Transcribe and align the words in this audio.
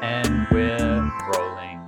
And 0.00 0.46
we're 0.52 1.10
rolling. 1.34 1.78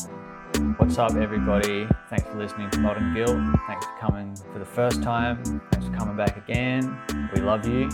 What's 0.79 0.99
up, 0.99 1.15
everybody? 1.15 1.87
Thanks 2.09 2.25
for 2.25 2.39
listening 2.39 2.69
to 2.71 2.81
Modern 2.81 3.15
Guilt. 3.15 3.39
Thanks 3.69 3.87
for 3.87 3.99
coming 4.01 4.35
for 4.53 4.59
the 4.59 4.65
first 4.65 5.01
time. 5.01 5.45
Thanks 5.71 5.87
for 5.87 5.93
coming 5.95 6.17
back 6.17 6.37
again. 6.37 6.99
We 7.33 7.41
love 7.41 7.65
you. 7.69 7.89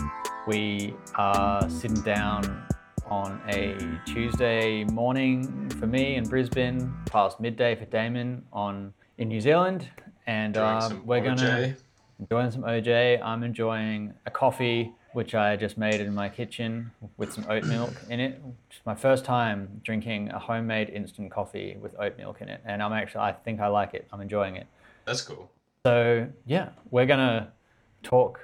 We 0.47 0.95
are 1.13 1.69
sitting 1.69 2.01
down 2.01 2.63
on 3.05 3.39
a 3.47 3.77
Tuesday 4.11 4.85
morning 4.85 5.69
for 5.79 5.85
me 5.85 6.15
in 6.15 6.27
Brisbane, 6.27 6.91
past 7.05 7.39
midday 7.39 7.75
for 7.75 7.85
Damon 7.85 8.43
on 8.51 8.93
in 9.19 9.27
New 9.27 9.39
Zealand, 9.39 9.87
and 10.25 10.57
um, 10.57 11.03
we're 11.05 11.21
gonna 11.21 11.41
OJ. 11.41 11.75
enjoying 12.19 12.51
some 12.51 12.63
OJ. 12.63 13.21
I'm 13.21 13.43
enjoying 13.43 14.15
a 14.25 14.31
coffee 14.31 14.91
which 15.17 15.33
I 15.33 15.55
just 15.55 15.79
made 15.79 15.99
in 15.99 16.13
my 16.13 16.29
kitchen 16.29 16.91
with 17.17 17.33
some 17.33 17.43
oat 17.49 17.63
milk 17.63 17.91
in 18.11 18.19
it. 18.19 18.39
It's 18.69 18.79
my 18.85 18.93
first 18.93 19.25
time 19.25 19.81
drinking 19.83 20.29
a 20.29 20.37
homemade 20.37 20.91
instant 20.91 21.31
coffee 21.31 21.75
with 21.81 21.99
oat 21.99 22.19
milk 22.19 22.39
in 22.41 22.49
it, 22.49 22.61
and 22.65 22.83
I'm 22.83 22.93
actually 22.93 23.21
I 23.21 23.31
think 23.31 23.59
I 23.59 23.65
like 23.65 23.95
it. 23.95 24.07
I'm 24.13 24.21
enjoying 24.21 24.57
it. 24.57 24.67
That's 25.05 25.23
cool. 25.23 25.49
So 25.87 26.27
yeah, 26.45 26.69
we're 26.91 27.07
gonna 27.07 27.51
talk 28.03 28.39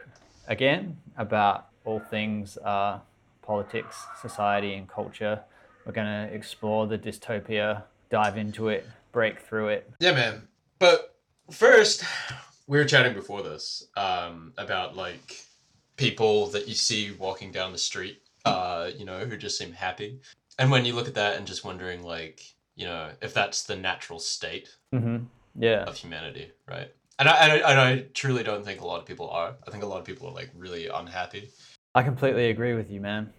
again 0.48 0.98
about 1.16 1.68
all 1.86 2.00
things 2.00 2.58
uh, 2.58 3.02
politics, 3.44 3.96
society, 4.20 4.74
and 4.74 4.90
culture. 4.90 5.42
We're 5.86 5.92
gonna 5.92 6.28
explore 6.34 6.88
the 6.88 6.98
dystopia, 6.98 7.84
dive 8.10 8.36
into 8.36 8.70
it, 8.70 8.88
break 9.12 9.42
through 9.42 9.68
it. 9.68 9.92
Yeah, 10.00 10.14
man. 10.14 10.48
But 10.80 11.16
first, 11.52 12.04
we 12.66 12.80
were 12.80 12.86
chatting 12.86 13.14
before 13.14 13.44
this 13.44 13.86
um, 13.96 14.54
about 14.58 14.96
like 14.96 15.46
people 15.96 16.48
that 16.48 16.68
you 16.68 16.74
see 16.74 17.12
walking 17.12 17.52
down 17.52 17.72
the 17.72 17.78
street, 17.78 18.22
uh, 18.46 18.90
you 18.96 19.06
know, 19.06 19.20
who 19.20 19.38
just 19.38 19.58
seem 19.58 19.74
happy. 19.74 20.20
And 20.60 20.72
when 20.72 20.86
you 20.86 20.94
look 20.94 21.08
at 21.08 21.16
that 21.16 21.38
and 21.38 21.48
just 21.48 21.66
wondering, 21.66 22.04
like, 22.04 22.44
you 22.76 22.86
know, 22.86 23.10
if 23.22 23.34
that's 23.34 23.64
the 23.64 23.76
natural 23.76 24.20
state 24.20 24.70
hmm 24.92 25.18
Yeah. 25.56 25.84
of 25.84 25.96
humanity, 25.96 26.52
right? 26.68 26.92
And 27.20 27.30
I, 27.30 27.36
and 27.38 27.52
I, 27.52 27.72
and 27.72 27.80
I 27.80 28.06
truly 28.14 28.44
don't 28.44 28.66
think 28.66 28.82
a 28.82 28.86
lot 28.88 29.00
of 29.00 29.06
people 29.06 29.30
are. 29.30 29.56
I 29.68 29.72
think 29.72 29.84
a 29.84 29.88
lot 29.88 30.00
of 30.00 30.06
people 30.06 30.28
are 30.28 30.34
like 30.34 30.52
really 30.56 30.88
unhappy. 30.88 31.52
I 31.96 32.02
completely 32.04 32.50
agree 32.50 32.74
with 32.74 32.90
you, 32.90 33.00
man. 33.00 33.32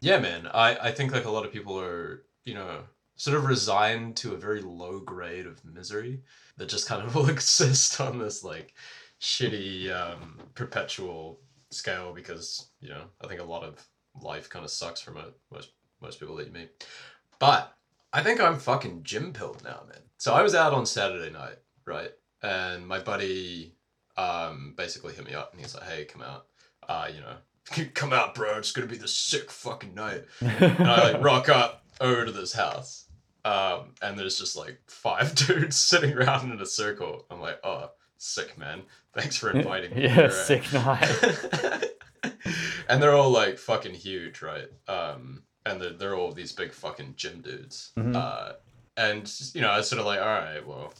Yeah, 0.00 0.18
man. 0.18 0.48
I, 0.52 0.76
I 0.76 0.90
think 0.92 1.12
like 1.12 1.24
a 1.24 1.30
lot 1.30 1.46
of 1.46 1.52
people 1.52 1.80
are, 1.80 2.24
you 2.44 2.54
know, 2.54 2.80
sort 3.16 3.36
of 3.36 3.46
resigned 3.46 4.16
to 4.18 4.34
a 4.34 4.36
very 4.36 4.60
low 4.60 5.00
grade 5.00 5.46
of 5.46 5.64
misery 5.64 6.20
that 6.58 6.68
just 6.68 6.86
kind 6.86 7.02
of 7.02 7.14
will 7.14 7.30
exist 7.30 8.00
on 8.00 8.18
this 8.18 8.44
like 8.44 8.74
shitty 9.20 9.90
um, 9.90 10.38
perpetual 10.54 11.40
scale 11.74 12.12
because, 12.14 12.68
you 12.80 12.88
know, 12.88 13.02
I 13.22 13.26
think 13.26 13.40
a 13.40 13.44
lot 13.44 13.64
of 13.64 13.86
life 14.22 14.48
kind 14.48 14.64
of 14.64 14.70
sucks 14.70 15.00
for 15.00 15.10
mo- 15.10 15.32
most 15.52 15.70
most 16.00 16.20
people 16.20 16.36
that 16.36 16.46
you 16.46 16.52
meet. 16.52 16.86
But 17.38 17.74
I 18.12 18.22
think 18.22 18.40
I'm 18.40 18.58
fucking 18.58 19.02
gym 19.02 19.32
pilled 19.32 19.62
now, 19.64 19.82
man. 19.88 19.98
So 20.18 20.34
I 20.34 20.42
was 20.42 20.54
out 20.54 20.72
on 20.72 20.86
Saturday 20.86 21.32
night, 21.32 21.58
right? 21.84 22.10
And 22.42 22.86
my 22.86 23.00
buddy 23.00 23.74
um 24.16 24.74
basically 24.76 25.14
hit 25.14 25.26
me 25.26 25.34
up 25.34 25.52
and 25.52 25.60
he's 25.60 25.74
like, 25.74 25.84
"Hey, 25.84 26.04
come 26.04 26.22
out. 26.22 26.46
Uh, 26.88 27.08
you 27.12 27.20
know, 27.20 27.84
come 27.94 28.12
out, 28.12 28.34
bro. 28.34 28.58
It's 28.58 28.72
gonna 28.72 28.86
be 28.86 28.96
the 28.96 29.08
sick 29.08 29.50
fucking 29.50 29.94
night." 29.94 30.24
And 30.40 30.88
I 30.88 31.12
like 31.12 31.22
rock 31.30 31.48
up 31.48 31.84
over 32.00 32.24
to 32.24 32.32
this 32.32 32.52
house, 32.52 33.08
um, 33.44 33.94
and 34.02 34.18
there's 34.18 34.38
just 34.38 34.56
like 34.56 34.78
five 34.86 35.34
dudes 35.46 35.76
sitting 35.76 36.12
around 36.12 36.52
in 36.52 36.60
a 36.60 36.66
circle. 36.66 37.26
I'm 37.30 37.40
like, 37.40 37.58
"Oh, 37.64 37.90
sick, 38.24 38.56
man. 38.58 38.82
Thanks 39.12 39.36
for 39.36 39.50
inviting 39.56 39.94
me." 39.94 40.04
yeah, 40.04 40.20
You're 40.20 40.30
sick 40.30 40.72
night. 40.72 41.10
and 42.88 43.02
they're 43.02 43.14
all 43.14 43.30
like 43.30 43.58
fucking 43.58 43.94
huge, 43.94 44.42
right? 44.42 44.68
Um, 44.88 45.42
and 45.66 45.80
they're, 45.80 45.92
they're 45.92 46.14
all 46.16 46.32
these 46.32 46.52
big 46.52 46.72
fucking 46.72 47.14
gym 47.16 47.40
dudes. 47.40 47.92
Mhm. 47.96 48.16
Uh, 48.16 48.54
and 48.96 49.32
you 49.54 49.60
know, 49.60 49.70
I 49.70 49.78
was 49.78 49.88
sort 49.88 50.00
of 50.00 50.06
like, 50.06 50.20
all 50.20 50.26
right, 50.26 50.66
well, 50.66 50.92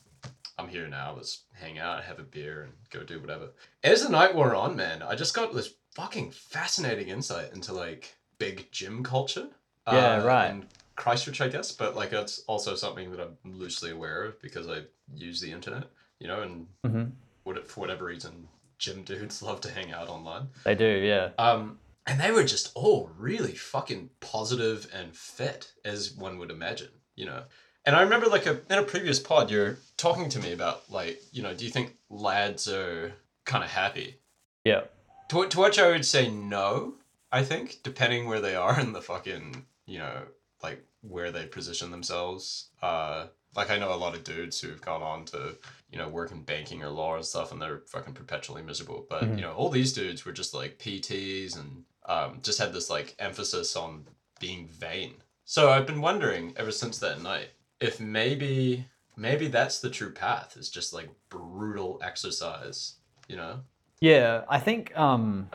I'm 0.58 0.69
here 0.69 0.89
now. 0.89 1.14
Let's 1.17 1.45
hang 1.52 1.78
out, 1.78 2.05
have 2.05 2.19
a 2.19 2.25
beer, 2.25 2.62
and 2.62 2.72
go 2.91 3.02
do 3.05 3.20
whatever. 3.20 3.50
As 3.83 4.02
the 4.02 4.08
night 4.08 4.34
wore 4.34 4.55
on, 4.55 4.77
man, 4.77 5.02
I 5.02 5.14
just 5.14 5.34
got 5.34 5.55
this 5.55 5.74
fucking 5.95 6.30
fascinating 6.33 7.08
insight 7.08 7.52
into 7.52 7.73
like 7.73 8.17
big 8.39 8.70
gym 8.73 9.02
culture. 9.02 9.48
Yeah, 9.86 10.17
uh, 10.17 10.24
right. 10.24 10.51
in 10.51 10.67
Christchurch, 10.96 11.40
I 11.40 11.48
guess, 11.48 11.73
but 11.73 11.95
like 11.95 12.11
that's 12.11 12.40
also 12.46 12.74
something 12.74 13.11
that 13.13 13.20
I'm 13.20 13.36
loosely 13.45 13.90
aware 13.90 14.24
of 14.24 14.40
because 14.40 14.68
I 14.68 14.83
use 15.14 15.40
the 15.40 15.52
internet, 15.52 15.84
you 16.24 16.29
know, 16.29 16.40
and 16.40 16.67
hmm 16.85 17.05
what 17.45 17.68
for 17.68 17.80
whatever 17.80 18.07
reason, 18.07 18.48
gym 18.79 19.02
dudes 19.02 19.42
love 19.48 19.61
to 19.61 19.70
hang 19.70 19.92
out 19.92 20.08
online. 20.08 20.48
They 20.64 20.74
do, 20.74 20.86
yeah. 20.86 21.29
Um, 21.39 21.79
and 22.07 22.18
they 22.18 22.30
were 22.30 22.45
just 22.45 22.73
all 22.74 23.11
really 23.18 23.52
fucking 23.52 24.08
positive 24.20 24.90
and 24.95 25.14
fit, 25.14 25.73
as 25.84 26.13
one 26.13 26.39
would 26.39 26.51
imagine, 26.51 26.89
you 27.14 27.27
know. 27.27 27.42
And 27.84 27.95
I 27.95 28.01
remember, 28.01 28.29
like, 28.29 28.46
a, 28.46 28.61
in 28.70 28.79
a 28.79 28.83
previous 28.83 29.20
pod, 29.20 29.51
you're 29.51 29.77
talking 29.98 30.30
to 30.30 30.39
me 30.39 30.55
about, 30.55 30.90
like, 30.90 31.20
you 31.33 31.42
know, 31.42 31.52
do 31.52 31.67
you 31.67 31.70
think 31.70 31.96
lads 32.08 32.67
are 32.67 33.13
kind 33.45 33.63
of 33.63 33.68
happy? 33.68 34.17
Yeah. 34.64 34.84
To, 35.29 35.46
to 35.46 35.61
which 35.61 35.79
I 35.79 35.90
would 35.90 36.07
say 36.07 36.30
no, 36.30 36.95
I 37.30 37.42
think, 37.42 37.80
depending 37.83 38.27
where 38.27 38.40
they 38.40 38.55
are 38.55 38.80
in 38.80 38.95
the 38.95 39.02
fucking, 39.02 39.67
you 39.84 39.98
know, 39.98 40.23
like, 40.63 40.83
where 41.02 41.30
they 41.30 41.45
position 41.45 41.90
themselves. 41.90 42.70
Uh, 42.80 43.27
like, 43.57 43.70
I 43.70 43.79
know 43.79 43.92
a 43.92 43.97
lot 43.97 44.15
of 44.15 44.25
dudes 44.25 44.61
who've 44.61 44.81
gone 44.81 45.03
on 45.03 45.25
to, 45.27 45.57
you 45.91 45.98
know, 45.98 46.09
work 46.09 46.33
in 46.33 46.42
banking 46.42 46.83
or 46.83 46.89
law 46.89 47.17
and 47.17 47.25
stuff, 47.25 47.53
and 47.53 47.61
they're 47.61 47.83
fucking 47.87 48.15
perpetually 48.15 48.63
miserable. 48.63 49.07
But, 49.09 49.25
Mhm. 49.25 49.37
you 49.37 49.42
know, 49.42 49.53
all 49.53 49.70
these 49.70 49.92
dudes 49.92 50.25
were 50.25 50.33
just, 50.33 50.55
like, 50.55 50.79
PTs 50.79 51.57
and 51.57 51.85
um, 52.07 52.41
just 52.43 52.59
had 52.59 52.73
this, 52.73 52.91
like, 52.91 53.14
emphasis 53.19 53.77
on 53.77 54.07
being 54.41 54.69
vain. 54.69 55.14
So 55.47 55.70
I've 55.70 55.87
been 55.87 56.01
wondering 56.01 56.55
ever 56.57 56.73
since 56.73 56.98
that 56.98 57.20
night 57.23 57.51
if 57.81 58.01
maybe 58.01 58.87
maybe 59.17 59.47
that's 59.48 59.81
the 59.81 59.91
true 59.91 60.11
path 60.13 60.57
is 60.57 60.69
just 60.70 60.93
like 60.93 61.09
brutal 61.29 62.01
exercise 62.03 62.95
you 63.29 63.37
know 63.37 63.61
Yeah, 64.01 64.45
I 64.48 64.59
think 64.59 64.97
um, 64.98 65.48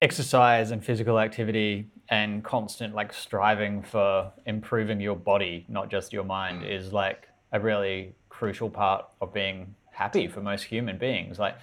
exercise 0.00 0.70
and 0.70 0.84
physical 0.84 1.18
activity 1.18 1.88
and 2.08 2.44
constant 2.44 2.94
like 2.94 3.12
striving 3.12 3.82
for 3.82 4.32
improving 4.46 5.00
your 5.00 5.16
body, 5.16 5.64
not 5.68 5.90
just 5.90 6.12
your 6.12 6.24
mind, 6.24 6.64
is 6.64 6.92
like 6.92 7.28
a 7.52 7.60
really 7.60 8.14
crucial 8.28 8.70
part 8.70 9.04
of 9.20 9.32
being 9.32 9.74
happy 9.90 10.26
for 10.26 10.40
most 10.40 10.64
human 10.64 10.98
beings. 10.98 11.38
Like, 11.38 11.56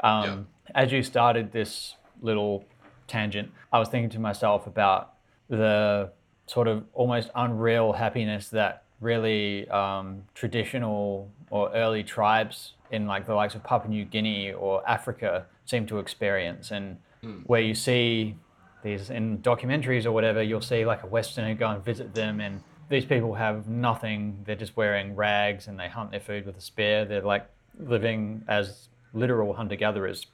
um, 0.00 0.48
as 0.74 0.92
you 0.92 1.02
started 1.02 1.52
this 1.52 1.94
little 2.20 2.64
tangent, 3.06 3.50
I 3.72 3.78
was 3.78 3.88
thinking 3.88 4.10
to 4.10 4.18
myself 4.18 4.66
about 4.66 5.14
the 5.48 6.10
sort 6.46 6.68
of 6.68 6.84
almost 6.92 7.30
unreal 7.34 7.92
happiness 7.92 8.48
that 8.50 8.82
really 9.00 9.68
um, 9.68 10.22
traditional 10.34 11.30
or 11.50 11.72
early 11.74 12.02
tribes 12.02 12.72
in 12.90 13.06
like 13.06 13.26
the 13.26 13.34
likes 13.34 13.54
of 13.54 13.62
Papua 13.62 13.90
New 13.90 14.04
Guinea 14.04 14.52
or 14.52 14.88
Africa 14.88 15.46
seem 15.64 15.86
to 15.86 15.98
experience, 15.98 16.70
and 16.70 16.98
where 17.46 17.60
you 17.60 17.74
see 17.74 18.36
these 18.82 19.10
in 19.10 19.38
documentaries 19.38 20.06
or 20.06 20.12
whatever, 20.12 20.42
you'll 20.42 20.60
see 20.60 20.84
like 20.86 21.02
a 21.02 21.06
Westerner 21.06 21.54
go 21.54 21.68
and 21.68 21.84
visit 21.84 22.14
them, 22.14 22.40
and 22.40 22.62
these 22.88 23.04
people 23.04 23.34
have 23.34 23.68
nothing. 23.68 24.42
They're 24.44 24.56
just 24.56 24.76
wearing 24.76 25.16
rags 25.16 25.68
and 25.68 25.78
they 25.78 25.88
hunt 25.88 26.10
their 26.10 26.20
food 26.20 26.46
with 26.46 26.56
a 26.56 26.60
spear. 26.60 27.04
They're 27.04 27.22
like 27.22 27.48
living 27.78 28.44
as 28.48 28.88
literal 29.12 29.54
hunter 29.54 29.76
gatherers 29.76 30.26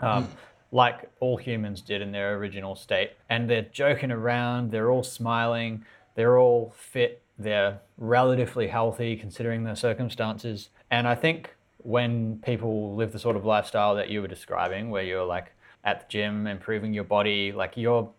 um, 0.00 0.28
like 0.70 1.10
all 1.20 1.36
humans 1.36 1.80
did 1.80 2.02
in 2.02 2.12
their 2.12 2.36
original 2.36 2.76
state. 2.76 3.12
And 3.28 3.48
they're 3.48 3.66
joking 3.72 4.10
around, 4.10 4.70
they're 4.70 4.90
all 4.90 5.02
smiling, 5.02 5.84
they're 6.14 6.38
all 6.38 6.74
fit, 6.76 7.22
they're 7.38 7.80
relatively 7.96 8.68
healthy 8.68 9.16
considering 9.16 9.64
their 9.64 9.76
circumstances. 9.76 10.68
And 10.90 11.06
I 11.08 11.14
think 11.14 11.54
when 11.78 12.40
people 12.44 12.94
live 12.96 13.12
the 13.12 13.18
sort 13.18 13.36
of 13.36 13.44
lifestyle 13.44 13.94
that 13.94 14.10
you 14.10 14.20
were 14.20 14.28
describing, 14.28 14.90
where 14.90 15.04
you're 15.04 15.24
like 15.24 15.52
at 15.84 16.00
the 16.00 16.06
gym, 16.08 16.46
improving 16.46 16.92
your 16.92 17.04
body, 17.04 17.52
like 17.52 17.76
you're 17.76 18.10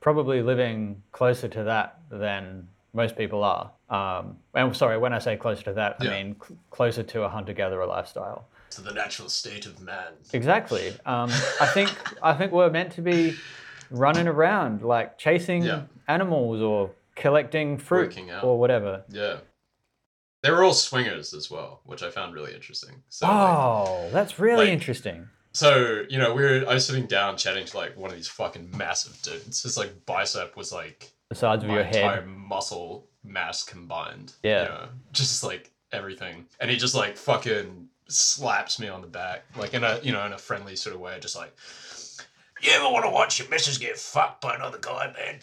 probably 0.00 0.42
living 0.42 1.02
closer 1.12 1.46
to 1.48 1.62
that 1.62 2.00
than 2.10 2.66
most 2.94 3.16
people 3.16 3.42
are. 3.44 3.70
Um, 3.88 4.36
and 4.54 4.74
sorry, 4.76 4.98
when 4.98 5.12
I 5.12 5.18
say 5.18 5.36
closer 5.36 5.62
to 5.64 5.72
that, 5.74 5.96
I 6.00 6.04
mean 6.08 6.36
cl- 6.44 6.58
closer 6.70 7.02
to 7.02 7.22
a 7.22 7.28
hunter 7.28 7.52
gatherer 7.52 7.86
lifestyle. 7.86 8.46
to 8.70 8.80
the 8.80 8.92
natural 8.92 9.28
state 9.28 9.66
of 9.66 9.80
man 9.80 10.12
Exactly. 10.32 10.94
Um, 11.04 11.30
I 11.60 11.66
think 11.66 11.90
I 12.22 12.32
think 12.34 12.52
we're 12.52 12.70
meant 12.70 12.92
to 12.92 13.02
be 13.02 13.34
running 13.90 14.26
around, 14.26 14.82
like 14.82 15.18
chasing 15.18 15.62
Yeah. 15.64 15.82
animals 16.08 16.60
or 16.62 16.90
collecting 17.14 17.76
fruit 17.76 18.16
or 18.42 18.58
whatever. 18.58 19.04
yeah 19.10 19.36
they 20.42 20.50
were 20.50 20.64
all 20.64 20.72
swingers 20.74 21.34
as 21.34 21.50
well 21.50 21.80
which 21.84 22.02
i 22.02 22.10
found 22.10 22.32
really 22.34 22.54
interesting 22.54 23.02
so 23.10 23.26
like, 23.26 23.36
Oh, 23.36 24.08
that's 24.12 24.38
really 24.38 24.64
like- 24.64 24.72
interesting. 24.72 25.28
so 25.52 26.04
you 26.08 26.18
know 26.18 26.32
we 26.32 26.42
were 26.42 26.64
i 26.66 26.72
was 26.74 26.86
sitting 26.86 27.06
down 27.06 27.36
chatting 27.36 27.66
to 27.66 27.76
like 27.76 27.96
one 27.98 28.10
of 28.10 28.16
these 28.16 28.28
fucking 28.28 28.70
massive 28.76 29.20
dudes 29.22 29.62
his 29.62 29.76
like 29.76 29.92
bicep 30.06 30.56
was 30.56 30.72
like 30.72 31.12
The 31.32 31.38
size 31.38 31.62
of 31.62 31.68
my 31.68 31.76
your 31.76 31.82
entire 31.84 32.16
head. 32.16 32.26
muscle 32.26 33.08
mass 33.24 33.64
combined. 33.64 34.34
Yeah. 34.42 34.62
You 34.64 34.68
know, 34.68 34.88
just 35.12 35.42
like 35.42 35.70
everything. 35.90 36.44
And 36.60 36.70
he 36.70 36.76
just 36.76 36.94
like 36.94 37.16
fucking 37.16 37.88
slaps 38.06 38.78
me 38.78 38.88
on 38.88 39.00
the 39.00 39.06
back, 39.06 39.44
like 39.56 39.72
in 39.72 39.82
a 39.82 39.98
you 40.02 40.12
know, 40.12 40.26
in 40.26 40.34
a 40.34 40.38
friendly 40.38 40.76
sort 40.76 40.94
of 40.94 41.00
way, 41.00 41.16
just 41.20 41.34
like 41.34 41.54
You 42.60 42.70
ever 42.72 42.84
want 42.84 43.06
to 43.06 43.10
watch 43.10 43.38
your 43.38 43.48
missus 43.48 43.78
get 43.78 43.96
fucked 43.96 44.42
by 44.42 44.54
another 44.56 44.76
guy, 44.78 45.10
man? 45.16 45.38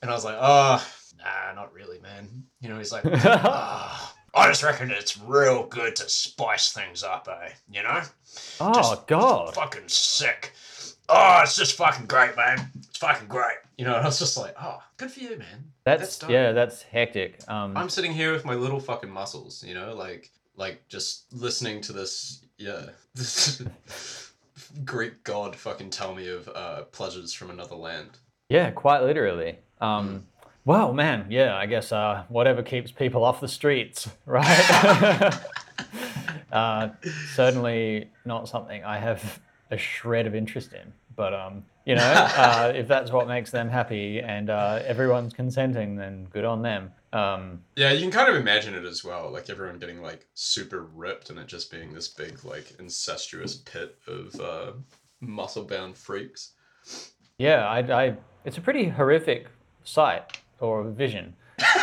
And 0.00 0.12
I 0.12 0.14
was 0.14 0.24
like, 0.24 0.38
oh 0.38 0.86
nah, 1.18 1.54
not 1.56 1.74
really, 1.74 1.98
man. 1.98 2.44
You 2.60 2.68
know, 2.68 2.78
he's 2.78 2.92
like, 2.92 3.02
ah, 3.06 4.14
I 4.32 4.46
just 4.46 4.62
reckon 4.62 4.92
it's 4.92 5.18
real 5.18 5.66
good 5.66 5.96
to 5.96 6.08
spice 6.08 6.70
things 6.72 7.02
up, 7.02 7.28
eh? 7.28 7.48
You 7.68 7.82
know? 7.82 8.02
oh 8.60 8.74
Just 8.74 9.08
God. 9.08 9.56
Fucking 9.56 9.88
sick. 9.88 10.52
Oh, 11.08 11.40
it's 11.42 11.56
just 11.56 11.74
fucking 11.76 12.06
great, 12.06 12.36
man. 12.36 12.70
It's 12.78 12.98
fucking 12.98 13.26
great. 13.26 13.56
You 13.82 13.88
know, 13.88 13.96
and 13.96 14.04
I 14.04 14.06
was 14.06 14.20
just 14.20 14.36
like, 14.36 14.54
oh, 14.62 14.80
good 14.96 15.10
for 15.10 15.18
you, 15.18 15.36
man. 15.36 15.72
That's 15.82 16.16
dope. 16.16 16.30
yeah, 16.30 16.52
that's 16.52 16.82
hectic. 16.82 17.40
Um, 17.48 17.76
I'm 17.76 17.88
sitting 17.88 18.12
here 18.12 18.32
with 18.32 18.44
my 18.44 18.54
little 18.54 18.78
fucking 18.78 19.10
muscles, 19.10 19.64
you 19.66 19.74
know, 19.74 19.92
like 19.92 20.30
like 20.54 20.86
just 20.86 21.32
listening 21.32 21.80
to 21.80 21.92
this, 21.92 22.44
yeah, 22.58 22.90
this 23.16 23.60
Greek 24.84 25.24
god 25.24 25.56
fucking 25.56 25.90
tell 25.90 26.14
me 26.14 26.28
of 26.28 26.48
uh, 26.54 26.82
pleasures 26.92 27.32
from 27.32 27.50
another 27.50 27.74
land. 27.74 28.18
yeah, 28.48 28.70
quite 28.70 29.02
literally. 29.02 29.58
Um, 29.80 30.28
well, 30.64 30.92
man, 30.92 31.26
yeah, 31.28 31.56
I 31.56 31.66
guess 31.66 31.90
uh, 31.90 32.22
whatever 32.28 32.62
keeps 32.62 32.92
people 32.92 33.24
off 33.24 33.40
the 33.40 33.48
streets, 33.48 34.08
right? 34.26 35.40
uh, 36.52 36.90
certainly 37.34 38.10
not 38.24 38.48
something 38.48 38.84
I 38.84 38.98
have 38.98 39.40
a 39.72 39.76
shred 39.76 40.28
of 40.28 40.36
interest 40.36 40.72
in, 40.72 40.92
but 41.16 41.34
um, 41.34 41.64
you 41.84 41.94
know, 41.94 42.02
uh, 42.36 42.72
if 42.74 42.88
that's 42.88 43.10
what 43.10 43.28
makes 43.28 43.50
them 43.50 43.68
happy 43.68 44.20
and 44.20 44.50
uh, 44.50 44.80
everyone's 44.84 45.32
consenting, 45.32 45.96
then 45.96 46.26
good 46.30 46.44
on 46.44 46.62
them. 46.62 46.92
Um, 47.12 47.62
Yeah, 47.76 47.92
you 47.92 48.00
can 48.00 48.10
kind 48.10 48.28
of 48.28 48.36
imagine 48.36 48.74
it 48.74 48.84
as 48.84 49.04
well, 49.04 49.30
like 49.30 49.50
everyone 49.50 49.78
getting 49.78 50.00
like 50.00 50.26
super 50.34 50.82
ripped 50.94 51.30
and 51.30 51.38
it 51.38 51.46
just 51.46 51.70
being 51.70 51.92
this 51.92 52.08
big 52.08 52.44
like 52.44 52.74
incestuous 52.78 53.56
pit 53.56 53.98
of 54.06 54.40
uh, 54.40 54.72
muscle 55.20 55.64
bound 55.64 55.96
freaks. 55.96 56.52
Yeah, 57.38 57.66
I, 57.68 57.78
I, 58.04 58.16
it's 58.44 58.58
a 58.58 58.60
pretty 58.60 58.88
horrific 58.88 59.48
sight 59.84 60.38
or 60.60 60.84
vision. 60.84 61.34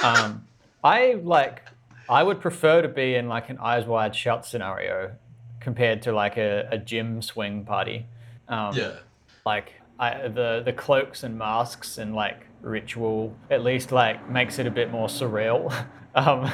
Um, 0.03 0.45
I 0.83 1.19
like, 1.21 1.63
I 2.09 2.23
would 2.23 2.39
prefer 2.41 2.81
to 2.81 2.87
be 2.87 3.15
in 3.15 3.27
like 3.27 3.49
an 3.49 3.57
eyes 3.59 3.85
wide 3.85 4.15
shut 4.15 4.45
scenario 4.45 5.11
compared 5.59 6.01
to 6.03 6.13
like 6.13 6.37
a, 6.37 6.67
a 6.71 6.77
gym 6.77 7.21
swing 7.21 7.65
party. 7.65 8.05
Um, 8.47 8.75
Yeah. 8.75 8.93
Like 9.45 9.73
I, 9.99 10.29
the 10.29 10.61
the 10.63 10.71
cloaks 10.71 11.23
and 11.23 11.37
masks 11.37 11.97
and 11.97 12.15
like 12.15 12.47
ritual 12.61 13.35
at 13.49 13.63
least 13.63 13.91
like 13.91 14.29
makes 14.29 14.57
it 14.57 14.65
a 14.65 14.71
bit 14.71 14.91
more 14.91 15.07
surreal. 15.07 15.73
um, 16.15 16.51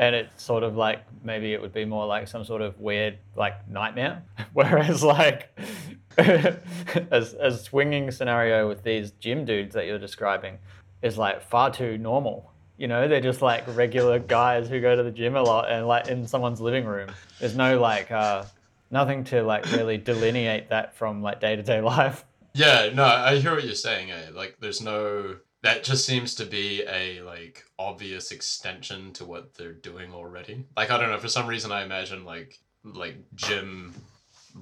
and 0.00 0.14
it's 0.14 0.42
sort 0.42 0.64
of 0.64 0.76
like 0.76 1.04
maybe 1.22 1.52
it 1.52 1.62
would 1.62 1.72
be 1.72 1.84
more 1.84 2.06
like 2.06 2.26
some 2.26 2.44
sort 2.44 2.62
of 2.62 2.78
weird 2.80 3.18
like 3.36 3.68
nightmare. 3.68 4.22
Whereas 4.52 5.04
like 5.04 5.56
as 6.18 7.34
a 7.34 7.56
swinging 7.56 8.10
scenario 8.10 8.68
with 8.68 8.82
these 8.82 9.12
gym 9.12 9.44
dudes 9.44 9.74
that 9.74 9.86
you're 9.86 9.98
describing 9.98 10.58
is 11.00 11.16
like 11.16 11.42
far 11.42 11.70
too 11.70 11.96
normal. 11.98 12.50
You 12.76 12.88
know 12.88 13.06
they're 13.06 13.20
just 13.20 13.40
like 13.40 13.62
regular 13.76 14.18
guys 14.18 14.68
who 14.68 14.80
go 14.80 14.96
to 14.96 15.02
the 15.04 15.12
gym 15.12 15.36
a 15.36 15.42
lot 15.42 15.70
and 15.70 15.86
like 15.86 16.08
in 16.08 16.26
someone's 16.26 16.60
living 16.60 16.86
room. 16.86 17.08
There's 17.38 17.56
no 17.56 17.78
like 17.78 18.10
uh 18.10 18.44
nothing 18.90 19.22
to 19.24 19.44
like 19.44 19.70
really 19.72 19.96
delineate 19.96 20.70
that 20.70 20.96
from 20.96 21.22
like 21.22 21.40
day-to-day 21.40 21.80
life 21.80 22.24
Yeah, 22.54 22.90
no, 22.94 23.04
I 23.04 23.36
hear 23.36 23.54
what 23.54 23.64
you're 23.64 23.74
saying. 23.74 24.12
Eh? 24.12 24.30
Like, 24.32 24.56
there's 24.60 24.80
no. 24.80 25.36
That 25.62 25.82
just 25.82 26.04
seems 26.04 26.34
to 26.36 26.44
be 26.44 26.84
a 26.86 27.22
like 27.22 27.64
obvious 27.78 28.30
extension 28.30 29.12
to 29.14 29.24
what 29.24 29.54
they're 29.54 29.72
doing 29.72 30.12
already. 30.12 30.64
Like, 30.76 30.90
I 30.90 30.98
don't 30.98 31.10
know. 31.10 31.18
For 31.18 31.28
some 31.28 31.46
reason, 31.46 31.72
I 31.72 31.84
imagine 31.84 32.24
like 32.24 32.58
like 32.84 33.16
gym 33.34 33.94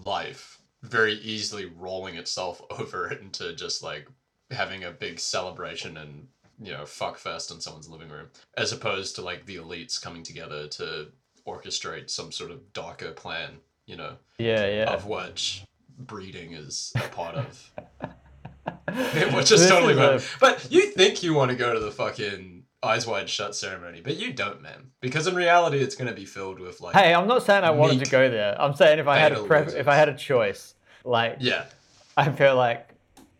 life 0.05 0.59
very 0.83 1.15
easily 1.15 1.67
rolling 1.67 2.17
itself 2.17 2.62
over 2.71 3.11
into 3.12 3.55
just 3.55 3.83
like 3.83 4.09
having 4.50 4.85
a 4.85 4.91
big 4.91 5.19
celebration 5.19 5.97
and 5.97 6.29
you 6.61 6.73
know 6.73 6.85
fuck 6.85 7.19
fest 7.19 7.50
in 7.50 7.61
someone's 7.61 7.89
living 7.89 8.09
room, 8.09 8.29
as 8.56 8.73
opposed 8.73 9.17
to 9.17 9.23
like 9.23 9.44
the 9.44 9.56
elites 9.56 10.00
coming 10.00 10.23
together 10.23 10.67
to 10.69 11.09
orchestrate 11.47 12.09
some 12.09 12.33
sort 12.33 12.50
of 12.50 12.73
darker 12.73 13.11
plan. 13.11 13.50
You 13.87 13.97
know, 13.97 14.12
yeah 14.39 14.67
yeah 14.67 14.94
of 14.94 15.06
which 15.06 15.65
breeding 16.07 16.53
is 16.53 16.93
a 16.97 17.09
part 17.09 17.35
of. 17.37 17.71
Which 19.35 19.51
is 19.51 19.69
totally 19.69 19.95
a- 20.01 20.21
But 20.41 20.69
you 20.71 20.83
think 20.89 21.23
you 21.23 21.35
want 21.35 21.51
to 21.51 21.57
go 21.57 21.73
to 21.73 21.81
the 21.81 21.91
fucking 21.91 22.65
eyes 22.83 23.07
wide 23.07 23.29
shut 23.29 23.55
ceremony, 23.55 24.01
but 24.03 24.17
you 24.17 24.33
don't, 24.33 24.61
man. 24.61 24.91
Because 25.01 25.27
in 25.27 25.35
reality, 25.35 25.79
it's 25.79 25.95
going 25.95 26.09
to 26.09 26.15
be 26.15 26.25
filled 26.25 26.59
with 26.61 26.81
like. 26.81 26.95
Hey, 26.95 27.15
I'm 27.15 27.27
not 27.27 27.43
saying 27.43 27.65
I 27.65 27.71
wanted 27.71 28.05
to 28.05 28.11
go 28.11 28.29
there. 28.29 28.61
I'm 28.61 28.75
saying 28.75 28.99
if 28.99 29.07
I 29.09 29.19
had 29.19 29.33
a 29.33 29.43
pref- 29.43 29.75
if 29.75 29.89
I 29.89 29.97
had 29.97 30.09
a 30.09 30.15
choice, 30.17 30.75
like 31.05 31.37
Yeah. 31.41 31.65
I 32.17 32.31
feel 32.31 32.57
like 32.57 32.91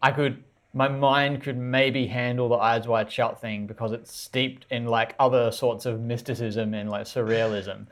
I 0.01 0.11
could 0.13 0.43
my 0.75 0.89
mind 0.89 1.43
could 1.43 1.59
maybe 1.59 2.07
handle 2.07 2.49
the 2.49 2.57
eyes 2.57 2.89
wide 2.89 3.13
shut 3.13 3.41
thing 3.41 3.67
because 3.67 3.93
it's 3.93 4.15
steeped 4.15 4.65
in 4.71 4.87
like 4.87 5.15
other 5.19 5.53
sorts 5.53 5.85
of 5.85 6.01
mysticism 6.01 6.73
and 6.73 6.89
like 6.91 7.05
surrealism. 7.05 7.87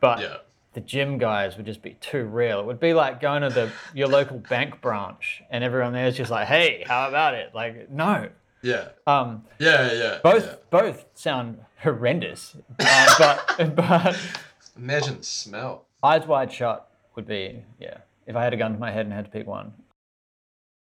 But 0.00 0.20
Yeah. 0.20 0.36
The 0.74 0.80
gym 0.80 1.18
guys 1.18 1.56
would 1.56 1.66
just 1.66 1.82
be 1.82 1.94
too 1.94 2.24
real. 2.24 2.60
It 2.60 2.66
would 2.66 2.80
be 2.80 2.92
like 2.94 3.20
going 3.20 3.42
to 3.42 3.48
the 3.50 3.70
your 3.94 4.08
local 4.08 4.38
bank 4.50 4.80
branch 4.80 5.42
and 5.50 5.64
everyone 5.64 5.92
there 5.92 6.06
is 6.06 6.16
just 6.16 6.30
like, 6.30 6.46
"Hey, 6.48 6.84
how 6.86 7.08
about 7.08 7.34
it?" 7.34 7.54
Like, 7.54 7.90
no. 7.90 8.28
Yeah. 8.62 8.88
Um, 9.06 9.44
Yeah. 9.58 9.92
Yeah. 9.92 10.18
both 10.22 10.46
yeah. 10.46 10.54
both 10.70 11.04
sound 11.14 11.58
horrendous, 11.82 12.56
uh, 12.80 13.14
but 13.58 13.74
but 13.76 14.16
Imagine 14.76 15.18
the 15.18 15.22
smell. 15.24 15.86
Eyes 16.02 16.26
wide 16.26 16.52
shut 16.52 16.88
would 17.14 17.26
be 17.26 17.62
yeah. 17.78 17.98
If 18.26 18.36
I 18.36 18.42
had 18.42 18.52
a 18.54 18.56
gun 18.56 18.72
to 18.72 18.78
my 18.78 18.90
head 18.90 19.04
and 19.06 19.12
had 19.14 19.26
to 19.26 19.30
pick 19.30 19.46
one, 19.46 19.72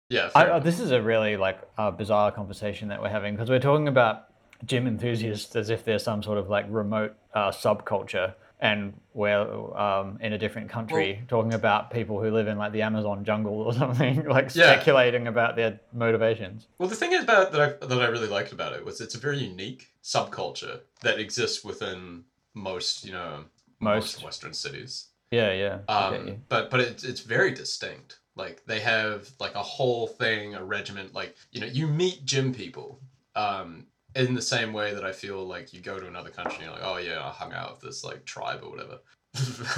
Yeah. 0.10 0.30
I, 0.36 0.46
uh, 0.46 0.60
this 0.60 0.80
is 0.80 0.92
a 0.92 1.02
really 1.02 1.38
like 1.38 1.60
uh, 1.78 1.92
bizarre 1.92 2.32
conversation 2.32 2.88
that 2.90 3.02
we're 3.02 3.10
having 3.10 3.34
because 3.34 3.50
we're 3.50 3.60
talking 3.60 3.88
about 3.88 4.28
gym 4.66 4.88
enthusiasts 4.88 5.56
as 5.56 5.70
if 5.70 5.84
they're 5.84 6.00
some 6.00 6.22
sort 6.24 6.38
of 6.38 6.50
like 6.50 6.66
remote 6.70 7.16
uh, 7.34 7.50
subculture, 7.52 8.36
and 8.66 8.94
we're 9.14 9.78
um, 9.78 10.18
in 10.22 10.34
a 10.34 10.38
different 10.38 10.70
country 10.70 11.22
talking 11.28 11.54
about 11.54 11.92
people 11.92 12.20
who 12.22 12.32
live 12.32 12.48
in 12.48 12.58
like 12.58 12.72
the 12.72 12.82
Amazon 12.82 13.24
jungle 13.24 13.62
or 13.62 13.74
something, 13.84 14.26
like 14.26 14.46
Yeah. 14.56 14.72
speculating 14.72 15.28
about 15.28 15.56
their 15.56 15.80
motivations. 15.94 16.68
Well, 16.80 16.90
the 16.90 16.96
thing 16.96 17.14
about 17.16 17.52
that 17.52 17.62
I 17.62 17.86
that 17.86 18.02
I 18.02 18.08
really 18.08 18.28
liked 18.28 18.52
about 18.52 18.74
it 18.74 18.84
was 18.84 19.02
it's 19.02 19.16
a 19.16 19.20
very 19.20 19.38
unique 19.38 19.90
subculture 20.04 20.80
that 21.02 21.20
exists 21.20 21.64
within 21.64 22.24
most 22.54 23.06
you 23.06 23.12
know 23.14 23.46
Most. 23.80 24.24
Western 24.24 24.54
cities. 24.54 25.08
Yeah, 25.32 25.52
yeah. 25.54 25.78
Um, 25.88 26.44
but 26.50 26.70
but 26.72 26.80
it's 26.80 27.04
it's 27.04 27.22
very 27.22 27.52
distinct. 27.54 28.20
Like 28.36 28.66
they 28.66 28.80
have 28.80 29.30
like 29.40 29.56
a 29.56 29.64
whole 29.64 30.08
thing, 30.08 30.56
a 30.56 30.64
regiment. 30.64 31.14
Like 31.14 31.36
you 31.52 31.62
know, 31.62 31.68
you 31.68 31.88
meet 31.88 32.26
gym 32.26 32.54
people, 32.54 33.00
um, 33.36 33.86
in 34.16 34.34
the 34.34 34.42
same 34.42 34.74
way 34.74 34.94
that 34.94 35.04
I 35.04 35.12
feel 35.12 35.46
like 35.46 35.74
you 35.74 35.82
go 35.82 36.00
to 36.00 36.08
another 36.08 36.30
country 36.30 36.56
and 36.56 36.64
you're 36.66 36.74
like, 36.74 36.84
oh 36.84 36.98
yeah, 36.98 37.26
I 37.26 37.30
hung 37.30 37.54
out 37.54 37.72
with 37.72 37.82
this 37.82 38.04
like 38.04 38.26
tribe 38.26 38.62
or 38.64 38.70
whatever. 38.72 39.00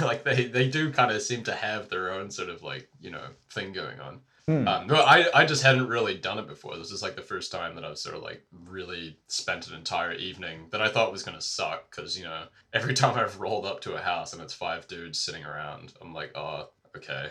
like 0.00 0.22
they 0.24 0.44
they 0.46 0.68
do 0.68 0.92
kind 0.92 1.10
of 1.10 1.20
seem 1.20 1.42
to 1.44 1.54
have 1.54 1.88
their 1.88 2.12
own 2.12 2.30
sort 2.30 2.48
of 2.48 2.62
like 2.62 2.88
you 3.00 3.10
know 3.10 3.24
thing 3.52 3.72
going 3.72 3.98
on. 4.00 4.20
Hmm. 4.46 4.66
Um, 4.66 4.86
no, 4.86 4.94
I, 4.94 5.26
I 5.34 5.44
just 5.44 5.62
hadn't 5.62 5.88
really 5.88 6.16
done 6.16 6.38
it 6.38 6.46
before. 6.46 6.78
This 6.78 6.90
is 6.90 7.02
like 7.02 7.16
the 7.16 7.22
first 7.22 7.52
time 7.52 7.74
that 7.74 7.84
I've 7.84 7.98
sort 7.98 8.14
of 8.16 8.22
like 8.22 8.46
really 8.64 9.18
spent 9.26 9.68
an 9.68 9.74
entire 9.74 10.12
evening 10.12 10.68
that 10.70 10.80
I 10.80 10.88
thought 10.88 11.12
was 11.12 11.22
gonna 11.22 11.40
suck 11.40 11.90
because 11.90 12.16
you 12.16 12.24
know 12.24 12.44
every 12.72 12.94
time 12.94 13.18
I've 13.18 13.40
rolled 13.40 13.66
up 13.66 13.80
to 13.82 13.94
a 13.94 14.00
house 14.00 14.32
and 14.32 14.40
it's 14.40 14.54
five 14.54 14.86
dudes 14.86 15.18
sitting 15.20 15.44
around, 15.44 15.92
I'm 16.00 16.14
like, 16.14 16.32
oh, 16.34 16.70
okay, 16.96 17.30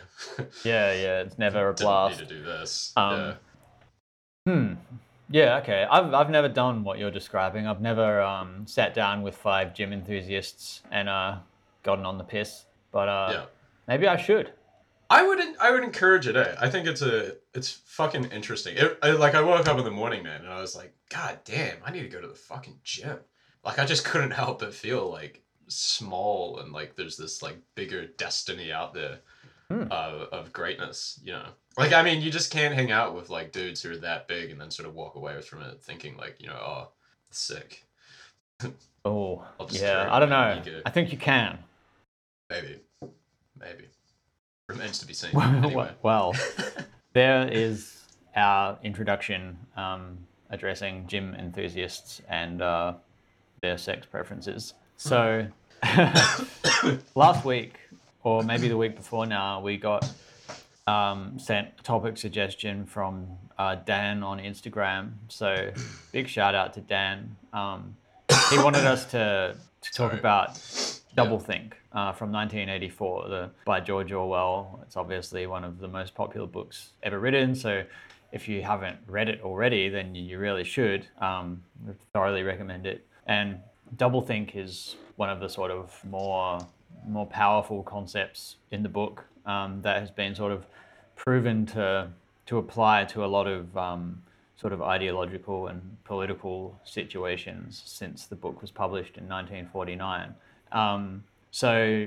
Yeah, 0.64 0.94
yeah. 0.94 1.22
It's 1.22 1.40
never 1.40 1.70
a 1.70 1.74
didn't 1.74 1.88
blast. 1.88 2.20
need 2.20 2.28
to 2.28 2.36
do 2.36 2.44
this. 2.44 2.92
Um, 2.96 3.20
yeah. 3.20 3.34
Hmm. 4.54 4.74
Yeah. 5.30 5.58
Okay. 5.58 5.86
I've 5.90 6.14
I've 6.14 6.30
never 6.30 6.48
done 6.50 6.84
what 6.84 7.00
you're 7.00 7.12
describing. 7.12 7.68
I've 7.68 7.82
never 7.82 8.22
um, 8.22 8.66
sat 8.68 8.94
down 8.94 9.22
with 9.22 9.36
five 9.36 9.74
gym 9.74 9.92
enthusiasts 9.94 10.82
and 10.92 11.10
uh, 11.10 11.38
gotten 11.84 12.06
on 12.06 12.18
the 12.18 12.24
piss. 12.24 12.66
But 12.92 13.10
uh, 13.10 13.30
Yeah. 13.34 13.46
maybe 13.88 14.08
I 14.08 14.18
should. 14.18 14.54
I 15.10 15.26
would 15.26 15.40
I 15.60 15.72
would 15.72 15.84
encourage 15.84 16.28
it. 16.28 16.36
Eh? 16.36 16.56
I 16.60 16.70
think 16.70 16.88
it's 16.88 17.02
a 17.02 17.36
it's 17.54 17.72
fucking 17.72 18.26
interesting. 18.32 18.76
It, 18.78 18.98
I, 19.02 19.12
like 19.12 19.36
I 19.36 19.42
woke 19.42 19.68
up 19.68 19.78
in 19.78 19.86
the 19.86 19.92
morning, 19.92 20.24
man, 20.24 20.42
and 20.42 20.52
I 20.54 20.60
was 20.60 20.76
like, 20.76 20.94
God 21.10 21.40
damn, 21.46 21.78
I 21.86 21.92
need 21.92 22.02
to 22.04 22.10
go 22.10 22.20
to 22.22 22.28
the 22.28 22.34
fucking 22.36 22.80
gym. 22.84 23.20
Like 23.64 23.80
I 23.80 23.86
just 23.86 24.06
couldn't 24.10 24.32
help 24.32 24.60
but 24.60 24.74
feel 24.74 25.10
like 25.10 25.44
small 25.70 26.60
and 26.60 26.72
like 26.72 26.96
there's 26.96 27.18
this 27.18 27.42
like 27.42 27.58
bigger 27.76 28.06
destiny 28.06 28.72
out 28.72 28.94
there 28.94 29.20
Hmm. 29.70 29.84
of, 29.92 30.22
of 30.32 30.54
greatness. 30.54 31.20
You 31.24 31.34
know, 31.34 31.46
like 31.78 31.94
I 31.94 32.02
mean, 32.02 32.22
you 32.22 32.32
just 32.32 32.52
can't 32.52 32.74
hang 32.74 32.92
out 32.92 33.16
with 33.16 33.30
like 33.30 33.52
dudes 33.52 33.82
who 33.82 33.92
are 33.92 33.98
that 33.98 34.28
big 34.28 34.52
and 34.52 34.60
then 34.60 34.72
sort 34.72 34.88
of 34.88 34.96
walk 34.96 35.16
away 35.16 35.42
from 35.42 35.62
it 35.62 35.82
thinking 35.82 36.16
like 36.18 36.38
you 36.40 36.48
know, 36.48 36.56
oh, 36.56 36.90
sick. 37.32 37.86
Oh, 39.06 39.46
yeah. 39.70 40.08
I 40.12 40.20
don't 40.20 40.30
know. 40.30 40.62
ego. 40.66 40.82
I 40.86 40.90
think 40.90 41.12
you 41.12 41.18
can. 41.18 41.60
Maybe, 42.50 42.80
maybe 43.60 43.86
remains 44.68 45.00
to 45.00 45.06
be 45.06 45.14
seen. 45.14 45.32
Anyway. 45.36 45.92
well, 46.02 46.34
there 47.14 47.48
is 47.48 48.04
our 48.36 48.78
introduction 48.84 49.58
um, 49.76 50.18
addressing 50.50 51.08
gym 51.08 51.34
enthusiasts 51.36 52.22
and 52.30 52.62
uh, 52.62 52.94
their 53.62 53.78
sex 53.78 54.06
preferences. 54.06 54.74
So, 54.98 55.48
last 57.16 57.46
week, 57.46 57.80
or 58.28 58.44
maybe 58.44 58.68
the 58.68 58.76
week 58.76 58.94
before 58.98 59.26
now, 59.26 59.62
we 59.62 59.78
got 59.78 60.06
um, 60.86 61.40
sent 61.40 61.70
a 61.80 61.84
topic 61.84 62.18
suggestion 62.18 62.86
from 62.86 63.26
uh, 63.58 63.76
Dan 63.76 64.22
on 64.22 64.38
Instagram. 64.38 65.14
So 65.30 65.72
big 66.12 66.28
shout 66.28 66.54
out 66.54 66.74
to 66.74 66.82
Dan. 66.82 67.38
Um, 67.54 67.96
he 68.50 68.58
wanted 68.58 68.84
us 68.84 69.06
to, 69.12 69.56
to 69.82 69.92
talk 69.94 70.12
Sorry. 70.12 70.20
about 70.20 70.56
Doublethink 71.16 71.72
uh, 71.94 72.12
from 72.12 72.34
1984 72.34 73.30
the, 73.30 73.50
by 73.64 73.80
George 73.80 74.12
Orwell. 74.12 74.82
It's 74.84 74.98
obviously 74.98 75.48
one 75.48 75.64
of 75.64 75.80
the 75.80 75.88
most 75.88 76.14
popular 76.14 76.48
books 76.48 76.90
ever 77.04 77.20
written. 77.22 77.56
So 77.56 77.86
if 78.34 78.50
you 78.50 78.62
haven't 78.62 78.98
read 79.08 79.30
it 79.30 79.40
already, 79.42 79.88
then 79.88 80.16
you 80.16 80.38
really 80.38 80.66
should. 80.66 81.08
Um, 81.22 81.64
I 81.88 81.94
thoroughly 82.12 82.44
recommend 82.44 82.88
it. 82.88 83.08
And 83.26 83.60
doublethink 83.96 84.58
is 84.58 84.98
one 85.16 85.30
of 85.30 85.40
the 85.40 85.48
sort 85.48 85.72
of 85.72 85.98
more 86.04 86.60
more 87.08 87.26
powerful 87.26 87.84
concepts 87.84 88.58
in 88.72 88.84
the 88.84 88.90
book 88.90 89.26
um, 89.46 89.82
that 89.82 90.00
has 90.00 90.12
been 90.12 90.36
sort 90.36 90.52
of 90.52 90.66
proven 91.16 91.66
to 91.68 92.10
to 92.46 92.58
apply 92.58 93.04
to 93.04 93.26
a 93.26 93.28
lot 93.28 93.48
of 93.48 93.76
um, 93.78 94.22
sort 94.56 94.72
of 94.72 94.82
ideological 94.82 95.68
and 95.68 95.98
political 96.06 96.80
situations 96.84 97.82
since 97.86 98.26
the 98.26 98.36
book 98.36 98.62
was 98.62 98.72
published 98.72 99.18
in 99.18 99.28
1949. 99.28 100.34
Um, 100.72 101.24
so 101.52 102.06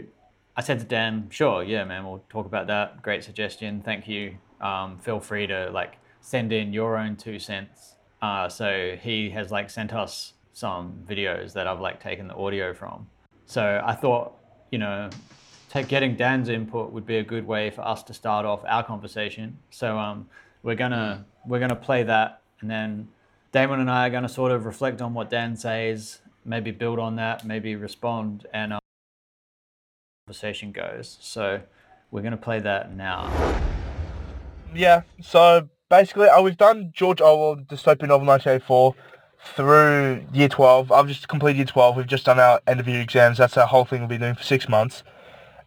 I 0.57 0.61
said 0.63 0.79
to 0.81 0.87
Dan, 0.87 1.29
"Sure, 1.31 1.63
yeah, 1.63 1.85
man, 1.85 2.05
we'll 2.05 2.25
talk 2.29 2.47
about 2.47 2.67
that. 2.69 3.03
Great 3.03 3.25
suggestion. 3.25 3.83
Thank 3.83 4.09
you. 4.09 4.37
Um, 4.61 4.99
feel 4.99 5.21
free 5.21 5.47
to 5.47 5.71
like 5.71 5.99
send 6.21 6.53
in 6.53 6.73
your 6.73 6.97
own 6.97 7.17
two 7.17 7.39
cents." 7.39 7.97
Uh, 8.23 8.49
so 8.49 8.97
he 9.01 9.31
has 9.31 9.51
like 9.51 9.71
sent 9.71 9.93
us 9.93 10.35
some 10.53 11.05
videos 11.09 11.53
that 11.55 11.67
I've 11.67 11.81
like 11.81 12.01
taken 12.03 12.29
the 12.29 12.35
audio 12.35 12.75
from. 12.75 13.09
So 13.47 13.83
I 13.85 13.95
thought, 13.95 14.37
you 14.71 14.79
know, 14.79 15.11
getting 15.89 16.17
Dan's 16.17 16.49
input 16.49 16.93
would 16.93 17.07
be 17.07 17.19
a 17.19 17.23
good 17.23 17.47
way 17.47 17.71
for 17.71 17.83
us 17.83 18.03
to 18.05 18.15
start 18.15 18.45
off 18.45 18.61
our 18.67 18.83
conversation. 18.85 19.59
So 19.71 19.99
um, 19.99 20.29
we're 20.63 20.75
gonna 20.75 21.25
we're 21.47 21.61
gonna 21.61 21.77
play 21.77 22.03
that, 22.05 22.43
and 22.61 22.71
then 22.71 23.09
Damon 23.53 23.81
and 23.81 23.91
I 23.91 24.07
are 24.07 24.11
gonna 24.11 24.29
sort 24.29 24.53
of 24.53 24.65
reflect 24.65 25.01
on 25.01 25.15
what 25.15 25.31
Dan 25.31 25.57
says, 25.57 26.21
maybe 26.45 26.71
build 26.71 26.99
on 26.99 27.17
that, 27.17 27.45
maybe 27.45 27.77
respond, 27.77 28.47
and 28.53 28.75
um, 28.75 28.81
conversation 30.27 30.73
goes. 30.73 31.19
So 31.21 31.61
we're 32.11 32.23
gonna 32.23 32.37
play 32.37 32.61
that 32.61 32.95
now. 32.95 33.31
Yeah, 34.75 35.03
so 35.21 35.69
basically, 35.89 36.29
uh, 36.29 36.41
we've 36.43 36.57
done 36.57 36.93
George 36.95 37.21
Orwell, 37.21 37.57
dystopian 37.57 38.09
novel 38.09 38.27
1984, 38.27 38.95
through 39.43 40.25
year 40.33 40.49
12. 40.49 40.93
I've 40.93 41.09
just 41.09 41.29
completed 41.29 41.57
year 41.59 41.67
12. 41.67 41.97
We've 41.97 42.07
just 42.07 42.27
done 42.27 42.39
our 42.39 42.61
end 42.67 42.81
of 42.81 42.89
year 42.89 43.01
exams. 43.01 43.39
That's 43.39 43.57
our 43.57 43.67
whole 43.67 43.85
thing 43.85 44.01
we'll 44.01 44.09
be 44.09 44.19
doing 44.19 44.35
for 44.35 44.43
six 44.43 44.69
months. 44.69 45.03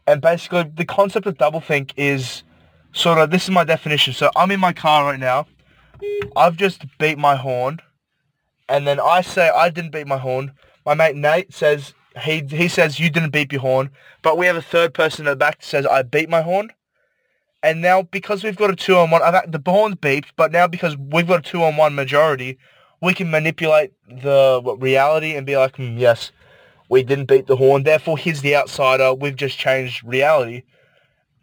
And 0.05 0.21
basically, 0.21 0.63
the 0.63 0.85
concept 0.85 1.25
of 1.25 1.37
doublethink 1.37 1.91
is 1.95 2.43
sort 2.91 3.19
of, 3.19 3.31
this 3.31 3.43
is 3.43 3.51
my 3.51 3.63
definition. 3.63 4.13
So 4.13 4.29
I'm 4.35 4.51
in 4.51 4.59
my 4.59 4.73
car 4.73 5.05
right 5.05 5.19
now. 5.19 5.47
I've 6.35 6.57
just 6.57 6.83
beat 6.97 7.17
my 7.17 7.35
horn. 7.35 7.79
And 8.69 8.87
then 8.87 8.99
I 8.99 9.21
say 9.21 9.49
I 9.49 9.69
didn't 9.69 9.91
beat 9.91 10.07
my 10.07 10.17
horn. 10.17 10.53
My 10.85 10.93
mate 10.93 11.15
Nate 11.15 11.53
says, 11.53 11.93
he, 12.21 12.43
he 12.49 12.67
says 12.67 12.99
you 12.99 13.09
didn't 13.09 13.31
beat 13.31 13.51
your 13.51 13.61
horn. 13.61 13.89
But 14.21 14.37
we 14.37 14.45
have 14.45 14.55
a 14.55 14.61
third 14.61 14.93
person 14.93 15.25
in 15.25 15.31
the 15.31 15.35
back 15.35 15.59
that 15.59 15.65
says 15.65 15.85
I 15.85 16.01
beat 16.03 16.29
my 16.29 16.41
horn. 16.41 16.71
And 17.61 17.81
now 17.81 18.01
because 18.01 18.43
we've 18.43 18.57
got 18.57 18.71
a 18.71 18.75
two 18.75 18.97
on 18.97 19.09
one, 19.09 19.21
the 19.21 19.61
horn's 19.65 19.95
beeped, 19.95 20.31
but 20.35 20.51
now 20.51 20.67
because 20.67 20.97
we've 20.97 21.27
got 21.27 21.39
a 21.39 21.49
two 21.49 21.63
on 21.63 21.77
one 21.77 21.95
majority, 21.95 22.57
we 23.03 23.13
can 23.13 23.29
manipulate 23.29 23.91
the 24.07 24.61
what, 24.63 24.81
reality 24.81 25.35
and 25.35 25.45
be 25.45 25.57
like, 25.57 25.75
"Hmm, 25.75 25.97
yes, 25.97 26.31
we 26.87 27.03
didn't 27.03 27.25
beat 27.25 27.47
the 27.47 27.57
horn. 27.57 27.83
Therefore, 27.83 28.17
he's 28.17 28.41
the 28.41 28.55
outsider. 28.55 29.13
We've 29.13 29.35
just 29.35 29.57
changed 29.57 30.03
reality. 30.05 30.63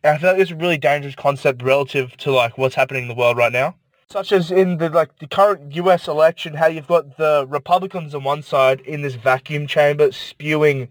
And 0.03 0.15
I 0.15 0.19
feel 0.19 0.31
like 0.33 0.41
it's 0.41 0.51
a 0.51 0.57
really 0.57 0.79
dangerous 0.79 1.15
concept 1.15 1.63
relative 1.63 2.17
to 2.19 2.33
like 2.33 2.57
what's 2.57 2.75
happening 2.75 3.03
in 3.03 3.09
the 3.09 3.15
world 3.15 3.37
right 3.37 3.53
now. 3.53 3.75
Such 4.09 4.33
as 4.33 4.51
in 4.51 4.79
the 4.79 4.89
like 4.89 5.19
the 5.19 5.27
current 5.27 5.75
U.S. 5.75 6.09
election, 6.09 6.55
how 6.55 6.67
you've 6.67 6.89
got 6.89 7.19
the 7.19 7.47
Republicans 7.49 8.15
on 8.15 8.25
one 8.25 8.43
side 8.43 8.81
in 8.81 9.03
this 9.03 9.15
vacuum 9.15 9.67
chamber 9.67 10.11
spewing 10.13 10.89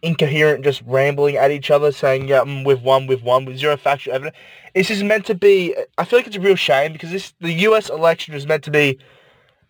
incoherent, 0.00 0.64
just 0.64 0.82
rambling 0.86 1.36
at 1.36 1.50
each 1.50 1.70
other, 1.70 1.92
saying, 1.92 2.26
yeah, 2.28 2.40
mm, 2.40 2.64
we've 2.64 2.82
won, 2.82 3.06
we've 3.06 3.22
won, 3.22 3.44
with 3.44 3.58
zero 3.58 3.76
factual 3.76 4.14
evidence. 4.14 4.36
This 4.74 4.90
is 4.90 5.04
meant 5.04 5.26
to 5.26 5.34
be, 5.34 5.76
I 5.98 6.04
feel 6.04 6.18
like 6.18 6.26
it's 6.26 6.36
a 6.36 6.40
real 6.40 6.56
shame 6.56 6.92
because 6.92 7.10
this 7.10 7.34
the 7.40 7.52
US 7.68 7.90
election 7.90 8.34
is 8.34 8.46
meant 8.46 8.64
to 8.64 8.70
be 8.70 8.98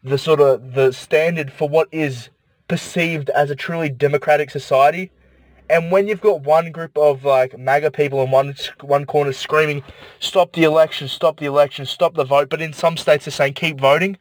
the 0.03 0.19
sort 0.19 0.41
of, 0.41 0.75
the 0.75 0.93
standard 0.93 1.53
for 1.53 1.69
what 1.69 1.89
is 1.93 2.29
perceived 2.69 3.31
as 3.31 3.51
a 3.51 3.57
truly 3.57 3.89
democratic 3.89 4.51
society. 4.51 5.11
And 5.71 5.91
when 5.91 6.09
you've 6.09 6.21
got 6.21 6.43
one 6.43 6.71
group 6.73 6.97
of 6.99 7.25
like 7.25 7.59
MAGA 7.59 7.93
people 7.93 8.23
in 8.23 8.31
one 8.31 8.55
one 8.81 9.07
corner 9.07 9.33
screaming, 9.33 9.83
"Stop 10.21 10.53
the 10.53 10.65
election! 10.65 11.09
Stop 11.09 11.39
the 11.39 11.47
election! 11.47 11.87
Stop 11.87 12.15
the 12.15 12.25
vote!" 12.25 12.51
but 12.51 12.61
in 12.61 12.73
some 12.73 12.97
states 12.97 13.25
they're 13.25 13.33
saying, 13.33 13.55
"Keep 13.55 13.81
voting." 13.81 14.19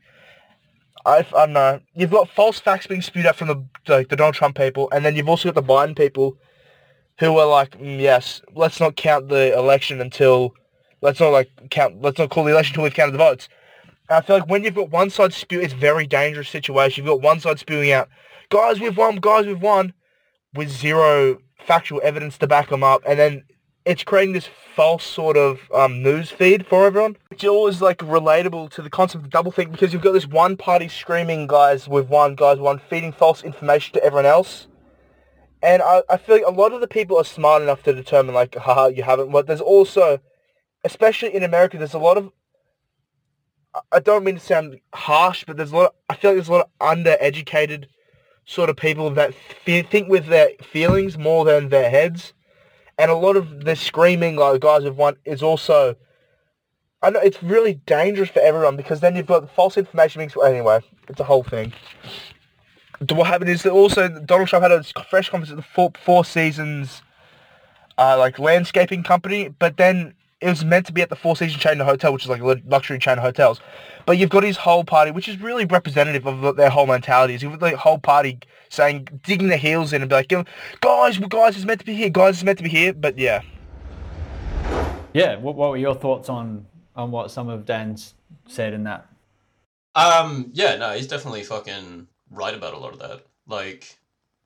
I, 1.05 1.17
I 1.17 1.45
don't 1.45 1.53
know. 1.53 1.81
You've 1.95 2.11
got 2.11 2.29
false 2.29 2.59
facts 2.59 2.87
being 2.87 3.01
spewed 3.01 3.25
out 3.25 3.35
from 3.35 3.47
the 3.47 3.63
like 3.87 4.09
the 4.09 4.15
Donald 4.15 4.35
Trump 4.35 4.55
people, 4.55 4.87
and 4.91 5.03
then 5.03 5.15
you've 5.15 5.27
also 5.27 5.51
got 5.51 5.55
the 5.65 5.73
Biden 5.73 5.97
people, 5.97 6.37
who 7.19 7.37
are 7.37 7.47
like, 7.47 7.77
mm, 7.79 7.99
"Yes, 7.99 8.41
let's 8.53 8.79
not 8.79 8.95
count 8.95 9.29
the 9.29 9.57
election 9.57 9.99
until, 9.99 10.53
let's 11.01 11.19
not 11.19 11.29
like 11.29 11.49
count, 11.69 12.01
let's 12.01 12.19
not 12.19 12.29
call 12.29 12.43
the 12.43 12.51
election 12.51 12.73
until 12.73 12.83
we've 12.83 12.93
counted 12.93 13.13
the 13.13 13.17
votes." 13.17 13.49
I 14.11 14.21
feel 14.21 14.37
like 14.39 14.49
when 14.49 14.63
you've 14.63 14.75
got 14.75 14.89
one 14.89 15.09
side 15.09 15.33
spew, 15.33 15.59
it's 15.59 15.73
a 15.73 15.77
very 15.77 16.05
dangerous 16.05 16.49
situation. 16.49 17.03
You've 17.03 17.13
got 17.13 17.21
one 17.21 17.39
side 17.39 17.59
spewing 17.59 17.91
out, 17.91 18.09
"Guys, 18.49 18.79
we've 18.79 18.97
won! 18.97 19.17
Guys, 19.17 19.45
we've 19.45 19.61
won!" 19.61 19.93
with 20.53 20.69
zero 20.69 21.37
factual 21.65 22.01
evidence 22.03 22.37
to 22.39 22.47
back 22.47 22.69
them 22.69 22.83
up, 22.83 23.01
and 23.07 23.17
then 23.17 23.43
it's 23.85 24.03
creating 24.03 24.33
this 24.33 24.49
false 24.75 25.03
sort 25.03 25.37
of 25.37 25.59
um, 25.73 26.03
news 26.03 26.29
feed 26.29 26.65
for 26.67 26.85
everyone, 26.85 27.17
which 27.29 27.43
is 27.43 27.49
always 27.49 27.81
like 27.81 27.97
relatable 27.99 28.69
to 28.71 28.81
the 28.81 28.89
concept 28.89 29.23
of 29.25 29.31
doublethink 29.31 29.71
because 29.71 29.91
you've 29.93 30.01
got 30.01 30.11
this 30.11 30.27
one 30.27 30.55
party 30.57 30.87
screaming, 30.87 31.47
guys, 31.47 31.87
we've 31.87 32.09
won, 32.09 32.35
guys, 32.35 32.57
we've 32.57 32.65
won, 32.65 32.79
feeding 32.89 33.11
false 33.11 33.43
information 33.43 33.93
to 33.93 34.03
everyone 34.03 34.25
else. 34.25 34.67
And 35.63 35.81
I, 35.81 36.01
I 36.09 36.17
feel 36.17 36.35
like 36.35 36.45
a 36.45 36.51
lot 36.51 36.73
of 36.73 36.81
the 36.81 36.87
people 36.87 37.17
are 37.17 37.23
smart 37.23 37.61
enough 37.61 37.83
to 37.83 37.93
determine 37.93 38.33
like, 38.33 38.55
haha, 38.55 38.87
you 38.87 39.03
haven't. 39.03 39.31
But 39.31 39.47
there's 39.47 39.61
also, 39.61 40.19
especially 40.83 41.35
in 41.35 41.43
America, 41.43 41.77
there's 41.77 41.93
a 41.93 41.99
lot 41.99 42.17
of, 42.17 42.31
I- 43.91 43.99
don't 43.99 44.23
mean 44.23 44.35
to 44.35 44.41
sound 44.41 44.79
harsh, 44.93 45.43
but 45.45 45.57
there's 45.57 45.71
a 45.71 45.75
lot, 45.75 45.85
of, 45.87 45.93
I 46.09 46.15
feel 46.15 46.31
like 46.31 46.37
there's 46.37 46.49
a 46.49 46.53
lot 46.53 46.69
of 46.79 46.95
undereducated 46.97 47.85
sort 48.45 48.69
of 48.69 48.75
people 48.75 49.09
that 49.11 49.33
think 49.55 50.09
with 50.09 50.25
their 50.27 50.49
feelings 50.61 51.17
more 51.17 51.45
than 51.45 51.69
their 51.69 51.89
heads. 51.89 52.33
And 52.97 53.09
a 53.09 53.15
lot 53.15 53.35
of 53.35 53.63
the 53.65 53.75
screaming 53.75 54.35
like 54.35 54.61
guys 54.61 54.83
have 54.83 54.97
won 54.97 55.15
is 55.25 55.41
also 55.41 55.95
I 57.03 57.09
know 57.09 57.19
it's 57.19 57.41
really 57.41 57.75
dangerous 57.87 58.29
for 58.29 58.41
everyone 58.41 58.75
because 58.77 58.99
then 58.99 59.15
you've 59.15 59.25
got 59.25 59.49
false 59.55 59.75
information 59.75 60.19
being 60.19 60.31
anyway 60.45 60.81
it's 61.07 61.19
a 61.19 61.23
whole 61.23 61.43
thing. 61.43 61.73
What 63.09 63.25
happened 63.25 63.49
is 63.49 63.63
that 63.63 63.71
also 63.71 64.07
Donald 64.07 64.49
Trump 64.49 64.61
had 64.61 64.71
a 64.71 64.83
fresh 65.09 65.29
conference 65.29 65.49
at 65.49 65.57
the 65.57 65.63
four, 65.63 65.91
four 66.03 66.23
seasons 66.23 67.01
uh, 67.97 68.17
like 68.19 68.37
landscaping 68.37 69.01
company 69.03 69.49
but 69.49 69.77
then 69.77 70.13
it 70.41 70.49
was 70.49 70.65
meant 70.65 70.85
to 70.87 70.93
be 70.93 71.01
at 71.01 71.09
the 71.09 71.15
Four 71.15 71.35
Seasons 71.35 71.61
chain 71.61 71.79
of 71.79 71.87
hotel 71.87 72.13
which 72.13 72.23
is 72.23 72.29
like 72.29 72.41
a 72.41 72.61
luxury 72.67 72.99
chain 72.99 73.17
of 73.17 73.23
hotels 73.23 73.61
but 74.05 74.17
you've 74.17 74.29
got 74.29 74.43
his 74.43 74.57
whole 74.57 74.83
party 74.83 75.11
which 75.11 75.29
is 75.29 75.39
really 75.39 75.65
representative 75.65 76.25
of 76.25 76.55
their 76.55 76.69
whole 76.69 76.87
mentality 76.87 77.35
is 77.35 77.43
you've 77.43 77.59
got 77.59 77.71
the 77.71 77.77
whole 77.77 77.99
party 77.99 78.39
saying 78.69 79.07
digging 79.23 79.47
their 79.47 79.57
heels 79.57 79.93
in 79.93 80.01
and 80.01 80.09
be 80.09 80.15
like 80.15 80.27
guys 80.81 81.17
guys 81.17 81.55
it's 81.55 81.65
meant 81.65 81.79
to 81.79 81.85
be 81.85 81.93
here 81.93 82.09
guys 82.09 82.35
it's 82.35 82.43
meant 82.43 82.57
to 82.57 82.63
be 82.63 82.69
here 82.69 82.93
but 82.93 83.17
yeah 83.17 83.41
Yeah, 85.13 85.35
what, 85.37 85.55
what 85.55 85.71
were 85.71 85.77
your 85.77 85.95
thoughts 85.95 86.29
on 86.29 86.65
on 86.95 87.11
what 87.11 87.31
some 87.31 87.49
of 87.49 87.65
Dan's 87.65 88.13
said 88.47 88.73
in 88.73 88.83
that? 88.83 89.07
Um, 89.95 90.51
yeah, 90.53 90.75
no, 90.77 90.91
he's 90.93 91.07
definitely 91.07 91.43
fucking 91.43 92.07
right 92.29 92.53
about 92.53 92.73
a 92.73 92.77
lot 92.77 92.93
of 92.93 92.99
that. 92.99 93.25
Like, 93.47 93.97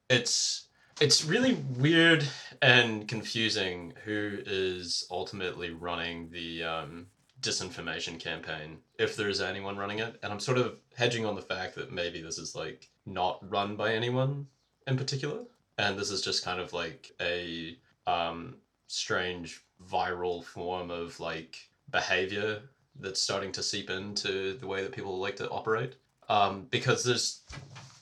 it's 0.10 0.66
it's 1.02 1.26
really 1.26 1.56
weird 1.78 2.26
and 2.62 3.08
confusing 3.08 3.94
who 4.06 4.40
is 4.46 5.06
ultimately 5.12 5.72
running 5.72 6.30
the 6.32 6.64
um, 6.64 7.08
disinformation 7.42 8.20
campaign, 8.20 8.78
if 8.98 9.16
there 9.16 9.30
is 9.30 9.42
anyone 9.42 9.78
running 9.78 10.00
it. 10.00 10.18
And 10.24 10.32
I'm 10.32 10.40
sort 10.40 10.58
of 10.58 10.78
hedging 10.96 11.26
on 11.26 11.36
the 11.36 11.42
fact 11.42 11.76
that 11.76 11.92
maybe 11.92 12.22
this 12.22 12.38
is 12.38 12.56
like 12.56 12.90
not 13.06 13.40
run 13.50 13.76
by 13.76 13.94
anyone 13.94 14.48
in 14.88 14.98
particular, 14.98 15.40
and 15.78 15.98
this 15.98 16.12
is 16.12 16.22
just 16.22 16.46
kind 16.46 16.62
of 16.62 16.72
like 16.72 17.12
a 17.20 17.78
um, 18.08 18.56
strange 18.88 19.64
viral 19.92 20.44
form 20.44 20.90
of 20.90 21.20
like 21.20 21.58
behavior 21.92 22.62
that's 23.00 23.22
starting 23.22 23.52
to 23.52 23.62
seep 23.62 23.90
into 23.90 24.58
the 24.58 24.68
way 24.68 24.82
that 24.82 24.94
people 24.94 25.20
like 25.20 25.36
to 25.36 25.50
operate. 25.50 25.96
Um, 26.30 26.66
because 26.72 27.04
there's, 27.04 27.42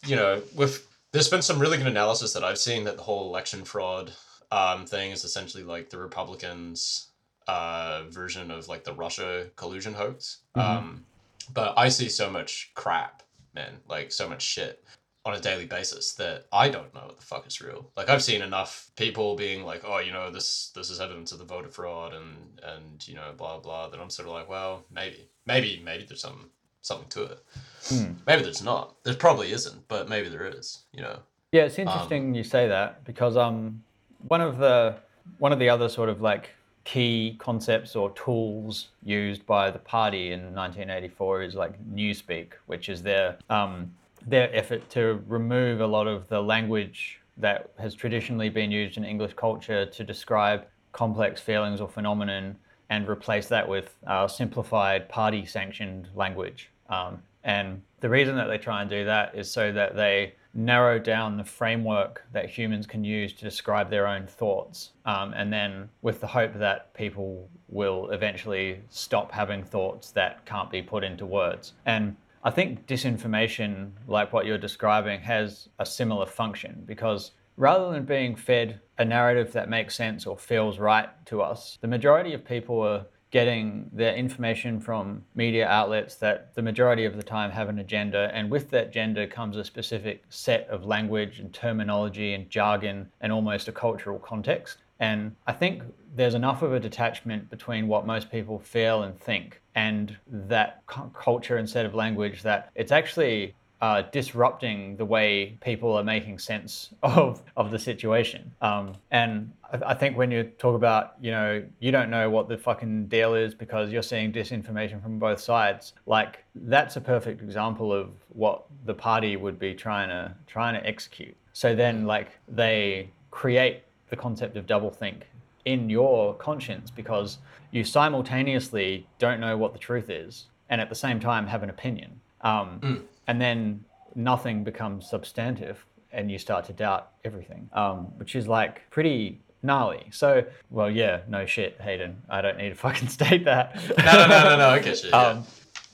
you 0.06 0.16
know, 0.16 0.42
with 0.56 0.88
there's 1.14 1.30
been 1.30 1.42
some 1.42 1.60
really 1.60 1.78
good 1.78 1.88
analysis 1.88 2.34
that 2.34 2.44
I've 2.44 2.58
seen 2.58 2.84
that 2.86 2.98
the 2.98 3.04
whole 3.04 3.30
election 3.30 3.64
fraud 3.64 4.12
um, 4.52 4.86
thing 4.86 5.12
is 5.12 5.24
essentially 5.24 5.64
like 5.64 5.90
the 5.90 5.98
Republicans' 6.00 7.10
uh, 7.48 8.04
version 8.10 8.52
of 8.52 8.68
like 8.68 8.84
the 8.84 8.94
Russia 8.94 9.48
collusion 9.56 9.94
hoax. 9.94 10.40
Mhm. 10.58 10.62
Um, 10.62 11.06
but 11.54 11.74
I 11.78 11.90
see 11.90 12.10
so 12.10 12.30
much 12.30 12.72
crap, 12.76 13.24
man, 13.54 13.80
like 13.88 14.12
so 14.12 14.28
much 14.30 14.42
shit. 14.42 14.84
on 15.26 15.34
a 15.36 15.40
daily 15.40 15.66
basis 15.66 16.14
that 16.16 16.48
I 16.52 16.68
don't 16.68 16.94
know 16.94 17.06
what 17.06 17.16
the 17.18 17.26
fuck 17.26 17.48
is 17.48 17.62
real. 17.62 17.90
Like 17.96 18.10
I've 18.10 18.22
seen 18.22 18.42
enough 18.42 18.92
people 18.98 19.38
being 19.38 19.64
like, 19.64 19.84
oh, 19.86 20.00
you 20.00 20.12
know, 20.12 20.30
this 20.30 20.72
this 20.76 20.90
is 20.90 21.00
evidence 21.00 21.32
of 21.32 21.40
the 21.40 21.46
voter 21.46 21.70
fraud 21.70 22.14
and 22.14 22.60
and 22.62 23.08
you 23.08 23.16
know 23.16 23.32
blah 23.38 23.58
blah. 23.60 23.88
That 23.88 24.02
I'm 24.02 24.10
sort 24.10 24.28
of 24.28 24.34
like, 24.34 24.50
well, 24.50 24.84
maybe 24.92 25.30
maybe 25.46 25.82
maybe 25.86 26.04
there's 26.04 26.20
some 26.22 26.50
something 26.84 27.10
to 27.10 27.24
it. 27.24 27.44
Hmm. 27.86 28.14
Maybe 28.28 28.44
there's 28.44 28.64
not. 28.64 28.96
There 29.04 29.16
probably 29.16 29.52
isn't, 29.52 29.88
but 29.88 30.08
maybe 30.08 30.30
there 30.30 30.46
is. 30.46 30.84
You 30.94 31.02
know. 31.02 31.20
Yeah, 31.52 31.64
it's 31.64 31.80
interesting 31.80 32.34
you 32.36 32.44
say 32.44 32.68
that 32.68 33.04
because 33.04 33.38
um, 33.38 33.84
one 34.28 34.42
of 34.42 34.58
the 34.58 34.96
one 35.40 35.52
of 35.52 35.60
the 35.60 35.70
other 35.70 35.90
sort 35.90 36.10
of 36.10 36.22
like 36.22 36.50
key 36.84 37.36
concepts 37.40 37.96
or 37.96 38.12
tools 38.12 38.90
used 39.04 39.46
by 39.46 39.72
the 39.72 39.80
party 39.80 40.34
in 40.34 40.54
1984 40.54 41.44
is 41.44 41.56
like 41.56 41.74
Newspeak, 41.94 42.54
which 42.66 42.90
is 42.90 43.02
their 43.02 43.38
um, 43.50 43.94
their 44.26 44.54
effort 44.56 44.90
to 44.92 45.22
remove 45.28 45.82
a 45.82 45.88
lot 45.88 46.08
of 46.08 46.28
the 46.28 46.42
language 46.42 47.20
that 47.38 47.72
has 47.80 47.96
traditionally 47.96 48.50
been 48.50 48.72
used 48.72 48.98
in 48.98 49.04
English 49.04 49.34
culture 49.34 49.86
to 49.86 50.04
describe 50.04 50.66
complex 50.92 51.42
feelings 51.42 51.82
or 51.82 51.90
phenomenon 51.90 52.56
and 52.90 53.10
replace 53.10 53.48
that 53.48 53.68
with 53.68 53.96
uh, 54.06 54.28
simplified 54.28 55.10
party 55.10 55.46
sanctioned 55.46 56.08
language. 56.16 56.70
Um, 56.90 57.22
and 57.44 57.82
the 58.00 58.10
reason 58.10 58.36
that 58.36 58.48
they 58.48 58.58
try 58.58 58.82
and 58.82 58.90
do 58.90 59.06
that 59.06 59.36
is 59.36 59.50
so 59.50 59.72
that 59.72 59.96
they 59.96 60.34
narrow 60.54 61.00
down 61.00 61.36
the 61.36 61.44
framework 61.44 62.24
that 62.32 62.50
humans 62.50 62.86
can 62.86 63.04
use 63.04 63.34
to 63.34 63.44
describe 63.44 63.90
their 63.90 64.08
own 64.08 64.28
thoughts. 64.28 64.92
Um, 65.06 65.34
and 65.34 65.52
then 65.52 65.90
with 66.02 66.22
the 66.22 66.28
hope 66.28 66.54
that 66.56 66.94
people 66.94 67.50
will 67.70 68.10
eventually 68.12 68.82
stop 68.90 69.32
having 69.32 69.64
thoughts 69.64 70.12
that 70.12 70.46
can't 70.46 70.70
be 70.70 70.82
put 70.82 71.04
into 71.04 71.26
words. 71.26 71.74
And 71.86 72.16
I 72.44 72.52
think 72.52 72.86
disinformation, 72.86 73.92
like 74.08 74.32
what 74.32 74.46
you're 74.46 74.58
describing, 74.58 75.22
has 75.22 75.70
a 75.80 75.86
similar 75.86 76.26
function 76.26 76.84
because 76.86 77.32
rather 77.58 77.92
than 77.92 78.04
being 78.04 78.36
fed 78.36 78.80
a 78.98 79.06
narrative 79.06 79.54
that 79.54 79.70
makes 79.70 79.96
sense 79.96 80.26
or 80.26 80.38
feels 80.38 80.78
right 80.78 81.10
to 81.26 81.42
us, 81.42 81.78
the 81.82 81.88
majority 81.88 82.34
of 82.34 82.46
people 82.46 82.82
are 82.82 83.06
getting 83.34 83.90
their 83.92 84.14
information 84.14 84.80
from 84.80 85.24
media 85.34 85.68
outlets 85.68 86.14
that 86.14 86.54
the 86.54 86.62
majority 86.62 87.04
of 87.04 87.18
the 87.18 87.24
time 87.24 87.50
have 87.50 87.68
an 87.68 87.80
agenda. 87.80 88.30
And 88.32 88.48
with 88.48 88.70
that 88.70 88.90
agenda 88.90 89.26
comes 89.26 89.58
a 89.58 89.64
specific 89.64 90.24
set 90.30 90.68
of 90.70 90.86
language 90.86 91.40
and 91.40 91.52
terminology 91.52 92.36
and 92.36 92.48
jargon 92.48 93.10
and 93.22 93.32
almost 93.32 93.68
a 93.68 93.72
cultural 93.72 94.20
context. 94.20 94.78
And 95.00 95.36
I 95.48 95.52
think 95.52 95.82
there's 96.16 96.36
enough 96.36 96.62
of 96.62 96.74
a 96.74 96.80
detachment 96.80 97.50
between 97.50 97.88
what 97.88 98.06
most 98.06 98.30
people 98.30 98.60
feel 98.60 99.02
and 99.02 99.20
think 99.20 99.60
and 99.74 100.16
that 100.28 100.84
culture 100.86 101.58
and 101.58 101.68
set 101.68 101.88
of 101.88 101.96
language 101.96 102.44
that 102.44 102.70
it's 102.76 102.92
actually 102.92 103.56
uh, 103.84 104.02
disrupting 104.14 104.96
the 104.96 105.04
way 105.04 105.58
people 105.60 105.92
are 105.94 106.06
making 106.06 106.40
sense 106.40 106.92
of 107.04 107.44
of 107.58 107.70
the 107.70 107.78
situation. 107.78 108.50
Um, 108.62 108.94
and 109.12 109.52
I, 109.74 109.92
I, 109.92 109.94
think 109.94 110.16
when 110.18 110.32
you 110.32 110.44
talk 110.58 110.76
about, 110.76 111.16
you 111.20 111.32
know, 111.32 111.62
you 111.82 111.92
don't 111.92 112.10
know 112.10 112.30
what 112.30 112.48
the 112.48 112.58
fucking 112.58 113.08
deal 113.08 113.36
is 113.36 113.54
because 113.54 113.92
you're 113.92 114.02
seeing 114.02 114.32
disinformation 114.32 115.04
from 115.04 115.20
both 115.20 115.42
sides. 115.42 115.92
Like 116.06 116.46
that's 116.56 116.96
a 116.96 117.02
perfect 117.02 117.42
example 117.42 117.92
of 117.92 118.12
what 118.30 118.64
the 118.86 118.94
party 118.94 119.36
would 119.36 119.60
be 119.60 119.74
trying 119.74 120.08
to 120.08 120.34
trying 120.48 120.76
to 120.76 120.88
execute. 120.88 121.36
So 121.52 121.76
then, 121.76 122.06
like 122.06 122.30
they 122.48 123.10
create 123.32 123.84
the 124.10 124.16
concept 124.16 124.56
of 124.56 124.66
doublethink 124.66 125.24
in 125.66 125.90
your 125.90 126.36
conscience 126.36 126.90
because 126.90 127.40
you 127.72 127.84
simultaneously 127.84 129.06
don't 129.20 129.42
know 129.42 129.58
what 129.58 129.74
the 129.74 129.80
truth 129.80 130.10
is 130.10 130.46
and 130.70 130.80
at 130.80 130.88
the 130.88 130.96
same 130.96 131.20
time 131.20 131.48
have 131.48 131.64
an 131.64 131.70
opinion. 131.70 132.22
Um, 132.40 132.80
mm 132.82 133.02
and 133.28 133.42
then 133.42 133.84
nothing 134.16 134.64
becomes 134.64 135.10
substantive 135.10 135.86
and 136.12 136.32
you 136.32 136.38
start 136.38 136.66
to 136.66 136.74
doubt 136.74 137.12
everything, 137.24 137.70
um, 137.74 138.18
which 138.18 138.36
is 138.36 138.48
like 138.48 138.90
pretty 138.92 139.42
gnarly. 139.64 140.08
So, 140.12 140.46
well, 140.70 140.90
yeah, 140.90 141.22
no 141.28 141.46
shit, 141.46 141.80
Hayden. 141.82 142.22
I 142.30 142.42
don't 142.42 142.58
need 142.58 142.70
to 142.70 142.76
fucking 142.88 143.08
state 143.08 143.46
that. 143.46 143.76
no, 143.98 144.06
no, 144.06 144.28
no, 144.28 144.44
no, 144.44 144.58
no. 144.58 144.70
I 144.70 144.80
get 144.80 145.04
you. 145.04 145.10
Yeah. 145.10 145.22
Um, 145.22 145.44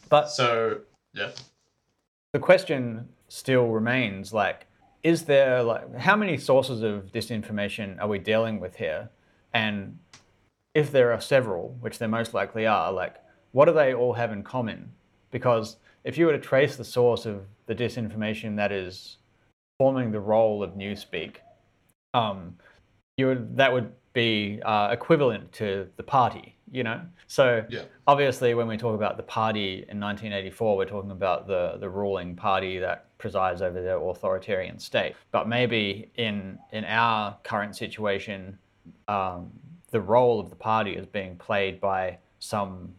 but 0.10 0.30
so, 0.30 0.82
yeah. 1.14 1.32
The 2.34 2.40
question 2.40 3.08
still 3.30 3.68
remains 3.68 4.34
like, 4.34 4.68
is 5.02 5.24
there 5.24 5.64
like 5.64 5.96
how 5.96 6.16
many 6.16 6.38
sources 6.38 6.82
of 6.82 7.12
disinformation 7.12 8.00
are 8.02 8.08
we 8.08 8.20
dealing 8.20 8.60
with 8.60 8.76
here? 8.76 9.10
And 9.54 9.98
if 10.74 10.92
there 10.92 11.14
are 11.14 11.22
several, 11.22 11.78
which 11.80 11.98
there 11.98 12.08
most 12.08 12.34
likely 12.34 12.68
are, 12.68 12.92
like, 12.92 13.16
what 13.52 13.66
do 13.66 13.74
they 13.74 13.94
all 13.94 14.14
have 14.14 14.32
in 14.32 14.44
common? 14.44 14.92
Because 15.32 15.78
if 16.04 16.18
you 16.18 16.26
were 16.26 16.32
to 16.32 16.40
trace 16.40 16.76
the 16.76 16.84
source 16.84 17.26
of 17.26 17.46
the 17.66 17.76
disinformation 17.76 18.56
that 18.56 18.72
is 18.72 19.18
forming 19.78 20.12
the 20.12 20.20
role 20.20 20.64
of 20.64 20.72
Newspeak, 20.72 21.38
um, 22.14 22.56
you 23.18 23.28
would 23.28 23.58
that 23.58 23.72
would 23.72 23.92
be 24.14 24.62
uh, 24.64 24.90
equivalent 24.92 25.52
to 25.54 25.88
the 25.98 26.04
party, 26.04 26.56
you 26.72 26.84
know. 26.84 27.02
So 27.28 27.64
yeah. 27.70 27.84
obviously, 28.08 28.54
when 28.54 28.68
we 28.68 28.78
talk 28.78 28.96
about 28.96 29.18
the 29.18 29.24
party 29.24 29.86
in 29.90 30.00
1984, 30.00 30.78
we're 30.78 30.86
talking 30.86 31.12
about 31.12 31.48
the 31.48 31.78
the 31.80 31.90
ruling 31.90 32.36
party 32.36 32.80
that 32.80 33.06
presides 33.18 33.62
over 33.62 33.82
the 33.82 33.98
authoritarian 33.98 34.80
state. 34.80 35.16
But 35.32 35.48
maybe 35.48 36.12
in 36.16 36.58
in 36.72 36.86
our 36.86 37.38
current 37.44 37.76
situation, 37.76 38.58
um, 39.08 39.52
the 39.92 40.02
role 40.02 40.40
of 40.40 40.50
the 40.50 40.56
party 40.56 40.92
is 40.96 41.06
being 41.06 41.36
played 41.38 41.80
by 41.80 42.18
some 42.40 42.94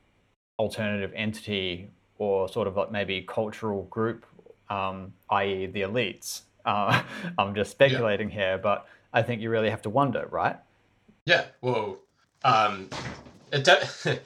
alternative 0.58 1.12
entity 1.16 1.90
or 2.20 2.50
sort 2.50 2.68
of 2.68 2.76
like 2.76 2.92
maybe 2.92 3.22
cultural 3.22 3.84
group, 3.84 4.26
um, 4.68 5.12
i.e., 5.30 5.64
the 5.66 5.80
elites. 5.80 6.42
Uh, 6.66 7.02
I'm 7.38 7.54
just 7.54 7.70
speculating 7.70 8.28
yeah. 8.28 8.34
here, 8.34 8.58
but 8.58 8.86
I 9.12 9.22
think 9.22 9.40
you 9.40 9.48
really 9.48 9.70
have 9.70 9.80
to 9.82 9.90
wonder, 9.90 10.28
right? 10.30 10.56
Yeah. 11.24 11.46
Well, 11.62 11.98
um, 12.44 12.90
it 13.50 13.64
de- 13.64 13.88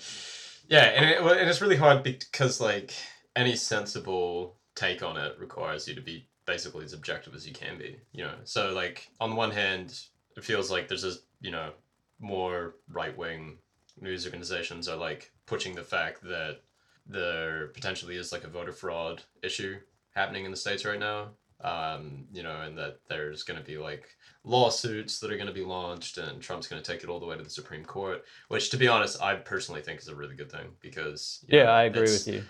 yeah, 0.68 0.86
and, 0.86 1.08
it, 1.08 1.20
and 1.20 1.48
it's 1.48 1.60
really 1.60 1.76
hard 1.76 2.02
because 2.02 2.60
like 2.60 2.92
any 3.36 3.54
sensible 3.54 4.56
take 4.74 5.04
on 5.04 5.16
it 5.16 5.38
requires 5.38 5.86
you 5.86 5.94
to 5.94 6.00
be 6.00 6.26
basically 6.46 6.84
as 6.84 6.94
objective 6.94 7.32
as 7.32 7.46
you 7.46 7.52
can 7.52 7.78
be. 7.78 7.96
You 8.12 8.24
know, 8.24 8.34
so 8.42 8.72
like 8.72 9.08
on 9.20 9.30
the 9.30 9.36
one 9.36 9.52
hand, 9.52 10.00
it 10.36 10.42
feels 10.42 10.68
like 10.68 10.88
there's 10.88 11.04
a 11.04 11.12
you 11.40 11.52
know 11.52 11.70
more 12.18 12.74
right 12.92 13.16
wing 13.16 13.58
news 14.00 14.26
organizations 14.26 14.88
are 14.88 14.96
like 14.96 15.30
pushing 15.46 15.76
the 15.76 15.84
fact 15.84 16.20
that 16.24 16.58
there 17.06 17.68
potentially 17.68 18.16
is 18.16 18.32
like 18.32 18.44
a 18.44 18.48
voter 18.48 18.72
fraud 18.72 19.22
issue 19.42 19.76
happening 20.14 20.44
in 20.44 20.50
the 20.50 20.56
states 20.56 20.84
right 20.84 20.98
now. 20.98 21.28
Um, 21.60 22.24
you 22.32 22.42
know, 22.42 22.60
and 22.60 22.76
that 22.76 22.98
there's 23.08 23.42
going 23.42 23.58
to 23.58 23.64
be 23.64 23.78
like 23.78 24.08
lawsuits 24.42 25.18
that 25.20 25.30
are 25.30 25.36
going 25.36 25.46
to 25.46 25.52
be 25.52 25.64
launched, 25.64 26.18
and 26.18 26.42
Trump's 26.42 26.66
going 26.66 26.82
to 26.82 26.92
take 26.92 27.02
it 27.02 27.08
all 27.08 27.20
the 27.20 27.26
way 27.26 27.36
to 27.36 27.42
the 27.42 27.48
Supreme 27.48 27.84
Court. 27.84 28.22
Which, 28.48 28.70
to 28.70 28.76
be 28.76 28.88
honest, 28.88 29.22
I 29.22 29.36
personally 29.36 29.80
think 29.80 30.00
is 30.00 30.08
a 30.08 30.14
really 30.14 30.34
good 30.34 30.52
thing 30.52 30.66
because 30.80 31.44
yeah, 31.48 31.64
know, 31.64 31.70
I 31.70 31.84
agree 31.84 32.02
with 32.02 32.28
you. 32.28 32.44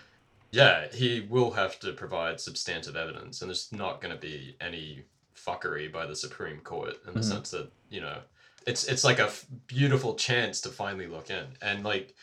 Yeah, 0.51 0.87
he 0.91 1.25
will 1.29 1.51
have 1.51 1.79
to 1.81 1.93
provide 1.93 2.41
substantive 2.41 2.95
evidence, 2.95 3.41
and 3.41 3.49
there's 3.49 3.71
not 3.71 4.01
going 4.01 4.13
to 4.13 4.19
be 4.19 4.57
any 4.59 5.05
fuckery 5.35 5.91
by 5.91 6.05
the 6.05 6.15
Supreme 6.15 6.59
Court 6.59 6.95
in 7.07 7.13
the 7.13 7.19
mm-hmm. 7.19 7.29
sense 7.29 7.51
that 7.51 7.71
you 7.89 8.01
know 8.01 8.17
it's 8.65 8.85
it's 8.85 9.03
like 9.03 9.19
a 9.19 9.25
f- 9.25 9.45
beautiful 9.67 10.15
chance 10.15 10.61
to 10.61 10.69
finally 10.69 11.07
look 11.07 11.29
in 11.29 11.45
and 11.61 11.83
like 11.83 12.15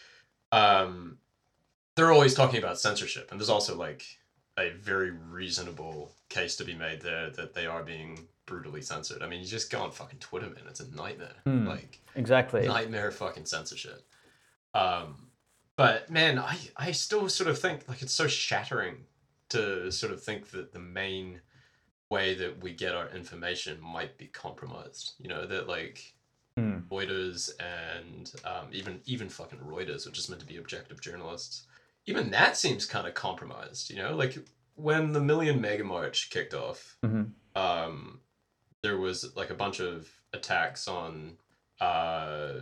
um 0.50 1.18
they're 1.94 2.12
always 2.12 2.34
talking 2.34 2.58
about 2.58 2.78
censorship, 2.78 3.30
and 3.30 3.40
there's 3.40 3.50
also 3.50 3.76
like 3.76 4.04
a 4.58 4.70
very 4.70 5.10
reasonable 5.10 6.12
case 6.28 6.56
to 6.56 6.64
be 6.64 6.74
made 6.74 7.00
there 7.00 7.30
that 7.30 7.54
they 7.54 7.66
are 7.66 7.82
being 7.82 8.26
brutally 8.46 8.82
censored. 8.82 9.22
I 9.22 9.28
mean, 9.28 9.40
you 9.40 9.46
just 9.46 9.70
go 9.70 9.80
on 9.80 9.90
fucking 9.90 10.18
Twitter, 10.18 10.46
man. 10.46 10.64
It's 10.68 10.80
a 10.80 10.94
nightmare. 10.94 11.34
Hmm, 11.44 11.66
like 11.66 12.00
exactly 12.14 12.66
nightmare 12.66 13.10
fucking 13.10 13.46
censorship. 13.46 14.06
Um, 14.74 15.28
but 15.76 16.10
man, 16.10 16.38
I 16.38 16.58
I 16.76 16.92
still 16.92 17.28
sort 17.28 17.50
of 17.50 17.58
think 17.58 17.88
like 17.88 18.02
it's 18.02 18.14
so 18.14 18.26
shattering 18.26 19.04
to 19.50 19.90
sort 19.90 20.12
of 20.12 20.22
think 20.22 20.50
that 20.50 20.72
the 20.72 20.78
main 20.78 21.40
way 22.10 22.34
that 22.34 22.62
we 22.62 22.72
get 22.72 22.94
our 22.94 23.08
information 23.10 23.80
might 23.80 24.18
be 24.18 24.26
compromised. 24.26 25.14
You 25.18 25.28
know 25.28 25.46
that 25.46 25.68
like 25.68 26.14
hmm. 26.56 26.78
Reuters 26.90 27.50
and 27.58 28.32
um, 28.44 28.68
even 28.72 29.00
even 29.06 29.28
fucking 29.28 29.60
Reuters, 29.60 30.06
which 30.06 30.18
is 30.18 30.28
meant 30.28 30.40
to 30.40 30.46
be 30.46 30.56
objective 30.56 31.00
journalists, 31.00 31.66
even 32.06 32.30
that 32.30 32.56
seems 32.56 32.86
kind 32.86 33.06
of 33.06 33.14
compromised. 33.14 33.90
You 33.90 33.96
know, 33.96 34.16
like 34.16 34.36
when 34.74 35.12
the 35.12 35.20
Million 35.20 35.60
MAGA 35.60 35.84
March 35.84 36.30
kicked 36.30 36.54
off, 36.54 36.96
mm-hmm. 37.04 37.24
um, 37.60 38.20
there 38.82 38.98
was 38.98 39.34
like 39.36 39.50
a 39.50 39.54
bunch 39.54 39.80
of 39.80 40.08
attacks 40.32 40.88
on 40.88 41.36
uh, 41.80 42.52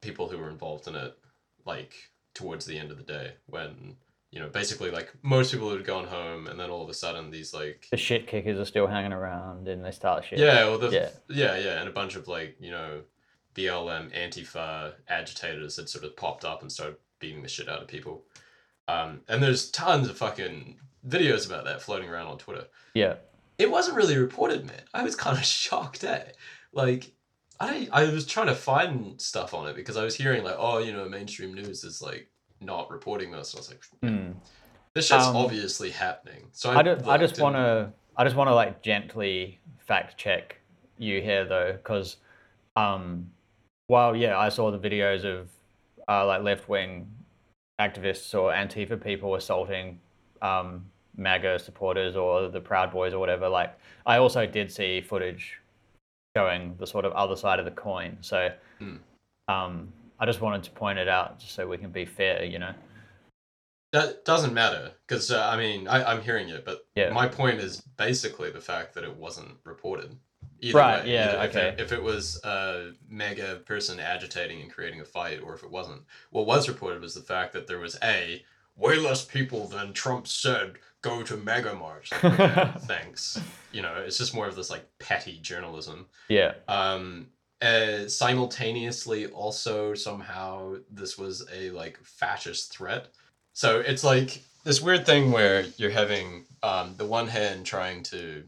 people 0.00 0.28
who 0.28 0.38
were 0.38 0.50
involved 0.50 0.86
in 0.86 0.94
it, 0.94 1.16
like 1.64 1.94
towards 2.34 2.66
the 2.66 2.78
end 2.78 2.90
of 2.90 2.98
the 2.98 3.02
day 3.02 3.32
when 3.46 3.96
you 4.30 4.38
know 4.38 4.48
basically 4.48 4.90
like 4.90 5.10
most 5.22 5.52
people 5.52 5.70
had 5.70 5.84
gone 5.86 6.06
home 6.06 6.46
and 6.48 6.60
then 6.60 6.68
all 6.68 6.82
of 6.82 6.90
a 6.90 6.94
sudden 6.94 7.30
these 7.30 7.54
like 7.54 7.86
the 7.90 7.96
shit 7.96 8.26
kickers 8.26 8.58
are 8.58 8.66
still 8.66 8.86
hanging 8.86 9.12
around 9.12 9.66
and 9.66 9.82
they 9.82 9.90
start 9.90 10.22
shit 10.22 10.38
yeah 10.38 10.64
well 10.64 10.78
the, 10.78 10.90
yeah 10.90 11.08
yeah 11.30 11.56
yeah 11.56 11.80
and 11.80 11.88
a 11.88 11.92
bunch 11.92 12.14
of 12.14 12.28
like 12.28 12.54
you 12.60 12.70
know 12.70 13.00
blm 13.54 14.12
antifa 14.12 14.92
agitators 15.08 15.76
had 15.76 15.88
sort 15.88 16.04
of 16.04 16.14
popped 16.14 16.44
up 16.44 16.60
and 16.60 16.70
started 16.70 16.96
beating 17.20 17.42
the 17.42 17.48
shit 17.48 17.70
out 17.70 17.80
of 17.80 17.88
people 17.88 18.22
um, 18.88 19.20
and 19.28 19.42
there's 19.42 19.70
tons 19.70 20.08
of 20.08 20.16
fucking 20.16 20.76
videos 21.08 21.46
about 21.46 21.64
that 21.64 21.82
floating 21.82 22.08
around 22.08 22.26
on 22.26 22.38
Twitter. 22.38 22.64
Yeah. 22.94 23.14
it 23.58 23.70
wasn't 23.70 23.96
really 23.96 24.16
reported, 24.18 24.66
man. 24.66 24.82
I 24.94 25.02
was 25.02 25.14
kind 25.24 25.36
of 25.38 25.44
shocked, 25.44 26.04
eh? 26.04 26.24
Like, 26.72 27.10
I 27.58 27.88
I 27.92 28.04
was 28.04 28.26
trying 28.26 28.48
to 28.48 28.54
find 28.54 29.20
stuff 29.20 29.54
on 29.54 29.66
it 29.68 29.76
because 29.76 29.96
I 29.96 30.04
was 30.04 30.14
hearing 30.14 30.44
like, 30.44 30.56
oh, 30.58 30.78
you 30.78 30.92
know, 30.92 31.08
mainstream 31.08 31.54
news 31.54 31.84
is 31.84 32.02
like 32.02 32.28
not 32.60 32.90
reporting 32.90 33.30
this. 33.30 33.54
I 33.54 33.58
was 33.58 33.70
like, 33.70 33.82
Hmm. 34.02 34.32
this 34.94 35.06
shit's 35.08 35.24
Um, 35.26 35.36
obviously 35.36 35.90
happening. 35.90 36.48
So 36.52 36.70
I, 36.70 36.82
just, 36.82 37.06
I 37.06 37.16
just 37.16 37.40
want 37.40 37.56
to 37.56 37.92
I 38.16 38.24
just 38.24 38.36
want 38.36 38.48
to 38.48 38.54
like 38.54 38.82
gently 38.82 39.60
fact 39.78 40.18
check 40.18 40.58
you 40.98 41.20
here 41.22 41.44
though 41.44 41.72
because 41.72 42.16
um 42.76 43.30
while 43.86 44.16
yeah 44.16 44.38
I 44.38 44.48
saw 44.48 44.70
the 44.70 44.78
videos 44.78 45.24
of 45.24 45.48
uh, 46.08 46.26
like 46.26 46.42
left 46.42 46.68
wing 46.68 47.08
activists 47.80 48.34
or 48.34 48.52
Antifa 48.52 49.02
people 49.02 49.34
assaulting 49.34 49.98
um 50.42 50.84
MAGA 51.16 51.58
supporters 51.58 52.14
or 52.16 52.48
the 52.48 52.60
Proud 52.60 52.90
Boys 52.92 53.12
or 53.14 53.18
whatever 53.18 53.48
like 53.48 53.78
I 54.04 54.18
also 54.18 54.46
did 54.46 54.70
see 54.70 55.00
footage 55.00 55.60
showing 56.36 56.74
the 56.78 56.86
sort 56.86 57.04
of 57.04 57.12
other 57.12 57.36
side 57.36 57.58
of 57.58 57.64
the 57.64 57.70
coin 57.70 58.16
so 58.20 58.50
Hmm. 58.78 58.96
um 59.48 59.92
I 60.18 60.26
just 60.26 60.40
wanted 60.40 60.62
to 60.64 60.70
point 60.70 60.98
it 60.98 61.08
out 61.08 61.38
just 61.38 61.54
so 61.54 61.66
we 61.66 61.78
can 61.78 61.90
be 61.90 62.04
fair 62.04 62.44
you 62.44 62.58
know 62.58 62.72
That 63.92 64.24
doesn't 64.24 64.52
matter 64.54 64.92
because 65.06 65.30
uh, 65.30 65.46
I 65.46 65.56
mean 65.56 65.88
I, 65.88 66.04
I'm 66.04 66.22
hearing 66.22 66.48
it, 66.48 66.64
but 66.64 66.86
Yeah. 66.94 67.10
my 67.10 67.28
point 67.28 67.60
is 67.60 67.80
basically 67.96 68.50
the 68.50 68.60
fact 68.60 68.94
that 68.94 69.04
it 69.04 69.16
wasn't 69.16 69.52
reported. 69.64 70.16
Either 70.60 70.78
Right, 70.78 71.04
way, 71.04 71.12
yeah, 71.12 71.28
either 71.28 71.44
if 71.44 71.50
okay. 71.50 71.68
It, 71.68 71.80
if 71.80 71.92
it 71.92 72.02
was 72.02 72.40
a 72.44 72.92
MAGA 73.08 73.62
person 73.66 74.00
agitating 74.00 74.62
and 74.62 74.70
creating 74.70 75.00
a 75.00 75.04
fight, 75.04 75.40
or 75.42 75.54
if 75.54 75.62
it 75.62 75.70
wasn't, 75.70 76.02
what 76.30 76.46
was 76.46 76.68
reported 76.68 77.02
was 77.02 77.14
the 77.14 77.20
fact 77.20 77.52
that 77.52 77.66
there 77.66 77.78
was 77.78 77.98
a 78.02 78.42
way 78.76 78.96
less 78.96 79.24
people 79.24 79.66
than 79.66 79.92
Trump 79.92 80.26
said 80.26 80.74
go 81.02 81.22
to 81.22 81.36
MAGA 81.36 81.74
march. 81.74 82.10
Like, 82.22 82.80
thanks. 82.82 83.40
You 83.72 83.82
know, 83.82 83.94
it's 84.04 84.18
just 84.18 84.34
more 84.34 84.46
of 84.46 84.56
this 84.56 84.70
like 84.70 84.86
petty 84.98 85.38
journalism. 85.40 86.06
yeah 86.28 86.54
Um, 86.68 87.28
uh, 87.62 88.06
simultaneously, 88.08 89.26
also 89.26 89.94
somehow 89.94 90.76
this 90.90 91.16
was 91.16 91.46
a 91.52 91.70
like 91.70 91.98
fascist 92.02 92.72
threat. 92.72 93.08
So 93.52 93.80
it's 93.80 94.04
like 94.04 94.42
this 94.64 94.82
weird 94.82 95.06
thing 95.06 95.32
where 95.32 95.62
you're 95.76 95.90
having 95.90 96.44
um, 96.62 96.94
the 96.96 97.06
one 97.06 97.28
hand 97.28 97.64
trying 97.64 98.02
to, 98.04 98.44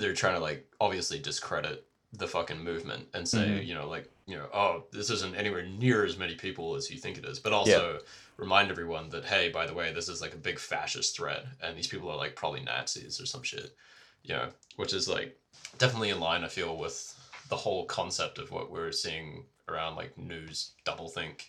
they're 0.00 0.14
trying 0.14 0.34
to 0.34 0.40
like 0.40 0.66
obviously 0.80 1.18
discredit 1.18 1.86
the 2.12 2.26
fucking 2.26 2.58
movement 2.64 3.06
and 3.14 3.28
say, 3.28 3.38
Mhm. 3.46 3.66
you 3.66 3.74
know, 3.74 3.88
like, 3.88 4.10
you 4.26 4.36
know, 4.36 4.48
oh, 4.52 4.84
this 4.90 5.10
isn't 5.10 5.36
anywhere 5.36 5.62
near 5.62 6.04
as 6.04 6.16
many 6.16 6.34
people 6.34 6.74
as 6.74 6.90
you 6.90 6.98
think 6.98 7.16
it 7.18 7.24
is, 7.24 7.38
but 7.38 7.52
also 7.52 8.00
remind 8.36 8.70
everyone 8.70 9.10
that, 9.10 9.24
hey, 9.24 9.48
by 9.50 9.64
the 9.66 9.74
way, 9.74 9.92
this 9.92 10.08
is 10.08 10.20
like 10.20 10.32
a 10.34 10.38
big 10.38 10.58
fascist 10.58 11.14
threat 11.14 11.44
and 11.62 11.76
these 11.76 11.86
people 11.86 12.10
are 12.10 12.16
like 12.16 12.34
probably 12.34 12.60
Nazis 12.62 13.20
or 13.20 13.26
some 13.26 13.42
shit, 13.44 13.76
you 14.24 14.34
know, 14.34 14.48
which 14.76 14.92
is 14.92 15.08
like 15.08 15.38
definitely 15.78 16.10
in 16.10 16.18
line, 16.18 16.42
I 16.42 16.48
feel, 16.48 16.76
with 16.76 17.14
the 17.48 17.56
whole 17.56 17.84
concept 17.86 18.38
of 18.38 18.50
what 18.50 18.70
we're 18.72 18.92
seeing 18.92 19.44
around 19.68 19.94
like 19.94 20.16
news 20.18 20.70
doublethink 20.84 21.42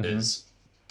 Mhm. 0.00 0.04
is 0.16 0.44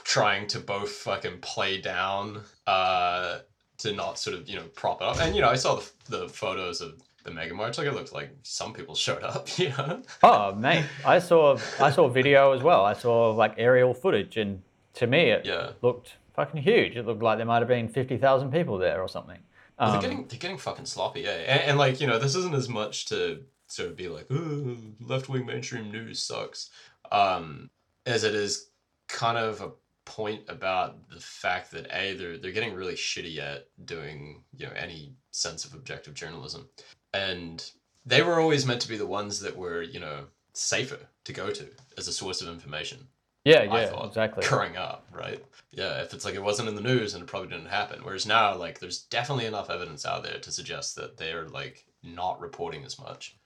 trying 0.04 0.48
to 0.48 0.60
both 0.60 0.92
fucking 0.92 1.40
play 1.42 1.82
down 1.82 2.44
uh 2.66 3.40
to 3.78 3.92
not 3.94 4.18
sort 4.18 4.36
of 4.38 4.48
you 4.48 4.56
know 4.56 4.64
prop 4.76 5.02
it 5.02 5.06
up 5.08 5.20
and 5.20 5.36
you 5.36 5.42
know 5.42 5.50
i 5.50 5.56
saw 5.56 5.76
the, 5.76 6.18
the 6.18 6.30
photos 6.30 6.80
of 6.82 7.02
the 7.28 7.34
MAGA 7.34 7.54
march 7.54 7.78
like 7.78 7.88
it 7.88 7.94
looked 7.94 8.14
like 8.14 8.30
some 8.42 8.74
people 8.74 8.96
showed 8.96 9.22
up 9.22 9.48
you 9.60 9.70
know 9.70 10.02
Oh, 10.24 10.56
mate, 10.56 10.86
I 11.06 11.20
saw 11.20 11.58
I 11.80 11.92
saw 11.92 12.08
video 12.08 12.54
as 12.54 12.64
well. 12.64 12.86
I 12.86 12.94
saw 12.94 13.32
like 13.32 13.56
aerial 13.58 13.94
footage, 13.94 14.38
and 14.38 14.62
to 14.96 15.06
me, 15.06 15.30
it 15.32 15.46
yeah 15.46 15.72
looked 15.82 16.16
fucking 16.34 16.64
huge. 16.64 16.96
It 16.96 17.06
looked 17.06 17.22
like 17.22 17.38
there 17.38 17.46
might 17.46 17.60
have 17.60 17.68
been 17.68 17.90
fifty 17.90 18.18
thousand 18.18 18.52
people 18.52 18.78
there 18.78 19.02
or 19.02 19.10
something. 19.10 19.40
Um, 19.78 19.92
they're 19.92 20.02
getting 20.02 20.28
they're 20.28 20.40
getting 20.40 20.58
fucking 20.58 20.86
sloppy 20.86 21.22
yeah 21.22 21.34
and, 21.34 21.62
and 21.62 21.78
like 21.78 22.02
you 22.02 22.08
know 22.08 22.18
this 22.18 22.34
isn't 22.36 22.56
as 22.56 22.68
much 22.68 23.06
to 23.08 23.44
sort 23.68 23.90
of 23.90 23.96
be 23.96 24.08
like 24.08 24.26
oh, 24.32 24.76
left-wing 25.02 25.46
mainstream 25.46 25.92
news 25.92 26.20
sucks 26.20 26.72
um 27.12 27.70
as 28.08 28.24
it 28.24 28.34
is 28.34 28.70
kind 29.08 29.38
of 29.38 29.62
a 29.62 29.70
point 30.06 30.42
about 30.48 31.08
the 31.10 31.20
fact 31.20 31.70
that 31.70 31.86
a 31.92 32.16
they're 32.16 32.40
they're 32.40 32.52
getting 32.52 32.74
really 32.74 32.96
shitty 32.96 33.38
at 33.38 33.68
doing 33.86 34.42
you 34.56 34.66
know 34.66 34.72
any 34.76 35.14
sense 35.30 35.64
of 35.64 35.76
objective 35.76 36.16
journalism 36.16 36.68
and 37.14 37.72
they 38.06 38.22
were 38.22 38.40
always 38.40 38.66
meant 38.66 38.82
to 38.82 38.90
be 38.90 38.98
the 38.98 39.06
ones 39.06 39.40
that 39.40 39.56
were 39.56 39.82
you 39.82 40.00
know 40.00 40.26
safer 40.54 41.00
to 41.24 41.34
go 41.34 41.50
to 41.50 41.68
as 41.98 42.08
a 42.08 42.14
source 42.14 42.42
of 42.42 42.48
information 42.48 43.08
yeah, 43.48 43.60
I 43.60 43.82
yeah, 43.82 43.86
thought 43.88 44.08
exactly. 44.08 44.46
growing 44.46 44.76
up, 44.76 45.08
right? 45.10 45.42
Yeah, 45.72 46.02
if 46.02 46.14
it's 46.14 46.26
like 46.26 46.36
it 46.36 46.44
wasn't 46.44 46.68
in 46.68 46.76
the 46.76 46.82
news 46.82 47.14
and 47.14 47.24
it 47.24 47.28
probably 47.28 47.48
didn't 47.48 47.70
happen. 47.70 48.02
Whereas 48.04 48.26
now, 48.26 48.54
like, 48.58 48.80
there's 48.80 49.04
definitely 49.04 49.46
enough 49.46 49.70
evidence 49.70 50.06
out 50.06 50.24
there 50.24 50.38
to 50.38 50.52
suggest 50.52 50.98
that 50.98 51.16
they're 51.16 51.48
like 51.48 51.86
not 52.04 52.42
reporting 52.42 52.84
as 52.84 53.00
much, 53.00 53.38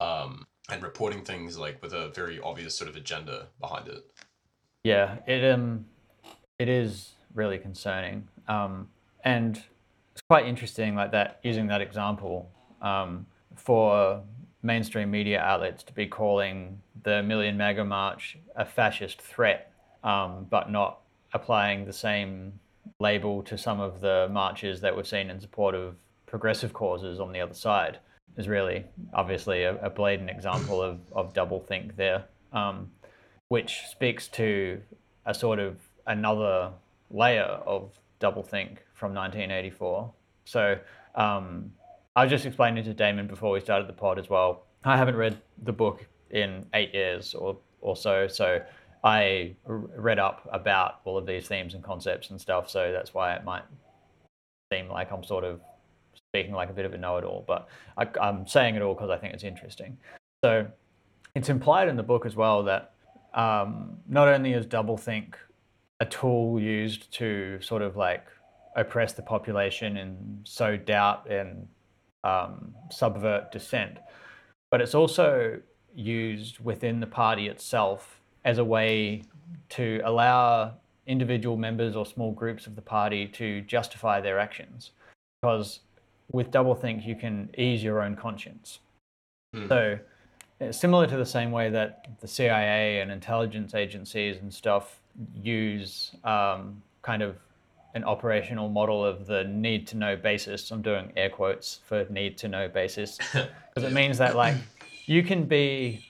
um, 0.00 0.46
and 0.70 0.82
reporting 0.82 1.24
things 1.24 1.56
like 1.56 1.80
with 1.82 1.94
a 1.94 2.08
very 2.08 2.38
obvious 2.40 2.74
sort 2.76 2.90
of 2.90 2.96
agenda 2.96 3.46
behind 3.58 3.88
it. 3.88 4.04
Yeah, 4.84 5.16
it 5.26 5.50
um, 5.50 5.86
it 6.58 6.68
is 6.68 7.12
really 7.32 7.56
concerning. 7.56 8.28
Um, 8.48 8.90
and 9.24 9.62
it's 10.12 10.22
quite 10.28 10.44
interesting, 10.44 10.94
like 10.94 11.12
that, 11.12 11.40
using 11.42 11.68
that 11.68 11.80
example, 11.80 12.50
um, 12.82 13.26
for 13.56 14.22
mainstream 14.62 15.10
media 15.10 15.40
outlets 15.40 15.82
to 15.84 15.92
be 15.92 16.06
calling 16.06 16.80
the 17.02 17.22
Million 17.22 17.56
MAGA 17.56 17.84
March 17.84 18.38
a 18.56 18.64
fascist 18.64 19.20
threat, 19.20 19.72
um, 20.04 20.46
but 20.50 20.70
not 20.70 21.00
applying 21.32 21.84
the 21.84 21.92
same 21.92 22.58
label 23.00 23.42
to 23.42 23.56
some 23.56 23.80
of 23.80 24.00
the 24.00 24.28
marches 24.30 24.80
that 24.80 24.96
we've 24.96 25.06
seen 25.06 25.30
in 25.30 25.40
support 25.40 25.74
of 25.74 25.94
progressive 26.26 26.72
causes 26.72 27.20
on 27.20 27.32
the 27.32 27.40
other 27.40 27.54
side 27.54 27.98
is 28.36 28.48
really 28.48 28.84
obviously 29.14 29.64
a, 29.64 29.76
a 29.84 29.90
blatant 29.90 30.30
example 30.30 30.82
of, 30.82 31.00
of 31.12 31.32
doublethink 31.34 31.96
there. 31.96 32.24
Um, 32.52 32.90
which 33.48 33.80
speaks 33.90 34.28
to 34.28 34.80
a 35.26 35.34
sort 35.34 35.58
of 35.58 35.76
another 36.06 36.70
layer 37.10 37.42
of 37.42 37.92
doublethink 38.20 38.78
from 38.94 39.14
1984. 39.14 40.12
So 40.44 40.78
um, 41.14 41.72
I 42.18 42.22
was 42.22 42.32
just 42.32 42.46
explaining 42.46 42.82
to 42.82 42.94
Damon 42.94 43.28
before 43.28 43.52
we 43.52 43.60
started 43.60 43.86
the 43.86 43.92
pod 43.92 44.18
as 44.18 44.28
well. 44.28 44.64
I 44.82 44.96
haven't 44.96 45.14
read 45.14 45.40
the 45.62 45.72
book 45.72 46.04
in 46.32 46.66
eight 46.74 46.92
years 46.92 47.32
or, 47.32 47.58
or 47.80 47.94
so, 47.94 48.26
so 48.26 48.60
I 49.04 49.54
read 49.64 50.18
up 50.18 50.48
about 50.50 50.98
all 51.04 51.16
of 51.16 51.26
these 51.26 51.46
themes 51.46 51.74
and 51.74 51.84
concepts 51.84 52.30
and 52.30 52.40
stuff. 52.40 52.68
So 52.68 52.90
that's 52.90 53.14
why 53.14 53.34
it 53.34 53.44
might 53.44 53.62
seem 54.72 54.88
like 54.88 55.12
I'm 55.12 55.22
sort 55.22 55.44
of 55.44 55.60
speaking 56.32 56.54
like 56.54 56.70
a 56.70 56.72
bit 56.72 56.86
of 56.86 56.92
a 56.92 56.98
know-it-all, 56.98 57.44
but 57.46 57.68
I, 57.96 58.08
I'm 58.20 58.48
saying 58.48 58.74
it 58.74 58.82
all 58.82 58.94
because 58.94 59.10
I 59.10 59.16
think 59.16 59.32
it's 59.32 59.44
interesting. 59.44 59.96
So 60.42 60.66
it's 61.36 61.50
implied 61.50 61.86
in 61.86 61.94
the 61.94 62.02
book 62.02 62.26
as 62.26 62.34
well 62.34 62.64
that 62.64 62.94
um, 63.34 63.96
not 64.08 64.26
only 64.26 64.54
is 64.54 64.66
doublethink 64.66 65.34
a 66.00 66.04
tool 66.04 66.60
used 66.60 67.12
to 67.12 67.60
sort 67.60 67.82
of 67.82 67.96
like 67.96 68.26
oppress 68.74 69.12
the 69.12 69.22
population 69.22 69.98
and 69.98 70.40
sow 70.42 70.76
doubt 70.76 71.30
and 71.30 71.68
um, 72.28 72.74
subvert 72.90 73.52
dissent, 73.52 73.98
but 74.70 74.80
it's 74.80 74.94
also 74.94 75.60
used 75.94 76.60
within 76.60 77.00
the 77.00 77.06
party 77.06 77.48
itself 77.48 78.20
as 78.44 78.58
a 78.58 78.64
way 78.64 79.22
to 79.70 80.00
allow 80.04 80.74
individual 81.06 81.56
members 81.56 81.96
or 81.96 82.04
small 82.06 82.32
groups 82.32 82.66
of 82.66 82.76
the 82.76 82.82
party 82.82 83.26
to 83.26 83.62
justify 83.62 84.20
their 84.20 84.38
actions. 84.38 84.90
Because 85.40 85.80
with 86.30 86.50
doublethink, 86.50 87.06
you 87.06 87.16
can 87.16 87.48
ease 87.56 87.82
your 87.82 88.02
own 88.02 88.14
conscience. 88.14 88.80
Hmm. 89.54 89.68
So, 89.68 89.98
uh, 90.60 90.72
similar 90.72 91.06
to 91.06 91.16
the 91.16 91.26
same 91.26 91.50
way 91.50 91.70
that 91.70 92.06
the 92.20 92.28
CIA 92.28 93.00
and 93.00 93.10
intelligence 93.10 93.74
agencies 93.74 94.36
and 94.38 94.52
stuff 94.52 95.00
use 95.42 96.14
um, 96.24 96.82
kind 97.02 97.22
of 97.22 97.36
an 97.98 98.04
operational 98.04 98.68
model 98.68 99.04
of 99.04 99.26
the 99.26 99.42
need 99.44 99.86
to 99.88 99.96
know 99.96 100.16
basis. 100.16 100.70
I'm 100.70 100.82
doing 100.82 101.12
air 101.16 101.28
quotes 101.28 101.80
for 101.84 102.06
need 102.08 102.38
to 102.38 102.48
know 102.48 102.68
basis 102.68 103.18
because 103.32 103.82
it 103.82 103.92
means 103.92 104.18
that 104.18 104.36
like 104.36 104.54
you 105.06 105.24
can 105.24 105.44
be 105.44 106.06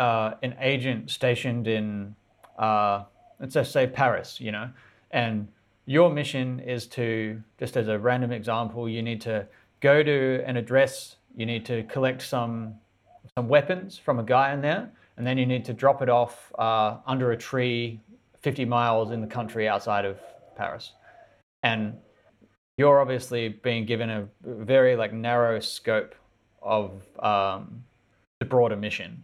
uh, 0.00 0.34
an 0.42 0.56
agent 0.60 1.08
stationed 1.10 1.68
in 1.68 2.16
uh, 2.58 3.04
let's 3.38 3.54
just 3.54 3.72
say 3.72 3.86
Paris, 3.86 4.40
you 4.40 4.50
know, 4.50 4.68
and 5.12 5.46
your 5.86 6.10
mission 6.10 6.58
is 6.60 6.86
to 6.88 7.40
just 7.58 7.76
as 7.76 7.86
a 7.88 7.98
random 7.98 8.32
example, 8.32 8.88
you 8.88 9.02
need 9.02 9.20
to 9.20 9.46
go 9.80 10.02
to 10.02 10.42
an 10.44 10.56
address, 10.56 11.16
you 11.36 11.46
need 11.46 11.64
to 11.66 11.84
collect 11.84 12.22
some 12.22 12.74
some 13.36 13.48
weapons 13.48 13.96
from 13.96 14.18
a 14.18 14.22
guy 14.24 14.52
in 14.52 14.60
there, 14.60 14.90
and 15.16 15.24
then 15.24 15.38
you 15.38 15.46
need 15.46 15.64
to 15.64 15.72
drop 15.72 16.02
it 16.02 16.08
off 16.08 16.52
uh, 16.58 16.96
under 17.06 17.30
a 17.30 17.36
tree 17.36 18.00
50 18.40 18.64
miles 18.64 19.12
in 19.12 19.20
the 19.20 19.26
country 19.26 19.68
outside 19.68 20.04
of 20.04 20.18
Paris. 20.56 20.92
And 21.62 21.94
you're 22.78 23.00
obviously 23.00 23.48
being 23.48 23.84
given 23.86 24.10
a 24.10 24.28
very 24.42 24.96
like 24.96 25.12
narrow 25.12 25.60
scope 25.60 26.14
of 26.62 27.02
um, 27.20 27.84
the 28.40 28.46
broader 28.46 28.76
mission. 28.76 29.22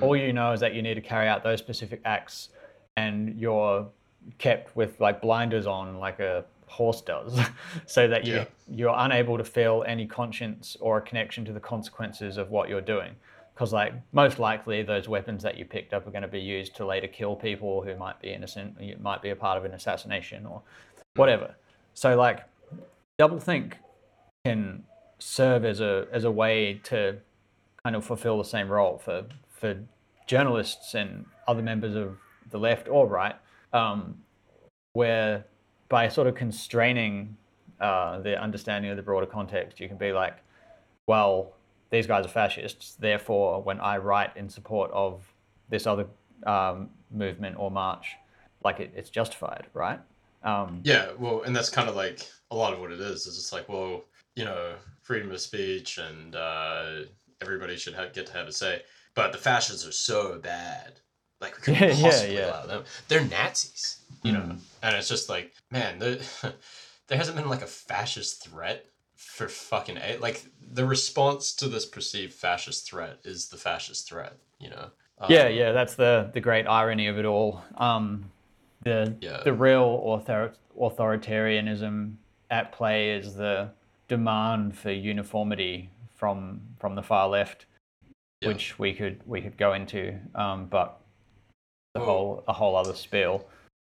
All 0.00 0.16
you 0.16 0.32
know 0.32 0.52
is 0.52 0.60
that 0.60 0.74
you 0.74 0.82
need 0.82 0.94
to 0.94 1.00
carry 1.00 1.28
out 1.28 1.42
those 1.42 1.58
specific 1.58 2.00
acts, 2.04 2.48
and 2.96 3.38
you're 3.38 3.86
kept 4.38 4.74
with 4.74 4.98
like 5.00 5.20
blinders 5.20 5.66
on, 5.66 5.98
like 5.98 6.20
a 6.20 6.44
horse 6.66 7.02
does, 7.02 7.38
so 7.86 8.08
that 8.08 8.24
you 8.24 8.34
Yeah. 8.36 8.44
you're 8.70 8.94
unable 8.96 9.36
to 9.36 9.44
feel 9.44 9.84
any 9.86 10.06
conscience 10.06 10.76
or 10.80 10.98
a 10.98 11.02
connection 11.02 11.44
to 11.44 11.52
the 11.52 11.60
consequences 11.60 12.36
of 12.38 12.50
what 12.50 12.68
you're 12.68 12.80
doing. 12.80 13.14
Because 13.60 13.74
like 13.74 13.92
most 14.12 14.38
likely 14.38 14.82
those 14.82 15.06
weapons 15.06 15.42
that 15.42 15.58
you 15.58 15.66
picked 15.66 15.92
up 15.92 16.06
are 16.06 16.10
going 16.10 16.22
to 16.22 16.28
be 16.28 16.40
used 16.40 16.74
to 16.76 16.86
later 16.86 17.06
kill 17.06 17.36
people 17.36 17.82
who 17.82 17.94
might 17.94 18.18
be 18.18 18.32
innocent, 18.32 18.80
you 18.80 18.96
might 18.98 19.20
be 19.20 19.28
a 19.28 19.36
part 19.36 19.58
of 19.58 19.66
an 19.66 19.74
assassination 19.74 20.46
or 20.46 20.62
whatever. 21.14 21.54
So 21.92 22.16
like 22.16 22.46
doublethink 23.20 23.74
can 24.46 24.84
serve 25.18 25.66
as 25.66 25.82
a 25.82 26.06
as 26.10 26.24
a 26.24 26.30
way 26.30 26.80
to 26.84 27.18
kind 27.84 27.94
of 27.94 28.02
fulfill 28.02 28.38
the 28.38 28.44
same 28.44 28.66
role 28.66 28.96
for 28.96 29.26
for 29.50 29.76
journalists 30.26 30.94
and 30.94 31.26
other 31.46 31.60
members 31.60 31.94
of 31.94 32.16
the 32.50 32.58
left 32.58 32.88
or 32.88 33.06
right, 33.06 33.36
um, 33.74 34.16
where 34.94 35.44
by 35.90 36.08
sort 36.08 36.26
of 36.26 36.34
constraining 36.34 37.36
uh, 37.78 38.20
the 38.20 38.40
understanding 38.40 38.90
of 38.90 38.96
the 38.96 39.02
broader 39.02 39.26
context, 39.26 39.80
you 39.80 39.86
can 39.86 39.98
be 39.98 40.12
like, 40.12 40.38
well, 41.06 41.52
these 41.90 42.06
guys 42.06 42.24
are 42.24 42.28
fascists. 42.28 42.94
Therefore, 42.94 43.62
when 43.62 43.80
I 43.80 43.98
write 43.98 44.36
in 44.36 44.48
support 44.48 44.90
of 44.92 45.22
this 45.68 45.86
other 45.86 46.06
um, 46.46 46.90
movement 47.10 47.56
or 47.58 47.70
march, 47.70 48.16
like 48.64 48.80
it, 48.80 48.92
it's 48.96 49.10
justified, 49.10 49.66
right? 49.74 50.00
Um, 50.42 50.80
Yeah, 50.84 51.10
well, 51.18 51.42
and 51.42 51.54
that's 51.54 51.68
kind 51.70 51.88
of 51.88 51.96
like 51.96 52.26
a 52.50 52.56
lot 52.56 52.72
of 52.72 52.80
what 52.80 52.92
it 52.92 53.00
is. 53.00 53.26
Is 53.26 53.36
it's 53.38 53.52
like, 53.52 53.68
well, 53.68 54.04
you 54.36 54.44
know, 54.44 54.74
freedom 55.02 55.30
of 55.32 55.40
speech 55.40 55.98
and 55.98 56.34
uh, 56.36 57.00
everybody 57.40 57.76
should 57.76 57.94
have, 57.94 58.12
get 58.12 58.26
to 58.26 58.32
have 58.32 58.46
a 58.46 58.52
say. 58.52 58.82
But 59.14 59.32
the 59.32 59.38
fascists 59.38 59.86
are 59.86 59.92
so 59.92 60.38
bad. 60.38 61.00
Like 61.40 61.56
we 61.56 61.62
couldn't 61.74 61.98
Yeah, 61.98 62.02
possibly 62.02 62.36
yeah. 62.36 62.50
allow 62.50 62.66
them. 62.66 62.84
They're 63.08 63.24
Nazis, 63.24 63.98
you 64.22 64.32
know. 64.32 64.40
Mm. 64.40 64.58
And 64.82 64.96
it's 64.96 65.08
just 65.08 65.28
like, 65.28 65.52
man, 65.70 65.98
there, 65.98 66.18
there 67.08 67.18
hasn't 67.18 67.36
been 67.36 67.48
like 67.48 67.62
a 67.62 67.66
fascist 67.66 68.44
threat 68.48 68.86
for 69.20 69.48
fucking 69.48 69.98
a 69.98 70.16
like 70.18 70.46
the 70.72 70.84
response 70.84 71.52
to 71.54 71.68
this 71.68 71.84
perceived 71.84 72.32
fascist 72.32 72.88
threat 72.88 73.18
is 73.22 73.48
the 73.48 73.56
fascist 73.58 74.08
threat, 74.08 74.32
you 74.58 74.70
know. 74.70 74.90
yeah, 75.28 75.44
Um, 75.44 75.52
yeah, 75.54 75.72
that's 75.72 75.94
the 75.94 76.30
the 76.32 76.40
great 76.40 76.66
irony 76.66 77.06
of 77.06 77.18
it 77.18 77.26
all. 77.26 77.62
Um, 77.76 78.30
the 78.82 79.14
Yeah. 79.20 79.42
the 79.44 79.52
real 79.52 80.00
author- 80.02 80.54
authoritarianism 80.78 82.16
at 82.50 82.72
play 82.72 83.10
is 83.16 83.34
the 83.34 83.70
demand 84.08 84.76
for 84.76 84.90
uniformity 84.90 85.90
from 86.14 86.60
from 86.78 86.94
the 86.94 87.02
far 87.02 87.28
left, 87.28 87.66
Yeah. 88.40 88.48
which 88.48 88.78
we 88.78 88.94
could 88.94 89.20
we 89.26 89.42
could 89.42 89.58
go 89.58 89.74
into, 89.74 90.18
um, 90.34 90.66
but 90.66 90.98
the 91.94 92.00
Well- 92.00 92.08
whole 92.08 92.44
a 92.48 92.52
whole 92.54 92.74
other 92.76 92.94
spiel. 92.94 93.46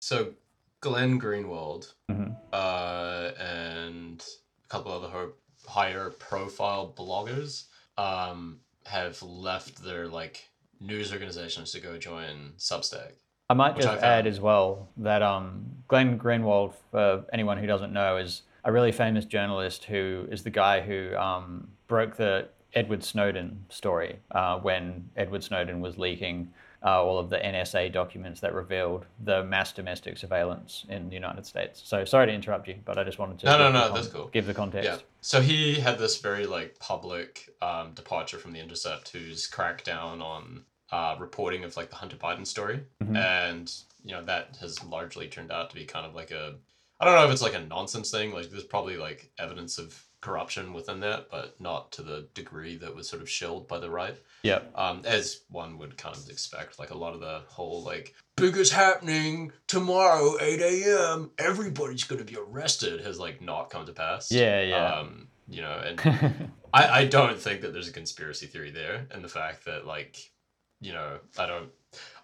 So 0.02 0.34
Glenn 0.80 1.18
Greenwald 1.18 1.94
Mhm. 2.10 2.36
uh, 2.52 3.32
and 3.38 4.22
a 4.64 4.68
couple 4.68 4.92
other 4.92 5.08
ho- 5.08 5.32
higher 5.66 6.10
profile 6.10 6.92
bloggers 6.96 7.64
um, 7.98 8.60
have 8.86 9.22
left 9.22 9.82
their 9.82 10.08
like 10.08 10.48
news 10.80 11.12
organizations 11.12 11.72
to 11.72 11.80
go 11.80 11.98
join 11.98 12.52
Substack. 12.58 13.12
I 13.50 13.54
might 13.54 13.76
just 13.76 13.88
I 13.88 13.96
add 13.98 14.26
as 14.26 14.40
well 14.40 14.88
that 14.96 15.22
um, 15.22 15.64
Glenn 15.88 16.18
Greenwald, 16.18 16.74
for 16.90 17.24
anyone 17.32 17.58
who 17.58 17.66
doesn't 17.66 17.92
know, 17.92 18.16
is 18.16 18.42
a 18.64 18.72
really 18.72 18.92
famous 18.92 19.26
journalist 19.26 19.84
who 19.84 20.26
is 20.30 20.42
the 20.42 20.50
guy 20.50 20.80
who 20.80 21.14
um, 21.16 21.68
broke 21.86 22.16
the 22.16 22.48
Edward 22.72 23.04
Snowden 23.04 23.64
story 23.68 24.18
uh, 24.30 24.58
when 24.58 25.08
Edward 25.16 25.44
Snowden 25.44 25.80
was 25.80 25.98
leaking 25.98 26.50
uh, 26.84 27.02
all 27.02 27.18
of 27.18 27.30
the 27.30 27.38
NSA 27.38 27.92
documents 27.92 28.40
that 28.40 28.52
revealed 28.54 29.06
the 29.24 29.42
mass 29.44 29.72
domestic 29.72 30.18
surveillance 30.18 30.84
in 30.88 31.08
the 31.08 31.14
United 31.14 31.46
States. 31.46 31.80
So 31.84 32.04
sorry 32.04 32.26
to 32.26 32.32
interrupt 32.32 32.68
you, 32.68 32.76
but 32.84 32.98
I 32.98 33.04
just 33.04 33.18
wanted 33.18 33.38
to 33.40 33.46
No, 33.46 33.52
no, 33.58 33.64
give 33.64 33.72
the 33.72 33.88
no, 33.88 33.94
that's 33.94 34.06
cool. 34.08 34.26
give 34.28 34.46
the 34.46 34.54
context. 34.54 34.88
Yeah. 34.90 34.98
So 35.22 35.40
he 35.40 35.76
had 35.80 35.98
this 35.98 36.18
very 36.20 36.46
like 36.46 36.78
public 36.78 37.48
um, 37.62 37.92
departure 37.94 38.38
from 38.38 38.52
the 38.52 38.60
Intercept, 38.60 39.08
who's 39.08 39.46
cracked 39.46 39.84
down 39.86 40.20
on 40.20 40.64
uh, 40.92 41.16
reporting 41.18 41.64
of 41.64 41.76
like 41.76 41.88
the 41.90 41.96
Hunter 41.96 42.16
Biden 42.16 42.46
story, 42.46 42.80
Mhm. 43.02 43.16
and 43.16 43.72
you 44.04 44.12
know 44.12 44.22
that 44.26 44.56
has 44.60 44.84
largely 44.84 45.26
turned 45.28 45.50
out 45.50 45.70
to 45.70 45.76
be 45.76 45.84
kind 45.86 46.04
of 46.06 46.14
like 46.14 46.30
a 46.30 46.54
I 47.00 47.06
don't 47.06 47.14
know 47.16 47.24
if 47.24 47.32
it's 47.32 47.42
like 47.42 47.54
a 47.54 47.60
nonsense 47.60 48.10
thing. 48.10 48.32
Like 48.32 48.50
there's 48.50 48.62
probably 48.64 48.96
like 48.98 49.30
evidence 49.38 49.78
of 49.78 50.00
corruption 50.24 50.72
within 50.72 51.00
that, 51.00 51.30
but 51.30 51.60
not 51.60 51.92
to 51.92 52.02
the 52.02 52.26
degree 52.32 52.76
that 52.78 52.94
was 52.96 53.06
sort 53.06 53.20
of 53.20 53.28
shelled 53.28 53.68
by 53.68 53.78
the 53.78 53.90
right. 53.90 54.16
Yeah. 54.42 54.60
Um, 54.74 55.02
as 55.04 55.42
one 55.50 55.76
would 55.78 55.98
kind 55.98 56.16
of 56.16 56.30
expect, 56.30 56.78
like 56.78 56.90
a 56.90 56.96
lot 56.96 57.12
of 57.12 57.20
the 57.20 57.42
whole 57.46 57.82
like 57.82 58.14
biggest 58.34 58.72
happening 58.72 59.52
tomorrow, 59.66 60.36
eight 60.40 60.60
a.m. 60.60 61.30
Everybody's 61.38 62.04
gonna 62.04 62.24
be 62.24 62.38
arrested 62.38 63.02
has 63.04 63.20
like 63.20 63.42
not 63.42 63.68
come 63.68 63.84
to 63.84 63.92
pass. 63.92 64.32
Yeah, 64.32 64.62
yeah. 64.62 64.94
Um, 64.94 65.28
you 65.46 65.60
know, 65.60 65.78
and 65.84 66.50
I, 66.72 67.00
I 67.00 67.04
don't 67.04 67.38
think 67.38 67.60
that 67.60 67.74
there's 67.74 67.88
a 67.88 67.92
conspiracy 67.92 68.46
theory 68.46 68.70
there, 68.70 69.06
and 69.10 69.22
the 69.22 69.28
fact 69.28 69.66
that 69.66 69.86
like, 69.86 70.32
you 70.80 70.94
know, 70.94 71.18
I 71.38 71.44
don't. 71.44 71.68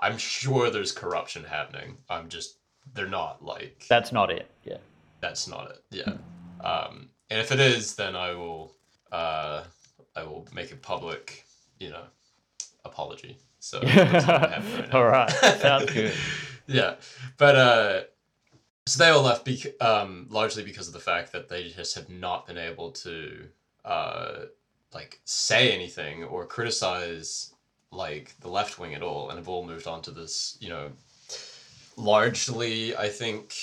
I'm 0.00 0.16
sure 0.16 0.70
there's 0.70 0.90
corruption 0.92 1.44
happening. 1.44 1.98
I'm 2.08 2.30
just 2.30 2.56
they're 2.94 3.06
not 3.06 3.44
like 3.44 3.84
That's 3.90 4.10
not 4.10 4.30
it. 4.30 4.50
Yeah. 4.64 4.78
that's 5.20 5.46
not 5.46 5.70
it. 5.70 5.84
Yeah. 5.90 6.14
Um, 6.66 7.10
and 7.30 7.40
if 7.40 7.52
it 7.52 7.60
is, 7.60 7.94
then 7.94 8.16
I 8.16 8.32
will 8.32 8.74
uh, 9.12 9.64
I 10.16 10.24
will 10.24 10.46
make 10.54 10.72
a 10.72 10.76
public, 10.76 11.44
you 11.78 11.90
know, 11.90 12.02
apology. 12.84 13.38
So 13.60 13.80
that's 13.84 14.26
not 14.26 14.50
happening 14.50 14.80
right. 14.80 14.94
All 14.94 15.04
right. 15.04 15.30
Sounds 15.30 15.92
good. 15.92 16.12
yeah, 16.66 16.94
but 17.36 17.56
uh, 17.56 18.00
so 18.86 19.02
they 19.02 19.10
all 19.10 19.22
left 19.22 19.44
bec- 19.44 19.80
um, 19.80 20.26
largely 20.30 20.62
because 20.62 20.88
of 20.88 20.94
the 20.94 21.00
fact 21.00 21.32
that 21.32 21.48
they 21.48 21.68
just 21.68 21.94
have 21.94 22.08
not 22.08 22.46
been 22.46 22.58
able 22.58 22.90
to 22.92 23.46
uh, 23.84 24.32
like 24.92 25.20
say 25.24 25.72
anything 25.72 26.24
or 26.24 26.46
criticize 26.46 27.52
like 27.92 28.34
the 28.40 28.48
left 28.48 28.78
wing 28.78 28.94
at 28.94 29.02
all, 29.02 29.28
and 29.30 29.38
have 29.38 29.48
all 29.48 29.66
moved 29.66 29.86
on 29.86 30.00
to 30.02 30.10
this, 30.10 30.56
you 30.60 30.68
know, 30.68 30.90
largely 31.96 32.96
I 32.96 33.08
think, 33.08 33.54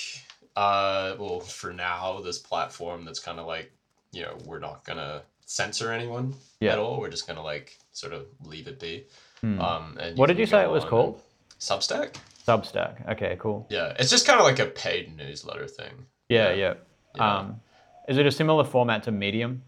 uh, 0.58 1.14
well 1.18 1.40
for 1.40 1.72
now 1.72 2.20
this 2.20 2.38
platform 2.38 3.04
that's 3.04 3.20
kind 3.20 3.38
of 3.38 3.46
like, 3.46 3.70
you 4.12 4.22
know, 4.22 4.36
we're 4.44 4.58
not 4.58 4.84
gonna 4.84 5.22
censor 5.46 5.92
anyone 5.92 6.34
Yeah. 6.60 6.72
at 6.72 6.78
all. 6.78 6.98
We're 7.00 7.10
just 7.10 7.26
gonna 7.28 7.42
like 7.42 7.78
sort 7.92 8.12
of 8.12 8.26
leave 8.42 8.66
it 8.68 8.78
be. 8.80 9.04
Hmm. 9.40 9.60
Um, 9.60 9.96
and 10.00 10.18
what 10.18 10.26
did 10.26 10.38
you 10.38 10.46
say 10.46 10.62
it 10.62 10.70
was 10.70 10.84
called? 10.84 11.22
Substack. 11.60 12.16
Substack. 12.46 13.08
Okay, 13.12 13.36
cool. 13.38 13.66
Yeah, 13.70 13.94
it's 13.98 14.10
just 14.10 14.26
kind 14.26 14.38
of 14.40 14.44
like 14.46 14.58
a 14.58 14.66
paid 14.66 15.16
newsletter 15.16 15.66
thing. 15.68 16.06
Yeah, 16.28 16.52
Yeah. 16.52 16.74
yeah. 17.14 17.36
Um, 17.38 17.60
is 18.08 18.16
it 18.18 18.26
a 18.26 18.30
similar 18.32 18.64
format 18.64 19.02
to 19.04 19.12
Medium? 19.12 19.62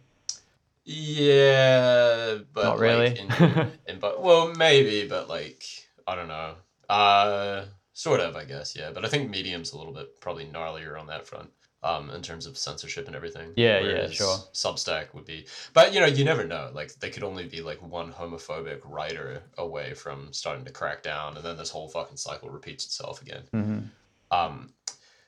Yeah, 0.85 2.39
but 2.53 2.65
Not 2.65 2.73
like, 2.73 2.81
really. 2.81 3.19
in, 3.21 3.71
in, 3.87 3.99
but 4.01 4.23
well, 4.23 4.53
maybe, 4.57 5.07
but 5.07 5.29
like 5.29 5.63
I 6.07 6.15
don't 6.17 6.29
know. 6.29 6.55
Uh, 6.89 7.65
sort 7.93 8.21
of, 8.21 8.37
I 8.37 8.45
guess. 8.45 8.77
Yeah, 8.77 8.91
but 8.93 9.05
I 9.05 9.09
think 9.09 9.31
Medium's 9.31 9.73
a 9.73 9.79
little 9.79 9.93
bit 9.93 10.21
probably 10.21 10.47
gnarlier 10.47 10.99
on 10.99 11.07
that 11.09 11.27
front. 11.27 11.51
Um, 11.83 12.11
in 12.11 12.21
terms 12.21 12.45
of 12.45 12.59
censorship 12.59 13.07
and 13.07 13.17
everything. 13.17 13.55
Yeah, 13.57 13.81
yeah, 13.81 14.11
sure. 14.11 14.37
Substack 14.53 15.15
would 15.15 15.25
be, 15.25 15.47
but 15.73 15.95
you 15.95 16.01
know, 16.01 16.05
you 16.05 16.27
never 16.27 16.45
know. 16.45 16.71
Like 16.75 16.95
they 16.97 17.09
could 17.09 17.23
only 17.23 17.47
be 17.47 17.63
like 17.63 17.81
one 17.81 18.13
homophobic 18.13 18.81
writer 18.85 19.43
away 19.57 19.95
from 19.95 20.31
starting 20.31 20.67
to 20.67 20.71
crack 20.73 21.03
down, 21.03 21.37
and 21.37 21.43
then 21.43 21.57
this 21.57 21.71
whole 21.71 21.89
fucking 21.89 22.19
cycle 22.19 22.51
repeats 22.51 22.85
itself 22.85 23.23
again. 23.23 23.45
hmm 23.51 23.79
Um, 24.31 24.75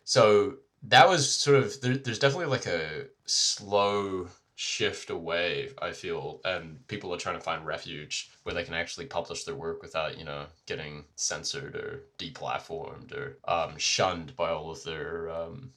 so 0.05 0.57
that 0.83 1.09
was 1.09 1.35
sort 1.35 1.57
of 1.57 1.81
there, 1.81 1.97
there's 1.97 2.19
definitely 2.19 2.51
like 2.51 2.67
a 2.67 3.07
slow 3.25 4.29
shift 4.63 5.11
away. 5.11 5.71
I 5.81 5.91
feel, 5.91 6.41
and 6.45 6.87
people 6.87 7.13
are 7.13 7.19
trying 7.19 7.37
to 7.37 7.43
find 7.43 7.67
refuge 7.67 8.31
where 8.45 8.55
they 8.55 8.63
can 8.63 8.75
actually 8.75 9.07
publish 9.07 9.43
their 9.43 9.57
work 9.57 9.83
without 9.83 10.17
you 10.17 10.25
know 10.25 10.47
getting 10.67 11.05
censored 11.17 11.75
or 11.75 12.05
deplatformed 12.19 13.13
or 13.13 13.39
um, 13.53 13.77
shunned 13.77 14.37
by 14.37 14.51
all 14.51 14.71
of 14.71 14.85
their 14.85 15.31
um, 15.31 15.73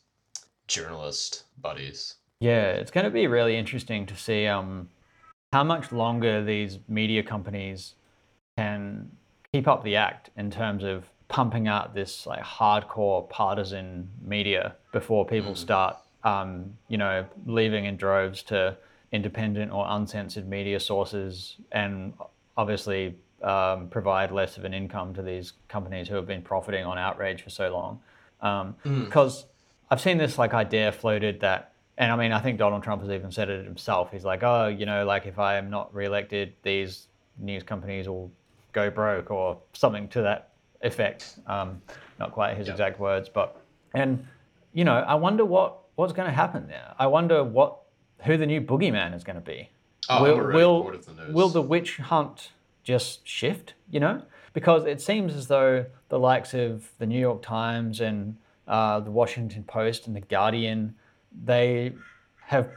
journalist 0.67 1.45
buddies. 1.59 2.15
Yeah, 2.39 2.71
it's 2.73 2.91
going 2.91 3.05
to 3.05 3.09
be 3.09 3.25
really 3.25 3.57
interesting 3.57 4.05
to 4.05 4.15
see 4.15 4.45
um, 4.45 4.89
how 5.51 5.63
much 5.63 5.91
longer 5.91 6.43
these 6.43 6.77
media 6.87 7.23
companies 7.23 7.95
can 8.57 9.09
keep 9.51 9.67
up 9.67 9.83
the 9.83 9.95
act 9.95 10.29
in 10.37 10.51
terms 10.51 10.83
of 10.83 11.09
pumping 11.27 11.67
out 11.67 11.95
this 11.95 12.27
like 12.27 12.43
hardcore 12.43 13.27
partisan 13.29 14.07
media 14.21 14.75
before 14.91 15.25
people 15.25 15.53
Mm. 15.53 15.57
start, 15.57 15.97
um, 16.25 16.75
you 16.89 16.97
know, 16.97 17.25
leaving 17.45 17.85
in 17.85 17.95
droves 17.95 18.43
to 18.43 18.75
independent 19.13 19.71
or 19.71 19.85
uncensored 19.87 20.47
media 20.49 20.79
sources 20.79 21.55
and 21.71 22.13
obviously 22.57 23.15
um, 23.43 23.87
provide 23.89 24.31
less 24.31 24.57
of 24.57 24.65
an 24.65 24.73
income 24.73 25.13
to 25.13 25.21
these 25.21 25.53
companies 25.69 26.07
who 26.09 26.15
have 26.15 26.25
been 26.25 26.41
profiting 26.41 26.83
on 26.83 26.97
outrage 26.97 27.41
for 27.43 27.49
so 27.49 27.71
long. 27.71 27.99
Um, 28.41 28.75
Mm. 28.83 29.05
because 29.05 29.45
I've 29.89 30.01
seen 30.01 30.17
this 30.17 30.37
like 30.37 30.53
idea 30.53 30.91
floated 30.91 31.39
that, 31.41 31.71
and 31.97 32.11
I 32.11 32.15
mean, 32.17 32.31
I 32.33 32.39
think 32.39 32.57
Donald 32.57 32.83
Trump 32.83 33.01
has 33.03 33.11
even 33.11 33.31
said 33.31 33.49
it 33.49 33.63
himself. 33.63 34.11
He's 34.11 34.25
like, 34.25 34.43
oh, 34.43 34.67
you 34.67 34.85
know, 34.85 35.05
like 35.05 35.25
if 35.27 35.37
I 35.39 35.55
am 35.57 35.69
not 35.69 35.93
reelected, 35.93 36.53
these 36.63 37.07
news 37.37 37.63
companies 37.63 38.07
will 38.09 38.31
go 38.73 38.89
broke 38.89 39.29
or 39.31 39.57
something 39.73 40.07
to 40.09 40.21
that 40.23 40.49
effect. 40.81 41.37
Um, 41.47 41.81
not 42.19 42.31
quite 42.31 42.57
his 42.57 42.67
Yeah. 42.67 42.73
exact 42.73 42.99
words, 42.99 43.29
but 43.29 43.61
and 43.93 44.25
you 44.73 44.83
know, 44.83 44.95
I 44.95 45.15
wonder 45.15 45.45
what 45.45 45.77
what's 45.95 46.13
going 46.13 46.27
to 46.27 46.33
happen 46.33 46.67
there? 46.67 46.93
I 46.97 47.07
wonder 47.07 47.43
what 47.43 47.77
who 48.23 48.37
the 48.37 48.45
new 48.45 48.61
boogeyman 48.61 49.15
is 49.15 49.23
going 49.23 49.35
to 49.35 49.41
be. 49.41 49.69
Oh, 50.09 50.21
will 50.21 50.39
I'm 50.39 50.53
will, 50.53 50.83
the 50.83 51.23
news. 51.25 51.33
will 51.33 51.49
the 51.49 51.61
witch 51.61 51.97
hunt 51.97 52.51
just 52.83 53.27
shift? 53.27 53.73
You 53.89 53.99
know, 53.99 54.21
because 54.53 54.85
it 54.85 55.01
seems 55.01 55.33
as 55.35 55.47
though 55.47 55.85
the 56.09 56.19
likes 56.19 56.53
of 56.53 56.91
the 56.99 57.05
New 57.05 57.19
York 57.19 57.41
Times 57.41 57.99
and 57.99 58.37
uh, 58.67 58.99
the 58.99 59.11
Washington 59.11 59.63
Post 59.63 60.07
and 60.07 60.15
the 60.15 60.21
Guardian, 60.21 60.95
they 61.43 61.93
have 62.47 62.69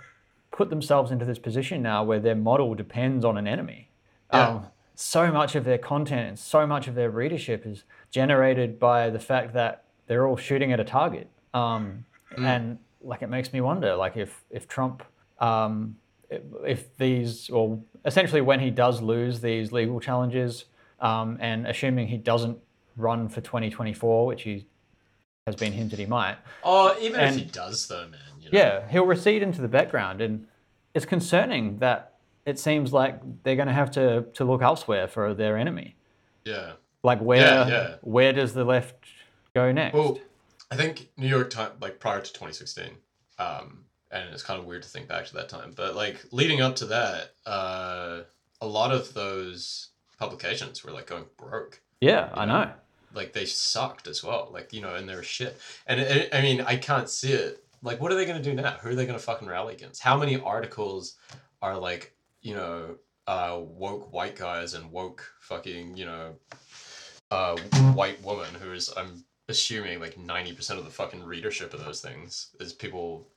put 0.51 0.71
themselves 0.71 1.11
into 1.11 1.25
this 1.25 1.39
position 1.39 1.83
now 1.83 2.03
where 2.03 2.19
their 2.21 2.35
model 2.35 2.75
depends 2.75 3.25
on 3.25 3.37
an 3.37 3.47
enemy. 3.47 3.91
Yeah. 4.33 4.49
Um, 4.49 4.67
so 4.95 5.31
much 5.31 5.55
of 5.55 5.65
their 5.65 5.79
content 5.79 6.29
and 6.29 6.39
so 6.39 6.67
much 6.67 6.89
of 6.89 6.95
their 6.97 7.11
readership 7.11 7.65
is 7.65 7.85
generated 8.11 8.81
by 8.81 9.11
the 9.11 9.21
fact 9.21 9.55
that 9.55 9.85
they're 10.09 10.27
all 10.27 10.37
shooting 10.37 10.73
at 10.73 10.81
a 10.81 10.85
target. 10.85 11.29
Um, 11.55 12.05
And 12.37 12.79
like 13.01 13.23
it 13.23 13.29
makes 13.29 13.53
me 13.53 13.61
wonder, 13.61 13.95
like 13.97 14.17
if 14.17 14.45
if 14.51 14.67
Trump, 14.69 15.03
um, 15.39 15.97
if, 16.65 16.97
these 16.97 17.49
or 17.51 17.79
essentially 18.05 18.41
when 18.41 18.61
he 18.61 18.71
does 18.71 19.01
lose 19.01 19.41
these 19.41 19.73
legal 19.73 20.01
challenges, 20.01 20.65
um, 21.01 21.39
and 21.41 21.67
assuming 21.67 22.09
he 22.09 22.17
doesn't 22.19 22.59
run 22.97 23.29
for 23.29 23.41
2024, 23.41 24.27
which 24.27 24.43
he 24.43 24.67
has 25.47 25.57
been 25.57 25.73
hinted 25.73 25.99
he 25.99 26.07
might, 26.07 26.37
Oh, 26.65 26.97
even 27.01 27.21
and- 27.21 27.37
if 27.37 27.43
he 27.43 27.51
does, 27.51 27.87
though, 27.89 28.07
man. 28.09 28.21
You 28.41 28.51
know? 28.51 28.59
yeah, 28.59 28.89
he'll 28.89 29.07
recede 29.07 29.43
into 29.43 29.61
the 29.61 29.69
background, 29.69 30.21
and 30.21 30.47
it's 30.95 31.07
concerning 31.07 31.79
that 31.79 32.15
it 32.47 32.59
seems 32.59 32.93
like 32.93 33.21
they're 33.43 33.57
going 33.57 33.69
to 33.69 33.75
have 33.75 33.91
to 33.93 34.23
to 34.35 34.45
look 34.45 34.63
elsewhere 34.63 35.07
for 35.09 35.35
their 35.35 35.57
enemy. 35.57 35.97
Yeah. 36.45 36.73
Like 37.03 37.21
where 37.21 37.41
Yeah, 37.41 37.69
yeah. 37.69 37.95
where 38.03 38.33
does 38.33 38.55
the 38.55 38.65
left 38.65 38.95
go 39.55 39.71
next? 39.71 39.95
Well, 39.95 40.19
I 40.71 40.77
think 40.77 41.09
New 41.17 41.29
York 41.29 41.51
Times, 41.51 41.73
like 41.81 41.99
prior 41.99 42.21
to 42.21 42.33
2016, 42.33 42.91
um, 43.39 43.85
and 44.11 44.29
it's 44.33 44.43
kind 44.43 44.61
of 44.61 44.67
weird 44.67 44.83
to 44.83 44.89
think 44.89 45.09
back 45.09 45.27
to 45.27 45.35
that 45.35 45.49
time, 45.49 45.73
but 45.75 45.95
like 45.95 46.25
leading 46.31 46.61
up 46.61 46.77
to 46.77 46.87
that, 46.87 47.33
uh, 47.47 48.21
a 48.61 48.67
lot 48.67 48.93
of 48.93 49.15
those 49.15 49.91
publications 50.19 50.85
were 50.85 50.91
like 50.91 51.07
going 51.07 51.25
broke. 51.37 51.81
yeah, 52.01 52.31
I 52.35 52.45
know. 52.45 52.71
Like 53.15 53.33
they 53.33 53.47
sucked 53.47 54.07
as 54.07 54.23
well. 54.23 54.51
Like 54.53 54.73
you 54.73 54.83
know, 54.83 54.95
and 54.95 55.09
they're 55.09 55.23
shit. 55.23 55.59
And 55.87 56.01
it, 56.01 56.29
I 56.35 56.43
mean, 56.43 56.61
I 56.61 56.77
can't 56.77 57.09
see 57.09 57.33
it. 57.33 57.65
Like, 57.83 58.01
what 58.01 58.13
are 58.13 58.17
they 58.17 58.27
gonna 58.27 58.43
do 58.43 58.55
now? 58.55 58.73
Who 58.83 58.91
are 58.91 58.95
they 58.95 59.07
gonna 59.07 59.19
fucking 59.19 59.49
rally 59.49 59.75
against? 59.75 60.03
How 60.03 60.19
many 60.19 60.39
articles 60.39 61.17
are 61.63 61.79
like, 61.79 62.15
you 62.43 62.55
know, 62.55 62.97
uh, 63.27 63.61
woke 63.61 64.13
white 64.13 64.37
guys 64.37 64.75
and 64.75 64.91
woke 64.93 65.33
fucking, 65.41 65.97
you 65.97 66.07
know, 66.07 66.35
uh, 67.31 67.57
white 67.95 68.23
woman 68.23 68.49
who 68.61 68.73
is, 68.73 68.91
I'm 68.97 69.25
assuming, 69.49 70.01
like 70.01 70.17
90% 70.17 70.79
of 70.79 70.85
the 70.85 70.91
fucking 70.91 71.25
readership 71.25 71.73
of 71.75 71.85
those 71.85 72.01
things 72.01 72.49
is 72.61 72.73
people 72.73 73.29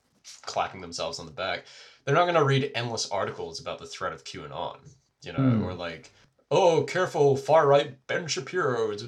clapping 0.44 0.82
themselves 0.82 1.20
on 1.20 1.26
the 1.26 1.32
back. 1.32 1.66
They're 2.06 2.16
not 2.16 2.24
going 2.24 2.36
to 2.36 2.44
read 2.44 2.72
endless 2.76 3.10
articles 3.10 3.60
about 3.60 3.80
the 3.80 3.86
threat 3.86 4.14
of 4.14 4.24
QAnon, 4.24 4.78
you 5.24 5.32
know, 5.34 5.40
Hmm. 5.40 5.64
or 5.64 5.74
like, 5.74 6.12
oh, 6.50 6.84
careful, 6.84 7.38
far 7.38 7.68
right 7.68 7.96
Ben 8.08 8.28
Shapiro 8.28 8.92
is, 8.92 9.06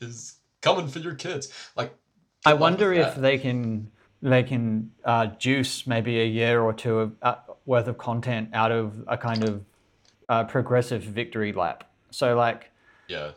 is 0.00 0.36
coming 0.60 0.88
for 0.88 0.98
your 0.98 1.14
kids. 1.14 1.52
Like, 1.76 1.94
I 2.44 2.54
wonder 2.54 2.92
if 2.92 3.14
that. 3.14 3.20
they 3.22 3.38
can 3.38 3.90
they 4.20 4.42
can 4.42 4.90
uh, 5.04 5.26
juice 5.26 5.86
maybe 5.86 6.20
a 6.20 6.24
year 6.24 6.60
or 6.60 6.72
two 6.72 6.98
of, 6.98 7.12
uh, 7.22 7.36
worth 7.66 7.86
of 7.86 7.98
content 7.98 8.50
out 8.52 8.72
of 8.72 9.04
a 9.06 9.16
kind 9.16 9.44
of 9.44 9.64
uh, 10.28 10.44
progressive 10.44 11.02
victory 11.02 11.52
lap. 11.52 11.84
So 12.10 12.36
like 12.36 12.70
yeah. 13.08 13.30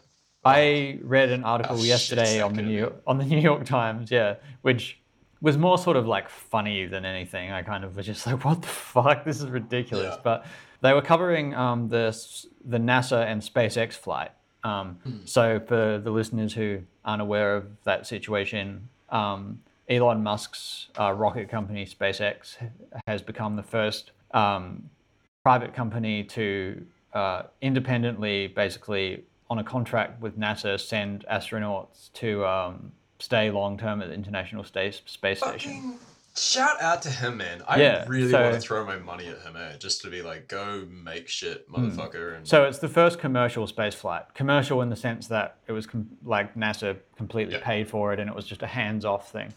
I 0.44 1.00
read 1.04 1.30
an 1.30 1.44
article 1.44 1.78
Oh, 1.80 1.84
yesterday 1.84 2.38
that 2.38 2.44
on 2.46 2.54
the 2.54 2.62
New 2.64 2.78
York, 2.80 3.02
on 3.06 3.18
the 3.18 3.26
New 3.34 3.40
York 3.40 3.66
Times, 3.66 4.10
yeah, 4.12 4.36
which 4.62 5.00
was 5.42 5.58
more 5.58 5.78
sort 5.78 5.98
of 5.98 6.08
like 6.08 6.30
funny 6.30 6.86
than 6.86 7.06
anything. 7.06 7.52
I 7.52 7.62
kind 7.64 7.84
of 7.84 7.96
was 7.96 8.06
just 8.06 8.26
like, 8.26 8.44
"What 8.44 8.62
the 8.62 8.68
fuck? 8.68 9.24
This 9.24 9.40
is 9.42 9.48
ridiculous." 9.50 10.16
Yeah. 10.16 10.22
But 10.24 10.46
they 10.82 10.94
were 10.94 11.02
covering 11.02 11.54
um, 11.54 11.90
the 11.90 12.18
the 12.66 12.78
NASA 12.78 13.26
and 13.26 13.42
SpaceX 13.42 13.94
flight. 13.94 14.32
Um, 14.64 15.00
Hmm. 15.04 15.18
So 15.26 15.60
for 15.60 16.00
the 16.00 16.12
listeners 16.12 16.54
who 16.54 16.82
aren't 17.06 17.22
aware 17.22 17.56
of 17.56 17.66
that 17.84 18.06
situation, 18.08 18.90
um, 19.10 19.60
Elon 19.90 20.24
Musk's 20.24 20.88
uh, 21.00 21.12
rocket 21.14 21.50
company 21.50 21.86
SpaceX 21.86 22.58
has 23.08 23.22
become 23.22 23.56
the 23.56 23.64
first 23.64 24.12
um, 24.34 24.90
private 25.44 25.74
company 25.74 26.24
to 26.24 26.86
uh, 27.14 27.44
independently, 27.62 28.48
basically 28.48 29.24
on 29.52 29.60
a 29.60 29.64
contract 29.66 30.22
with 30.22 30.40
NASA, 30.40 30.80
send 30.80 31.26
astronauts 31.30 32.12
to 32.14 32.46
um, 32.46 32.94
stay 33.20 33.52
long 33.52 33.78
term 33.78 34.02
at 34.02 34.08
the 34.08 34.14
International 34.14 34.64
Space 34.64 35.02
Space 35.06 35.40
Station. 35.40 36.00
Shout 36.38 36.82
out 36.82 37.02
to 37.02 37.10
him, 37.10 37.36
man. 37.36 37.62
I 37.68 37.82
Yeah, 37.82 38.06
really 38.08 38.32
so- 38.32 38.42
want 38.42 38.56
to 38.56 38.62
throw 38.62 38.86
my 38.86 38.96
money 38.96 39.28
at 39.28 39.40
him, 39.40 39.58
eh? 39.58 39.76
Just 39.78 40.02
to 40.04 40.10
be 40.10 40.22
like, 40.22 40.48
go 40.48 40.88
make 40.90 41.28
shit, 41.28 41.70
motherfucker. 41.70 42.30
And 42.30 42.38
Hmm. 42.40 42.46
So 42.46 42.64
it's 42.64 42.80
the 42.80 42.88
first 42.88 43.20
commercial 43.20 43.68
space 43.68 43.94
flight. 43.94 44.24
Commercial 44.34 44.82
in 44.82 44.88
the 44.90 44.96
sense 44.96 45.28
that 45.28 45.58
it 45.68 45.74
was 45.74 45.86
com- 45.86 46.10
like 46.24 46.56
NASA 46.56 46.96
completely 47.18 47.56
Yeah. 47.56 47.66
paid 47.66 47.90
for 47.90 48.14
it, 48.14 48.22
and 48.22 48.30
it 48.30 48.36
was 48.36 48.46
just 48.46 48.64
a 48.64 48.68
hands-off 48.68 49.30
thing. 49.30 49.54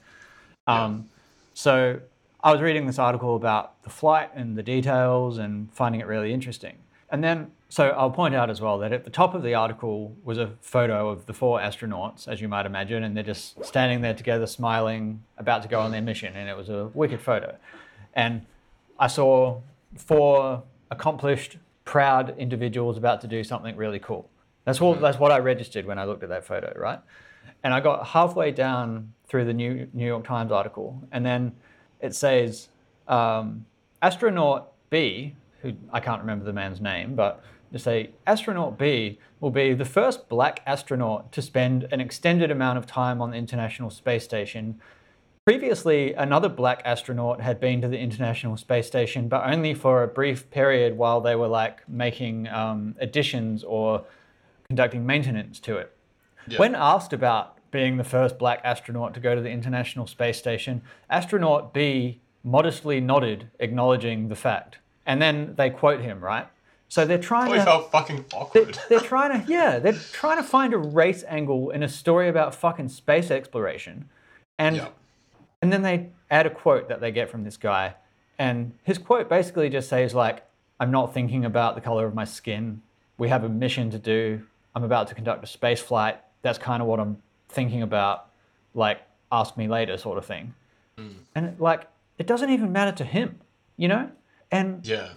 Um, 0.66 1.08
So 1.56 2.00
I 2.42 2.50
was 2.50 2.60
reading 2.60 2.88
this 2.88 2.98
article 2.98 3.36
about 3.36 3.80
the 3.84 3.90
flight 3.90 4.30
and 4.34 4.58
the 4.58 4.62
details, 4.64 5.38
and 5.38 5.72
finding 5.72 6.00
it 6.00 6.08
really 6.08 6.32
interesting. 6.32 6.78
And 7.10 7.22
then, 7.22 7.52
so 7.74 7.88
I'll 7.88 8.08
point 8.08 8.36
out 8.36 8.50
as 8.50 8.60
well 8.60 8.78
that 8.78 8.92
at 8.92 9.02
the 9.02 9.10
top 9.10 9.34
of 9.34 9.42
the 9.42 9.54
article 9.54 10.14
was 10.22 10.38
a 10.38 10.52
photo 10.60 11.08
of 11.08 11.26
the 11.26 11.32
four 11.32 11.58
astronauts, 11.58 12.28
as 12.28 12.40
you 12.40 12.46
might 12.46 12.66
imagine, 12.66 13.02
and 13.02 13.16
they're 13.16 13.24
just 13.24 13.64
standing 13.64 14.00
there 14.00 14.14
together, 14.14 14.46
smiling, 14.46 15.24
about 15.38 15.62
to 15.64 15.68
go 15.68 15.80
on 15.80 15.90
their 15.90 16.00
mission, 16.00 16.36
and 16.36 16.48
it 16.48 16.56
was 16.56 16.68
a 16.68 16.92
wicked 16.94 17.20
photo. 17.20 17.56
And 18.14 18.46
I 18.96 19.08
saw 19.08 19.60
four 19.96 20.62
accomplished, 20.92 21.56
proud 21.84 22.38
individuals 22.38 22.96
about 22.96 23.20
to 23.22 23.26
do 23.26 23.42
something 23.42 23.74
really 23.74 23.98
cool. 23.98 24.30
That's 24.66 24.80
what 24.80 25.00
that's 25.00 25.18
what 25.18 25.32
I 25.32 25.38
registered 25.38 25.84
when 25.84 25.98
I 25.98 26.04
looked 26.04 26.22
at 26.22 26.28
that 26.28 26.44
photo, 26.44 26.72
right? 26.78 27.00
And 27.64 27.74
I 27.74 27.80
got 27.80 28.06
halfway 28.06 28.52
down 28.52 29.12
through 29.26 29.46
the 29.46 29.52
New 29.52 29.88
New 29.92 30.06
York 30.06 30.24
Times 30.24 30.52
article, 30.52 31.02
and 31.10 31.26
then 31.26 31.50
it 32.00 32.14
says 32.14 32.68
um, 33.08 33.66
astronaut 34.00 34.70
B, 34.90 35.34
who 35.60 35.72
I 35.92 35.98
can't 35.98 36.20
remember 36.20 36.44
the 36.44 36.52
man's 36.52 36.80
name, 36.80 37.16
but 37.16 37.42
they 37.74 37.80
say 37.80 38.10
astronaut 38.26 38.78
B 38.78 39.18
will 39.40 39.50
be 39.50 39.74
the 39.74 39.84
first 39.84 40.30
black 40.30 40.60
astronaut 40.64 41.32
to 41.32 41.42
spend 41.42 41.88
an 41.90 42.00
extended 42.00 42.50
amount 42.50 42.78
of 42.78 42.86
time 42.86 43.20
on 43.20 43.32
the 43.32 43.36
International 43.36 43.90
Space 43.90 44.24
Station 44.24 44.80
Previously, 45.46 46.14
another 46.14 46.48
black 46.48 46.80
astronaut 46.86 47.42
had 47.42 47.60
been 47.60 47.82
to 47.82 47.88
the 47.88 47.98
International 47.98 48.56
Space 48.56 48.86
Station, 48.86 49.28
but 49.28 49.46
only 49.46 49.74
for 49.74 50.02
a 50.02 50.08
brief 50.08 50.50
period 50.50 50.96
while 50.96 51.20
they 51.20 51.36
were 51.36 51.48
like 51.48 51.86
making 51.86 52.48
um, 52.48 52.94
additions 52.98 53.62
or 53.62 54.06
conducting 54.68 55.04
maintenance 55.04 55.60
to 55.60 55.76
it. 55.76 55.94
Yeah. 56.48 56.58
When 56.58 56.74
asked 56.74 57.12
about 57.12 57.58
being 57.70 57.98
the 57.98 58.04
first 58.04 58.38
black 58.38 58.62
astronaut 58.64 59.12
to 59.12 59.20
go 59.20 59.34
to 59.34 59.42
the 59.42 59.50
International 59.50 60.06
Space 60.06 60.38
Station, 60.38 60.80
astronaut 61.10 61.74
B 61.74 62.22
modestly 62.42 62.98
nodded, 63.02 63.50
acknowledging 63.58 64.28
the 64.28 64.36
fact. 64.36 64.78
And 65.04 65.20
then 65.20 65.56
they 65.58 65.68
quote 65.68 66.00
him, 66.00 66.24
right? 66.24 66.48
So 66.94 67.04
they're 67.04 67.18
trying 67.18 67.46
Probably 67.46 67.58
to 67.58 67.64
felt 67.64 67.90
fucking 67.90 68.24
they're, 68.30 68.40
awkward. 68.40 68.78
they're 68.88 69.00
trying 69.00 69.44
to 69.44 69.52
yeah 69.52 69.80
they're 69.80 69.98
trying 70.12 70.36
to 70.36 70.44
find 70.44 70.72
a 70.72 70.78
race 70.78 71.24
angle 71.26 71.70
in 71.70 71.82
a 71.82 71.88
story 71.88 72.28
about 72.28 72.54
fucking 72.54 72.88
space 72.88 73.32
exploration. 73.32 74.08
And 74.60 74.76
Yeah. 74.76 74.88
and 75.60 75.72
then 75.72 75.82
they 75.82 76.10
add 76.30 76.46
a 76.46 76.50
quote 76.50 76.88
that 76.88 77.00
they 77.00 77.10
get 77.10 77.28
from 77.28 77.42
this 77.42 77.56
guy. 77.56 77.94
And 78.38 78.74
his 78.84 78.98
quote 78.98 79.28
basically 79.28 79.68
just 79.68 79.88
says 79.88 80.14
like 80.14 80.44
i'm 80.78 80.92
not 80.92 81.12
thinking 81.12 81.44
about 81.44 81.74
the 81.74 81.80
color 81.80 82.06
of 82.06 82.14
my 82.14 82.24
skin. 82.24 82.80
We 83.18 83.28
have 83.28 83.42
a 83.42 83.48
mission 83.48 83.90
to 83.90 83.98
do. 83.98 84.46
I'm 84.72 84.84
about 84.84 85.08
to 85.08 85.16
conduct 85.16 85.42
a 85.42 85.48
space 85.48 85.80
flight. 85.80 86.20
That's 86.42 86.58
kind 86.58 86.80
of 86.80 86.86
what 86.86 87.00
i'm 87.00 87.20
thinking 87.48 87.82
about. 87.82 88.26
Like 88.72 89.00
ask 89.32 89.56
me 89.56 89.66
later 89.66 89.98
sort 89.98 90.16
of 90.16 90.26
thing. 90.26 90.54
Hmm. 90.96 91.08
And 91.34 91.58
like 91.58 91.88
it 92.18 92.28
doesn't 92.28 92.50
even 92.50 92.70
matter 92.70 92.92
to 92.98 93.04
him 93.04 93.40
you 93.76 93.88
know? 93.88 94.08
And 94.52 94.86
yeah. 94.86 95.08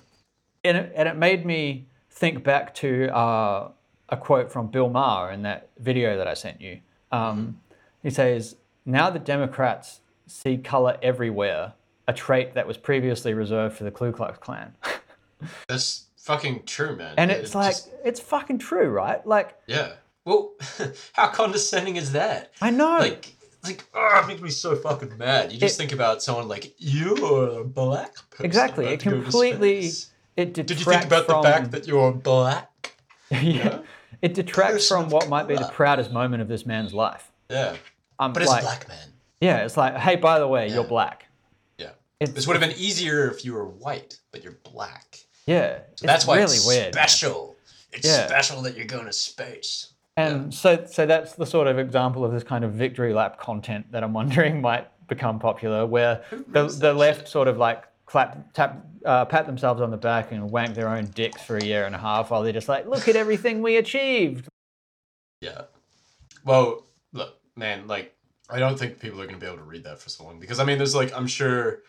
And 0.68 0.78
it, 0.78 0.94
and 0.96 1.08
it 1.10 1.16
made 1.16 1.46
me 1.46 1.88
think 2.12 2.44
back 2.44 2.74
to 2.76 3.14
uh, 3.16 3.70
a 4.10 4.18
quote 4.18 4.52
from 4.52 4.68
Bill 4.68 4.90
Maher 4.90 5.32
in 5.32 5.42
that 5.44 5.70
video 5.80 6.18
that 6.18 6.28
I 6.28 6.34
sent 6.34 6.62
you. 6.62 6.80
Um, 7.12 7.60
He 8.04 8.10
says, 8.10 8.56
"Now 8.86 9.10
the 9.10 9.20
Democrats 9.20 10.02
see 10.28 10.58
color 10.58 10.98
everywhere, 11.02 11.74
a 12.08 12.14
trait 12.14 12.54
that 12.56 12.68
was 12.68 12.78
previously 12.78 13.34
reserved 13.34 13.76
for 13.78 13.84
the 13.84 13.92
Ku 13.92 14.12
Klux 14.12 14.38
Klan." 14.38 14.76
That's 15.68 16.06
fucking 16.18 16.64
true, 16.66 16.96
man. 16.96 17.14
and 17.18 17.32
It 17.32 17.42
it's 17.42 17.56
like, 17.56 17.72
just- 17.72 17.90
it's 18.04 18.20
fucking 18.20 18.60
true, 18.60 18.90
right? 18.90 19.26
Like, 19.26 19.58
yeah. 19.68 19.94
Well, 20.26 20.54
how 21.14 21.28
condescending 21.28 21.96
is 21.96 22.12
that? 22.14 22.52
I 22.62 22.70
know. 22.72 22.98
Like, 22.98 23.34
like, 23.64 23.86
oh, 23.94 24.22
it 24.24 24.28
makes 24.28 24.42
me 24.42 24.50
so 24.50 24.76
fucking 24.76 25.18
mad. 25.18 25.52
You 25.52 25.60
just 25.60 25.76
It- 25.76 25.78
think 25.78 25.92
about 25.94 26.22
someone 26.24 26.48
like 26.48 26.74
you're 26.78 27.60
a 27.62 27.64
black 27.64 28.14
person. 28.32 28.46
exactly. 28.46 28.88
It 28.88 29.00
to 29.02 29.10
go 29.10 29.16
to 29.18 29.22
completely. 29.24 29.90
Space." 30.38 30.48
It 30.48 30.54
detracts 30.54 30.68
Did 30.68 30.80
you 30.80 30.92
think 30.94 31.06
about 31.06 31.26
from, 31.26 31.42
the 31.44 31.48
fact 31.50 31.72
that 31.72 31.88
you're 31.88 32.12
black? 32.14 32.96
yeah, 33.32 33.80
it 34.22 34.34
detracts 34.34 34.74
Person 34.88 35.02
from 35.04 35.10
what 35.10 35.30
might 35.30 35.48
be 35.48 35.56
the 35.56 35.70
proudest 35.74 36.12
moment 36.12 36.42
of 36.42 36.48
this 36.48 36.66
man's 36.66 36.94
life. 36.94 37.32
Yeah. 37.50 37.76
Um, 38.20 38.34
But 38.34 38.44
it's 38.44 38.52
like, 38.52 38.62
a 38.62 38.66
black 38.66 38.88
man. 38.88 39.08
Yeah, 39.42 39.66
it's 39.66 39.78
like, 39.78 39.96
hey, 39.98 40.16
by 40.16 40.40
the 40.40 40.48
way, 40.48 40.70
you're 40.70 40.84
black. 40.84 41.26
Yeah. 41.78 41.92
It's, 42.20 42.32
This 42.32 42.48
would 42.48 42.60
have 42.60 42.68
been 42.68 42.78
easier 42.78 43.30
if 43.30 43.46
you 43.46 43.54
were 43.54 43.66
white, 43.68 44.20
but 44.32 44.44
you're 44.44 44.58
black. 44.64 45.20
yeah. 45.46 45.80
So 45.96 46.08
that's 46.08 46.26
why 46.26 46.38
really 46.38 46.56
it's 46.56 46.68
weird. 46.68 46.96
man. 46.96 47.08
special. 47.08 47.56
It's 47.94 48.08
Yeah. 48.08 48.26
special 48.28 48.62
that 48.64 48.76
you're 48.76 48.86
going 48.88 49.06
to 49.06 49.14
space. 49.14 49.94
And 50.18 50.52
so, 50.54 50.84
so 50.90 51.06
that's 51.06 51.34
the 51.36 51.46
sort 51.46 51.68
of 51.68 51.78
example 51.78 52.26
of 52.26 52.32
this 52.32 52.44
kind 52.44 52.64
of 52.66 52.74
victory 52.74 53.14
lap 53.14 53.40
content 53.40 53.92
that 53.92 54.04
I'm 54.04 54.14
wondering 54.14 54.62
might 54.70 54.88
become 55.08 55.38
popular, 55.40 55.86
where 55.86 56.24
the, 56.48 56.68
the 56.68 56.94
left 56.94 57.20
shit? 57.20 57.28
sort 57.28 57.48
of 57.48 57.58
like 57.58 57.84
clap, 58.08 58.54
tap, 58.54 58.84
uh, 59.06 59.26
pat 59.26 59.46
themselves 59.46 59.82
on 59.82 59.92
the 59.92 59.98
back 59.98 60.32
and 60.32 60.50
wank 60.50 60.74
their 60.74 60.90
own 60.90 61.06
dicks 61.06 61.44
for 61.44 61.58
a 61.58 61.64
year 61.64 61.86
and 61.86 61.94
a 61.94 62.00
half, 62.00 62.32
while 62.32 62.42
they're 62.42 62.54
just 62.54 62.70
like, 62.70 62.88
look 62.88 63.08
at 63.08 63.16
everything 63.16 63.62
we 63.62 63.78
achieved. 63.78 64.48
Yeah. 65.42 65.64
Well, 66.44 66.88
look, 67.14 67.36
man, 67.56 67.86
like 67.88 68.16
I 68.50 68.60
don't 68.60 68.80
think 68.80 69.00
people 69.00 69.22
are 69.22 69.26
going 69.26 69.40
to 69.40 69.42
be 69.42 69.46
able 69.46 69.58
to 69.58 69.64
read 69.64 69.84
that 69.84 70.00
for 70.00 70.10
so 70.10 70.24
long 70.24 70.40
because 70.40 70.60
I 70.60 70.64
mean, 70.64 70.78
there's 70.78 70.96
like 70.96 71.14
I'm 71.16 71.28
sure 71.28 71.84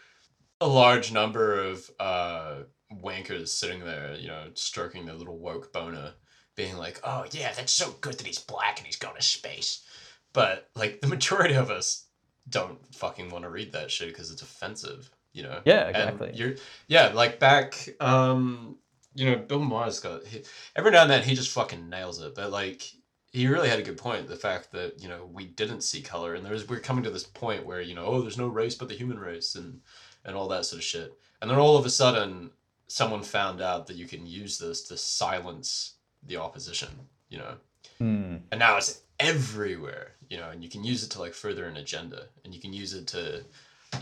a 0.61 0.69
large 0.69 1.12
number 1.12 1.59
of 1.61 1.91
uh 1.99 2.57
wankers 3.03 3.49
sitting 3.49 3.81
there, 3.81 4.16
you 4.16 4.29
know, 4.29 4.49
stroking 4.55 5.07
their 5.07 5.14
little 5.14 5.39
woke 5.39 5.73
boner, 5.73 6.14
being 6.57 6.77
like, 6.77 7.01
"Oh 7.05 7.25
yeah, 7.31 7.53
that's 7.53 7.73
so 7.73 7.95
good 8.01 8.14
that 8.14 8.27
he's 8.27 8.39
black 8.41 8.79
and 8.79 8.87
he's 8.87 8.97
going 8.97 9.16
to 9.16 9.23
space." 9.23 9.85
But 10.33 10.69
like 10.75 11.01
the 11.01 11.07
majority 11.07 11.55
of 11.55 11.71
us 11.71 12.07
don't 12.49 12.79
fucking 12.95 13.31
want 13.31 13.45
to 13.45 13.51
read 13.51 13.73
that 13.73 13.91
shit 13.91 14.09
because 14.09 14.31
it's 14.31 14.43
offensive, 14.43 15.11
you 15.39 15.45
know. 15.45 15.61
Yeah, 15.64 15.86
And 15.86 15.97
exactly. 15.97 16.30
you're 16.34 16.55
yeah, 16.89 17.07
like 17.14 17.39
back 17.39 17.89
um 18.01 18.76
you 19.14 19.24
know, 19.28 19.36
Bill 19.36 19.61
Maher's 19.61 20.01
got 20.01 20.24
he, 20.26 20.43
every 20.76 20.91
now 20.93 21.03
and 21.03 21.11
then 21.11 21.22
he 21.22 21.34
just 21.34 21.51
fucking 21.51 21.89
nails 21.89 22.20
it, 22.20 22.34
but 22.34 22.51
like 22.53 22.82
he 23.30 23.47
really 23.47 23.68
had 23.68 23.78
a 23.78 23.82
good 23.89 23.99
point. 23.99 24.28
The 24.28 24.36
fact 24.49 24.72
that 24.72 25.01
you 25.03 25.09
know 25.09 25.28
we 25.32 25.45
didn't 25.47 25.82
see 25.82 26.03
color, 26.03 26.34
and 26.34 26.45
there's 26.45 26.68
we're 26.68 26.80
coming 26.89 27.05
to 27.05 27.11
this 27.11 27.24
point 27.24 27.66
where 27.66 27.80
you 27.80 27.95
know 27.95 28.07
oh 28.07 28.20
there's 28.20 28.39
no 28.45 28.49
race 28.49 28.74
but 28.74 28.89
the 28.89 28.95
human 29.03 29.18
race, 29.18 29.55
and 29.55 29.80
and 30.24 30.36
all 30.36 30.49
that 30.49 30.66
sort 30.66 30.78
of 30.78 30.84
shit, 30.84 31.11
and 31.41 31.51
then 31.51 31.59
all 31.59 31.76
of 31.76 31.86
a 31.86 31.91
sudden 31.91 32.51
someone 32.86 33.22
found 33.22 33.61
out 33.61 33.86
that 33.86 33.97
you 33.97 34.07
can 34.07 34.26
use 34.26 34.59
this 34.59 34.82
to 34.82 34.97
silence 34.97 35.95
the 36.26 36.36
opposition, 36.36 36.89
you 37.28 37.39
know, 37.39 37.55
Hmm. 37.99 38.36
and 38.51 38.59
now 38.59 38.76
it's 38.78 39.03
everywhere, 39.20 40.12
you 40.30 40.39
know, 40.39 40.49
and 40.51 40.62
you 40.64 40.70
can 40.70 40.82
use 40.84 41.05
it 41.05 41.11
to 41.11 41.20
like 41.20 41.34
further 41.34 41.66
an 41.66 41.76
agenda, 41.76 42.20
and 42.45 42.55
you 42.55 42.61
can 42.61 42.72
use 42.72 42.95
it 42.95 43.07
to 43.09 43.45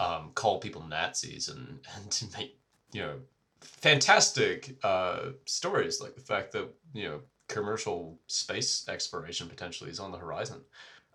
um, 0.00 0.30
call 0.34 0.58
people 0.58 0.82
Nazis 0.88 1.48
and 1.48 1.80
and 1.96 2.10
to 2.10 2.26
make 2.36 2.58
you 2.92 3.02
know 3.02 3.14
fantastic 3.60 4.76
uh, 4.82 5.30
stories 5.44 6.00
like 6.00 6.14
the 6.14 6.20
fact 6.20 6.52
that 6.52 6.68
you 6.92 7.04
know 7.04 7.20
commercial 7.48 8.18
space 8.26 8.88
exploration 8.88 9.48
potentially 9.48 9.90
is 9.90 10.00
on 10.00 10.10
the 10.10 10.18
horizon 10.18 10.60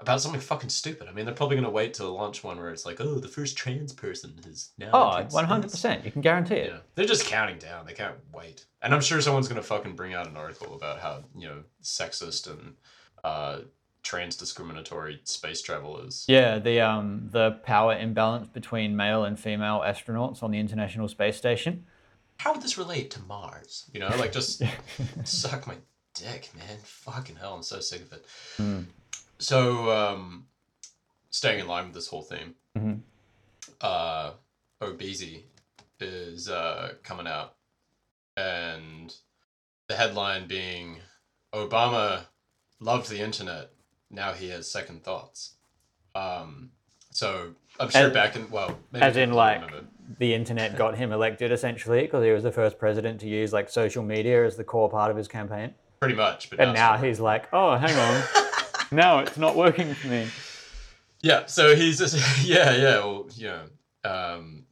about 0.01 0.19
something 0.19 0.41
fucking 0.41 0.69
stupid. 0.69 1.07
I 1.07 1.11
mean, 1.11 1.26
they're 1.26 1.34
probably 1.34 1.55
going 1.55 1.65
to 1.65 1.72
wait 1.72 1.93
to 1.95 2.07
launch 2.07 2.43
one 2.43 2.57
where 2.57 2.72
it's 2.72 2.86
like, 2.86 2.99
oh, 2.99 3.19
the 3.19 3.28
first 3.28 3.55
trans 3.55 3.93
person 3.93 4.34
has 4.45 4.72
now. 4.78 4.89
Oh, 4.93 5.24
100%. 5.24 6.03
You 6.03 6.11
can 6.11 6.22
guarantee 6.22 6.55
it. 6.55 6.72
Yeah, 6.72 6.80
they're 6.95 7.05
just 7.05 7.26
counting 7.26 7.59
down. 7.59 7.86
They 7.86 7.93
can't 7.93 8.15
wait. 8.34 8.65
And 8.82 8.93
I'm 8.93 9.01
sure 9.01 9.22
someone's 9.22 9.47
going 9.47 9.61
to 9.61 9.67
fucking 9.67 9.95
bring 9.95 10.13
out 10.13 10.28
an 10.28 10.36
article 10.36 10.76
about 10.76 10.99
how 10.99 11.24
you 11.36 11.47
know 11.47 11.63
sexist 11.84 12.49
and 12.49 12.74
uh, 13.24 13.59
trans 14.04 14.36
discriminatory 14.36 15.22
space 15.24 15.62
travel 15.62 15.99
is. 15.99 16.26
Yeah, 16.28 16.60
the 16.60 16.82
um 16.82 17.30
the 17.32 17.52
power 17.64 17.95
imbalance 17.97 18.47
between 18.47 18.95
male 18.95 19.24
and 19.26 19.39
female 19.39 19.82
astronauts 19.86 20.41
on 20.43 20.52
the 20.52 20.60
International 20.60 21.08
Space 21.08 21.38
Station. 21.38 21.86
How 22.38 22.54
would 22.54 22.62
this 22.62 22.78
relate 22.78 23.12
to 23.12 23.22
Mars? 23.22 23.86
You 23.93 23.99
know, 23.99 24.10
like 24.18 24.32
just 24.32 24.64
suck 25.24 25.68
my 25.68 25.76
dick, 26.16 26.49
man. 26.58 26.78
Fucking 26.84 27.36
hell, 27.36 27.54
I'm 27.54 27.64
so 27.64 27.80
sick 27.80 28.02
of 28.02 28.14
it. 28.14 28.26
Hmm. 28.58 28.80
So, 29.38 29.89
um, 29.91 30.45
staying 31.30 31.60
in 31.60 31.68
line 31.68 31.86
with 31.86 31.93
this 31.93 32.08
whole 32.08 32.22
theme, 32.24 32.56
Mhm. 32.78 33.02
uh, 33.82 34.32
Obese 34.82 35.43
is 35.99 36.49
uh, 36.49 36.93
coming 37.04 37.28
out, 37.28 37.56
and 38.38 39.16
the 39.88 39.95
headline 39.95 40.47
being 40.47 40.97
Obama 41.54 42.26
loved 42.80 43.10
the 43.10 43.20
internet, 43.20 43.72
now 44.12 44.34
he 44.34 44.49
has 44.49 44.70
second 44.70 45.03
thoughts. 45.03 45.53
Um, 46.16 46.72
so 47.12 47.53
I'm 47.80 47.89
sure 47.89 48.07
As- 48.07 48.14
back 48.14 48.36
in 48.36 48.49
well, 48.49 48.78
maybe 48.91 49.03
as 49.05 49.18
in, 49.18 49.32
like, 49.34 49.62
remember. 49.62 49.88
The 50.20 50.34
internet 50.34 50.78
got 50.78 50.97
him 50.97 51.14
elected 51.14 51.53
essentially 51.53 52.01
because 52.01 52.24
he 52.26 52.32
was 52.32 52.43
the 52.43 52.51
first 52.51 52.78
president 52.78 53.22
to 53.22 53.30
use 53.30 53.53
like 53.53 53.70
social 53.70 54.03
media 54.03 54.45
as 54.45 54.57
the 54.57 54.64
core 54.64 54.89
part 54.89 55.09
of 55.09 55.16
his 55.16 55.28
campaign. 55.30 55.74
pretty 56.01 56.16
much, 56.16 56.49
but 56.49 56.59
And 56.59 56.74
now 56.74 56.95
it's- 56.95 57.05
he's 57.05 57.20
like, 57.22 57.47
oh, 57.53 57.78
hang 57.78 57.95
on. 57.95 58.24
no, 58.91 59.20
it's 59.20 59.38
not 59.38 59.55
working 59.55 59.93
for 59.93 60.07
me. 60.07 60.28
Yeah, 61.22 61.45
so 61.45 61.76
he's 61.76 61.99
just 61.99 62.16
yeah, 62.45 62.76
yeah, 62.76 62.97
well, 62.99 63.28
you 63.36 63.47
know, 63.47 63.62
um, 64.03 64.66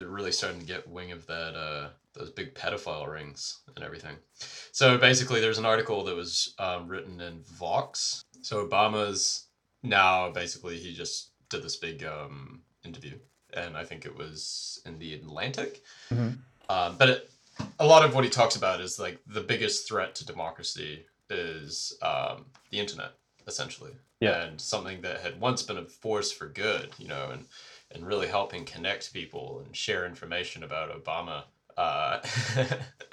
really 0.00 0.32
starting 0.32 0.58
to 0.60 0.66
get 0.66 0.88
wing 0.88 1.12
of 1.12 1.26
that 1.28 1.54
uh 1.54 1.88
those 2.14 2.30
big 2.30 2.54
pedophile 2.54 3.06
rings 3.10 3.60
and 3.76 3.84
everything. 3.84 4.16
So 4.72 4.98
basically, 4.98 5.40
there's 5.40 5.58
an 5.58 5.64
article 5.64 6.02
that 6.04 6.14
was 6.16 6.54
um, 6.58 6.88
written 6.88 7.20
in 7.20 7.40
Vox. 7.42 8.24
So 8.42 8.66
Obama's 8.66 9.46
now 9.82 10.30
basically 10.30 10.78
he 10.78 10.94
just 10.94 11.30
did 11.48 11.62
this 11.62 11.76
big 11.76 12.04
um, 12.04 12.62
interview, 12.84 13.18
and 13.54 13.76
I 13.76 13.84
think 13.84 14.04
it 14.04 14.16
was 14.16 14.80
in 14.86 14.98
the 14.98 15.14
Atlantic. 15.14 15.82
Mhm. 16.10 16.38
Um, 16.68 16.96
but 16.98 17.08
it, 17.08 17.30
a 17.78 17.86
lot 17.86 18.04
of 18.04 18.14
what 18.14 18.24
he 18.24 18.30
talks 18.30 18.56
about 18.56 18.80
is 18.80 18.98
like 18.98 19.18
the 19.26 19.40
biggest 19.42 19.86
threat 19.86 20.14
to 20.16 20.26
democracy 20.26 21.04
is 21.28 21.92
um, 22.02 22.46
the 22.70 22.78
internet, 22.78 23.12
essentially 23.46 23.92
Yeah. 24.20 24.42
and 24.44 24.60
something 24.60 25.00
that 25.02 25.20
had 25.20 25.40
once 25.40 25.62
been 25.62 25.78
a 25.78 25.84
force 25.84 26.30
for 26.32 26.46
good, 26.46 26.90
you 26.98 27.08
know, 27.08 27.30
and 27.30 27.46
and 27.90 28.06
really 28.06 28.26
helping 28.28 28.64
connect 28.64 29.12
people 29.12 29.62
and 29.66 29.76
share 29.76 30.06
information 30.06 30.62
about 30.62 30.90
Obama, 31.04 31.44
uh, 31.76 32.20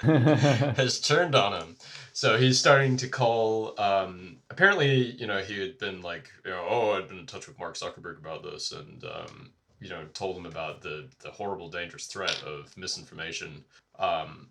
has 0.00 1.00
turned 1.00 1.34
on 1.34 1.60
him. 1.60 1.76
So 2.12 2.38
he's 2.38 2.58
starting 2.58 2.96
to 2.98 3.08
call. 3.08 3.78
Um, 3.80 4.38
apparently, 4.50 5.12
you 5.12 5.26
know, 5.26 5.38
he 5.38 5.60
had 5.60 5.78
been 5.78 6.02
like, 6.02 6.30
you 6.44 6.50
know, 6.50 6.66
oh, 6.68 6.92
I'd 6.92 7.08
been 7.08 7.18
in 7.18 7.26
touch 7.26 7.46
with 7.46 7.58
Mark 7.58 7.76
Zuckerberg 7.76 8.18
about 8.18 8.42
this, 8.42 8.72
and 8.72 9.04
um, 9.04 9.50
you 9.80 9.88
know, 9.88 10.04
told 10.14 10.36
him 10.36 10.46
about 10.46 10.82
the 10.82 11.08
the 11.22 11.30
horrible, 11.30 11.68
dangerous 11.68 12.06
threat 12.06 12.42
of 12.42 12.76
misinformation. 12.76 13.64
Um, 13.98 14.48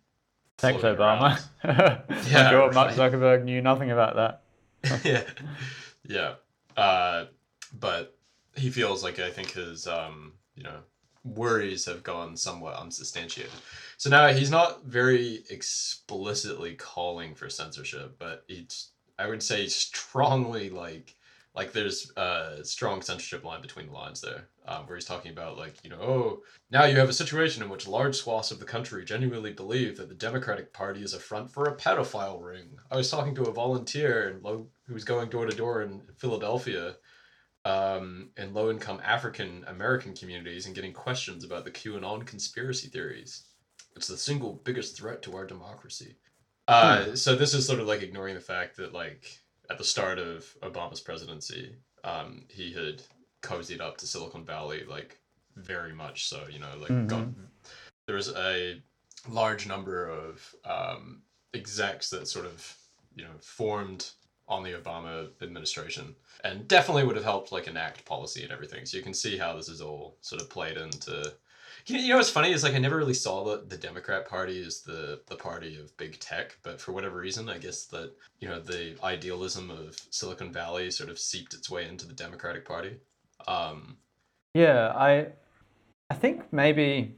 Thanks, 0.57 0.84
Obama. 0.84 1.39
Yeah, 2.30 2.70
Mark. 2.74 2.93
Zuckerberg 2.93 3.43
knew 3.43 3.62
nothing 3.62 3.91
about 3.91 4.16
that. 4.16 5.03
yeah, 5.05 5.24
yeah. 6.07 6.34
Uh, 6.76 7.26
but 7.80 8.18
he 8.55 8.70
feels 8.70 9.03
like 9.03 9.20
I 9.20 9.30
think 9.30 9.51
his 9.51 9.88
um, 9.88 10.34
you 10.55 10.64
know 10.64 10.80
worries 11.24 11.86
have 11.86 12.03
gone 12.03 12.36
somewhat 12.38 12.80
unsubstantiated. 12.80 13.51
So 13.97 14.09
now 14.09 14.28
he's 14.30 14.51
not 14.51 14.86
very 14.86 15.43
explicitly 15.49 16.76
calling 16.76 17.36
for 17.36 17.49
censorship, 17.49 18.15
but 18.20 18.43
it's 18.47 18.91
I 19.17 19.28
would 19.28 19.43
say 19.43 19.67
strongly 19.67 20.70
like 20.70 21.15
like 21.55 21.74
there's 21.74 22.11
a 22.15 22.59
strong 22.63 23.01
censorship 23.01 23.43
line 23.43 23.61
between 23.61 23.88
the 23.88 23.91
lines 23.91 24.22
there, 24.22 24.47
um, 24.65 24.86
where 24.86 24.95
he's 24.95 25.05
talking 25.05 25.32
about 25.32 25.57
like 25.57 25.76
you 25.84 25.89
know 25.89 25.99
oh 25.99 26.41
now 26.72 26.86
you 26.86 26.95
have 26.97 27.09
a 27.09 27.13
situation 27.13 27.61
in 27.63 27.70
which 27.70 27.88
large 27.88 28.15
swaths 28.15 28.51
of 28.51 28.59
the 28.59 28.65
country 28.65 29.03
genuinely 29.03 29.51
believe 29.51 29.97
that 29.97 30.07
the 30.07 30.15
Democratic 30.15 30.72
Party 30.72 31.01
is 31.01 31.13
a 31.13 31.20
front 31.20 31.51
for 31.51 31.65
a 31.65 31.76
pedophile 31.76 32.41
ring. 32.41 32.78
I 32.91 32.95
was 32.95 33.11
talking 33.11 33.36
to 33.36 33.43
a 33.43 33.53
volunteer 33.53 34.39
who 34.43 34.93
was 34.93 35.03
going 35.03 35.30
door 35.30 35.47
to 35.47 35.55
door 35.55 35.82
in 35.82 36.01
Philadelphia 36.17 36.95
um, 37.70 38.30
in 38.38 38.53
low 38.53 38.72
income 38.72 38.99
African 39.03 39.63
American 39.67 40.15
communities 40.15 40.65
and 40.65 40.74
getting 40.74 40.93
questions 40.93 41.43
about 41.43 41.65
the 41.65 41.72
QAnon 41.72 42.26
conspiracy 42.26 42.88
theories. 42.88 43.43
It's 43.95 44.07
the 44.07 44.17
single 44.17 44.61
biggest 44.63 44.97
threat 44.97 45.22
to 45.24 45.36
our 45.36 45.45
democracy. 45.45 46.15
Uh, 46.67 47.15
So 47.15 47.36
this 47.36 47.53
is 47.53 47.65
sort 47.67 47.80
of 47.80 47.88
like 47.88 48.01
ignoring 48.01 48.36
the 48.36 48.41
fact 48.41 48.76
that 48.78 48.93
like 48.93 49.39
at 49.70 49.78
the 49.78 49.84
start 49.84 50.17
of 50.17 50.45
Obama's 50.63 50.99
presidency, 51.01 51.76
um, 52.03 52.45
he 52.49 52.74
had 52.74 53.03
cozied 53.43 53.82
up 53.82 53.97
to 53.97 54.07
Silicon 54.07 54.43
Valley 54.45 54.84
like 54.86 55.20
very 55.55 55.93
much 55.93 56.28
so. 56.28 56.43
You 56.49 56.59
know, 56.59 56.74
like 56.80 57.07
got, 57.07 57.28
there 58.07 58.15
was 58.15 58.34
a 58.36 58.82
large 59.28 59.67
number 59.67 60.07
of 60.09 60.55
um, 60.65 61.22
execs 61.53 62.09
that 62.09 62.28
sort 62.28 62.45
of 62.45 62.76
you 63.15 63.24
know 63.26 63.38
formed 63.41 64.11
on 64.49 64.63
the 64.63 64.73
Obama 64.73 65.29
administration 65.41 66.15
and 66.43 66.67
definitely 66.67 67.03
would 67.03 67.15
have 67.15 67.23
helped 67.23 67.51
like 67.51 67.67
enact 67.67 68.03
policy 68.05 68.43
and 68.43 68.51
everything. 68.51 68.85
So 68.85 68.97
you 68.97 69.03
can 69.03 69.13
see 69.13 69.37
how 69.37 69.55
this 69.55 69.69
is 69.69 69.79
all 69.79 70.17
sort 70.21 70.41
of 70.41 70.49
played 70.49 70.75
into. 70.75 71.31
You 71.85 72.09
know, 72.09 72.17
what's 72.17 72.29
funny 72.29 72.51
is 72.51 72.63
like 72.63 72.73
I 72.73 72.79
never 72.79 72.97
really 72.97 73.13
saw 73.13 73.43
the, 73.45 73.63
the 73.65 73.77
Democrat 73.77 74.27
Party 74.27 74.61
as 74.65 74.81
the 74.81 75.21
the 75.27 75.35
party 75.35 75.79
of 75.79 75.95
big 75.97 76.19
tech, 76.19 76.57
but 76.61 76.81
for 76.81 76.91
whatever 76.91 77.17
reason, 77.17 77.47
I 77.47 77.57
guess 77.57 77.85
that 77.85 78.11
you 78.39 78.49
know 78.49 78.59
the 78.59 78.97
idealism 79.03 79.71
of 79.71 79.95
Silicon 80.09 80.51
Valley 80.51 80.91
sort 80.91 81.09
of 81.09 81.17
seeped 81.17 81.53
its 81.53 81.69
way 81.69 81.87
into 81.87 82.05
the 82.05 82.13
Democratic 82.13 82.65
Party. 82.65 82.97
Um, 83.47 83.97
Yeah, 84.53 84.91
I 84.95 85.27
I 86.09 86.15
think 86.15 86.51
maybe 86.51 87.15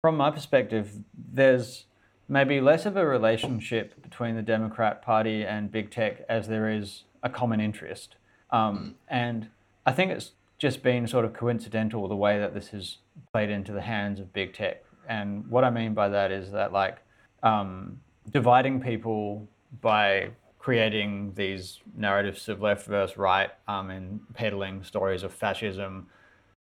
from 0.00 0.16
my 0.16 0.30
perspective, 0.30 0.90
there's 1.14 1.84
maybe 2.30 2.60
less 2.60 2.86
of 2.86 2.96
a 2.96 3.04
relationship 3.04 4.00
between 4.02 4.36
the 4.36 4.42
Democrat 4.42 5.02
Party 5.02 5.44
and 5.44 5.70
big 5.70 5.90
tech 5.90 6.24
as 6.28 6.46
there 6.46 6.70
is 6.70 7.02
a 7.24 7.28
common 7.28 7.60
interest. 7.60 8.14
Um, 8.50 8.94
and 9.08 9.48
I 9.84 9.92
think 9.92 10.12
it's 10.12 10.30
just 10.56 10.82
been 10.84 11.08
sort 11.08 11.24
of 11.24 11.32
coincidental 11.32 12.06
the 12.06 12.14
way 12.14 12.38
that 12.38 12.54
this 12.54 12.68
has 12.68 12.98
played 13.32 13.50
into 13.50 13.72
the 13.72 13.80
hands 13.80 14.20
of 14.20 14.32
big 14.32 14.54
tech. 14.54 14.84
And 15.08 15.44
what 15.48 15.64
I 15.64 15.70
mean 15.70 15.92
by 15.92 16.08
that 16.08 16.30
is 16.30 16.52
that 16.52 16.72
like 16.72 16.98
um, 17.42 18.00
dividing 18.30 18.80
people 18.80 19.48
by 19.80 20.30
creating 20.60 21.32
these 21.34 21.80
narratives 21.96 22.48
of 22.48 22.60
left 22.60 22.86
versus 22.86 23.18
right 23.18 23.50
um, 23.66 23.90
and 23.90 24.20
peddling 24.34 24.84
stories 24.84 25.24
of 25.24 25.32
fascism 25.34 26.06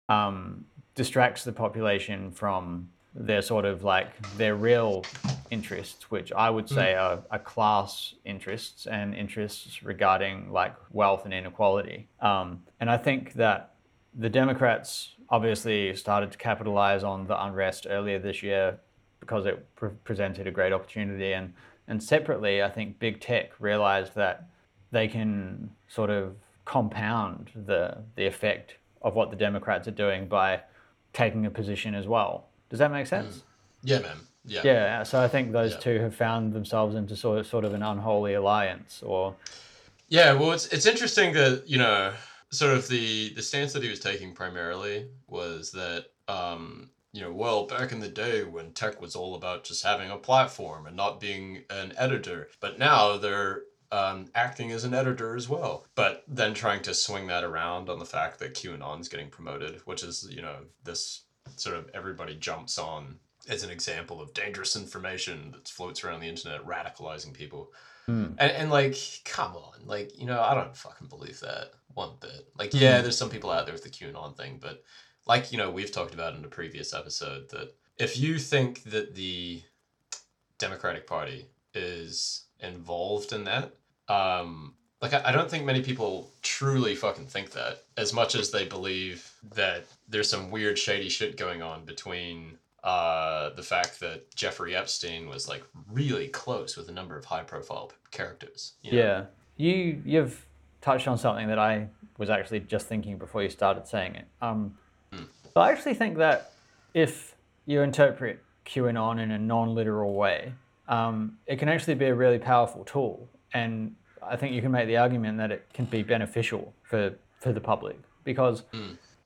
um, 0.09 0.65
distracts 0.95 1.45
the 1.45 1.53
population 1.53 2.31
from 2.31 2.89
their 3.19 3.43
sort 3.43 3.65
of 3.65 3.83
like 3.83 4.09
their 4.37 4.55
real 4.55 5.05
interests, 5.51 6.11
which 6.11 6.33
I 6.33 6.51
would 6.51 6.69
say 6.69 6.95
are, 6.95 7.21
are 7.31 7.39
class 7.39 8.15
interests 8.25 8.87
and 8.87 9.15
interests 9.15 9.83
regarding 9.83 10.53
like 10.53 10.75
wealth 10.93 11.25
and 11.25 11.35
inequality. 11.35 12.09
Um, 12.21 12.63
and 12.81 12.89
I 12.89 12.97
think 12.97 13.33
that 13.35 13.75
the 14.15 14.29
Democrats 14.29 15.15
obviously 15.31 15.95
started 15.97 16.31
to 16.33 16.39
capitalize 16.39 17.03
on 17.03 17.27
the 17.27 17.45
unrest 17.45 17.87
earlier 17.91 18.19
this 18.19 18.43
year 18.43 18.79
because 19.21 19.47
it 19.47 19.75
pre- 19.75 19.91
presented 20.05 20.47
a 20.47 20.51
great 20.51 20.73
opportunity. 20.73 21.33
And, 21.33 21.53
and 21.89 22.03
separately, 22.03 22.63
I 22.63 22.71
think 22.71 22.99
big 22.99 23.21
tech 23.21 23.51
realized 23.59 24.15
that 24.15 24.49
they 24.91 25.09
can 25.09 25.71
sort 25.89 26.11
of 26.11 26.37
compound 26.65 27.51
the, 27.55 27.99
the 28.15 28.27
effect 28.27 28.77
of 29.03 29.15
what 29.15 29.31
the 29.31 29.37
Democrats 29.37 29.89
are 29.89 29.93
doing 29.93 30.29
by 30.29 30.61
taking 31.13 31.47
a 31.47 31.51
position 31.51 31.95
as 31.95 32.07
well. 32.07 32.48
Does 32.71 32.79
that 32.79 32.91
make 32.91 33.07
sense? 33.07 33.43
Yeah, 33.83 34.01
man. 34.01 34.17
Yeah. 34.45 34.63
Yeah. 34.65 35.03
So 35.03 35.21
I 35.21 35.29
think 35.29 35.53
those 35.53 35.73
Yeah. 35.73 35.79
two 35.79 36.01
have 36.01 36.15
found 36.15 36.53
themselves 36.53 36.95
into 36.95 37.17
sort 37.17 37.39
of, 37.39 37.47
sort 37.47 37.65
of 37.65 37.75
an 37.75 37.83
unholy 37.83 38.35
alliance 38.35 39.03
or 39.03 39.37
Yeah, 40.09 40.33
well, 40.33 40.53
it's 40.53 40.67
it's 40.69 40.87
interesting 40.87 41.35
that 41.35 41.65
you 41.67 41.79
know, 41.79 42.15
sort 42.51 42.73
of 42.75 42.89
the 42.89 43.33
the 43.35 43.43
stance 43.43 43.73
that 43.75 43.83
he 43.83 43.91
was 43.91 44.01
taking 44.01 44.35
primarily 44.35 45.07
was 45.27 45.71
that 45.73 46.07
um, 46.29 46.91
you 47.13 47.23
know, 47.23 47.33
well, 47.33 47.67
back 47.67 47.91
in 47.93 48.01
the 48.01 48.09
day 48.09 48.45
when 48.45 48.73
tech 48.73 49.01
was 49.01 49.17
all 49.17 49.35
about 49.35 49.65
just 49.65 49.83
having 49.85 50.11
a 50.11 50.17
platform 50.17 50.87
and 50.87 50.97
not 50.97 51.21
being 51.21 51.65
an 51.71 51.93
editor, 51.97 52.49
but 52.61 52.79
now 52.79 53.17
they're 53.17 53.63
um, 53.91 54.27
acting 54.35 54.71
as 54.73 54.85
an 54.85 54.93
editor 54.93 55.35
as 55.35 55.49
well. 55.49 55.87
But 55.95 56.23
then 56.29 56.53
trying 56.53 56.83
to 56.83 56.93
swing 56.95 57.27
that 57.29 57.45
around 57.45 57.89
on 57.89 57.99
the 57.99 58.05
fact 58.05 58.39
that 58.41 58.55
QAnon's 58.55 59.09
getting 59.09 59.31
promoted, 59.31 59.81
which 59.87 60.03
is 60.03 60.29
you 60.31 60.43
know 60.43 60.57
this 60.85 61.23
sort 61.57 61.77
of 61.77 61.91
everybody 61.95 62.35
jumps 62.35 62.79
on 62.79 63.17
as 63.49 63.63
an 63.63 63.71
example 63.71 64.21
of 64.21 64.35
dangerous 64.35 64.77
information 64.77 65.53
that 65.53 65.69
floats 65.69 66.05
around 66.05 66.21
the 66.21 66.29
internet 66.29 66.65
radicalizing 66.67 67.33
people. 67.33 67.73
Hmm. 68.07 68.33
And, 68.39 68.53
and 68.53 68.71
like, 68.71 68.97
come 69.25 69.55
on, 69.57 69.87
like, 69.87 70.19
you 70.19 70.27
know, 70.27 70.41
I 70.41 70.55
don't 70.55 70.77
fucking 70.77 71.09
believe 71.09 71.41
that 71.41 71.73
one 71.95 72.13
bit. 72.21 72.49
Like, 72.59 72.75
yeah, 72.75 72.99
Mm. 73.01 73.03
there's 73.03 73.19
some 73.19 73.31
people 73.31 73.51
out 73.51 73.67
there 73.67 73.75
with 73.75 73.85
the 73.85 73.91
QAnon 73.91 74.37
thing, 74.37 74.59
but 74.61 74.83
like, 75.27 75.53
you 75.53 75.59
know, 75.59 75.71
we've 75.71 75.93
talked 75.93 76.15
about 76.15 76.35
in 76.37 76.45
a 76.45 76.49
previous 76.49 76.95
episode 76.95 77.49
that 77.51 77.75
if 77.99 78.19
you 78.19 78.39
think 78.39 78.83
that 78.85 79.15
the 79.15 79.63
Democratic 80.59 81.07
Party 81.07 81.47
is 81.75 82.45
involved 82.61 83.33
in 83.33 83.45
that, 83.45 83.75
um, 84.09 84.75
like, 85.01 85.13
I, 85.13 85.23
I 85.27 85.33
don't 85.33 85.51
think 85.51 85.65
many 85.65 85.83
people 85.83 86.31
truly 86.43 86.95
fucking 86.95 87.27
think 87.27 87.51
that 87.53 87.85
as 87.97 88.13
much 88.13 88.35
as 88.35 88.51
they 88.51 88.65
believe 88.65 89.31
that 89.55 89.87
there's 90.09 90.31
some 90.31 90.51
weird, 90.51 90.79
shady 90.79 91.09
shit 91.09 91.37
going 91.37 91.63
on 91.63 91.85
between 91.85 92.59
uh, 92.85 93.51
the 93.51 93.63
fact 93.63 94.01
that 94.01 94.35
Jeffrey 94.35 94.75
Epstein 94.75 95.29
was 95.29 95.49
like 95.49 95.63
really 95.91 96.29
close 96.29 96.77
with 96.77 96.89
a 96.89 96.93
number 96.93 97.17
of 97.17 97.25
high 97.25 97.43
profile 97.43 97.93
characters. 98.11 98.75
you 98.83 98.93
know? 98.93 98.99
Yeah. 98.99 99.25
You 99.57 100.01
you've 100.05 100.47
touched 100.81 101.09
on 101.09 101.19
something 101.19 101.49
that 101.49 101.59
I 101.59 101.89
was 102.17 102.31
actually 102.31 102.61
just 102.61 102.87
thinking 102.87 103.19
before 103.19 103.43
you 103.43 103.51
started 103.51 103.87
saying 103.87 104.15
it. 104.15 104.27
Um, 104.41 104.77
so 105.13 105.61
I 105.61 105.73
actually 105.73 105.95
think 105.95 106.19
that 106.19 106.53
if 106.95 107.35
you 107.67 107.83
interpret 107.83 108.43
QAnon 108.65 109.21
in 109.21 109.33
a 109.33 109.39
non-literal 109.39 110.15
way, 110.15 110.53
um, 110.89 111.39
it 111.47 111.59
can 111.59 111.69
actually 111.69 111.95
be 111.95 112.07
a 112.07 112.15
really 112.15 112.39
powerful 112.39 112.85
tool, 112.85 113.29
and 113.53 113.95
I 114.23 114.37
think 114.37 114.55
you 114.55 114.63
can 114.63 114.71
make 114.71 114.87
the 114.87 114.97
argument 114.97 115.39
that 115.39 115.51
it 115.51 115.67
can 115.75 115.87
be 115.87 116.03
beneficial 116.03 116.73
for 116.83 117.15
for 117.41 117.53
the 117.53 117.61
public 117.61 117.99
because 118.25 118.63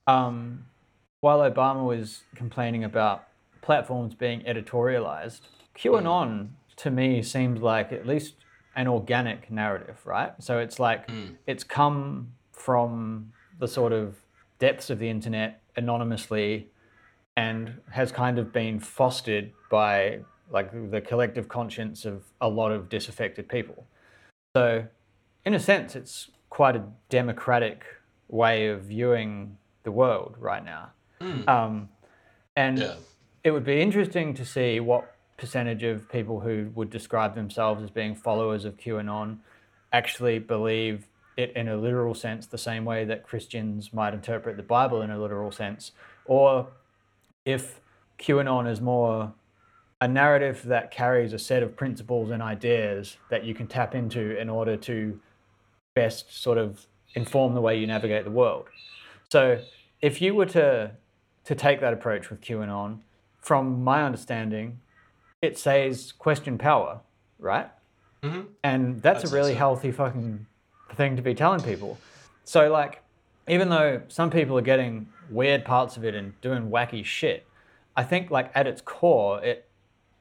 um, 0.07 0.65
while 1.23 1.39
Obama 1.49 1.85
was 1.85 2.23
complaining 2.35 2.83
about 2.83 3.29
platforms 3.61 4.13
being 4.13 4.41
editorialized, 4.41 5.39
QAnon 5.73 6.49
to 6.75 6.91
me 6.91 7.23
seems 7.23 7.61
like 7.61 7.93
at 7.93 8.05
least 8.05 8.33
an 8.75 8.89
organic 8.89 9.49
narrative, 9.49 10.01
right? 10.03 10.33
So 10.39 10.59
it's 10.59 10.81
like 10.81 11.09
hmm. 11.09 11.35
it's 11.47 11.63
come 11.63 12.33
from 12.51 13.31
the 13.57 13.69
sort 13.69 13.93
of 13.93 14.17
depths 14.59 14.89
of 14.89 14.99
the 14.99 15.09
internet 15.09 15.61
anonymously 15.77 16.67
and 17.37 17.75
has 17.91 18.11
kind 18.11 18.37
of 18.37 18.51
been 18.51 18.81
fostered 18.81 19.53
by 19.71 20.19
like 20.51 20.91
the 20.91 20.99
collective 20.99 21.47
conscience 21.47 22.03
of 22.03 22.23
a 22.41 22.49
lot 22.49 22.73
of 22.73 22.89
disaffected 22.89 23.47
people. 23.47 23.85
So, 24.57 24.87
in 25.45 25.53
a 25.53 25.59
sense, 25.59 25.95
it's 25.95 26.31
quite 26.49 26.75
a 26.75 26.83
democratic 27.07 27.85
way 28.27 28.67
of 28.67 28.81
viewing 28.81 29.57
the 29.83 29.91
world 29.93 30.35
right 30.37 30.65
now. 30.65 30.89
Um, 31.47 31.89
and 32.55 32.77
Yeah. 32.77 32.95
it 33.43 33.51
would 33.51 33.63
be 33.63 33.81
interesting 33.81 34.33
to 34.35 34.45
see 34.45 34.79
what 34.79 35.15
percentage 35.37 35.83
of 35.83 36.07
people 36.09 36.39
who 36.41 36.71
would 36.75 36.89
describe 36.89 37.35
themselves 37.35 37.81
as 37.83 37.89
being 37.89 38.15
followers 38.15 38.65
of 38.65 38.77
QAnon 38.77 39.39
actually 39.91 40.39
believe 40.39 41.07
it 41.35 41.51
in 41.55 41.67
a 41.67 41.75
literal 41.75 42.13
sense, 42.13 42.45
the 42.45 42.57
same 42.57 42.85
way 42.85 43.05
that 43.05 43.23
Christians 43.23 43.91
might 43.91 44.13
interpret 44.13 44.55
the 44.57 44.63
Bible 44.63 45.01
in 45.01 45.09
a 45.09 45.19
literal 45.19 45.51
sense, 45.51 45.91
or 46.25 46.67
if 47.45 47.81
QAnon 48.19 48.69
is 48.69 48.79
more 48.79 49.33
a 49.99 50.07
narrative 50.07 50.63
that 50.65 50.91
carries 50.91 51.33
a 51.33 51.39
set 51.39 51.63
of 51.63 51.75
principles 51.75 52.29
and 52.29 52.43
ideas 52.43 53.17
that 53.29 53.43
you 53.45 53.53
can 53.55 53.67
tap 53.67 53.95
into 53.95 54.37
in 54.39 54.49
order 54.49 54.75
to 54.75 55.19
best 55.95 56.41
sort 56.41 56.57
of 56.57 56.85
inform 57.15 57.53
the 57.53 57.61
way 57.61 57.79
you 57.79 57.87
navigate 57.87 58.25
the 58.25 58.31
world. 58.31 58.67
So 59.31 59.59
if 60.01 60.21
you 60.21 60.35
were 60.35 60.47
to 60.47 60.91
to 61.45 61.55
take 61.55 61.81
that 61.81 61.93
approach 61.93 62.29
with 62.29 62.41
QAnon, 62.41 62.99
from 63.39 63.83
my 63.83 64.03
understanding, 64.03 64.79
it 65.41 65.57
says 65.57 66.13
question 66.13 66.57
power, 66.57 67.01
right? 67.39 67.69
Mhm. 68.21 68.47
And 68.63 69.01
that's 69.01 69.25
I'd 69.25 69.31
a 69.31 69.35
really 69.35 69.51
so. 69.53 69.57
healthy 69.57 69.91
fucking 69.91 70.45
thing 70.95 71.15
to 71.17 71.21
be 71.21 71.33
telling 71.35 71.61
people. 71.61 71.97
So 72.45 72.71
like, 72.71 73.01
even 73.47 73.69
though 73.69 74.01
some 74.07 74.29
people 74.29 74.57
are 74.57 74.61
getting 74.61 75.09
weird 75.29 75.65
parts 75.65 75.97
of 75.97 76.05
it 76.05 76.15
and 76.15 76.39
doing 76.39 76.69
wacky 76.69 77.03
shit, 77.03 77.45
I 77.97 78.03
think 78.03 78.31
like 78.31 78.51
at 78.55 78.65
its 78.67 78.81
core, 78.81 79.43
it 79.43 79.67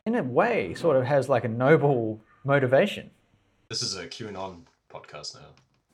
in 0.05 0.17
a 0.17 0.23
way 0.23 0.75
sort 0.75 0.97
of 0.97 1.05
has 1.05 1.29
like 1.29 1.45
a 1.45 1.49
noble 1.49 2.21
motivation. 2.45 3.11
This 3.69 3.83
is 3.83 3.97
a 3.97 4.07
QAnon 4.09 4.63
podcast 4.91 5.37
now, 5.37 5.47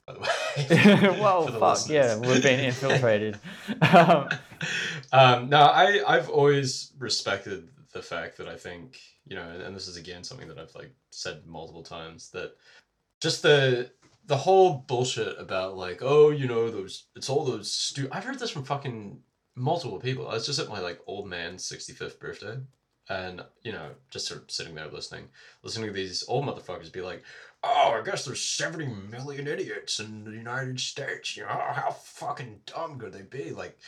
by 0.09 0.14
the 0.14 0.20
way. 0.20 1.18
well, 1.20 1.46
the 1.46 1.59
fuck 1.59 1.88
yeah, 1.88 2.18
we've 2.18 2.42
been 2.42 2.61
infiltrated. 2.61 3.38
um, 3.94 4.28
um, 5.12 5.48
no, 5.48 5.61
I 5.61 6.02
I've 6.06 6.30
always 6.30 6.92
respected 6.98 7.68
the 7.92 8.02
fact 8.02 8.38
that 8.38 8.48
I 8.48 8.56
think 8.56 8.98
you 9.26 9.36
know, 9.36 9.42
and, 9.42 9.62
and 9.62 9.76
this 9.76 9.88
is 9.88 9.96
again 9.96 10.24
something 10.24 10.48
that 10.48 10.59
I've 10.59 10.74
like 10.74 10.92
said 11.11 11.46
multiple 11.46 11.82
times 11.82 12.30
that 12.30 12.56
just 13.20 13.42
the 13.42 13.90
the 14.26 14.36
whole 14.36 14.84
bullshit 14.86 15.38
about 15.38 15.76
like 15.76 15.98
oh 16.02 16.30
you 16.30 16.46
know 16.46 16.70
those 16.70 17.04
it's 17.16 17.30
all 17.30 17.44
those 17.44 17.72
stu 17.72 18.09
I've 18.12 18.24
heard 18.24 18.38
this 18.38 18.50
from 18.50 18.64
fucking 18.64 19.20
multiple 19.54 19.98
people. 19.98 20.28
I 20.28 20.34
was 20.34 20.46
just 20.46 20.59
at 20.59 20.68
my 20.68 20.80
like 20.80 21.00
old 21.06 21.28
man's 21.28 21.64
sixty 21.64 21.92
fifth 21.92 22.18
birthday. 22.18 22.59
And 23.09 23.42
you 23.62 23.72
know, 23.72 23.90
just 24.11 24.26
sort 24.26 24.42
of 24.42 24.50
sitting 24.50 24.74
there 24.74 24.88
listening, 24.88 25.28
listening 25.62 25.86
to 25.88 25.92
these 25.94 26.24
old 26.28 26.44
motherfuckers 26.44 26.92
be 26.92 27.00
like, 27.00 27.22
"Oh, 27.64 27.96
I 27.98 28.02
guess 28.04 28.24
there's 28.24 28.42
seventy 28.42 28.86
million 28.86 29.46
idiots 29.46 29.98
in 29.98 30.24
the 30.24 30.32
United 30.32 30.78
States. 30.78 31.36
You 31.36 31.44
know, 31.44 31.48
how 31.48 31.90
fucking 31.90 32.61
dumb 32.66 32.98
could 32.98 33.12
they 33.14 33.22
be?" 33.22 33.50
Like, 33.50 33.78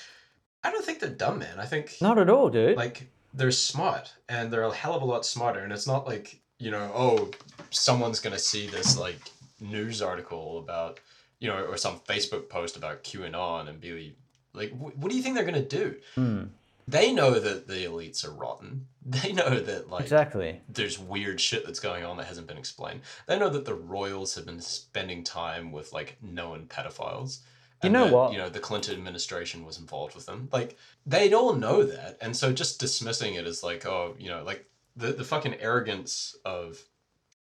I 0.65 0.71
don't 0.71 0.85
think 0.85 1.01
they're 1.01 1.11
dumb, 1.11 1.39
man. 1.41 1.59
I 1.59 1.67
think 1.67 1.97
not 2.01 2.19
at 2.19 2.31
all, 2.31 2.49
dude. 2.49 2.77
like 2.77 3.09
they're 3.35 3.53
smart 3.53 4.13
and 4.29 4.53
they're 4.53 4.63
a 4.63 4.75
hell 4.75 4.95
of 4.95 5.03
a 5.03 5.05
lot 5.05 5.25
smarter. 5.25 5.61
And 5.61 5.73
it's 5.73 5.87
not 5.87 6.07
like 6.07 6.41
you 6.59 6.71
know, 6.71 6.91
oh, 6.95 7.31
someone's 7.71 8.21
gonna 8.21 8.39
see 8.39 8.67
this 8.69 8.99
like 8.99 9.21
news 9.61 10.01
article 10.03 10.59
about 10.59 10.99
you 11.41 11.49
know, 11.49 11.65
or 11.65 11.77
some 11.77 11.99
Facebook 12.01 12.49
post 12.49 12.77
about 12.77 13.03
QAnon 13.05 13.69
and 13.69 13.81
be 13.81 14.15
like, 14.53 14.71
what 14.73 15.11
do 15.11 15.17
you 15.17 15.23
think 15.23 15.35
they're 15.37 15.45
gonna 15.45 15.63
do? 15.63 15.97
Hmm, 16.15 16.45
They 16.91 17.13
know 17.13 17.39
that 17.39 17.69
the 17.69 17.85
elites 17.85 18.27
are 18.27 18.33
rotten. 18.33 18.87
They 19.05 19.33
know 19.33 19.61
that 19.61 19.89
like 19.89 20.03
exactly. 20.03 20.61
there's 20.69 20.99
weird 20.99 21.41
shit 21.41 21.65
that's 21.65 21.81
going 21.81 22.05
on 22.05 22.17
that 22.17 22.27
hasn't 22.27 22.47
been 22.47 22.59
explained. 22.59 23.01
They 23.27 23.39
know 23.39 23.49
that 23.49 23.65
the 23.65 23.75
royals 23.75 24.35
have 24.35 24.47
been 24.47 24.61
spending 24.61 25.25
time 25.25 25.73
with 25.73 25.93
like 25.93 26.17
known 26.23 26.67
pedophiles. 26.67 27.39
You 27.83 27.91
know 27.91 28.05
that, 28.05 28.13
what? 28.13 28.33
You 28.33 28.39
know, 28.39 28.51
the 28.51 28.59
Clinton 28.59 28.95
administration 28.95 29.65
was 29.65 29.79
involved 29.79 30.15
with 30.15 30.27
them. 30.27 30.49
Like 30.53 30.77
they'd 31.07 31.33
all 31.33 31.55
know 31.55 31.83
that. 31.83 32.19
And 32.21 32.37
so 32.37 32.53
just 32.53 32.79
dismissing 32.79 33.35
it 33.35 33.47
as 33.47 33.63
like, 33.63 33.87
oh, 33.87 34.15
you 34.19 34.29
know, 34.29 34.43
like 34.43 34.67
the, 34.97 35.13
the 35.13 35.25
fucking 35.25 35.55
arrogance 35.61 36.37
of 36.45 36.83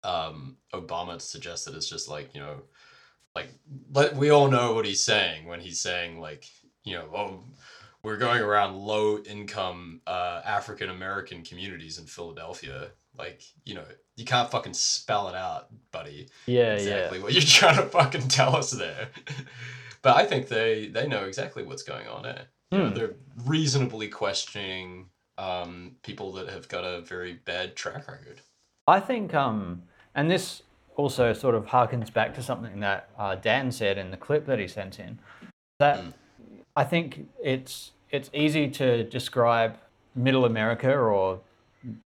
um 0.02 0.56
Obama 0.72 1.14
to 1.14 1.20
suggest 1.20 1.66
that 1.66 1.74
it's 1.74 1.88
just 1.88 2.08
like, 2.08 2.34
you 2.34 2.40
know, 2.40 2.62
like 3.34 3.48
let 3.92 4.16
we 4.16 4.30
all 4.30 4.48
know 4.48 4.74
what 4.74 4.86
he's 4.86 5.02
saying 5.02 5.46
when 5.46 5.60
he's 5.60 5.80
saying 5.80 6.20
like 6.20 6.48
you 6.84 6.94
know, 6.94 7.04
oh, 7.14 7.40
we're 8.02 8.16
going 8.16 8.40
around 8.42 8.76
low 8.76 9.18
income 9.18 10.00
uh, 10.06 10.40
African 10.44 10.90
American 10.90 11.42
communities 11.42 11.98
in 11.98 12.06
Philadelphia. 12.06 12.88
Like, 13.18 13.42
you 13.64 13.74
know, 13.74 13.84
you 14.16 14.24
can't 14.24 14.50
fucking 14.50 14.74
spell 14.74 15.28
it 15.28 15.34
out, 15.34 15.68
buddy. 15.92 16.28
Yeah, 16.46 16.74
exactly 16.74 17.18
yeah. 17.18 17.24
what 17.24 17.32
you're 17.32 17.42
trying 17.46 17.76
to 17.76 17.82
fucking 17.82 18.28
tell 18.28 18.56
us 18.56 18.70
there. 18.70 19.08
but 20.02 20.16
I 20.16 20.24
think 20.26 20.48
they 20.48 20.86
they 20.88 21.06
know 21.06 21.24
exactly 21.24 21.62
what's 21.62 21.82
going 21.82 22.06
on. 22.06 22.24
You 22.24 22.78
know, 22.78 22.88
Hmm. 22.88 22.94
they're 22.94 23.14
reasonably 23.44 24.06
questioning 24.08 25.06
um, 25.38 25.96
people 26.02 26.32
that 26.34 26.48
have 26.50 26.68
got 26.68 26.84
a 26.84 27.00
very 27.00 27.32
bad 27.34 27.74
track 27.74 28.06
record. 28.06 28.42
I 28.86 29.00
think, 29.00 29.34
um, 29.34 29.82
and 30.14 30.30
this 30.30 30.62
also 30.96 31.32
sort 31.32 31.54
of 31.54 31.66
harkens 31.66 32.12
back 32.12 32.34
to 32.34 32.42
something 32.42 32.80
that 32.80 33.08
uh, 33.18 33.34
Dan 33.34 33.72
said 33.72 33.98
in 33.98 34.10
the 34.10 34.16
clip 34.16 34.46
that 34.46 34.58
he 34.58 34.68
sent 34.68 35.00
in. 35.00 35.18
That 35.80 35.98
Mm. 35.98 36.12
I 36.76 36.84
think 36.84 37.28
it's 37.42 37.92
it's 38.10 38.30
easy 38.32 38.68
to 38.68 39.04
describe 39.04 39.76
Middle 40.14 40.44
America 40.44 40.92
or 40.92 41.40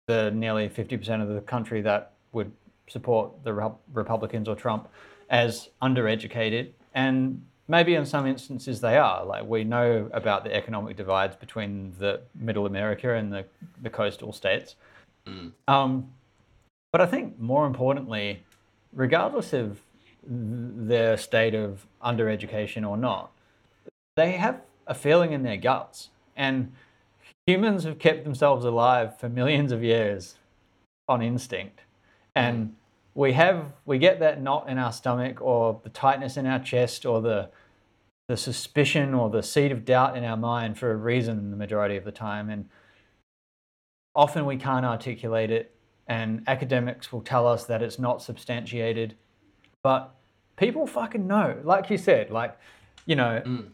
the 0.07 0.31
nearly 0.31 0.69
fifty 0.69 0.97
percent 0.97 1.21
of 1.21 1.29
the 1.29 1.41
country 1.41 1.81
that 1.81 2.13
would 2.31 2.51
support 2.87 3.31
the 3.43 3.53
Rep- 3.53 3.79
Republicans 3.93 4.47
or 4.47 4.55
Trump 4.55 4.87
as 5.29 5.69
undereducated, 5.81 6.69
and 6.93 7.41
maybe 7.67 7.95
in 7.95 8.05
some 8.05 8.27
instances 8.27 8.81
they 8.81 8.97
are. 8.97 9.25
Like 9.25 9.45
we 9.45 9.63
know 9.63 10.09
about 10.13 10.43
the 10.43 10.53
economic 10.53 10.97
divides 10.97 11.35
between 11.35 11.93
the 11.99 12.21
Middle 12.35 12.65
America 12.65 13.15
and 13.15 13.31
the, 13.31 13.45
the 13.81 13.89
coastal 13.89 14.33
states. 14.33 14.75
Mm. 15.25 15.51
Um, 15.67 16.11
but 16.91 17.01
I 17.01 17.05
think 17.05 17.39
more 17.39 17.65
importantly, 17.65 18.43
regardless 18.93 19.53
of 19.53 19.79
th- 20.27 20.27
their 20.27 21.17
state 21.17 21.55
of 21.55 21.85
undereducation 22.03 22.87
or 22.87 22.97
not, 22.97 23.31
they 24.15 24.33
have 24.33 24.61
a 24.87 24.93
feeling 24.93 25.31
in 25.31 25.43
their 25.43 25.57
guts. 25.57 26.09
And 26.35 26.73
humans 27.45 27.83
have 27.83 27.99
kept 27.99 28.23
themselves 28.23 28.65
alive 28.65 29.19
for 29.19 29.29
millions 29.29 29.71
of 29.71 29.83
years 29.83 30.35
on 31.07 31.21
instinct. 31.21 31.81
And 32.35 32.75
we 33.13 33.33
have 33.33 33.73
we 33.85 33.97
get 33.97 34.19
that 34.19 34.41
knot 34.41 34.69
in 34.69 34.77
our 34.77 34.91
stomach 34.91 35.41
or 35.41 35.79
the 35.83 35.89
tightness 35.89 36.37
in 36.37 36.45
our 36.45 36.59
chest 36.59 37.05
or 37.05 37.21
the 37.21 37.49
the 38.27 38.37
suspicion 38.37 39.13
or 39.13 39.29
the 39.29 39.43
seed 39.43 39.71
of 39.73 39.83
doubt 39.83 40.15
in 40.15 40.23
our 40.23 40.37
mind 40.37 40.77
for 40.77 40.91
a 40.91 40.95
reason 40.95 41.51
the 41.51 41.57
majority 41.57 41.97
of 41.97 42.05
the 42.05 42.11
time. 42.11 42.49
And 42.49 42.69
often 44.15 44.45
we 44.45 44.57
can't 44.57 44.85
articulate 44.85 45.51
it 45.51 45.75
and 46.07 46.43
academics 46.47 47.11
will 47.11 47.21
tell 47.21 47.47
us 47.47 47.65
that 47.65 47.81
it's 47.81 47.97
not 47.99 48.21
substantiated 48.21 49.15
but 49.83 50.13
people 50.57 50.85
fucking 50.85 51.25
know 51.25 51.57
like 51.63 51.89
you 51.89 51.97
said 51.97 52.29
like 52.29 52.57
you 53.05 53.15
know 53.15 53.41
Mm. 53.45 53.69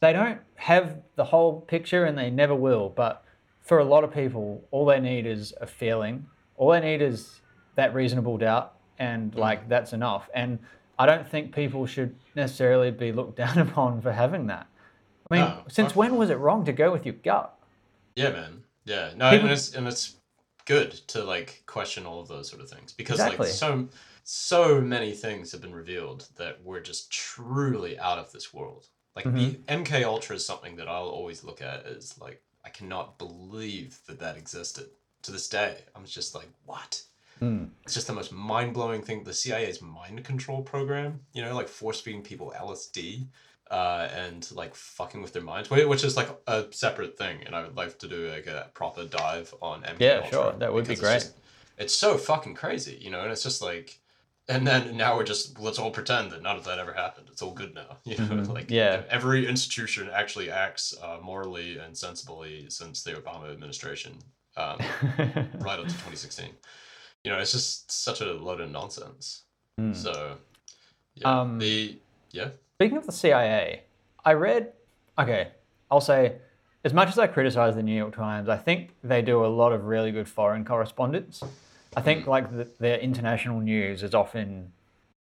They 0.00 0.12
don't 0.12 0.40
have 0.54 0.98
the 1.16 1.24
whole 1.24 1.60
picture 1.60 2.04
and 2.04 2.16
they 2.16 2.30
never 2.30 2.54
will 2.54 2.88
but 2.88 3.24
for 3.60 3.78
a 3.78 3.84
lot 3.84 4.04
of 4.04 4.12
people 4.12 4.64
all 4.70 4.86
they 4.86 5.00
need 5.00 5.26
is 5.26 5.52
a 5.60 5.66
feeling 5.66 6.26
all 6.56 6.70
they 6.70 6.80
need 6.80 7.02
is 7.02 7.40
that 7.76 7.94
reasonable 7.94 8.36
doubt 8.38 8.74
and 8.98 9.32
mm. 9.32 9.38
like 9.38 9.68
that's 9.68 9.92
enough 9.92 10.28
and 10.34 10.58
i 10.98 11.06
don't 11.06 11.28
think 11.28 11.54
people 11.54 11.86
should 11.86 12.14
necessarily 12.34 12.90
be 12.90 13.12
looked 13.12 13.36
down 13.44 13.58
upon 13.58 14.00
for 14.00 14.12
having 14.12 14.46
that 14.46 14.66
i 15.30 15.34
mean 15.34 15.44
No, 15.44 15.62
since 15.68 15.94
when 15.94 16.16
was 16.16 16.30
it 16.30 16.38
wrong 16.38 16.64
to 16.64 16.72
go 16.72 16.90
with 16.92 17.04
your 17.04 17.14
gut 17.14 17.54
Yeah, 18.16 18.30
man. 18.30 18.64
Yeah. 18.84 19.12
No, 19.16 19.30
People- 19.30 19.48
and 19.48 19.52
it's 19.52 19.74
and 19.74 19.86
it's 19.86 20.16
good 20.64 20.92
to 21.08 21.22
like 21.22 21.62
question 21.66 22.06
all 22.06 22.20
of 22.20 22.28
those 22.28 22.48
sort 22.48 22.62
of 22.62 22.68
things 22.70 22.92
because 22.92 23.20
Exactly. 23.20 23.46
like 23.46 23.54
so 23.54 23.88
so 24.24 24.80
many 24.80 25.12
things 25.12 25.52
have 25.52 25.62
been 25.62 25.74
revealed 25.74 26.28
that 26.36 26.62
were 26.64 26.80
just 26.80 27.10
truly 27.10 27.98
out 27.98 28.18
of 28.18 28.30
this 28.32 28.52
world. 28.52 28.86
Like 29.24 29.34
the 29.34 29.50
MK 29.68 30.04
Ultra 30.04 30.36
is 30.36 30.46
something 30.46 30.76
that 30.76 30.88
I'll 30.88 31.08
always 31.08 31.42
look 31.44 31.60
at 31.60 31.86
as 31.86 32.18
like 32.20 32.40
I 32.64 32.68
cannot 32.68 33.18
believe 33.18 33.98
that 34.06 34.20
that 34.20 34.36
existed 34.36 34.86
to 35.22 35.32
this 35.32 35.48
day. 35.48 35.78
I'm 35.96 36.04
just 36.04 36.34
like 36.34 36.48
what? 36.66 37.02
Mm. 37.40 37.70
It's 37.84 37.94
just 37.94 38.06
the 38.06 38.12
most 38.12 38.32
mind 38.32 38.74
blowing 38.74 39.02
thing. 39.02 39.24
The 39.24 39.32
CIA's 39.32 39.80
mind 39.80 40.24
control 40.24 40.62
program, 40.62 41.20
you 41.32 41.42
know, 41.42 41.54
like 41.54 41.68
force 41.68 42.00
feeding 42.00 42.22
people 42.22 42.52
LSD 42.56 43.26
uh, 43.70 44.08
and 44.12 44.48
like 44.52 44.74
fucking 44.74 45.22
with 45.22 45.32
their 45.32 45.42
minds, 45.42 45.70
which 45.70 46.04
is 46.04 46.16
like 46.16 46.28
a 46.46 46.66
separate 46.70 47.16
thing. 47.18 47.38
And 47.46 47.54
I 47.54 47.62
would 47.62 47.76
like 47.76 47.98
to 47.98 48.08
do 48.08 48.28
like 48.30 48.46
a 48.46 48.70
proper 48.74 49.04
dive 49.04 49.54
on 49.60 49.82
MK 49.82 49.96
Yeah, 50.00 50.16
Ultra 50.16 50.30
sure, 50.30 50.52
that 50.58 50.72
would 50.72 50.88
be 50.88 50.94
great. 50.96 51.16
It's, 51.16 51.24
just- 51.24 51.36
it's 51.76 51.94
so 51.94 52.18
fucking 52.18 52.54
crazy, 52.54 52.98
you 53.00 53.10
know, 53.10 53.20
and 53.22 53.30
it's 53.32 53.42
just 53.42 53.62
like. 53.62 54.00
And 54.50 54.66
then 54.66 54.96
now 54.96 55.14
we're 55.16 55.24
just 55.24 55.58
let's 55.60 55.78
all 55.78 55.90
pretend 55.90 56.32
that 56.32 56.42
none 56.42 56.56
of 56.56 56.64
that 56.64 56.78
ever 56.78 56.92
happened. 56.94 57.28
It's 57.30 57.42
all 57.42 57.52
good 57.52 57.74
now, 57.74 57.98
you 58.04 58.16
know. 58.16 58.24
Mhm, 58.24 58.48
Like 58.54 58.70
yeah. 58.70 59.02
every 59.10 59.46
institution 59.46 60.08
actually 60.12 60.50
acts 60.50 60.94
uh, 61.02 61.18
morally 61.22 61.76
and 61.78 61.96
sensibly 61.96 62.66
since 62.70 63.02
the 63.02 63.12
Obama 63.12 63.52
administration, 63.52 64.12
um, 64.56 64.78
right 65.60 65.78
up 65.78 65.86
to 65.86 65.92
2016. 65.92 66.48
You 67.24 67.30
know, 67.32 67.38
it's 67.38 67.52
just 67.52 67.90
such 67.92 68.20
a 68.22 68.32
load 68.32 68.60
of 68.60 68.70
nonsense. 68.70 69.42
Mm. 69.78 69.94
So, 69.94 70.36
yeah, 71.14 71.40
Um, 71.40 71.58
the 71.58 71.98
yeah, 72.30 72.48
Speaking 72.76 72.96
of 72.96 73.06
the 73.06 73.12
CIA, 73.12 73.82
I 74.24 74.32
read. 74.32 74.72
Okay, 75.18 75.48
I'll 75.90 76.00
say, 76.00 76.36
as 76.84 76.94
much 76.94 77.08
as 77.08 77.18
I 77.18 77.26
criticize 77.26 77.74
the 77.74 77.82
New 77.82 77.94
York 77.96 78.14
Times, 78.14 78.48
I 78.48 78.56
think 78.56 78.94
they 79.02 79.20
do 79.20 79.44
a 79.44 79.48
lot 79.48 79.72
of 79.72 79.84
really 79.84 80.12
good 80.12 80.28
foreign 80.28 80.64
correspondence. 80.64 81.42
I 81.96 82.00
think 82.00 82.26
like 82.26 82.50
the, 82.50 82.68
their 82.78 82.98
international 82.98 83.60
news 83.60 84.02
is 84.02 84.14
often, 84.14 84.72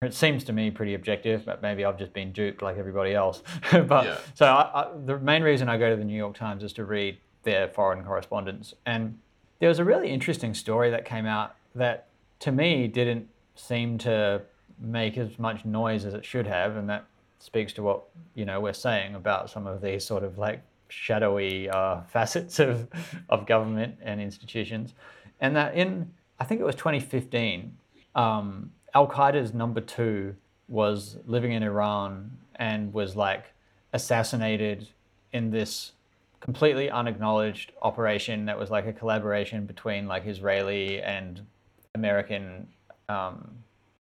it 0.02 0.14
seems 0.14 0.44
to 0.46 0.54
me 0.54 0.72
pretty 0.72 0.94
objective, 0.94 1.46
but 1.46 1.62
maybe 1.62 1.86
I've 1.86 1.98
just 1.98 2.14
been 2.14 2.32
duped 2.32 2.62
like 2.62 2.78
everybody 2.78 3.14
else. 3.14 3.44
but 3.72 4.06
Yeah. 4.06 4.18
so 4.34 4.46
I, 4.46 4.82
I, 4.82 4.88
the 5.06 5.20
main 5.20 5.44
reason 5.44 5.70
I 5.70 5.78
go 5.78 5.90
to 5.90 5.96
the 5.96 6.04
New 6.06 6.18
York 6.18 6.36
Times 6.36 6.64
is 6.64 6.74
to 6.74 6.86
read 6.86 7.18
their 7.44 7.68
foreign 7.68 8.04
correspondence, 8.04 8.74
and 8.86 9.20
there 9.60 9.70
was 9.70 9.80
a 9.80 9.84
really 9.86 10.10
interesting 10.10 10.54
story 10.54 10.90
that 10.90 11.06
came 11.06 11.26
out 11.26 11.56
that 11.76 12.08
to 12.40 12.52
me 12.52 12.88
didn't 12.88 13.28
seem 13.56 13.98
to 14.00 14.42
make 14.80 15.18
as 15.18 15.38
much 15.40 15.64
noise 15.66 16.06
as 16.06 16.14
it 16.14 16.26
should 16.26 16.48
have, 16.48 16.76
and 16.76 16.90
that 16.90 17.06
speaks 17.40 17.72
to 17.74 17.84
what 17.84 18.04
you 18.34 18.46
know 18.46 18.60
we're 18.60 18.74
saying 18.74 19.14
about 19.16 19.50
some 19.50 19.68
of 19.68 19.82
these 19.82 20.04
sort 20.04 20.24
of 20.24 20.38
like 20.38 20.62
shadowy 20.90 21.70
uh, 21.70 22.02
facets 22.08 22.60
of 22.60 22.88
of 23.30 23.46
government 23.46 23.96
and 24.02 24.20
institutions, 24.20 24.94
and 25.42 25.56
that 25.56 25.76
in 25.76 26.12
I 26.40 26.44
think 26.44 26.62
it 26.62 26.64
was 26.64 26.76
2015, 26.76 27.78
um, 28.16 28.72
Al 28.94 29.08
Qaeda's 29.08 29.54
number 29.54 29.82
two 29.82 30.36
was 30.68 31.18
living 31.26 31.52
in 31.52 31.64
Iran 31.64 32.38
and 32.56 32.94
was 32.94 33.16
like 33.16 33.54
assassinated 33.94 34.88
in 35.32 35.52
this 35.52 35.92
completely 36.40 36.90
unacknowledged 36.90 37.72
operation 37.82 38.46
that 38.46 38.58
was 38.58 38.70
like 38.70 38.86
a 38.86 38.94
collaboration 38.94 39.66
between 39.66 40.08
like 40.08 40.26
Israeli 40.26 41.02
and 41.02 41.46
American 41.94 42.68
um, 43.10 43.50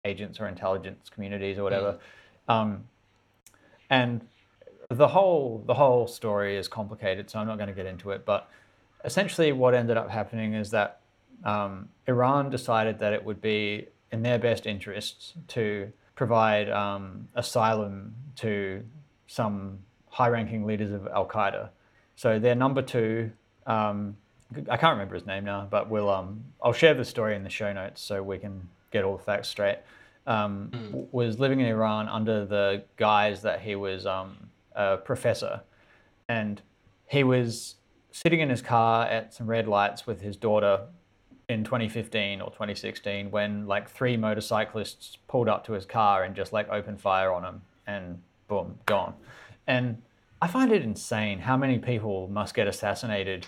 agents 0.05 0.41
or 0.41 0.49
intelligence 0.49 1.11
communities 1.11 1.59
or 1.59 1.63
whatever. 1.63 1.99
Um, 2.49 2.85
and 3.91 4.27
the 4.91 5.09
whole 5.09 5.63
the 5.67 5.75
whole 5.75 6.07
story 6.07 6.57
is 6.57 6.69
complicated, 6.69 7.31
so 7.31 7.39
I'm 7.39 7.47
not 7.47 7.57
going 7.57 7.69
to 7.69 7.75
get 7.75 7.87
into 7.87 8.11
it. 8.11 8.25
But 8.25 8.49
essentially, 9.05 9.53
what 9.53 9.75
ended 9.75 9.97
up 9.97 10.11
happening 10.11 10.55
is 10.55 10.71
that 10.71 11.01
um, 11.45 11.89
Iran 12.07 12.51
decided 12.51 12.99
that 12.99 13.13
it 13.13 13.25
would 13.25 13.41
be 13.41 13.89
in 14.11 14.23
their 14.23 14.39
best 14.39 14.67
interests 14.67 15.35
to 15.49 15.93
provide 16.15 16.69
um, 16.71 17.29
asylum 17.35 18.15
to 18.37 18.83
some 19.27 19.79
high-ranking 20.11 20.65
leaders 20.67 20.91
of 20.91 21.07
Al 21.09 21.27
Qaeda. 21.27 21.69
So 22.17 22.39
their 22.39 22.55
number 22.55 22.83
two, 22.83 23.31
um, 23.67 24.17
I 24.71 24.77
can't 24.77 24.93
remember 24.93 25.15
his 25.15 25.27
name 25.27 25.45
now, 25.45 25.69
but 25.71 25.89
we'll 25.91 26.11
um, 26.11 26.43
I'll 26.63 26.73
share 26.73 26.95
the 26.95 27.05
story 27.05 27.37
in 27.37 27.45
the 27.45 27.51
show 27.51 27.73
notes 27.73 28.01
so 28.01 28.23
we 28.23 28.39
can 28.39 28.69
get 28.91 29.05
all 29.05 29.17
the 29.17 29.23
facts 29.23 29.49
straight. 29.49 29.79
Um, 30.27 30.71
w- 30.73 31.07
Was 31.13 31.39
living 31.39 31.61
in 31.61 31.67
Iran 31.67 32.09
under 32.09 32.45
the 32.47 32.83
guise 32.97 33.43
that 33.43 33.61
he 33.61 33.77
was 33.77 34.07
um, 34.07 34.49
a 34.75 34.97
professor, 34.97 35.61
and 36.29 36.61
he 37.07 37.23
was 37.23 37.77
sitting 38.11 38.41
in 38.41 38.49
his 38.49 38.63
car 38.63 39.07
at 39.07 39.35
some 39.35 39.47
red 39.47 39.69
lights 39.69 40.07
with 40.07 40.23
his 40.23 40.37
daughter 40.37 40.81
in 41.49 41.65
2015 41.65 42.43
or 42.43 42.51
2016 42.51 43.31
when 43.31 43.67
like 43.67 43.89
three 43.89 44.17
motorcyclists 44.17 45.17
pulled 45.29 45.49
up 45.49 45.65
to 45.67 45.73
his 45.73 45.87
car 45.87 46.25
and 46.25 46.37
just 46.37 46.53
like 46.53 46.69
opened 46.69 47.01
fire 47.01 47.33
on 47.33 47.43
him 47.43 47.63
and 47.87 48.21
boom 48.49 48.79
gone 48.85 49.15
and 49.67 50.01
i 50.43 50.47
find 50.47 50.71
it 50.71 50.83
insane 50.83 51.39
how 51.39 51.57
many 51.57 51.79
people 51.79 52.29
must 52.29 52.55
get 52.55 52.67
assassinated 52.69 53.47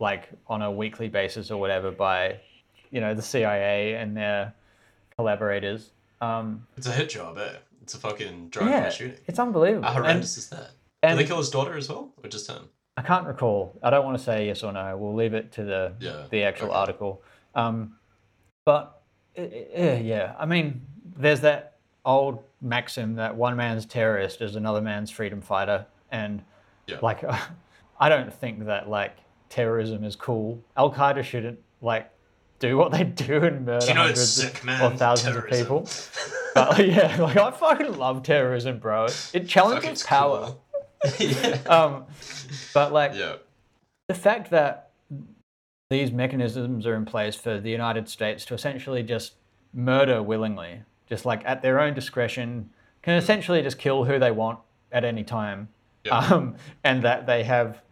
like 0.00 0.28
on 0.48 0.60
a 0.62 0.70
weekly 0.70 1.08
basis 1.08 1.50
or 1.52 1.60
whatever 1.60 1.92
by 1.92 2.36
you 2.90 3.00
know 3.00 3.14
the 3.14 3.22
cia 3.22 3.94
and 3.94 4.16
their 4.16 4.52
collaborators 5.16 5.90
um, 6.18 6.66
it's 6.78 6.86
a 6.86 6.92
hit 6.92 7.10
job, 7.10 7.36
eh? 7.36 7.56
It's 7.82 7.92
a 7.92 7.98
fucking 7.98 8.48
drive-by 8.48 8.72
yeah 8.72 8.88
shooting. 8.90 9.18
it's 9.26 9.38
unbelievable 9.38 9.82
How 9.86 9.96
And- 9.96 10.04
horrendous 10.06 10.38
is 10.38 10.48
that? 10.48 10.70
and- 11.02 11.18
Did 11.18 11.26
they 11.26 11.28
kill 11.28 11.36
his 11.36 11.50
daughter 11.50 11.76
as 11.76 11.90
well, 11.90 12.10
or 12.24 12.28
just 12.30 12.48
him? 12.50 12.70
I 12.96 13.02
can't 13.02 13.26
recall. 13.26 13.78
I 13.82 13.90
don't 13.90 14.06
want 14.06 14.16
to 14.16 14.24
say 14.24 14.46
yes 14.46 14.62
or 14.62 14.72
no. 14.72 14.96
We'll 14.96 15.14
leave 15.14 15.34
it 15.34 15.52
to 15.52 15.62
the 15.64 15.92
Yeah, 16.00 16.24
the 16.30 16.42
actual 16.44 16.68
okay. 16.68 16.76
article. 16.78 17.22
Um, 17.56 17.96
but 18.64 19.00
i- 19.36 20.00
yeah, 20.04 20.34
I 20.38 20.46
mean, 20.46 20.82
there's 21.16 21.40
that 21.40 21.78
old 22.04 22.42
maxim 22.60 23.16
that 23.16 23.34
one 23.36 23.56
man's 23.56 23.84
terrorist 23.86 24.40
is 24.40 24.54
another 24.54 24.80
man's 24.80 25.10
freedom 25.10 25.40
fighter, 25.40 25.86
and 26.12 26.42
Yeah. 26.86 26.98
Like, 27.02 27.24
I 28.00 28.08
don't 28.08 28.32
think 28.32 28.66
that 28.66 28.88
like 28.88 29.16
terrorism 29.48 30.04
is 30.04 30.14
cool. 30.14 30.62
Al 30.76 30.92
Qaeda 30.92 31.24
shouldn't 31.24 31.58
like 31.82 32.08
do 32.58 32.76
what 32.76 32.92
they 32.92 33.04
do 33.04 33.42
and 33.44 33.66
murder 33.66 33.84
you 33.86 33.94
know 33.94 34.00
hundreds 34.02 34.42
or 34.44 34.90
thousands 34.90 35.34
Terrorism. 35.34 35.36
of 35.36 35.50
people. 35.50 35.88
But 36.54 36.70
like, 36.78 36.86
yeah, 36.96 37.16
like 37.20 37.36
I 37.36 37.50
fucking 37.50 37.98
love 37.98 38.22
terrorism, 38.22 38.78
bro. 38.78 39.08
It 39.34 39.46
challenges 39.46 40.02
power. 40.02 40.54
cool. 41.04 41.12
yeah. 41.18 41.58
Um, 41.66 42.04
but 42.72 42.94
like 42.94 43.12
yeah. 43.14 43.36
the 44.08 44.14
fact 44.14 44.50
that 44.52 44.85
these 45.88 46.10
mechanisms 46.10 46.86
are 46.86 46.94
in 46.94 47.04
place 47.04 47.36
for 47.36 47.60
the 47.60 47.70
United 47.70 48.08
States 48.08 48.44
to 48.46 48.54
essentially 48.54 49.02
just 49.02 49.34
murder 49.72 50.22
willingly, 50.22 50.82
just 51.08 51.24
like 51.24 51.42
at 51.44 51.62
their 51.62 51.78
own 51.80 51.94
discretion, 51.94 52.70
can 53.02 53.14
essentially 53.14 53.62
just 53.62 53.78
kill 53.78 54.04
who 54.04 54.18
they 54.18 54.30
want 54.30 54.58
at 54.90 55.04
any 55.04 55.22
time, 55.22 55.68
Yeah. 56.04 56.18
um, 56.18 56.56
and 56.82 57.02
that 57.02 57.26
they 57.26 57.44
have 57.44 57.82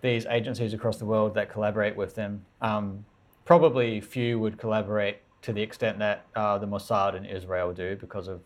these 0.00 0.26
agencies 0.26 0.74
across 0.74 0.98
the 0.98 1.04
world 1.06 1.34
that 1.34 1.48
collaborate 1.50 1.96
with 1.96 2.14
them. 2.14 2.44
Um, 2.60 3.04
probably 3.44 4.00
few 4.00 4.38
would 4.40 4.58
collaborate 4.58 5.18
to 5.42 5.52
the 5.52 5.62
extent 5.62 5.98
that 5.98 6.26
uh, 6.34 6.58
the 6.58 6.66
Mossad 6.66 7.14
and 7.14 7.26
Israel 7.26 7.72
do 7.72 7.96
because 7.96 8.28
of 8.28 8.40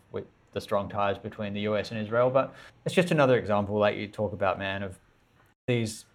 the 0.51 0.59
strong 0.61 0.89
ties 0.89 1.17
between 1.17 1.53
the 1.53 1.61
US 1.61 1.91
and 1.91 1.99
Israel. 1.99 2.29
But 2.29 2.53
it's 2.85 2.95
just 2.95 3.11
another 3.11 3.37
example, 3.37 3.77
like 3.77 3.95
you 3.97 4.07
talk 4.07 4.33
about, 4.33 4.57
man, 4.59 4.83
of 4.83 4.99
these 5.67 6.05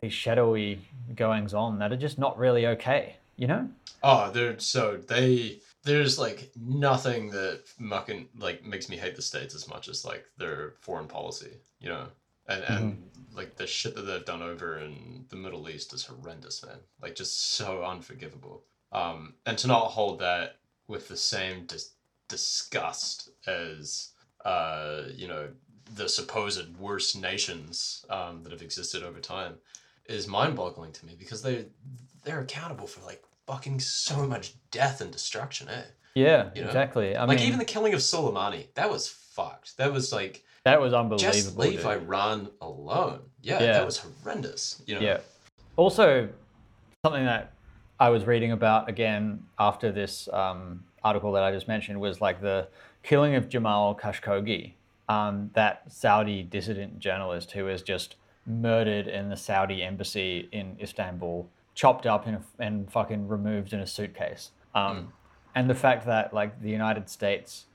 these 0.00 0.12
shadowy 0.12 0.80
goings 1.14 1.54
on 1.54 1.78
that 1.78 1.92
are 1.92 1.96
just 1.96 2.18
not 2.18 2.38
really 2.38 2.66
okay. 2.66 3.16
You 3.36 3.48
know? 3.48 3.68
Oh, 4.02 4.30
they're 4.30 4.58
so 4.58 4.96
they 4.96 5.60
there's 5.82 6.18
like 6.18 6.50
nothing 6.56 7.30
that 7.30 7.62
mucking 7.78 8.28
like 8.38 8.64
makes 8.64 8.88
me 8.88 8.96
hate 8.96 9.16
the 9.16 9.22
states 9.22 9.54
as 9.54 9.68
much 9.68 9.88
as 9.88 10.04
like 10.04 10.24
their 10.38 10.74
foreign 10.80 11.06
policy, 11.06 11.52
you 11.80 11.88
know, 11.88 12.06
and 12.48 12.62
and 12.64 13.10
like 13.34 13.56
the 13.56 13.66
shit 13.66 13.94
that 13.94 14.02
they've 14.02 14.24
done 14.24 14.42
over 14.42 14.78
in 14.78 15.24
the 15.28 15.36
Middle 15.36 15.68
East 15.68 15.92
is 15.92 16.04
horrendous, 16.04 16.64
man. 16.64 16.78
Like 17.02 17.14
just 17.14 17.54
so 17.54 17.84
unforgivable. 17.84 18.62
Um, 18.92 19.34
and 19.46 19.58
to 19.58 19.66
not 19.66 19.86
hold 19.86 20.20
that 20.20 20.58
with 20.86 21.08
the 21.08 21.16
same 21.16 21.66
dis- 21.66 21.94
disgust 22.28 23.30
as 23.46 24.10
uh, 24.44 25.02
you 25.14 25.28
know 25.28 25.48
the 25.94 26.08
supposed 26.08 26.76
worst 26.78 27.20
nations 27.20 28.06
um, 28.08 28.42
that 28.42 28.52
have 28.52 28.62
existed 28.62 29.02
over 29.02 29.20
time 29.20 29.54
is 30.06 30.26
mind-boggling 30.28 30.92
to 30.92 31.06
me 31.06 31.14
because 31.18 31.42
they 31.42 31.66
they're 32.24 32.40
accountable 32.40 32.86
for 32.86 33.04
like 33.04 33.22
fucking 33.46 33.80
so 33.80 34.26
much 34.26 34.54
death 34.70 35.00
and 35.00 35.10
destruction, 35.10 35.68
eh? 35.68 35.82
Yeah, 36.14 36.50
You 36.54 36.62
know? 36.62 36.68
exactly. 36.68 37.16
I 37.16 37.24
like 37.24 37.38
mean, 37.38 37.46
even 37.48 37.58
the 37.58 37.64
killing 37.64 37.92
of 37.92 38.00
Soleimani, 38.00 38.68
that 38.74 38.90
was 38.90 39.08
fucked. 39.08 39.76
That 39.78 39.92
was 39.92 40.12
like 40.12 40.42
that 40.64 40.80
was 40.80 40.94
unbelievable. 40.94 41.32
just 41.32 41.56
leave 41.58 41.78
dude. 41.82 41.86
Iran 41.86 42.48
alone. 42.60 43.20
Yeah, 43.42 43.60
Yeah. 43.60 43.72
that 43.74 43.84
was 43.86 43.98
horrendous. 43.98 44.82
You 44.86 44.94
know. 44.96 45.00
Yeah. 45.02 45.18
Also, 45.76 46.28
something 47.04 47.24
that 47.24 47.52
I 48.00 48.08
was 48.10 48.24
reading 48.26 48.52
about 48.52 48.88
again 48.88 49.42
after 49.58 49.92
this 49.92 50.28
um, 50.32 50.84
article 51.02 51.32
that 51.32 51.42
I 51.42 51.50
just 51.52 51.68
mentioned 51.68 52.00
was 52.00 52.20
like 52.20 52.40
the 52.40 52.68
killing 53.02 53.34
of 53.34 53.48
Jamal 53.48 53.94
Khashoggi, 53.94 54.72
um, 55.08 55.50
that 55.54 55.92
Saudi 55.92 56.42
dissident 56.42 56.98
journalist 56.98 57.52
who 57.52 57.64
was 57.64 57.82
just 57.82 58.16
murdered 58.46 59.06
in 59.08 59.28
the 59.28 59.36
Saudi 59.36 59.82
embassy 59.82 60.48
in 60.52 60.76
Istanbul, 60.80 61.48
chopped 61.74 62.06
up 62.06 62.26
in 62.26 62.34
a, 62.34 62.42
and 62.58 62.90
fucking 62.90 63.28
removed 63.28 63.72
in 63.72 63.80
a 63.80 63.86
suitcase. 63.86 64.50
Um, 64.74 65.12
And 65.54 65.70
the 65.70 65.74
fact 65.74 66.04
that 66.06 66.34
like 66.34 66.60
the 66.60 66.70
United 66.70 67.08
States 67.08 67.66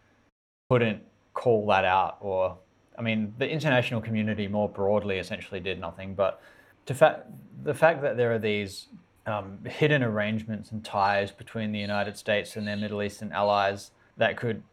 couldn't 0.70 1.02
call 1.34 1.66
that 1.68 1.86
out 1.86 2.18
or 2.20 2.58
I 2.98 3.02
mean 3.02 3.34
the 3.38 3.50
international 3.50 4.02
community 4.02 4.48
more 4.48 4.68
broadly 4.68 5.18
essentially 5.20 5.62
did 5.62 5.80
nothing 5.80 6.14
but 6.14 6.42
to 6.86 6.94
fa- 6.94 7.24
the 7.64 7.74
fact 7.74 8.02
that 8.02 8.18
there 8.18 8.34
are 8.34 8.40
these 8.40 8.88
um, 9.26 9.60
hidden 9.66 10.04
arrangements 10.04 10.72
and 10.72 10.84
ties 10.84 11.32
between 11.32 11.72
the 11.72 11.80
United 11.80 12.18
States 12.18 12.58
and 12.58 12.68
their 12.68 12.76
Middle 12.76 13.02
Eastern 13.02 13.32
allies 13.32 13.92
that 14.18 14.36
could 14.36 14.64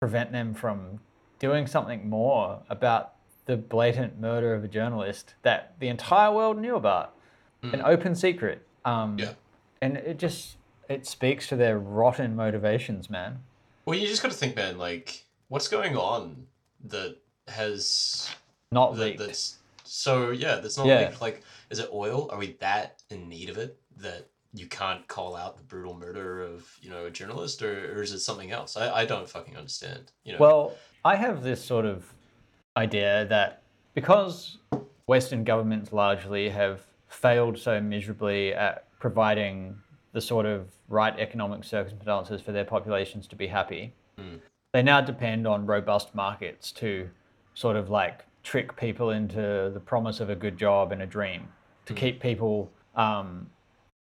prevent 0.00 0.32
them 0.32 0.52
from 0.52 1.00
doing 1.38 1.66
something 1.66 2.08
more 2.08 2.60
about 2.68 3.14
the 3.46 3.56
blatant 3.56 4.18
murder 4.20 4.54
of 4.54 4.64
a 4.64 4.68
journalist 4.68 5.34
that 5.42 5.74
the 5.78 5.88
entire 5.88 6.32
world 6.32 6.58
knew 6.58 6.76
about, 6.76 7.14
an 7.62 7.80
open 7.82 8.14
secret. 8.14 8.66
Um, 8.84 9.18
Yeah. 9.18 9.32
And 9.80 9.96
it 9.98 10.18
just 10.18 10.56
it 10.88 11.06
speaks 11.06 11.46
to 11.48 11.56
their 11.56 11.78
rotten 11.78 12.36
motivations, 12.36 13.08
man. 13.08 13.42
Well, 13.86 13.98
you 13.98 14.06
just 14.06 14.22
got 14.22 14.30
to 14.30 14.36
think, 14.36 14.54
man. 14.56 14.76
Like, 14.78 15.24
what's 15.48 15.68
going 15.68 15.96
on 15.96 16.46
that 16.84 17.16
has 17.48 18.30
Not 18.70 18.94
that, 18.96 19.00
leaked. 19.02 19.18
that's 19.18 19.58
so 19.84 20.30
yeah 20.30 20.56
that's 20.56 20.76
not 20.78 20.86
Yeah. 20.86 21.00
leaked. 21.08 21.20
like 21.20 21.42
is 21.70 21.78
it 21.78 21.88
oil 21.92 22.28
are 22.32 22.38
we 22.38 22.52
that 22.60 23.02
in 23.10 23.28
need 23.28 23.48
of 23.50 23.58
it 23.58 23.78
that 23.98 24.26
you 24.54 24.66
can't 24.66 25.06
call 25.08 25.36
out 25.36 25.56
the 25.58 25.62
brutal 25.62 25.94
murder 25.94 26.42
of 26.42 26.66
you 26.80 26.88
know 26.90 27.04
a 27.06 27.10
journalist 27.10 27.62
or, 27.62 27.94
or 27.94 28.02
is 28.02 28.12
it 28.12 28.20
something 28.20 28.50
else 28.50 28.76
I, 28.76 28.90
I 29.02 29.04
don't 29.04 29.28
fucking 29.28 29.56
understand 29.56 30.10
you 30.24 30.32
know 30.32 30.38
Well, 30.38 30.72
I 31.04 31.16
have 31.16 31.42
this 31.42 31.62
sort 31.62 31.84
of 31.84 32.13
idea 32.76 33.26
that 33.26 33.62
because 33.94 34.58
Western 35.06 35.44
governments 35.44 35.92
largely 35.92 36.48
have 36.48 36.80
failed 37.08 37.58
so 37.58 37.80
miserably 37.80 38.52
at 38.54 38.86
providing 38.98 39.76
the 40.12 40.20
sort 40.20 40.46
of 40.46 40.68
right 40.88 41.18
economic 41.18 41.64
circumstances 41.64 42.40
for 42.40 42.52
their 42.52 42.64
populations 42.64 43.26
to 43.28 43.36
be 43.36 43.46
happy, 43.46 43.92
they 44.72 44.82
now 44.82 45.00
depend 45.00 45.46
on 45.46 45.66
robust 45.66 46.14
markets 46.14 46.72
to 46.72 47.08
sort 47.54 47.76
of 47.76 47.90
like 47.90 48.24
trick 48.42 48.76
people 48.76 49.10
into 49.10 49.70
the 49.72 49.80
promise 49.80 50.20
of 50.20 50.30
a 50.30 50.34
good 50.34 50.58
job 50.58 50.92
and 50.92 51.02
a 51.02 51.06
dream, 51.06 51.48
to 51.86 51.94
keep 51.94 52.20
people 52.20 52.70
um, 52.96 53.48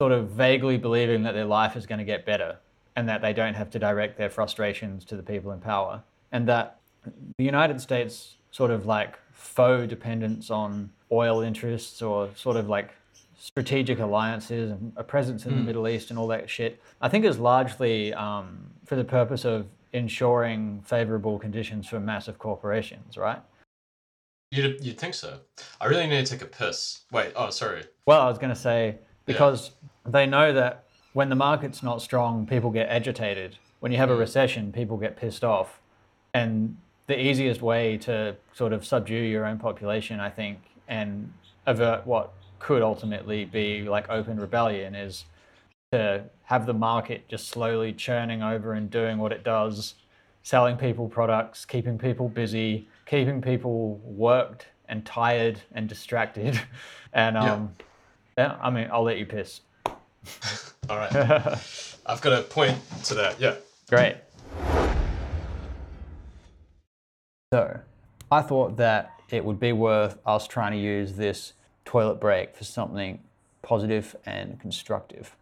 sort 0.00 0.12
of 0.12 0.30
vaguely 0.30 0.78
believing 0.78 1.22
that 1.22 1.34
their 1.34 1.44
life 1.44 1.76
is 1.76 1.86
going 1.86 1.98
to 1.98 2.04
get 2.04 2.24
better 2.24 2.56
and 2.96 3.08
that 3.08 3.20
they 3.20 3.32
don't 3.32 3.54
have 3.54 3.70
to 3.70 3.78
direct 3.78 4.16
their 4.16 4.30
frustrations 4.30 5.04
to 5.04 5.16
the 5.16 5.22
people 5.22 5.50
in 5.52 5.60
power. 5.60 6.02
And 6.30 6.48
that 6.48 6.78
the 7.38 7.44
United 7.44 7.80
States 7.80 8.36
sort 8.54 8.70
of 8.70 8.86
like 8.86 9.18
faux 9.32 9.88
dependence 9.88 10.48
on 10.48 10.88
oil 11.10 11.40
interests 11.40 12.00
or 12.00 12.30
sort 12.36 12.56
of 12.56 12.68
like 12.68 12.94
strategic 13.36 13.98
alliances 13.98 14.70
and 14.70 14.92
a 14.96 15.02
presence 15.02 15.44
in 15.44 15.56
the 15.56 15.62
Middle 15.62 15.88
East 15.88 16.10
and 16.10 16.18
all 16.18 16.28
that 16.28 16.48
shit, 16.48 16.80
I 17.00 17.08
think 17.08 17.24
is 17.24 17.36
largely 17.36 18.14
um, 18.14 18.70
for 18.84 18.94
the 18.94 19.02
purpose 19.02 19.44
of 19.44 19.66
ensuring 19.92 20.82
favorable 20.86 21.36
conditions 21.38 21.88
for 21.88 21.98
massive 21.98 22.38
corporations, 22.38 23.16
right? 23.16 23.42
you'd, 24.52 24.84
you'd 24.84 24.98
think 24.98 25.14
so 25.14 25.40
I 25.80 25.86
really 25.86 26.06
need 26.06 26.24
to 26.24 26.32
take 26.32 26.42
a 26.42 26.46
piss 26.46 27.00
wait 27.10 27.32
oh 27.34 27.50
sorry 27.50 27.82
Well, 28.06 28.20
I 28.20 28.28
was 28.28 28.38
going 28.38 28.54
to 28.54 28.60
say 28.60 28.98
because 29.26 29.72
they 30.06 30.26
know 30.26 30.52
that 30.52 30.84
when 31.12 31.28
the 31.28 31.34
market's 31.34 31.82
not 31.82 32.02
strong, 32.02 32.46
people 32.46 32.70
get 32.70 32.88
agitated. 32.88 33.56
When 33.80 33.90
you 33.90 33.98
have 33.98 34.10
a 34.10 34.16
recession, 34.16 34.70
people 34.70 34.96
get 34.96 35.16
pissed 35.16 35.42
off. 35.42 35.80
And 36.32 36.76
the 37.06 37.20
easiest 37.20 37.60
way 37.62 37.98
to 37.98 38.36
sort 38.54 38.72
of 38.72 38.84
subdue 38.84 39.14
your 39.14 39.44
own 39.46 39.58
population, 39.58 40.20
I 40.20 40.30
think, 40.30 40.58
and 40.88 41.32
avert 41.66 42.06
what 42.06 42.32
could 42.58 42.82
ultimately 42.82 43.44
be 43.44 43.82
like 43.82 44.08
open 44.08 44.38
rebellion 44.38 44.94
is 44.94 45.24
to 45.92 46.24
have 46.44 46.66
the 46.66 46.72
market 46.72 47.28
just 47.28 47.48
slowly 47.48 47.92
churning 47.92 48.42
over 48.42 48.72
and 48.72 48.90
doing 48.90 49.18
what 49.18 49.32
it 49.32 49.44
does, 49.44 49.94
selling 50.42 50.76
people 50.76 51.08
products, 51.08 51.64
keeping 51.64 51.98
people 51.98 52.28
busy, 52.28 52.88
keeping 53.06 53.40
people 53.42 53.96
worked 54.04 54.66
and 54.88 55.04
tired 55.04 55.60
and 55.72 55.88
distracted. 55.88 56.60
And 57.16 57.36
Yeah. 57.36 57.52
um, 57.52 57.76
yeah, 58.36 58.56
I 58.60 58.70
mean, 58.70 58.88
I'll 58.92 59.04
let 59.04 59.18
you 59.18 59.26
piss. 59.26 59.60
all 60.90 60.96
right 60.96 61.14
I've 62.06 62.20
got 62.20 62.32
a 62.32 62.42
point 62.42 62.76
to 63.04 63.14
that 63.14 63.38
yeah 63.40 63.54
Great. 63.88 64.16
So, 67.52 67.80
I 68.30 68.42
thought 68.42 68.76
that 68.78 69.12
it 69.30 69.44
would 69.44 69.60
be 69.60 69.72
worth 69.72 70.18
us 70.26 70.46
trying 70.46 70.72
to 70.72 70.78
use 70.78 71.14
this 71.14 71.52
toilet 71.84 72.20
break 72.20 72.56
for 72.56 72.64
something 72.64 73.20
positive 73.62 74.16
and 74.26 74.60
constructive. 74.60 75.36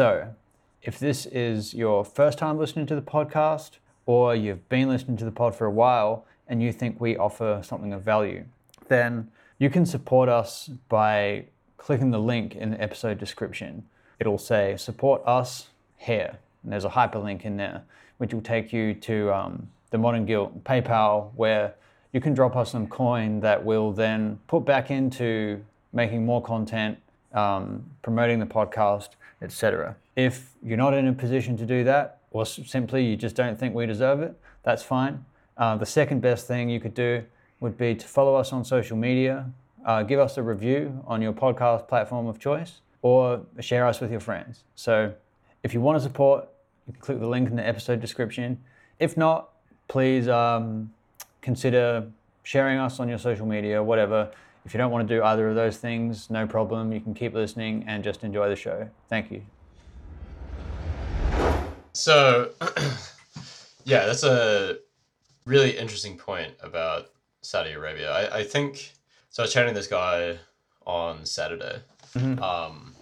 So, 0.00 0.34
if 0.82 0.98
this 0.98 1.26
is 1.26 1.74
your 1.74 2.04
first 2.04 2.38
time 2.38 2.58
listening 2.58 2.86
to 2.86 2.94
the 2.94 3.02
podcast, 3.02 3.72
or 4.06 4.34
you've 4.34 4.68
been 4.68 4.88
listening 4.88 5.16
to 5.18 5.24
the 5.24 5.30
pod 5.30 5.54
for 5.54 5.66
a 5.66 5.70
while 5.70 6.24
and 6.48 6.62
you 6.62 6.72
think 6.72 7.00
we 7.00 7.16
offer 7.16 7.60
something 7.62 7.92
of 7.92 8.02
value, 8.02 8.44
then 8.88 9.30
you 9.58 9.70
can 9.70 9.86
support 9.86 10.28
us 10.28 10.70
by 10.88 11.44
clicking 11.76 12.10
the 12.10 12.18
link 12.18 12.56
in 12.56 12.70
the 12.70 12.80
episode 12.82 13.18
description. 13.18 13.84
It'll 14.18 14.38
say 14.38 14.76
support 14.76 15.22
us 15.26 15.68
here. 15.96 16.38
And 16.62 16.72
there's 16.72 16.84
a 16.84 16.90
hyperlink 16.90 17.44
in 17.44 17.56
there, 17.56 17.82
which 18.18 18.34
will 18.34 18.40
take 18.40 18.72
you 18.72 18.94
to 18.94 19.32
um, 19.32 19.68
the 19.90 19.98
Modern 19.98 20.24
Guild 20.26 20.64
PayPal, 20.64 21.30
where 21.34 21.74
you 22.12 22.20
can 22.20 22.34
drop 22.34 22.56
us 22.56 22.72
some 22.72 22.86
coin 22.86 23.40
that 23.40 23.64
we'll 23.64 23.92
then 23.92 24.38
put 24.48 24.64
back 24.64 24.90
into 24.90 25.62
making 25.92 26.24
more 26.24 26.42
content, 26.42 26.98
um, 27.32 27.84
promoting 28.02 28.38
the 28.38 28.46
podcast, 28.46 29.10
etc. 29.42 29.96
If 30.16 30.50
you're 30.62 30.76
not 30.76 30.94
in 30.94 31.06
a 31.08 31.12
position 31.12 31.56
to 31.56 31.66
do 31.66 31.84
that, 31.84 32.18
or 32.30 32.46
simply 32.46 33.04
you 33.04 33.16
just 33.16 33.36
don't 33.36 33.58
think 33.58 33.74
we 33.74 33.86
deserve 33.86 34.20
it, 34.20 34.38
that's 34.62 34.82
fine. 34.82 35.24
Uh, 35.56 35.76
the 35.76 35.86
second 35.86 36.20
best 36.20 36.46
thing 36.46 36.68
you 36.68 36.80
could 36.80 36.94
do 36.94 37.22
would 37.60 37.76
be 37.76 37.94
to 37.94 38.06
follow 38.06 38.34
us 38.34 38.52
on 38.52 38.64
social 38.64 38.96
media. 38.96 39.46
uh, 39.84 40.02
give 40.02 40.20
us 40.20 40.36
a 40.36 40.42
review 40.42 41.02
on 41.06 41.22
your 41.22 41.32
podcast 41.32 41.88
platform 41.88 42.26
of 42.26 42.38
choice 42.38 42.80
or 43.02 43.42
share 43.60 43.86
us 43.86 44.00
with 44.00 44.10
your 44.10 44.20
friends. 44.20 44.64
So 44.74 45.12
if 45.62 45.72
you 45.74 45.80
want 45.80 45.96
to 45.96 46.02
support, 46.02 46.48
you 46.86 46.92
can 46.92 47.00
click 47.00 47.20
the 47.20 47.26
link 47.26 47.48
in 47.48 47.56
the 47.56 47.66
episode 47.66 48.00
description. 48.00 48.58
If 48.98 49.16
not, 49.16 49.50
please 49.90 50.28
um, 50.28 50.88
consider 51.42 52.06
sharing 52.44 52.78
us 52.78 53.00
on 53.00 53.08
your 53.08 53.18
social 53.18 53.44
media, 53.44 53.82
whatever. 53.82 54.30
If 54.64 54.72
you 54.72 54.78
don't 54.78 54.92
want 54.92 55.06
to 55.08 55.14
do 55.16 55.20
either 55.22 55.48
of 55.48 55.56
those 55.56 55.78
things, 55.78 56.30
no 56.30 56.46
problem. 56.46 56.92
You 56.92 57.00
can 57.00 57.12
keep 57.12 57.34
listening 57.34 57.84
and 57.88 58.04
just 58.04 58.22
enjoy 58.22 58.48
the 58.48 58.54
show. 58.54 58.88
Thank 59.08 59.32
you. 59.32 59.42
So, 61.92 62.52
yeah, 63.84 64.06
that's 64.06 64.22
a 64.22 64.78
really 65.44 65.76
interesting 65.76 66.16
point 66.16 66.52
about 66.62 67.08
Saudi 67.42 67.72
Arabia. 67.72 68.12
I, 68.12 68.38
I 68.38 68.44
think 68.44 68.92
so. 69.30 69.42
I 69.42 69.44
was 69.44 69.52
chatting 69.52 69.74
this 69.74 69.88
guy 69.88 70.38
on 70.86 71.26
Saturday, 71.26 71.80
Mhm. 72.14 72.40
um, 72.40 72.94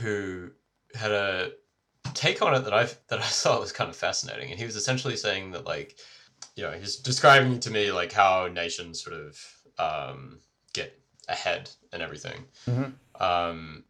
who 0.00 0.50
had 0.94 1.10
a 1.10 1.52
take 2.14 2.42
on 2.42 2.54
it 2.54 2.60
that 2.60 2.74
I 2.74 2.84
that 3.08 3.18
I 3.18 3.22
thought 3.22 3.60
was 3.60 3.72
kind 3.72 3.90
of 3.90 3.96
fascinating, 3.96 4.50
and 4.50 4.58
he 4.58 4.64
was 4.64 4.76
essentially 4.76 5.16
saying 5.16 5.52
that 5.52 5.64
like, 5.64 5.96
you 6.54 6.62
know, 6.62 6.72
he's 6.72 6.96
describing 6.96 7.60
to 7.60 7.70
me 7.70 7.92
like 7.92 8.12
how 8.12 8.48
nations 8.48 9.02
sort 9.02 9.16
of 9.16 9.38
um, 9.78 10.40
get 10.72 10.98
ahead 11.28 11.70
and 11.92 12.02
everything. 12.02 12.44
Mhm. 12.68 12.92
Um, 13.20 13.84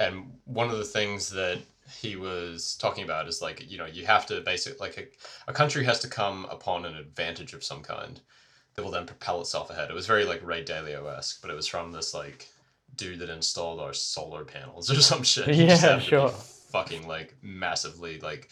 and 0.00 0.32
one 0.44 0.70
of 0.70 0.78
the 0.78 0.84
things 0.84 1.30
that 1.30 1.58
he 2.00 2.16
was 2.16 2.76
talking 2.76 3.04
about 3.04 3.26
is 3.28 3.40
like 3.40 3.70
you 3.70 3.78
know 3.78 3.86
you 3.86 4.04
have 4.06 4.26
to 4.26 4.40
basically 4.42 4.86
like 4.86 4.98
a, 4.98 5.50
a 5.50 5.54
country 5.54 5.84
has 5.84 6.00
to 6.00 6.08
come 6.08 6.46
upon 6.50 6.84
an 6.84 6.96
advantage 6.96 7.54
of 7.54 7.64
some 7.64 7.82
kind 7.82 8.20
that 8.74 8.84
will 8.84 8.90
then 8.90 9.06
propel 9.06 9.40
itself 9.40 9.70
ahead. 9.70 9.90
It 9.90 9.94
was 9.94 10.06
very 10.06 10.24
like 10.24 10.44
Ray 10.44 10.64
Dalio 10.64 11.12
esque, 11.16 11.40
but 11.42 11.50
it 11.50 11.54
was 11.54 11.66
from 11.66 11.90
this 11.90 12.14
like 12.14 12.48
dude 12.94 13.18
that 13.20 13.28
installed 13.30 13.80
our 13.80 13.92
solar 13.92 14.44
panels 14.44 14.90
or 14.90 14.94
some 15.00 15.22
shit. 15.22 15.48
Yeah, 15.54 15.76
happened 15.76 16.02
to 16.02 16.06
be 16.06 16.10
sure. 16.10 16.34
Fucking 16.70 17.06
like 17.06 17.34
massively 17.42 18.20
like 18.20 18.50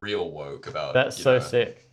real 0.00 0.30
woke 0.30 0.66
about 0.66 0.94
That's 0.94 1.16
so 1.16 1.34
know, 1.34 1.44
sick. 1.44 1.90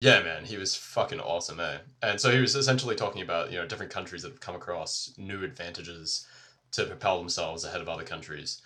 yeah, 0.00 0.22
man, 0.22 0.44
he 0.44 0.56
was 0.56 0.76
fucking 0.76 1.20
awesome, 1.20 1.60
eh? 1.60 1.78
And 2.02 2.20
so 2.20 2.30
he 2.30 2.40
was 2.40 2.56
essentially 2.56 2.96
talking 2.96 3.22
about, 3.22 3.50
you 3.50 3.58
know, 3.58 3.66
different 3.66 3.92
countries 3.92 4.22
that 4.22 4.30
have 4.30 4.40
come 4.40 4.54
across 4.54 5.12
new 5.16 5.42
advantages 5.44 6.26
to 6.72 6.84
propel 6.84 7.18
themselves 7.18 7.64
ahead 7.64 7.80
of 7.80 7.88
other 7.88 8.04
countries. 8.04 8.62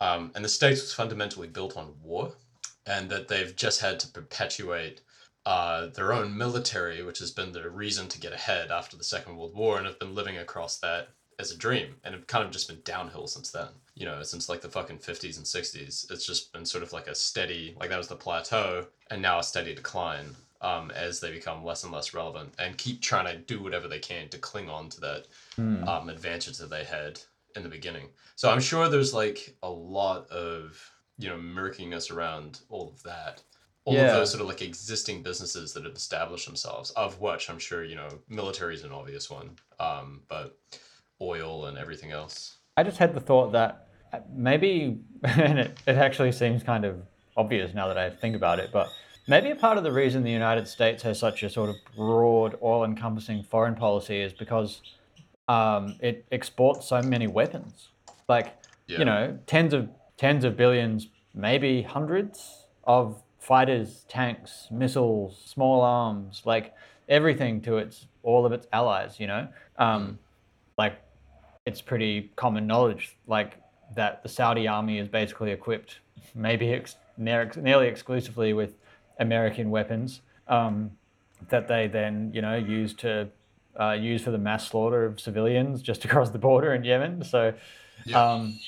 Um, 0.00 0.30
and 0.34 0.44
the 0.44 0.48
States 0.48 0.80
was 0.80 0.94
fundamentally 0.94 1.48
built 1.48 1.76
on 1.76 1.94
war, 2.02 2.32
and 2.86 3.10
that 3.10 3.28
they've 3.28 3.54
just 3.56 3.80
had 3.80 3.98
to 4.00 4.08
perpetuate 4.08 5.00
uh, 5.46 5.86
their 5.88 6.12
own 6.12 6.36
military, 6.36 7.02
which 7.02 7.18
has 7.18 7.30
been 7.30 7.52
the 7.52 7.68
reason 7.70 8.06
to 8.08 8.20
get 8.20 8.32
ahead 8.32 8.70
after 8.70 8.96
the 8.96 9.04
Second 9.04 9.36
World 9.36 9.54
War, 9.54 9.78
and 9.78 9.86
have 9.86 9.98
been 9.98 10.14
living 10.14 10.38
across 10.38 10.78
that 10.78 11.08
as 11.38 11.50
a 11.52 11.56
dream, 11.56 11.96
and 12.04 12.14
have 12.14 12.26
kind 12.26 12.44
of 12.44 12.50
just 12.50 12.68
been 12.68 12.80
downhill 12.84 13.26
since 13.26 13.50
then. 13.50 13.68
You 13.94 14.06
know, 14.06 14.22
since 14.22 14.48
like 14.48 14.60
the 14.60 14.68
fucking 14.68 14.98
50s 14.98 15.36
and 15.38 15.46
60s, 15.46 16.10
it's 16.10 16.26
just 16.26 16.52
been 16.52 16.64
sort 16.64 16.82
of 16.82 16.92
like 16.92 17.06
a 17.08 17.14
steady, 17.14 17.74
like 17.80 17.90
that 17.90 17.98
was 17.98 18.08
the 18.08 18.16
plateau, 18.16 18.86
and 19.10 19.22
now 19.22 19.38
a 19.38 19.42
steady 19.42 19.74
decline 19.74 20.34
um, 20.60 20.90
as 20.92 21.20
they 21.20 21.30
become 21.30 21.64
less 21.64 21.84
and 21.84 21.92
less 21.92 22.12
relevant 22.14 22.54
and 22.58 22.76
keep 22.78 23.00
trying 23.00 23.26
to 23.26 23.38
do 23.38 23.62
whatever 23.62 23.86
they 23.88 23.98
can 24.00 24.28
to 24.30 24.38
cling 24.38 24.68
on 24.68 24.88
to 24.90 25.00
that 25.00 25.26
Hmm. 25.56 25.88
um, 25.88 26.08
advantage 26.08 26.58
that 26.58 26.70
they 26.70 26.84
had 26.84 27.20
in 27.56 27.62
the 27.62 27.68
beginning. 27.68 28.10
So 28.36 28.50
I'm 28.50 28.60
sure 28.60 28.88
there's 28.88 29.14
like 29.14 29.56
a 29.62 29.70
lot 29.70 30.28
of 30.30 30.80
you 31.16 31.28
know 31.28 31.36
murkiness 31.36 32.10
around 32.10 32.60
all 32.68 32.88
of 32.88 33.02
that. 33.04 33.42
All 33.84 33.94
Yeah. 33.94 34.06
of 34.06 34.12
those 34.12 34.30
sort 34.30 34.42
of 34.42 34.48
like 34.48 34.62
existing 34.62 35.22
businesses 35.22 35.72
that 35.72 35.84
have 35.84 35.94
established 35.96 36.46
themselves, 36.46 36.90
of 36.92 37.20
which 37.20 37.48
I'm 37.50 37.58
sure 37.58 37.82
you 37.84 37.96
know 37.96 38.20
military 38.28 38.74
is 38.74 38.84
an 38.84 38.92
obvious 38.92 39.30
one, 39.30 39.56
um, 39.80 40.22
but 40.28 40.58
oil 41.20 41.66
and 41.66 41.78
everything 41.78 42.12
else. 42.12 42.58
I 42.76 42.82
just 42.82 42.98
had 42.98 43.14
the 43.14 43.20
thought 43.20 43.52
that 43.52 43.88
uh, 44.12 44.20
maybe, 44.34 45.00
and 45.24 45.58
it, 45.58 45.78
it 45.86 45.96
actually 45.96 46.32
seems 46.32 46.62
kind 46.62 46.84
of 46.84 47.02
obvious 47.36 47.74
now 47.74 47.88
that 47.88 47.98
I 47.98 48.10
think 48.10 48.36
about 48.36 48.58
it, 48.58 48.70
but 48.72 48.88
maybe 49.26 49.50
a 49.50 49.56
part 49.56 49.78
of 49.78 49.84
the 49.84 49.92
reason 49.92 50.22
the 50.22 50.30
United 50.30 50.66
States 50.66 51.02
has 51.02 51.18
such 51.18 51.42
a 51.42 51.50
sort 51.50 51.70
of 51.70 51.76
broad, 51.96 52.54
all 52.60 52.84
encompassing 52.84 53.42
foreign 53.42 53.74
policy 53.74 54.20
is 54.20 54.32
because 54.32 54.80
um, 55.48 55.96
it 56.00 56.26
exports 56.32 56.88
so 56.88 57.00
many 57.02 57.26
weapons. 57.26 57.88
Like, 58.28 58.56
Yeah. 58.86 58.98
you 58.98 59.04
know, 59.04 59.38
tens 59.46 59.72
of 59.72 59.88
tens 60.16 60.44
of 60.44 60.56
billions, 60.56 61.08
maybe 61.34 61.82
hundreds 61.82 62.66
of 62.84 63.22
fighters, 63.38 64.04
tanks, 64.08 64.66
missiles, 64.70 65.40
small 65.46 65.80
arms, 65.82 66.42
like 66.44 66.74
everything 67.08 67.60
to 67.62 67.78
its 67.78 68.06
all 68.22 68.44
of 68.44 68.52
its 68.52 68.66
allies, 68.72 69.18
you 69.20 69.26
know? 69.26 69.48
Um, 69.78 70.18
like 70.76 71.00
it's 71.68 71.82
pretty 71.82 72.30
common 72.34 72.66
knowledge 72.66 73.16
like 73.26 73.50
that 73.94 74.22
the 74.22 74.28
Saudi 74.28 74.66
army 74.66 74.98
is 74.98 75.08
basically 75.08 75.50
equipped 75.52 75.98
maybe 76.34 76.72
ex- 76.72 76.96
near, 77.18 77.50
nearly 77.56 77.88
exclusively 77.88 78.52
with 78.54 78.72
American 79.18 79.68
weapons 79.70 80.22
um, 80.48 80.90
that 81.50 81.68
they 81.68 81.86
then 81.86 82.30
you 82.34 82.40
know 82.40 82.56
use 82.56 82.94
to 82.94 83.28
uh, 83.78 83.92
use 83.92 84.22
for 84.22 84.30
the 84.30 84.38
mass 84.38 84.66
slaughter 84.68 85.04
of 85.04 85.20
civilians 85.20 85.82
just 85.82 86.04
across 86.06 86.30
the 86.30 86.38
border 86.38 86.74
in 86.74 86.84
Yemen. 86.84 87.22
So, 87.22 87.52
um, 88.14 88.58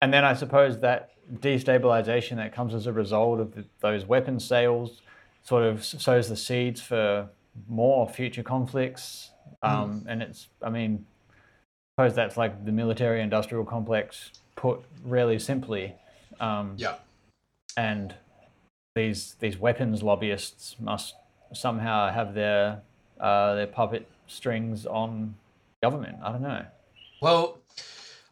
and 0.00 0.12
then 0.14 0.24
I 0.24 0.34
suppose 0.34 0.78
that 0.80 1.10
destabilization 1.34 2.36
that 2.36 2.54
comes 2.54 2.72
as 2.74 2.86
a 2.86 2.92
result 2.92 3.40
of 3.40 3.54
the, 3.54 3.64
those 3.80 4.06
weapon 4.06 4.38
sales 4.38 5.02
sort 5.42 5.64
of 5.64 5.84
sows 5.84 6.28
the 6.28 6.36
seeds 6.36 6.80
for 6.80 7.28
more 7.68 8.08
future 8.08 8.42
conflicts. 8.42 9.30
Um, 9.62 10.04
And 10.08 10.22
it's, 10.22 10.48
I 10.62 10.70
mean, 10.70 11.04
suppose 12.02 12.16
that's 12.16 12.36
like 12.36 12.64
the 12.64 12.72
military 12.72 13.20
industrial 13.22 13.64
complex 13.64 14.30
put 14.56 14.80
really 15.04 15.38
simply. 15.38 15.94
Um, 16.40 16.74
Yeah. 16.76 16.96
and 17.76 18.14
these 18.94 19.34
these 19.40 19.56
weapons 19.56 20.02
lobbyists 20.02 20.76
must 20.80 21.14
somehow 21.54 22.10
have 22.10 22.34
their 22.34 22.82
uh, 23.20 23.54
their 23.54 23.66
puppet 23.66 24.06
strings 24.26 24.84
on 24.86 25.34
government. 25.82 26.18
I 26.22 26.32
don't 26.32 26.42
know. 26.42 26.64
Well, 27.20 27.58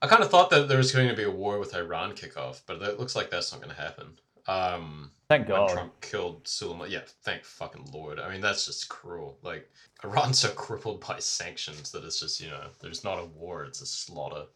I 0.02 0.06
kind 0.06 0.22
of 0.22 0.30
thought 0.30 0.50
that 0.50 0.68
there 0.68 0.78
was 0.78 0.92
going 0.92 1.08
to 1.08 1.14
be 1.14 1.22
a 1.22 1.30
war 1.30 1.58
with 1.58 1.74
Iran 1.74 2.14
kick 2.14 2.36
off, 2.36 2.62
but 2.66 2.82
it 2.82 2.98
looks 2.98 3.14
like 3.14 3.30
that's 3.30 3.52
not 3.52 3.62
going 3.62 3.74
to 3.74 3.80
happen. 3.80 4.18
Um, 4.48 5.12
Thank 5.30 5.48
when 5.48 5.58
God. 5.58 5.70
Trump 5.70 6.00
killed 6.00 6.48
Suleiman. 6.48 6.90
Yeah, 6.90 7.02
thank 7.22 7.44
fucking 7.44 7.90
lord. 7.92 8.18
I 8.18 8.28
mean, 8.32 8.40
that's 8.40 8.66
just 8.66 8.88
cruel. 8.88 9.38
Like 9.42 9.70
Iran's 10.02 10.38
so 10.40 10.48
crippled 10.48 11.06
by 11.06 11.20
sanctions 11.20 11.92
that 11.92 12.04
it's 12.04 12.18
just 12.18 12.40
you 12.40 12.48
know, 12.48 12.64
there's 12.80 13.04
not 13.04 13.20
a 13.20 13.26
war; 13.26 13.62
it's 13.62 13.80
a 13.80 13.86
slaughter. 13.86 14.46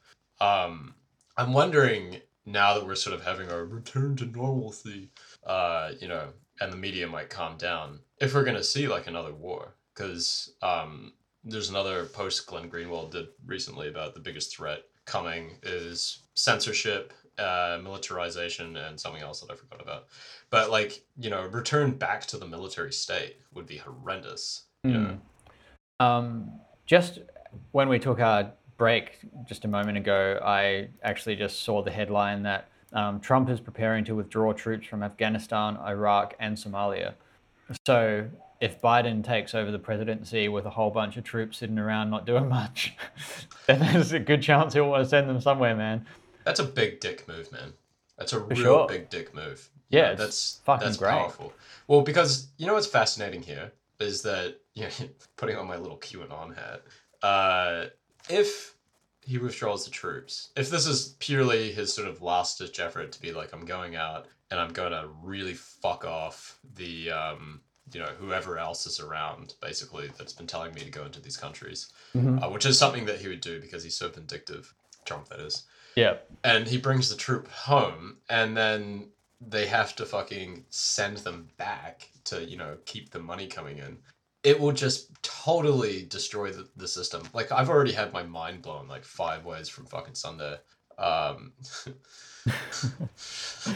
Um, 0.41 0.97
I'm 1.37 1.53
wondering 1.53 2.17
now 2.45 2.75
that 2.75 2.85
we're 2.85 2.97
sort 2.97 3.15
of 3.15 3.25
having 3.25 3.53
our 3.53 3.65
return 3.65 4.17
to 4.17 4.27
normalcy, 4.27 5.11
uh, 5.47 5.93
you 6.01 6.09
know, 6.09 6.31
and 6.61 6.73
the 6.73 6.77
media 6.77 7.07
might 7.07 7.31
calm 7.31 7.57
down, 7.57 8.01
if 8.19 8.35
we're 8.35 8.45
gonna 8.45 8.65
see 8.65 8.89
like 8.89 9.07
another 9.07 9.33
war, 9.33 9.77
because 9.95 10.55
um, 10.61 11.13
there's 11.45 11.71
another 11.71 12.07
post 12.07 12.49
Glenn 12.49 12.69
Greenwald 12.69 13.13
did 13.13 13.29
recently 13.47 13.87
about 13.87 14.13
the 14.15 14.21
biggest 14.21 14.57
threat 14.57 14.81
coming 15.05 15.53
is 15.63 16.25
censorship, 16.35 17.13
uh, 17.39 17.79
militarization, 17.83 18.77
and 18.77 18.99
something 18.99 19.23
else 19.23 19.41
that 19.41 19.51
I 19.53 19.57
forgot 19.57 19.81
about. 19.81 20.07
But 20.51 20.71
like 20.71 21.05
you 21.19 21.31
know, 21.31 21.47
return 21.47 21.93
back 21.93 22.27
to 22.27 22.37
the 22.37 22.47
military 22.47 22.93
state 22.93 23.37
would 23.53 23.67
be 23.67 23.79
horrendous. 23.79 24.65
Mm. 24.87 25.19
Um, 26.01 26.53
just 26.87 27.21
when 27.73 27.89
we 27.89 27.99
took 27.99 28.21
our 28.21 28.53
break 28.77 29.19
just 29.49 29.65
a 29.65 29.69
moment 29.69 29.99
ago, 29.99 30.41
I 30.45 30.89
actually 31.03 31.37
just 31.37 31.63
saw 31.63 31.83
the 31.83 31.91
headline 31.91 32.43
that 32.43 32.69
um, 32.93 33.21
Trump 33.21 33.49
is 33.51 33.61
preparing 33.61 34.05
to 34.05 34.15
withdraw 34.15 34.53
troops 34.53 34.87
from 34.87 35.03
Afghanistan, 35.03 35.77
Iraq, 35.79 36.35
and 36.39 36.57
Somalia. 36.57 37.15
So 37.87 38.29
if 38.61 38.81
Biden 38.81 39.25
takes 39.25 39.55
over 39.55 39.71
the 39.71 39.79
presidency 39.79 40.49
with 40.49 40.65
a 40.65 40.71
whole 40.71 40.91
bunch 40.91 41.17
of 41.17 41.25
troops 41.25 41.59
sitting 41.59 41.79
around 41.79 42.11
not 42.11 42.25
doing 42.25 42.49
much, 42.61 42.95
then 43.67 43.81
there's 43.81 44.13
a 44.13 44.21
good 44.21 44.43
chance 44.43 44.75
he'll 44.75 44.89
want 44.89 45.03
to 45.03 45.09
send 45.09 45.29
them 45.29 45.41
somewhere, 45.41 45.75
man. 45.75 46.07
That's 46.45 46.61
a 46.61 46.65
big 46.65 47.01
dick 47.01 47.27
move, 47.29 47.51
man. 47.53 47.73
That's 48.19 48.33
a 48.33 48.41
real 48.41 48.57
sure. 48.57 48.89
big 48.89 49.11
dick 49.11 49.35
move. 49.35 49.69
Yeah, 49.89 50.11
it's 50.11 50.21
that's 50.21 50.61
fucking 50.65 50.85
that's 50.87 50.97
great. 50.97 51.11
powerful. 51.11 51.53
Well, 51.89 52.03
because 52.03 52.49
you 52.57 52.67
know 52.67 52.75
what's 52.75 52.87
fascinating 52.87 53.43
here 53.43 53.73
is 54.01 54.23
that 54.23 54.57
you 54.75 54.85
know, 54.85 54.91
putting 55.37 55.57
on 55.57 55.67
my 55.67 55.77
little 55.77 55.99
QAnon 55.99 56.55
hat. 56.57 56.83
Uh, 57.23 57.87
if 58.29 58.75
he 59.27 59.39
withdraws 59.39 59.85
the 59.85 59.91
troops, 59.91 60.51
if 60.57 60.69
this 60.71 60.87
is 60.87 61.15
purely 61.19 61.73
his 61.73 61.93
sort 61.93 62.09
of 62.09 62.21
last 62.23 62.59
ditch 62.59 62.79
effort 62.81 63.13
to 63.13 63.21
be 63.21 63.33
like, 63.33 63.53
I'm 63.53 63.65
going 63.65 63.97
out 63.97 64.27
and 64.51 64.61
I'm 64.61 64.73
going 64.73 64.93
to 64.93 65.09
really 65.23 65.55
fuck 65.55 66.05
off 66.05 66.59
the 66.77 67.11
um, 67.11 67.61
you 67.93 68.01
know 68.01 68.07
whoever 68.19 68.59
else 68.59 68.87
is 68.87 69.01
around, 69.01 69.55
basically 69.61 70.11
that's 70.19 70.33
been 70.33 70.47
telling 70.47 70.75
me 70.75 70.83
to 70.83 70.91
go 70.91 71.05
into 71.05 71.21
these 71.21 71.37
countries, 71.37 71.93
Mhm. 72.15 72.43
uh, 72.43 72.51
which 72.51 72.67
is 72.67 72.79
something 72.79 73.07
that 73.07 73.21
he 73.21 73.29
would 73.29 73.41
do 73.41 73.61
because 73.61 73.83
he's 73.85 73.97
so 73.97 74.09
vindictive. 74.09 74.75
Trump, 75.05 75.29
that 75.29 75.41
is 75.41 75.65
Yeah. 75.97 76.17
and 76.43 76.67
he 76.67 76.79
brings 76.79 77.09
the 77.09 77.17
troop 77.17 77.49
home 77.49 78.19
and 78.29 78.57
then 78.57 79.09
they 79.41 79.67
have 79.67 79.95
to 79.97 80.07
fucking 80.07 80.65
send 80.71 81.19
them 81.19 81.49
back 81.57 82.09
to 82.25 82.45
you 82.45 82.57
know 82.57 82.77
keep 82.87 83.11
the 83.11 83.19
money 83.19 83.47
coming 83.47 83.79
in 83.79 83.99
it 84.45 84.61
will 84.61 84.73
just 84.73 85.11
totally 85.23 86.05
destroy 86.05 86.53
the, 86.53 86.69
the 86.77 86.87
system. 86.87 87.23
Like 87.33 87.51
I've 87.51 87.71
already 87.71 87.93
had 87.93 88.13
my 88.13 88.23
mind 88.23 88.63
blown 88.63 88.87
like 88.87 89.05
five 89.05 89.45
ways 89.45 89.69
from 89.71 89.87
fucking 89.87 90.15
Sunday. 90.15 90.59
Um, 90.99 91.53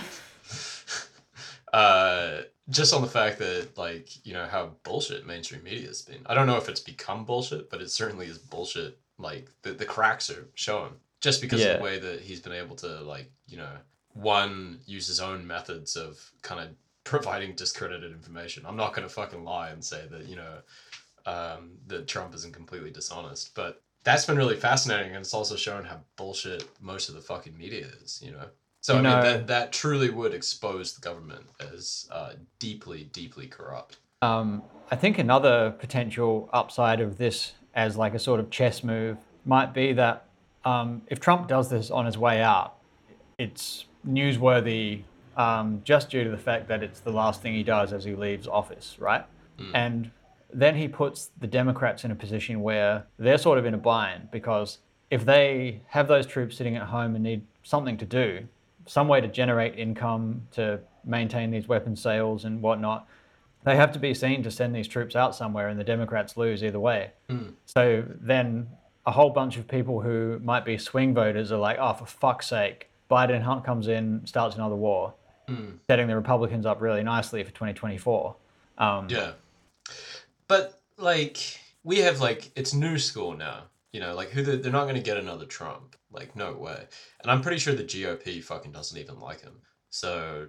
uh, 1.73 2.43
just 2.69 2.93
on 2.93 3.01
the 3.01 3.09
fact 3.09 3.39
that 3.39 3.71
like 3.77 4.25
you 4.27 4.35
know 4.35 4.47
how 4.47 4.73
bullshit 4.85 5.27
mainstream 5.27 5.65
media 5.65 5.89
has 5.89 6.03
been. 6.03 6.21
I 6.27 6.35
don't 6.35 6.47
know 6.47 6.59
if 6.59 6.69
it's 6.69 6.81
become 6.81 7.25
bullshit, 7.25 7.71
but 7.71 7.81
it 7.81 7.91
certainly 7.91 8.27
is 8.27 8.39
bullshit. 8.39 8.99
Like 9.17 9.49
the 9.63 9.73
the 9.73 9.87
cracks 9.87 10.31
are 10.31 10.49
showing 10.55 10.93
just 11.21 11.41
because 11.41 11.65
of 11.65 11.79
the 11.79 11.83
way 11.83 11.99
that 11.99 12.21
he's 12.21 12.41
been 12.41 12.53
able 12.53 12.77
to 12.77 13.01
like 13.03 13.31
you 13.47 13.57
know 13.57 13.73
one 14.15 14.81
use 14.87 15.07
his 15.07 15.21
own 15.21 15.47
methods 15.47 15.97
of 15.97 16.33
kind 16.43 16.61
of 16.61 16.69
providing 17.05 17.55
discredited 17.55 18.13
information. 18.13 18.65
I'm 18.67 18.77
not 18.77 18.95
gonna 18.95 19.09
fucking 19.09 19.45
lie 19.45 19.71
and 19.71 19.85
say 19.85 20.05
that 20.11 20.27
you 20.27 20.37
know 20.37 20.59
um, 21.27 21.73
that 21.87 22.07
Trump 22.07 22.35
isn't 22.35 22.55
completely 22.55 22.91
dishonest, 22.91 23.55
but 23.55 23.83
that's 24.05 24.25
been 24.25 24.37
really 24.37 24.57
fascinating, 24.57 25.09
and 25.09 25.19
it's 25.19 25.35
also 25.35 25.57
shown 25.57 25.85
how 25.85 26.01
bullshit 26.17 26.69
most 26.81 27.09
of 27.09 27.15
the 27.15 27.21
fucking 27.21 27.57
media 27.57 27.87
is. 28.03 28.21
You 28.25 28.33
know. 28.33 28.47
So 28.81 28.95
I 28.95 29.03
mean 29.03 29.05
that 29.05 29.47
that 29.49 29.73
truly 29.73 30.11
would 30.11 30.33
expose 30.33 30.95
the 30.95 31.01
government 31.01 31.47
as 31.61 32.09
uh, 32.11 32.33
deeply, 32.59 33.05
deeply 33.13 33.47
corrupt. 33.47 33.99
Um, 34.23 34.63
I 34.91 34.97
think 34.97 35.19
another 35.19 35.73
potential 35.79 36.49
upside 36.53 37.01
of 37.01 37.19
this 37.19 37.53
as 37.75 37.97
like 37.97 38.15
a 38.15 38.19
sort 38.19 38.41
of 38.41 38.51
chess 38.51 38.83
move 38.83 39.19
might 39.45 39.75
be 39.75 39.93
that 39.95 40.28
um, 40.65 41.03
if 41.09 41.21
Trump 41.21 41.49
does 41.49 41.69
this 41.71 41.91
on 41.91 42.07
his 42.07 42.19
way 42.19 42.43
out, 42.43 42.77
it's 43.39 43.85
newsworthy 44.07 45.03
um, 45.37 45.81
just 45.85 46.11
due 46.11 46.25
to 46.25 46.31
the 46.31 46.39
fact 46.39 46.69
that 46.69 46.83
it's 46.83 47.01
the 47.01 47.13
last 47.13 47.43
thing 47.43 47.55
he 47.55 47.63
does 47.63 47.93
as 47.93 48.05
he 48.05 48.15
leaves 48.15 48.47
office, 48.49 48.97
right? 48.99 49.25
And 49.75 50.11
then 50.53 50.77
he 50.77 50.89
puts 50.89 51.31
the 51.41 51.47
Democrats 51.47 52.05
in 52.05 52.11
a 52.11 52.15
position 52.15 52.63
where 52.63 53.05
they're 53.19 53.39
sort 53.39 53.59
of 53.59 53.67
in 53.67 53.75
a 53.75 53.79
bind 53.79 54.31
because 54.31 54.79
if 55.11 55.25
they 55.25 55.81
have 55.89 56.09
those 56.09 56.27
troops 56.27 56.57
sitting 56.57 56.77
at 56.77 56.83
home 56.85 57.15
and 57.15 57.25
need 57.25 57.43
something 57.63 57.97
to 57.99 58.05
do, 58.05 58.47
some 58.87 59.09
way 59.09 59.21
to 59.21 59.29
generate 59.29 59.79
income 59.79 60.43
to 60.53 60.81
maintain 61.05 61.51
these 61.51 61.69
weapon 61.69 61.95
sales 61.95 62.45
and 62.45 62.63
whatnot, 62.63 63.07
they 63.65 63.77
have 63.77 63.93
to 63.93 63.99
be 63.99 64.15
seen 64.15 64.43
to 64.43 64.51
send 64.51 64.75
these 64.75 64.89
troops 64.89 65.15
out 65.15 65.35
somewhere, 65.35 65.69
and 65.69 65.79
the 65.79 65.85
Democrats 65.85 66.37
lose 66.37 66.63
either 66.65 66.81
way. 66.81 67.11
So 67.67 68.05
then 68.21 68.69
a 69.09 69.11
whole 69.11 69.31
bunch 69.31 69.57
of 69.57 69.67
people 69.67 70.03
who 70.03 70.39
might 70.45 70.67
be 70.67 70.77
swing 70.77 71.15
voters 71.15 71.51
are 71.51 71.57
like, 71.57 71.79
oh, 71.81 71.95
for 71.95 72.05
fuck's 72.05 72.47
sake, 72.47 72.91
Biden 73.11 73.41
Hunt 73.41 73.65
comes 73.65 73.89
in, 73.89 74.21
starts 74.27 74.55
another 74.55 74.77
war, 74.77 75.15
setting 75.89 76.09
the 76.09 76.15
Republicans 76.15 76.67
up 76.67 76.83
really 76.83 77.03
nicely 77.03 77.43
for 77.43 77.51
2024. 77.51 78.37
Um, 78.77 79.09
Yeah. 79.09 79.33
But 80.47 80.79
like 80.99 81.39
we 81.85 82.01
have 82.01 82.21
like 82.21 82.51
it's 82.55 82.75
new 82.75 82.99
school 82.99 83.35
now. 83.35 83.63
You 83.93 84.01
know, 84.01 84.15
like 84.15 84.29
who 84.29 84.43
the, 84.43 84.59
they're 84.59 84.71
not 84.71 84.85
going 84.85 84.97
to 84.97 85.03
get 85.03 85.17
another 85.17 85.47
Trump. 85.47 85.97
Like 86.13 86.37
no 86.37 86.53
way. 86.53 86.85
And 87.23 87.31
I'm 87.31 87.41
pretty 87.41 87.59
sure 87.59 87.75
the 87.75 87.85
GOP 87.85 88.45
fucking 88.45 88.73
doesn't 88.73 88.99
even 88.99 89.19
like 89.21 89.41
him. 89.41 89.55
So 89.89 90.49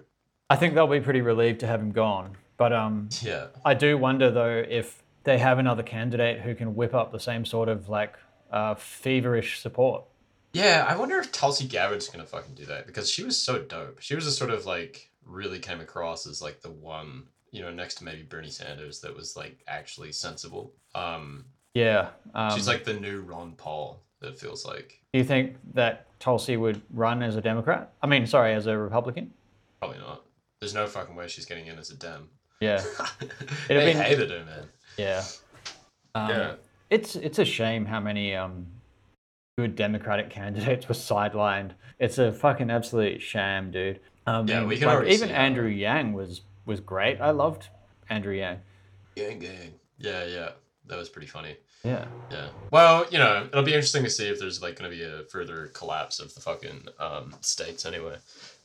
I 0.50 0.56
think 0.56 0.74
they'll 0.74 0.86
be 0.86 1.00
pretty 1.00 1.22
relieved 1.22 1.60
to 1.60 1.66
have 1.66 1.80
him 1.80 1.92
gone. 1.92 2.36
But 2.58 2.74
um, 2.74 3.08
yeah. 3.22 3.46
I 3.64 3.72
do 3.72 3.96
wonder 3.96 4.30
though 4.30 4.62
if 4.68 5.02
they 5.24 5.38
have 5.38 5.58
another 5.58 5.82
candidate 5.82 6.40
who 6.40 6.54
can 6.54 6.74
whip 6.74 6.94
up 6.94 7.10
the 7.10 7.20
same 7.20 7.46
sort 7.46 7.70
of 7.70 7.88
like 7.88 8.18
uh, 8.50 8.74
feverish 8.74 9.60
support. 9.60 10.04
Yeah, 10.52 10.84
I 10.88 10.96
wonder 10.96 11.18
if 11.18 11.30
Tulsi 11.30 11.66
Gabbard's 11.68 12.08
gonna 12.08 12.26
fucking 12.26 12.54
do 12.54 12.66
that 12.66 12.86
because 12.86 13.08
she 13.10 13.22
was 13.22 13.40
so 13.40 13.60
dope. 13.60 14.00
She 14.00 14.14
was 14.14 14.26
a 14.26 14.32
sort 14.32 14.50
of 14.50 14.66
like 14.66 15.10
really 15.24 15.58
came 15.60 15.80
across 15.80 16.26
as 16.26 16.42
like 16.42 16.60
the 16.60 16.70
one, 16.70 17.24
you 17.52 17.62
know, 17.62 17.70
next 17.72 17.96
to 17.96 18.04
maybe 18.04 18.22
Bernie 18.22 18.50
Sanders 18.50 19.00
that 19.00 19.14
was 19.14 19.36
like 19.36 19.60
actually 19.68 20.10
sensible. 20.12 20.72
Um, 20.94 21.44
Yeah. 21.74 22.08
Um, 22.34 22.50
she's 22.56 22.66
like 22.66 22.84
the 22.84 22.94
new 22.94 23.20
Ron 23.20 23.52
Paul. 23.52 24.02
It 24.22 24.38
feels 24.38 24.66
like 24.66 25.00
Do 25.12 25.18
you 25.20 25.24
think 25.24 25.56
that 25.74 26.06
Tulsi 26.18 26.56
would 26.56 26.82
run 26.90 27.22
as 27.22 27.36
a 27.36 27.40
Democrat? 27.40 27.92
I 28.02 28.06
mean, 28.08 28.26
sorry, 28.26 28.52
as 28.54 28.66
a 28.66 28.76
Republican? 28.76 29.32
probably 29.78 29.98
not. 29.98 30.22
There's 30.60 30.74
no 30.74 30.86
fucking 30.86 31.14
way 31.14 31.26
she's 31.28 31.46
getting 31.46 31.66
in 31.68 31.78
as 31.78 31.90
a 31.90 31.96
Dem. 31.96 32.28
Yeah. 32.60 32.84
they 33.68 33.76
been- 33.76 33.96
hated 33.96 34.30
her, 34.30 34.44
man. 34.44 34.64
Yeah. 34.98 35.22
Um, 36.14 36.28
Yeah. 36.28 36.54
It's 36.90 37.16
it's 37.16 37.38
a 37.38 37.44
shame 37.44 37.86
how 37.86 38.00
many 38.00 38.34
um, 38.34 38.66
good 39.56 39.76
Democratic 39.76 40.30
candidates 40.38 40.88
were 40.88 40.94
sidelined. 40.94 41.72
It's 41.98 42.18
a 42.18 42.32
fucking 42.32 42.70
absolute 42.70 43.22
sham, 43.22 43.70
dude. 43.70 44.00
Um, 44.26 44.46
Yeah, 44.46 44.64
we 44.64 44.76
can 44.76 44.88
like, 44.88 45.08
even 45.08 45.30
Andrew 45.30 45.68
Yang 45.68 46.12
was 46.12 46.42
was 46.66 46.80
great. 46.80 47.20
I 47.20 47.30
loved 47.30 47.68
Andrew 48.08 48.34
Yang. 48.34 48.58
Gang, 49.16 49.38
gang. 49.38 49.74
Yeah, 49.98 50.24
yeah. 50.24 50.50
That 50.86 50.98
was 50.98 51.08
pretty 51.08 51.28
funny. 51.28 51.56
Yeah. 51.84 52.06
Yeah. 52.30 52.48
Well, 52.70 53.06
you 53.10 53.18
know, 53.18 53.46
it'll 53.50 53.64
be 53.64 53.72
interesting 53.72 54.04
to 54.04 54.10
see 54.10 54.28
if 54.28 54.38
there's 54.38 54.60
like 54.60 54.78
going 54.78 54.90
to 54.90 54.96
be 54.96 55.02
a 55.02 55.24
further 55.24 55.68
collapse 55.68 56.20
of 56.20 56.34
the 56.34 56.40
fucking 56.40 56.88
um, 56.98 57.34
states 57.40 57.86
anyway, 57.86 58.16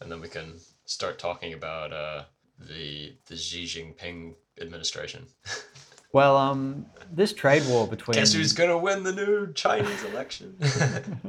and 0.02 0.12
then 0.12 0.20
we 0.20 0.28
can 0.28 0.54
start 0.86 1.18
talking 1.18 1.54
about 1.54 1.94
uh, 1.94 2.24
the 2.60 3.14
the 3.28 3.38
Xi 3.38 3.66
Jinping 3.66 4.36
administration. 4.60 5.26
Well, 6.16 6.38
um, 6.38 6.86
this 7.12 7.34
trade 7.34 7.64
war 7.68 7.86
between 7.86 8.16
Guess 8.16 8.32
who's 8.32 8.54
gonna 8.54 8.78
win 8.78 9.04
the 9.04 9.12
new 9.12 9.52
Chinese 9.52 10.02
election? 10.06 10.56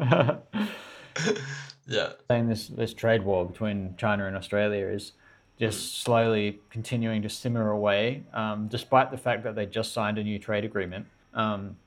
yeah. 1.88 2.12
saying 2.30 2.46
this 2.46 2.68
this 2.68 2.94
trade 2.94 3.24
war 3.24 3.44
between 3.44 3.96
China 3.98 4.28
and 4.28 4.36
Australia 4.36 4.86
is 4.86 5.10
just 5.58 6.02
slowly 6.02 6.60
continuing 6.70 7.20
to 7.22 7.28
simmer 7.28 7.72
away, 7.72 8.22
um, 8.32 8.68
despite 8.68 9.10
the 9.10 9.16
fact 9.18 9.42
that 9.42 9.56
they 9.56 9.66
just 9.66 9.92
signed 9.92 10.18
a 10.18 10.22
new 10.22 10.38
trade 10.38 10.64
agreement. 10.64 11.06
Um, 11.34 11.78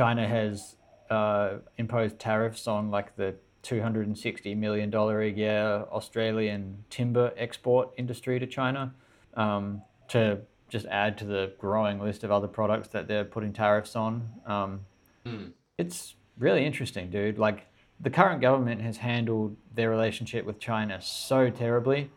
China 0.00 0.26
has 0.26 0.74
uh, 1.08 1.58
imposed 1.78 2.18
tariffs 2.18 2.66
on 2.66 2.90
like 2.90 3.14
the 3.14 3.36
260 3.62 4.56
million 4.56 4.90
dollar 4.90 5.22
a 5.22 5.30
year 5.30 5.84
Australian 5.92 6.82
timber 6.90 7.32
export 7.36 7.90
industry 7.96 8.40
to 8.40 8.46
China 8.48 8.92
um, 9.34 9.82
to 10.08 10.40
just 10.70 10.86
add 10.86 11.18
to 11.18 11.24
the 11.24 11.52
growing 11.58 12.00
list 12.00 12.24
of 12.24 12.30
other 12.30 12.48
products 12.48 12.88
that 12.88 13.08
they're 13.08 13.24
putting 13.24 13.52
tariffs 13.52 13.94
on. 13.96 14.28
Um, 14.46 14.80
Mm. 15.26 15.52
it's 15.76 16.14
really 16.38 16.64
interesting, 16.64 17.10
dude. 17.10 17.38
Like 17.38 17.66
the 18.00 18.08
current 18.08 18.40
government 18.40 18.80
has 18.80 18.96
handled 18.96 19.56
their 19.74 19.90
relationship 19.90 20.46
with 20.46 20.58
China 20.58 21.02
so 21.02 21.50
terribly. 21.50 22.10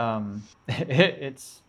Um, 0.00 0.42
it, 0.66 0.88
it's 0.90 1.62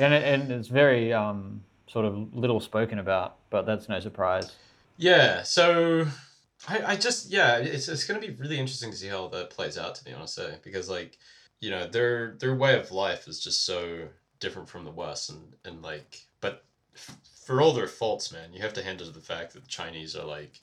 and 0.00 0.14
it, 0.14 0.22
and 0.22 0.52
it's 0.52 0.68
very 0.68 1.12
um, 1.12 1.62
sort 1.88 2.04
of 2.04 2.32
little 2.34 2.60
spoken 2.60 3.00
about, 3.00 3.38
but 3.50 3.66
that's 3.66 3.88
no 3.88 3.98
surprise. 4.00 4.52
Yeah. 4.96 5.42
So. 5.42 6.06
I, 6.66 6.82
I 6.92 6.96
just 6.96 7.30
yeah 7.30 7.58
it's, 7.58 7.86
it's 7.86 8.04
gonna 8.04 8.18
be 8.18 8.30
really 8.30 8.58
interesting 8.58 8.90
to 8.90 8.96
see 8.96 9.06
how 9.06 9.28
that 9.28 9.50
plays 9.50 9.78
out 9.78 9.94
to 9.94 10.04
be 10.04 10.12
honest 10.12 10.36
eh? 10.40 10.56
because 10.64 10.88
like 10.90 11.16
you 11.60 11.70
know 11.70 11.86
their 11.86 12.36
their 12.40 12.56
way 12.56 12.76
of 12.76 12.90
life 12.90 13.28
is 13.28 13.38
just 13.38 13.64
so 13.64 14.08
different 14.40 14.68
from 14.68 14.84
the 14.84 14.90
west 14.90 15.30
and 15.30 15.40
and 15.64 15.82
like 15.82 16.26
but 16.40 16.64
f- 16.94 17.16
for 17.46 17.60
all 17.60 17.72
their 17.72 17.86
faults 17.88 18.32
man 18.32 18.52
you 18.52 18.60
have 18.62 18.72
to 18.74 18.82
hand 18.82 19.00
it 19.00 19.04
to 19.04 19.10
the 19.10 19.20
fact 19.20 19.52
that 19.52 19.62
the 19.62 19.68
chinese 19.68 20.14
are 20.16 20.24
like 20.26 20.60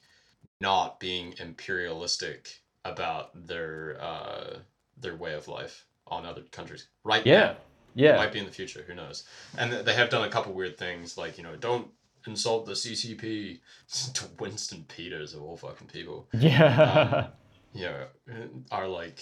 not 0.61 0.99
being 0.99 1.33
imperialistic 1.39 2.61
about 2.85 3.47
their 3.47 3.97
uh 4.01 4.57
their 4.97 5.15
way 5.15 5.33
of 5.33 5.47
life 5.47 5.85
on 6.07 6.25
other 6.25 6.41
countries 6.51 6.87
right 7.03 7.25
Yeah, 7.25 7.39
now. 7.39 7.55
yeah, 7.95 8.15
might 8.17 8.31
be 8.31 8.39
in 8.39 8.45
the 8.45 8.51
future 8.51 8.83
who 8.87 8.93
knows? 8.93 9.23
And 9.57 9.71
th- 9.71 9.85
they 9.85 9.93
have 9.95 10.09
done 10.09 10.23
a 10.27 10.29
couple 10.31 10.53
weird 10.53 10.77
things 10.77 11.17
like 11.17 11.37
you 11.37 11.43
know 11.43 11.55
don't 11.55 11.87
insult 12.27 12.65
the 12.65 12.73
ccp 12.73 13.59
to 14.13 14.25
winston 14.39 14.85
peters 14.87 15.33
of 15.33 15.41
all 15.43 15.57
fucking 15.57 15.87
people. 15.87 16.27
Yeah. 16.33 17.27
you 17.73 17.85
know, 17.85 18.05
are 18.71 18.87
like 18.87 19.19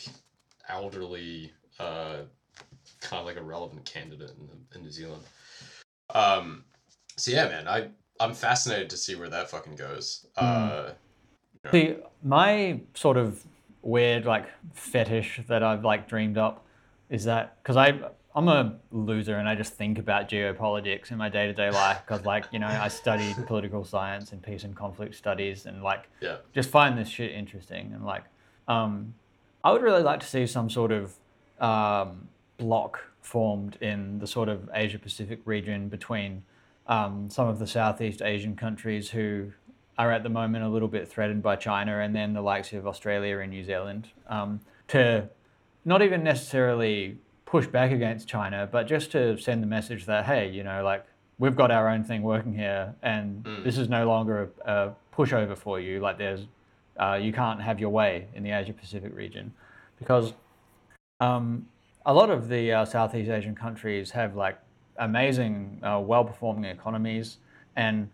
elderly, 0.70 1.52
uh, 1.80 2.18
kind 3.04 3.20
of 3.20 3.26
like 3.26 3.38
a 3.38 3.44
relevant 3.44 3.86
candidate 3.86 4.32
in, 4.32 4.50
in 4.76 4.84
New 4.84 4.92
Zealand. 4.92 5.22
Um, 6.14 6.64
so 7.18 7.32
yeah, 7.32 7.48
man, 7.48 7.68
I 7.68 7.90
I'm 8.20 8.34
fascinated 8.34 8.90
to 8.92 8.98
see 8.98 9.16
where 9.16 9.30
that 9.30 9.50
fucking 9.50 9.76
goes. 9.76 10.26
Uh, 10.38 10.92
See, 11.72 11.96
my 12.24 12.82
sort 12.94 13.18
of 13.18 13.44
weird 13.82 14.26
like 14.26 14.48
fetish 14.74 15.42
that 15.48 15.62
I've 15.62 15.84
like 15.84 16.08
dreamed 16.08 16.38
up 16.38 16.66
is 17.10 17.26
that 17.26 17.62
because 17.62 17.78
I 17.78 18.00
I'm 18.36 18.48
a 18.48 18.76
loser 18.92 19.38
and 19.38 19.48
I 19.48 19.56
just 19.56 19.74
think 19.74 20.00
about 20.00 20.30
geopolitics 20.30 21.12
in 21.12 21.18
my 21.18 21.30
day 21.30 21.48
to 21.48 21.54
day 21.54 21.70
life 21.70 22.02
because 22.06 22.26
like 22.34 22.46
you 22.52 22.60
know 22.60 22.68
I 22.68 22.88
studied 22.88 23.36
political 23.48 23.84
science 23.84 24.32
and 24.32 24.42
peace 24.42 24.64
and 24.64 24.76
conflict 24.76 25.16
studies 25.16 25.66
and 25.66 25.84
like 25.84 26.10
yeah, 26.22 26.38
just 26.54 26.70
find 26.70 26.98
this 26.98 27.08
shit 27.08 27.32
interesting 27.32 27.92
and 27.94 28.06
like 28.06 28.24
um, 28.68 29.14
I 29.64 29.72
would 29.72 29.82
really 29.82 30.04
like 30.04 30.20
to 30.22 30.28
see 30.28 30.46
some 30.48 30.70
sort 30.70 30.92
of 30.92 31.14
um, 31.60 32.28
block 32.58 33.00
formed 33.22 33.78
in 33.82 34.20
the 34.20 34.28
sort 34.28 34.50
of 34.50 34.70
Asia 34.74 35.00
Pacific 35.00 35.40
region 35.46 35.90
between 35.90 36.44
um, 36.88 37.30
some 37.30 37.48
of 37.48 37.60
the 37.60 37.68
Southeast 37.68 38.22
Asian 38.22 38.56
countries 38.56 39.10
who 39.12 39.52
are 39.98 40.12
at 40.12 40.24
the 40.24 40.30
moment 40.30 40.64
a 40.64 40.68
little 40.68 40.88
bit 40.88 41.08
threatened 41.08 41.42
by 41.42 41.56
China 41.56 42.00
and 42.00 42.16
then 42.16 42.34
the 42.34 42.42
likes 42.42 42.74
of 42.74 42.86
Australia 42.88 43.40
and 43.40 43.52
New 43.52 43.64
Zealand 43.64 44.10
um, 44.28 44.60
to 44.88 45.30
not 45.86 46.02
even 46.02 46.24
necessarily 46.24 47.18
push 47.46 47.68
back 47.68 47.92
against 47.92 48.28
China, 48.28 48.68
but 48.72 48.88
just 48.88 49.12
to 49.12 49.38
send 49.38 49.62
the 49.62 49.68
message 49.68 50.06
that 50.06 50.26
hey, 50.26 50.50
you 50.50 50.64
know, 50.64 50.84
like 50.84 51.06
we've 51.38 51.56
got 51.56 51.72
our 51.72 51.88
own 51.90 52.04
thing 52.04 52.22
working 52.24 52.54
here, 52.54 52.96
and 53.02 53.44
Mm. 53.44 53.64
this 53.64 53.78
is 53.78 53.90
no 53.90 54.08
longer 54.08 54.50
a, 54.66 54.72
a 54.74 54.96
pushover 55.16 55.58
for 55.58 55.80
you. 55.80 56.00
Like 56.00 56.18
there's, 56.18 56.48
uh, 56.98 57.20
you 57.22 57.32
can't 57.32 57.62
have 57.62 57.80
your 57.80 57.90
way 57.90 58.28
in 58.34 58.44
the 58.44 58.52
Asia 58.52 58.74
Pacific 58.74 59.14
region, 59.16 59.54
because 60.00 60.34
um, 61.20 61.68
a 62.06 62.14
lot 62.14 62.30
of 62.30 62.50
the 62.50 62.72
uh, 62.72 62.86
Southeast 62.86 63.30
Asian 63.30 63.56
countries 63.56 64.12
have 64.12 64.36
like 64.36 64.60
amazing, 64.98 65.80
uh, 65.84 66.00
well-performing 66.00 66.66
economies, 66.66 67.38
and 67.76 68.10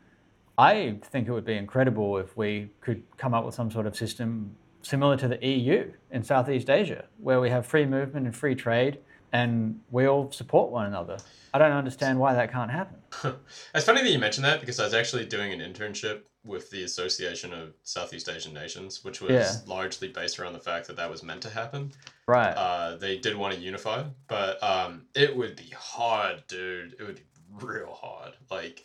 I 0.58 0.98
think 1.04 1.28
it 1.28 1.32
would 1.32 1.46
be 1.46 1.56
incredible 1.56 2.18
if 2.18 2.36
we 2.38 2.70
could 2.82 3.04
come 3.18 3.34
up 3.34 3.46
with 3.46 3.56
some 3.56 3.72
sort 3.72 3.86
of 3.86 3.96
system 3.96 4.56
similar 4.82 5.18
to 5.18 5.28
the 5.28 5.46
EU 5.46 5.92
in 6.12 6.24
Southeast 6.24 6.70
Asia, 6.70 7.06
where 7.18 7.40
we 7.40 7.50
have 7.50 7.66
free 7.66 7.86
movement 7.86 8.26
and 8.26 8.36
free 8.36 8.56
trade, 8.56 9.00
and 9.34 9.80
we 9.92 10.06
all 10.06 10.32
support 10.32 10.72
one 10.72 10.86
another. 10.86 11.18
I 11.54 11.58
don't 11.58 11.72
understand 11.72 12.20
why 12.20 12.34
that 12.34 12.52
can't 12.52 12.72
happen. 12.72 12.98
It's 13.74 13.86
funny 13.86 14.02
that 14.02 14.12
you 14.12 14.20
mentioned 14.20 14.46
that 14.46 14.60
because 14.60 14.80
I 14.80 14.86
was 14.86 14.94
actually 14.94 15.26
doing 15.26 15.52
an 15.52 15.60
internship 15.60 16.22
with 16.46 16.70
the 16.72 16.84
Association 16.84 17.54
of 17.54 17.74
Southeast 17.84 18.30
Asian 18.30 18.54
Nations, 18.54 19.04
which 19.04 19.22
was 19.22 19.32
Yeah. 19.32 19.52
largely 19.66 20.08
based 20.08 20.40
around 20.40 20.54
the 20.54 20.60
fact 20.60 20.88
that 20.88 20.96
that 20.96 21.10
was 21.10 21.22
meant 21.22 21.42
to 21.44 21.50
happen. 21.50 21.92
Right. 22.28 22.54
Uh, 22.54 22.96
they 22.96 23.18
did 23.18 23.36
want 23.36 23.56
to 23.56 23.60
unify, 23.60 24.04
but 24.28 24.62
um, 24.64 25.08
it 25.16 25.36
would 25.36 25.56
be 25.56 25.70
hard, 25.78 26.44
dude. 26.48 26.96
It 27.00 27.04
would 27.04 27.16
be 27.18 27.24
real 27.52 27.94
hard. 27.94 28.34
Like 28.50 28.84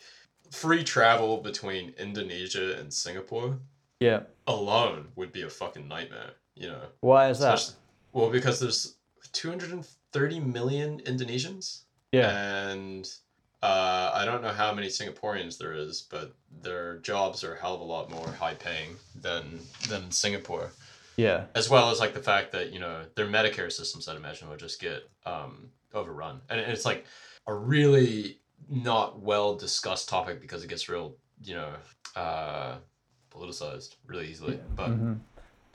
free 0.51 0.83
travel 0.83 1.37
between 1.37 1.93
Indonesia 1.97 2.77
and 2.77 2.93
Singapore 2.93 3.59
yeah. 3.99 4.21
alone 4.47 5.07
would 5.15 5.31
be 5.31 5.43
a 5.43 5.49
fucking 5.49 5.87
nightmare. 5.87 6.31
You 6.55 6.67
know, 6.69 6.81
Why 7.01 7.29
is 7.29 7.39
that? 7.39 7.73
Well, 8.13 8.29
because 8.29 8.59
there's 8.59 8.95
230 9.33 10.39
million 10.39 10.99
Indonesians 11.05 11.83
Yeah. 12.11 12.69
and 12.69 13.09
uh, 13.65 14.11
I 14.13 14.25
don't 14.25 14.43
know 14.43 14.53
how 14.53 14.73
many 14.73 14.87
Singaporeans 14.87 15.57
there 15.57 15.73
is, 15.73 16.03
but 16.11 16.35
their 16.61 16.99
jobs 16.99 17.43
are 17.43 17.55
a 17.55 17.59
hell 17.59 17.73
of 17.73 17.81
a 17.81 17.83
lot 17.83 18.11
more 18.11 18.29
high 18.39 18.53
paying 18.53 18.95
than 19.19 19.59
than 19.89 20.11
Singapore. 20.11 20.71
Yeah. 21.17 21.45
As 21.55 21.67
well 21.67 21.89
as 21.89 21.99
like 21.99 22.13
the 22.13 22.21
fact 22.21 22.51
that 22.51 22.71
you 22.71 22.79
know 22.79 23.05
their 23.15 23.25
Medicare 23.25 23.71
systems, 23.71 24.07
I'd 24.07 24.17
imagine, 24.17 24.49
would 24.49 24.59
just 24.59 24.79
get 24.79 25.09
um, 25.25 25.69
overrun, 25.95 26.41
and 26.49 26.59
it's 26.59 26.85
like 26.85 27.05
a 27.47 27.53
really 27.53 28.37
not 28.69 29.19
well 29.19 29.55
discussed 29.55 30.09
topic 30.09 30.41
because 30.41 30.63
it 30.63 30.67
gets 30.67 30.87
real, 30.87 31.15
you 31.43 31.55
know, 31.55 31.71
uh, 32.15 32.75
politicized 33.33 33.95
really 34.05 34.29
easily. 34.29 34.59
But 34.75 34.89
hmm 34.89 35.13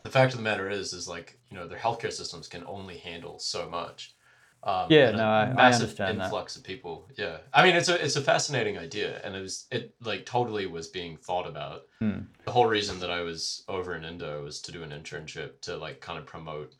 the 0.02 0.10
fact 0.10 0.32
of 0.32 0.38
the 0.38 0.44
matter 0.44 0.70
is, 0.70 0.92
is 0.92 1.06
like 1.08 1.38
you 1.50 1.56
know 1.56 1.66
their 1.66 1.78
healthcare 1.78 2.12
systems 2.12 2.46
can 2.48 2.64
only 2.66 2.98
handle 2.98 3.38
so 3.38 3.68
much. 3.68 4.14
Um, 4.62 4.86
Yeah, 4.90 5.12
no, 5.12 5.24
I- 5.26 5.44
I 5.46 5.52
massive 5.54 5.96
that. 5.96 6.14
influx 6.14 6.54
of 6.56 6.62
people. 6.64 7.08
Yeah, 7.16 7.38
I 7.52 7.64
mean 7.64 7.76
it's 7.76 7.88
a 7.88 8.02
it's 8.04 8.16
a 8.16 8.20
fascinating 8.20 8.76
idea, 8.78 9.20
and 9.24 9.34
it 9.34 9.40
was 9.40 9.66
it 9.70 9.94
like 10.02 10.26
totally 10.26 10.66
was 10.66 10.88
being 10.88 11.16
thought 11.16 11.46
about. 11.46 11.82
Hmm. 11.98 12.20
The 12.44 12.52
whole 12.52 12.66
reason 12.66 13.00
that 13.00 13.10
I 13.10 13.22
was 13.22 13.64
over 13.68 13.94
in 13.96 14.04
Indo 14.04 14.44
was 14.44 14.60
to 14.62 14.72
do 14.72 14.82
an 14.82 14.90
internship 14.90 15.60
to 15.62 15.76
like 15.78 16.00
kind 16.00 16.18
of 16.18 16.26
promote 16.26 16.74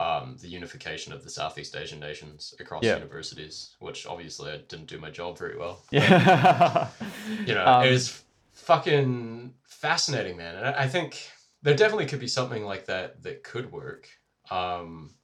um, 0.00 0.36
the 0.42 0.48
unification 0.48 1.12
of 1.12 1.22
the 1.24 1.30
Southeast 1.30 1.76
Asian 1.76 2.00
nations 2.00 2.52
across 2.60 2.82
Yeah. 2.82 2.96
universities, 2.96 3.76
which 3.78 4.06
obviously 4.06 4.50
I 4.50 4.56
didn't 4.56 4.86
do 4.86 4.98
my 4.98 5.08
job 5.10 5.38
very 5.38 5.56
well. 5.56 5.84
Yeah. 5.92 6.88
You 7.46 7.54
know, 7.54 7.64
Um, 7.64 7.84
it 7.86 7.90
was 7.92 8.22
fucking 8.52 9.54
fascinating, 9.66 10.36
man. 10.36 10.56
And 10.56 10.66
I 10.66 10.84
I 10.84 10.88
think 10.88 11.30
there 11.62 11.74
definitely 11.74 12.06
could 12.06 12.20
be 12.20 12.28
something 12.28 12.64
like 12.64 12.86
that 12.86 13.22
that 13.22 13.42
could 13.44 13.70
work. 13.72 14.08
Um, 14.50 15.14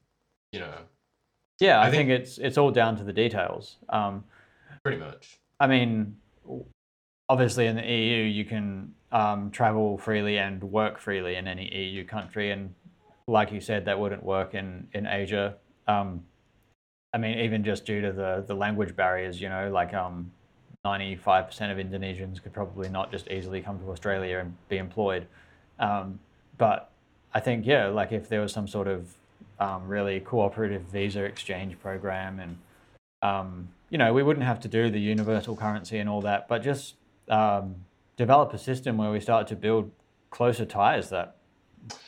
you 0.52 0.60
know, 0.60 0.74
Yeah, 1.60 1.78
I, 1.78 1.86
I 1.86 1.90
think, 1.90 2.08
think- 2.08 2.22
it's 2.22 2.38
it's 2.38 2.58
all 2.58 2.70
down 2.70 2.96
to 2.96 3.04
the 3.04 3.12
details. 3.12 3.76
Um, 3.88 4.24
pretty 4.82 4.98
much. 4.98 5.38
I 5.60 5.66
mean, 5.66 6.16
obviously 7.28 7.66
in 7.66 7.76
the 7.76 7.86
EU 7.86 8.22
you 8.24 8.44
can 8.44 8.94
um, 9.12 9.50
travel 9.50 9.98
freely 9.98 10.38
and 10.38 10.62
work 10.64 10.98
freely 10.98 11.36
in 11.36 11.46
any 11.46 11.72
EU 11.74 12.04
country, 12.04 12.50
and 12.50 12.74
like 13.26 13.52
you 13.52 13.60
said, 13.60 13.84
that 13.84 13.98
wouldn't 13.98 14.22
work 14.22 14.54
in 14.54 14.88
in 14.92 15.06
Asia. 15.06 15.56
Um, 15.86 16.24
I 17.12 17.18
mean, 17.18 17.38
even 17.40 17.64
just 17.64 17.84
due 17.84 18.00
to 18.00 18.12
the 18.12 18.44
the 18.46 18.54
language 18.54 18.96
barriers, 18.96 19.40
you 19.40 19.48
know, 19.48 19.70
like 19.70 19.92
um, 19.94 20.32
ninety 20.84 21.16
five 21.16 21.46
percent 21.46 21.72
of 21.72 21.78
Indonesians 21.78 22.42
could 22.42 22.52
probably 22.52 22.88
not 22.88 23.10
just 23.10 23.28
easily 23.28 23.60
come 23.60 23.78
to 23.80 23.90
Australia 23.90 24.38
and 24.38 24.56
be 24.68 24.78
employed. 24.78 25.26
Um, 25.78 26.20
but 26.56 26.90
I 27.34 27.40
think 27.40 27.66
yeah, 27.66 27.86
like 27.88 28.12
if 28.12 28.28
there 28.28 28.40
was 28.40 28.52
some 28.52 28.68
sort 28.68 28.86
of 28.88 29.14
um, 29.60 29.86
really 29.86 30.18
cooperative 30.18 30.82
visa 30.82 31.22
exchange 31.22 31.78
program 31.80 32.40
and 32.40 32.58
um, 33.22 33.68
you 33.90 33.98
know, 33.98 34.12
we 34.12 34.22
wouldn't 34.22 34.46
have 34.46 34.60
to 34.60 34.68
do 34.68 34.88
the 34.90 35.00
universal 35.00 35.56
currency 35.56 35.98
and 35.98 36.08
all 36.08 36.22
that, 36.22 36.48
but 36.48 36.62
just 36.62 36.94
um, 37.28 37.76
develop 38.16 38.52
a 38.54 38.58
system 38.58 38.96
where 38.96 39.10
we 39.10 39.20
start 39.20 39.46
to 39.48 39.56
build 39.56 39.90
closer 40.30 40.64
ties 40.64 41.10
that 41.10 41.36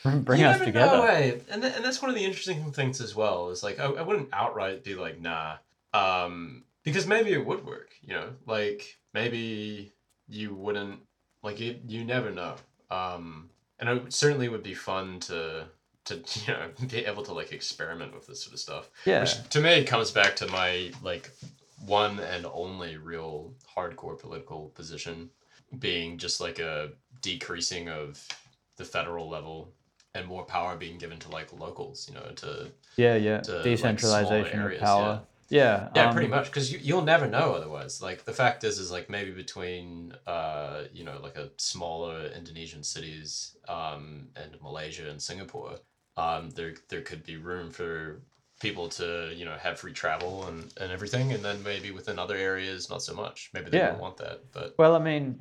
bring 0.04 0.40
you 0.40 0.46
us 0.46 0.60
together. 0.60 0.96
know, 0.98 1.40
and 1.50 1.62
th- 1.62 1.74
and 1.74 1.84
that's 1.84 2.00
one 2.00 2.08
of 2.08 2.14
the 2.14 2.24
interesting 2.24 2.70
things 2.72 3.00
as 3.00 3.16
well. 3.16 3.50
Is 3.50 3.62
like 3.62 3.80
I, 3.80 3.86
I 3.86 4.02
wouldn't 4.02 4.28
outright 4.32 4.84
be 4.84 4.94
like 4.94 5.20
nah, 5.20 5.56
um, 5.92 6.62
because 6.84 7.06
maybe 7.06 7.32
it 7.32 7.44
would 7.44 7.66
work. 7.66 7.94
You 8.00 8.14
know, 8.14 8.28
like 8.46 8.98
maybe 9.12 9.92
you 10.28 10.54
wouldn't 10.54 11.00
like 11.42 11.58
you. 11.58 11.78
You 11.86 12.04
never 12.04 12.30
know. 12.30 12.54
Um, 12.90 13.50
and 13.80 13.88
it 13.88 14.12
certainly 14.12 14.48
would 14.48 14.62
be 14.62 14.74
fun 14.74 15.18
to 15.20 15.66
to 16.04 16.14
you 16.46 16.52
know 16.52 16.68
be 16.88 17.04
able 17.04 17.22
to 17.24 17.32
like 17.32 17.52
experiment 17.52 18.14
with 18.14 18.26
this 18.26 18.42
sort 18.42 18.54
of 18.54 18.60
stuff. 18.60 18.90
Yeah, 19.04 19.20
Which 19.20 19.48
to 19.50 19.60
me 19.60 19.70
it 19.70 19.86
comes 19.86 20.10
back 20.10 20.36
to 20.36 20.46
my 20.48 20.92
like 21.02 21.30
one 21.86 22.20
and 22.20 22.46
only 22.52 22.96
real 22.96 23.52
hardcore 23.76 24.18
political 24.18 24.68
position 24.74 25.30
being 25.78 26.18
just 26.18 26.40
like 26.40 26.58
a 26.58 26.90
decreasing 27.22 27.88
of 27.88 28.24
the 28.76 28.84
federal 28.84 29.28
level 29.28 29.72
and 30.14 30.26
more 30.26 30.44
power 30.44 30.76
being 30.76 30.98
given 30.98 31.18
to 31.18 31.30
like 31.30 31.52
locals, 31.52 32.08
you 32.08 32.14
know, 32.14 32.26
to 32.36 32.70
yeah, 32.96 33.16
yeah. 33.16 33.40
to, 33.40 33.54
like, 33.54 33.64
Decentralization 33.64 34.52
smaller 34.52 34.70
of 34.70 34.80
power. 34.80 35.22
Yeah, 35.48 35.88
yeah, 35.94 36.08
um, 36.08 36.14
pretty 36.14 36.28
much 36.28 36.46
because 36.46 36.72
you, 36.72 36.78
you'll 36.82 37.04
never 37.04 37.26
know 37.26 37.52
otherwise. 37.52 38.00
Like 38.00 38.24
the 38.24 38.32
fact 38.32 38.64
is, 38.64 38.78
is 38.78 38.90
like 38.90 39.10
maybe 39.10 39.32
between 39.32 40.14
uh 40.26 40.84
you 40.92 41.04
know 41.04 41.18
like 41.22 41.36
a 41.36 41.50
smaller 41.56 42.26
Indonesian 42.34 42.82
cities 42.82 43.56
um 43.68 44.28
and 44.36 44.56
Malaysia 44.62 45.10
and 45.10 45.20
Singapore 45.20 45.76
um 46.16 46.50
there 46.50 46.74
there 46.88 47.00
could 47.00 47.24
be 47.24 47.36
room 47.36 47.70
for 47.70 48.20
people 48.60 48.88
to 48.88 49.32
you 49.34 49.44
know 49.44 49.56
have 49.56 49.78
free 49.78 49.92
travel 49.92 50.46
and 50.46 50.72
and 50.80 50.92
everything, 50.92 51.32
and 51.32 51.44
then 51.44 51.62
maybe 51.62 51.90
within 51.90 52.18
other 52.18 52.36
areas 52.36 52.88
not 52.90 53.02
so 53.02 53.14
much. 53.14 53.50
Maybe 53.54 53.70
they 53.70 53.78
Yeah. 53.78 53.90
don't 53.90 54.00
want 54.00 54.16
that, 54.18 54.40
but 54.52 54.74
Well, 54.78 54.94
I 54.94 54.98
mean, 54.98 55.40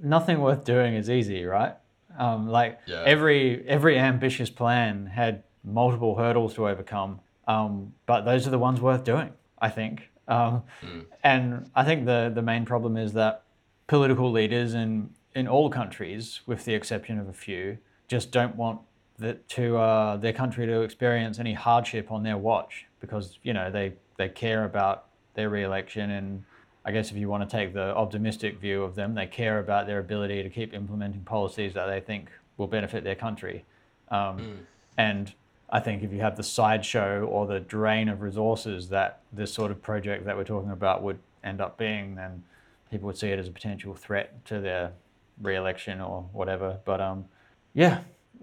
nothing 0.00 0.40
worth 0.40 0.64
doing 0.64 0.94
is 0.94 1.10
easy, 1.10 1.44
right? 1.44 1.74
Um, 2.18 2.48
like 2.48 2.78
Yeah. 2.86 3.02
every 3.04 3.66
every 3.68 3.98
ambitious 3.98 4.50
plan 4.50 5.06
had 5.06 5.42
multiple 5.64 6.16
hurdles 6.16 6.54
to 6.54 6.68
overcome, 6.68 7.20
um, 7.46 7.92
but 8.06 8.22
those 8.22 8.46
are 8.46 8.50
the 8.50 8.58
ones 8.58 8.80
worth 8.80 9.04
doing. 9.04 9.32
I 9.58 9.68
think, 9.68 10.08
um, 10.28 10.62
Mm. 10.82 11.06
and 11.22 11.70
I 11.74 11.84
think 11.84 12.06
the 12.06 12.30
the 12.34 12.42
main 12.42 12.64
problem 12.64 12.96
is 12.96 13.12
that 13.14 13.42
political 13.86 14.30
leaders 14.30 14.74
in 14.74 15.10
in 15.34 15.46
all 15.48 15.70
countries, 15.70 16.40
with 16.46 16.64
the 16.64 16.74
exception 16.74 17.18
of 17.18 17.28
a 17.28 17.32
few, 17.32 17.78
just 18.08 18.30
don't 18.32 18.56
want 18.56 18.80
that 19.20 19.48
to 19.50 19.76
uh, 19.76 20.16
their 20.16 20.32
country 20.32 20.66
to 20.66 20.82
experience 20.82 21.38
any 21.38 21.54
hardship 21.54 22.10
on 22.10 22.22
their 22.22 22.36
watch 22.36 22.86
because 23.00 23.38
you 23.42 23.52
know 23.52 23.70
they 23.70 23.92
they 24.16 24.28
care 24.28 24.64
about 24.64 25.06
their 25.34 25.48
re-election 25.48 26.10
and 26.10 26.44
I 26.84 26.92
guess 26.92 27.10
if 27.10 27.16
you 27.16 27.28
want 27.28 27.48
to 27.48 27.56
take 27.56 27.74
the 27.74 27.94
optimistic 27.94 28.58
view 28.58 28.82
of 28.82 28.94
them, 28.94 29.14
they 29.14 29.26
care 29.26 29.58
about 29.58 29.86
their 29.86 29.98
ability 29.98 30.42
to 30.42 30.48
keep 30.48 30.72
implementing 30.72 31.20
policies 31.22 31.74
that 31.74 31.86
they 31.86 32.00
think 32.00 32.30
will 32.56 32.66
benefit 32.66 33.04
their 33.04 33.14
country. 33.14 33.64
Um, 34.08 34.38
Mm. 34.38 34.56
And 34.98 35.32
I 35.70 35.80
think 35.80 36.02
if 36.02 36.12
you 36.12 36.20
have 36.20 36.36
the 36.36 36.42
sideshow 36.42 37.24
or 37.24 37.46
the 37.46 37.60
drain 37.60 38.08
of 38.08 38.20
resources 38.20 38.88
that 38.88 39.20
this 39.32 39.54
sort 39.54 39.70
of 39.70 39.80
project 39.80 40.26
that 40.26 40.36
we're 40.36 40.44
talking 40.44 40.70
about 40.70 41.02
would 41.02 41.18
end 41.44 41.60
up 41.60 41.78
being, 41.78 42.16
then 42.16 42.42
people 42.90 43.06
would 43.06 43.16
see 43.16 43.28
it 43.28 43.38
as 43.38 43.48
a 43.48 43.50
potential 43.50 43.94
threat 43.94 44.44
to 44.46 44.60
their 44.60 44.92
re-election 45.40 46.00
or 46.00 46.28
whatever. 46.32 46.78
But 46.84 47.00
um, 47.00 47.24
yeah, 47.72 48.00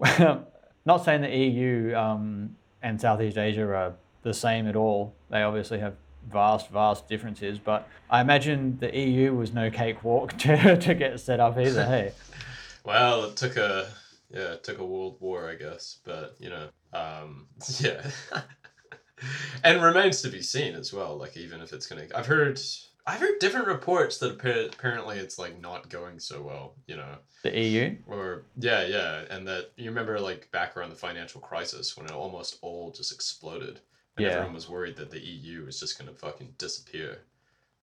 not 0.84 1.04
saying 1.04 1.22
the 1.22 1.36
EU 1.36 1.94
um, 1.94 2.56
and 2.82 3.00
Southeast 3.00 3.36
Asia 3.36 3.62
are 3.62 3.94
the 4.22 4.34
same 4.34 4.66
at 4.66 4.76
all. 4.76 5.14
They 5.30 5.42
obviously 5.42 5.78
have 5.80 5.94
vast, 6.30 6.70
vast 6.70 7.08
differences. 7.08 7.58
But 7.58 7.88
I 8.10 8.20
imagine 8.20 8.78
the 8.80 8.96
EU 8.96 9.34
was 9.34 9.52
no 9.52 9.70
cakewalk 9.70 10.32
to, 10.38 10.76
to 10.76 10.94
get 10.94 11.20
set 11.20 11.40
up 11.40 11.58
either. 11.58 11.84
Hey, 11.84 12.12
well, 12.84 13.24
it 13.24 13.36
took 13.36 13.56
a 13.56 13.88
yeah, 14.30 14.52
it 14.52 14.64
took 14.64 14.78
a 14.78 14.84
world 14.84 15.16
war, 15.20 15.48
I 15.48 15.54
guess, 15.54 15.98
but 16.04 16.36
you 16.38 16.50
know, 16.50 16.68
um, 16.92 17.46
yeah, 17.78 18.10
and 19.64 19.82
remains 19.82 20.22
to 20.22 20.28
be 20.28 20.42
seen 20.42 20.74
as 20.74 20.92
well. 20.92 21.16
Like 21.16 21.36
even 21.36 21.60
if 21.60 21.72
it's 21.72 21.86
gonna, 21.86 22.06
I've 22.14 22.26
heard, 22.26 22.60
I've 23.08 23.20
heard 23.20 23.38
different 23.40 23.66
reports 23.66 24.18
that 24.18 24.32
apparently 24.32 25.18
it's 25.18 25.38
like 25.38 25.60
not 25.60 25.88
going 25.88 26.18
so 26.18 26.42
well. 26.42 26.74
You 26.86 26.96
know, 26.96 27.14
the 27.42 27.58
EU. 27.58 27.96
or 28.06 28.42
yeah, 28.58 28.86
yeah, 28.86 29.24
and 29.30 29.46
that 29.48 29.72
you 29.76 29.86
remember 29.90 30.20
like 30.20 30.50
back 30.50 30.76
around 30.76 30.90
the 30.90 30.96
financial 30.96 31.40
crisis 31.40 31.96
when 31.96 32.06
it 32.06 32.12
almost 32.12 32.58
all 32.60 32.90
just 32.90 33.12
exploded, 33.12 33.80
and 34.16 34.26
Yeah. 34.26 34.32
everyone 34.32 34.54
was 34.54 34.68
worried 34.68 34.96
that 34.96 35.10
the 35.10 35.20
EU 35.20 35.64
was 35.64 35.80
just 35.80 35.98
gonna 35.98 36.12
fucking 36.12 36.54
disappear. 36.58 37.22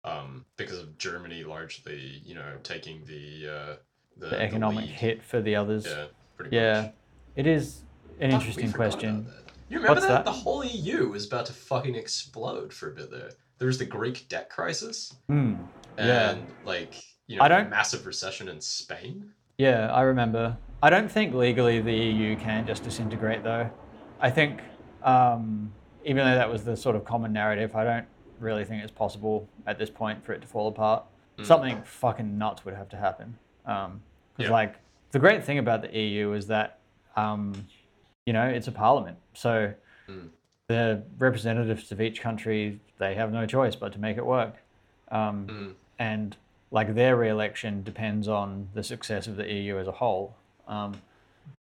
um, 0.05 0.45
because 0.55 0.79
of 0.79 0.97
Germany 0.97 1.43
largely, 1.43 2.21
you 2.25 2.33
know, 2.33 2.55
taking 2.63 3.03
the 3.05 3.49
uh, 3.49 3.75
the, 4.15 4.27
The 4.29 4.41
economic 4.41 4.85
lead. 4.85 4.89
hit 4.95 5.21
for 5.21 5.41
the 5.41 5.57
others. 5.57 5.85
Yeah, 5.85 6.05
pretty 6.37 6.55
Yeah. 6.55 6.81
much. 6.83 6.93
It 7.35 7.47
is 7.47 7.81
an 8.21 8.31
Fuck, 8.31 8.39
interesting 8.39 8.71
question. 8.71 9.27
You 9.67 9.79
remember 9.79 9.99
that? 9.99 10.07
that? 10.07 10.25
The 10.25 10.31
whole 10.31 10.63
EU 10.63 11.09
was 11.09 11.27
about 11.27 11.47
to 11.47 11.53
fucking 11.53 11.95
explode 11.95 12.71
for 12.73 12.89
a 12.89 12.95
bit 12.95 13.11
there. 13.11 13.31
There 13.59 13.67
was 13.67 13.77
the 13.77 13.85
Greek 13.85 14.27
debt 14.29 14.49
crisis 14.49 15.15
and 15.27 15.67
Yeah. 15.97 16.37
like 16.65 16.95
you 17.27 17.37
know 17.37 17.43
I 17.43 17.47
don't- 17.47 17.69
massive 17.69 18.05
recession 18.05 18.47
in 18.47 18.59
Spain. 18.61 19.33
Yeah, 19.57 19.91
I 19.93 20.01
remember. 20.03 20.57
I 20.81 20.89
don't 20.89 21.11
think 21.11 21.33
legally 21.35 21.81
the 21.81 21.93
EU 21.93 22.37
can 22.37 22.65
just 22.65 22.83
disintegrate, 22.83 23.43
though. 23.43 23.69
I 24.21 24.29
think, 24.29 24.61
um, 25.03 25.73
even 26.05 26.25
though 26.25 26.35
that 26.35 26.49
was 26.49 26.63
the 26.63 26.77
sort 26.77 26.95
of 26.95 27.03
common 27.03 27.33
narrative, 27.33 27.75
I 27.75 27.83
don't 27.83 28.07
really 28.39 28.63
think 28.63 28.81
it's 28.81 28.91
possible 28.93 29.49
at 29.67 29.77
this 29.77 29.89
point 29.89 30.23
for 30.23 30.31
it 30.31 30.39
to 30.41 30.47
fall 30.47 30.69
apart. 30.69 31.03
Mm. 31.37 31.45
Something 31.45 31.81
fucking 31.83 32.37
nuts 32.37 32.63
would 32.63 32.73
have 32.73 32.87
to 32.89 32.97
happen. 32.97 33.37
Because, 33.63 33.91
Yeah. 34.37 34.49
like, 34.51 34.79
the 35.11 35.19
great 35.19 35.43
thing 35.43 35.57
about 35.57 35.81
the 35.81 35.93
EU 35.95 36.31
is 36.31 36.47
that, 36.47 36.79
um, 37.17 37.67
you 38.25 38.31
know, 38.31 38.47
it's 38.47 38.69
a 38.69 38.71
parliament. 38.71 39.17
So 39.33 39.73
Mm. 40.07 40.29
The 40.69 41.01
representatives 41.17 41.91
of 41.91 41.99
each 41.99 42.21
country, 42.21 42.79
they 42.99 43.15
have 43.15 43.31
no 43.33 43.45
choice 43.45 43.75
but 43.75 43.91
to 43.93 43.99
make 43.99 44.17
it 44.17 44.25
work. 44.25 44.55
Um, 45.11 45.47
Mm. 45.47 45.73
and 45.97 46.37
like 46.71 46.93
their 46.93 47.17
re-election 47.17 47.81
depends 47.83 48.27
on 48.27 48.69
the 48.75 48.83
success 48.83 49.25
of 49.25 49.35
the 49.35 49.51
EU 49.51 49.77
as 49.79 49.87
a 49.87 49.91
whole. 49.91 50.35
Um, 50.67 50.93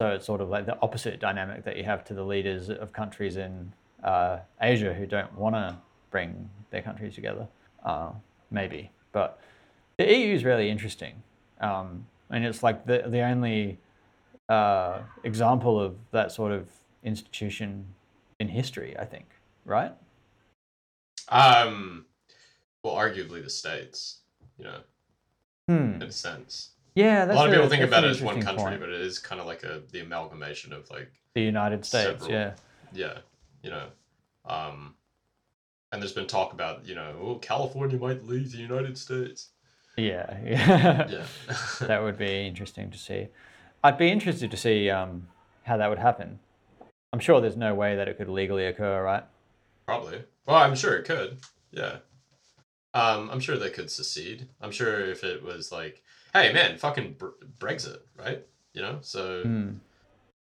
so 0.00 0.10
it's 0.10 0.24
sort 0.24 0.40
of 0.40 0.48
like 0.48 0.64
the 0.66 0.78
opposite 0.80 1.18
dynamic 1.18 1.64
that 1.64 1.76
you 1.76 1.82
have 1.82 2.04
to 2.04 2.14
the 2.14 2.22
leaders 2.22 2.70
of 2.70 2.92
countries 2.92 3.36
in 3.36 3.72
uh, 4.04 4.38
Asia 4.60 4.94
who 4.94 5.04
don't 5.06 5.36
want 5.36 5.56
to 5.56 5.76
bring 6.12 6.48
their 6.70 6.82
countries 6.82 7.16
together, 7.16 7.48
uh, 7.84 8.10
maybe. 8.52 8.90
But 9.10 9.40
the 9.96 10.04
EU 10.06 10.32
is 10.34 10.44
really 10.44 10.70
interesting, 10.70 11.14
um, 11.60 12.06
and 12.30 12.44
it's 12.44 12.62
like 12.62 12.86
the 12.86 13.02
the 13.06 13.20
only 13.22 13.78
uh, 14.48 15.00
example 15.24 15.80
of 15.80 15.96
that 16.12 16.30
sort 16.30 16.52
of 16.52 16.68
institution 17.02 17.86
in 18.42 18.48
history, 18.48 18.94
I 18.98 19.06
think. 19.06 19.26
Right? 19.64 19.92
Um, 21.28 22.04
well, 22.82 22.94
arguably 22.94 23.42
the 23.42 23.48
states, 23.50 24.18
you 24.58 24.64
know, 24.64 24.80
Hmm. 25.68 25.94
in 25.94 26.02
a 26.02 26.12
sense. 26.12 26.70
Yeah, 26.94 27.24
a 27.24 27.32
lot 27.32 27.48
of 27.48 27.54
people 27.54 27.70
think 27.70 27.84
about 27.84 28.04
it 28.04 28.10
as 28.10 28.20
one 28.20 28.42
country, 28.42 28.64
point. 28.64 28.80
but 28.80 28.90
it 28.90 29.00
is 29.00 29.18
kind 29.18 29.40
of 29.40 29.46
like 29.46 29.62
a 29.62 29.82
the 29.92 30.00
amalgamation 30.00 30.72
of 30.74 30.90
like 30.90 31.10
the 31.34 31.40
United 31.40 31.86
States. 31.86 32.20
several- 32.20 32.30
Yeah. 32.30 32.54
yeah, 32.92 33.18
you 33.62 33.70
know, 33.70 33.86
um, 34.44 34.96
and 35.92 36.02
there's 36.02 36.12
been 36.12 36.26
talk 36.26 36.52
about 36.52 36.84
you 36.84 36.94
know, 36.94 37.16
oh, 37.22 37.36
California 37.36 37.96
might 37.96 38.24
leave 38.24 38.52
the 38.52 38.58
United 38.58 38.98
States. 38.98 39.50
Yeah, 39.96 40.36
yeah. 40.44 41.08
Yeah, 41.08 41.26
that 41.86 42.02
would 42.02 42.18
be 42.18 42.46
interesting 42.46 42.90
to 42.90 42.98
see. 42.98 43.28
I'd 43.84 43.96
be 43.98 44.10
interested 44.10 44.50
to 44.50 44.56
see 44.56 44.90
um, 44.90 45.28
how 45.64 45.76
that 45.76 45.88
would 45.88 45.98
happen. 46.00 46.40
I'm 47.12 47.20
sure 47.20 47.40
there's 47.40 47.56
no 47.56 47.74
way 47.74 47.96
that 47.96 48.08
it 48.08 48.16
could 48.16 48.28
legally 48.28 48.66
occur, 48.66 49.02
right? 49.02 49.24
probably. 49.84 50.22
Well, 50.46 50.56
I'm 50.56 50.76
sure 50.76 50.94
it 50.96 51.04
could. 51.04 51.38
Yeah. 51.72 51.96
Um, 52.94 53.28
I'm 53.30 53.40
sure 53.40 53.56
they 53.58 53.68
could 53.68 53.90
secede. 53.90 54.48
I'm 54.60 54.70
sure 54.70 55.00
if 55.10 55.24
it 55.24 55.42
was 55.42 55.70
like, 55.72 56.02
hey 56.32 56.52
man, 56.52 56.78
fucking 56.78 57.16
Bre- 57.18 57.44
Brexit, 57.58 57.98
right? 58.18 58.46
You 58.74 58.82
know, 58.82 58.98
so 59.02 59.42
Hmm. 59.42 59.70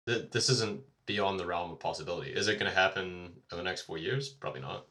th- 0.06 0.30
this 0.30 0.48
isn't 0.48 0.80
beyond 1.06 1.39
the 1.39 1.47
realm 1.47 1.70
of 1.70 1.78
possibility. 1.78 2.30
Is 2.32 2.48
it 2.48 2.59
going 2.59 2.70
to 2.70 2.76
happen 2.76 3.32
in 3.52 3.59
the 3.59 3.62
next 3.62 3.82
four 3.82 3.98
years? 3.98 4.28
Probably 4.30 4.60
not. 4.62 4.86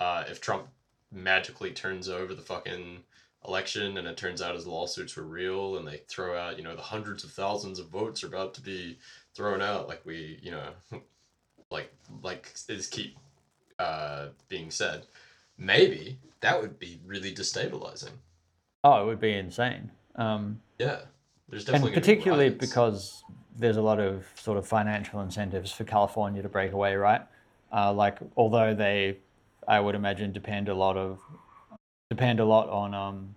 Uh, 0.00 0.24
if 0.28 0.40
Trump 0.40 0.66
magically 1.12 1.72
turns 1.72 2.08
over 2.08 2.34
the 2.34 2.42
fucking 2.42 3.02
election 3.46 3.96
and 3.98 4.06
it 4.08 4.16
turns 4.16 4.42
out 4.42 4.54
his 4.56 4.66
lawsuits 4.66 5.16
were 5.16 5.22
real 5.22 5.76
and 5.76 5.86
they 5.86 5.98
throw 6.08 6.36
out, 6.36 6.56
you 6.58 6.64
know, 6.64 6.74
the 6.76 6.82
hundreds 6.82 7.24
of 7.24 7.30
thousands 7.30 7.78
of 7.78 7.88
votes 7.88 8.22
are 8.24 8.28
about 8.28 8.52
to 8.54 8.60
be 8.60 8.98
thrown 9.36 9.60
out, 9.60 9.86
like 9.86 10.00
we, 10.04 10.40
you 10.42 10.50
know, 10.50 10.70
like 11.70 11.92
like 12.22 12.54
is 12.68 12.86
keep 12.88 13.16
uh, 13.78 14.28
being 14.48 14.70
said, 14.70 15.06
maybe 15.58 16.18
that 16.40 16.60
would 16.60 16.78
be 16.78 17.00
really 17.04 17.32
destabilizing. 17.34 18.12
Oh, 18.82 19.02
it 19.02 19.06
would 19.06 19.20
be 19.20 19.34
insane. 19.34 19.90
Um, 20.16 20.60
Yeah, 20.78 21.00
there's 21.48 21.68
and 21.68 21.74
definitely 21.74 21.90
be 21.90 22.00
particularly 22.00 22.50
because 22.50 23.24
there's 23.58 23.76
a 23.76 23.82
lot 23.82 24.00
of 24.00 24.24
sort 24.36 24.58
of 24.58 24.66
financial 24.66 25.20
incentives 25.20 25.72
for 25.72 25.84
California 25.84 26.42
to 26.42 26.48
break 26.48 26.72
away, 26.72 26.94
right? 26.94 27.22
Uh, 27.72 27.92
like, 27.92 28.18
although 28.36 28.74
they, 28.74 29.18
I 29.66 29.80
would 29.80 29.94
imagine, 29.94 30.32
depend 30.32 30.68
a 30.68 30.74
lot 30.74 30.96
of 30.96 31.18
depend 32.10 32.38
a 32.38 32.44
lot 32.44 32.68
on 32.68 32.94
um, 32.94 33.34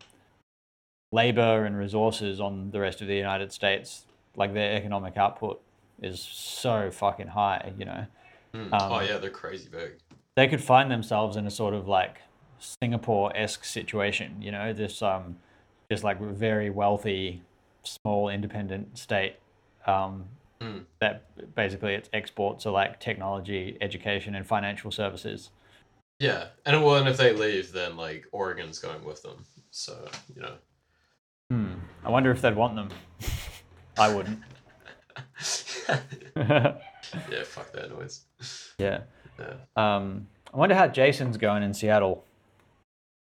labor 1.12 1.66
and 1.66 1.76
resources 1.76 2.40
on 2.40 2.70
the 2.70 2.80
rest 2.80 3.02
of 3.02 3.08
the 3.08 3.16
United 3.16 3.52
States. 3.52 4.06
Like 4.36 4.54
their 4.54 4.76
economic 4.76 5.18
output 5.18 5.62
is 6.02 6.20
so 6.22 6.92
fucking 6.92 7.28
high, 7.28 7.74
you 7.78 7.86
know. 7.86 8.06
Hmm. 8.54 8.74
um, 8.74 8.92
oh 8.92 9.00
yeah, 9.02 9.18
they're 9.18 9.30
crazy 9.30 9.70
big. 9.70 9.92
they 10.36 10.48
could 10.48 10.64
find 10.64 10.90
themselves 10.90 11.38
in 11.38 11.46
a 11.46 11.52
sort 11.52 11.74
of 11.74 11.88
like 11.88 12.18
Singapore-esque 12.82 13.64
situation, 13.66 14.42
you 14.42 14.52
know, 14.52 14.74
this 14.74 15.02
um, 15.02 15.38
just 15.92 16.04
like 16.04 16.20
very 16.20 16.70
wealthy, 16.70 17.42
small 17.84 18.30
independent 18.30 18.98
state 18.98 19.36
um, 19.86 20.26
Mm. 20.62 20.84
that 21.00 21.24
basically 21.56 21.94
its 21.94 22.10
exports 22.12 22.66
are 22.66 22.72
like 22.74 23.00
technology, 23.00 23.78
education, 23.80 24.36
and 24.36 24.46
financial 24.46 24.92
services. 24.92 25.52
Yeah, 26.20 26.48
and 26.66 26.84
well, 26.84 26.98
and 26.98 27.08
if 27.08 27.16
they 27.16 27.32
leave, 27.32 27.72
then 27.72 27.96
like 27.96 28.26
Oregon's 28.34 28.78
going 28.78 29.06
with 29.06 29.22
them. 29.22 29.46
So 29.72 30.10
you 30.36 30.42
know. 30.42 30.56
Hmm. 31.50 31.76
I 32.04 32.10
wonder 32.10 32.30
if 32.32 32.42
they'd 32.42 32.58
want 32.58 32.76
them. 32.76 32.90
I 33.98 34.14
wouldn't. 34.14 34.40
yeah, 36.36 37.44
fuck 37.44 37.72
that 37.74 37.90
noise. 37.90 38.22
yeah. 38.78 39.02
Yeah. 39.40 39.54
Um, 39.76 40.28
I 40.54 40.58
wonder 40.58 40.76
how 40.76 40.88
Jason's 40.88 41.38
going 41.38 41.64
in 41.64 41.74
Seattle. 41.74 42.26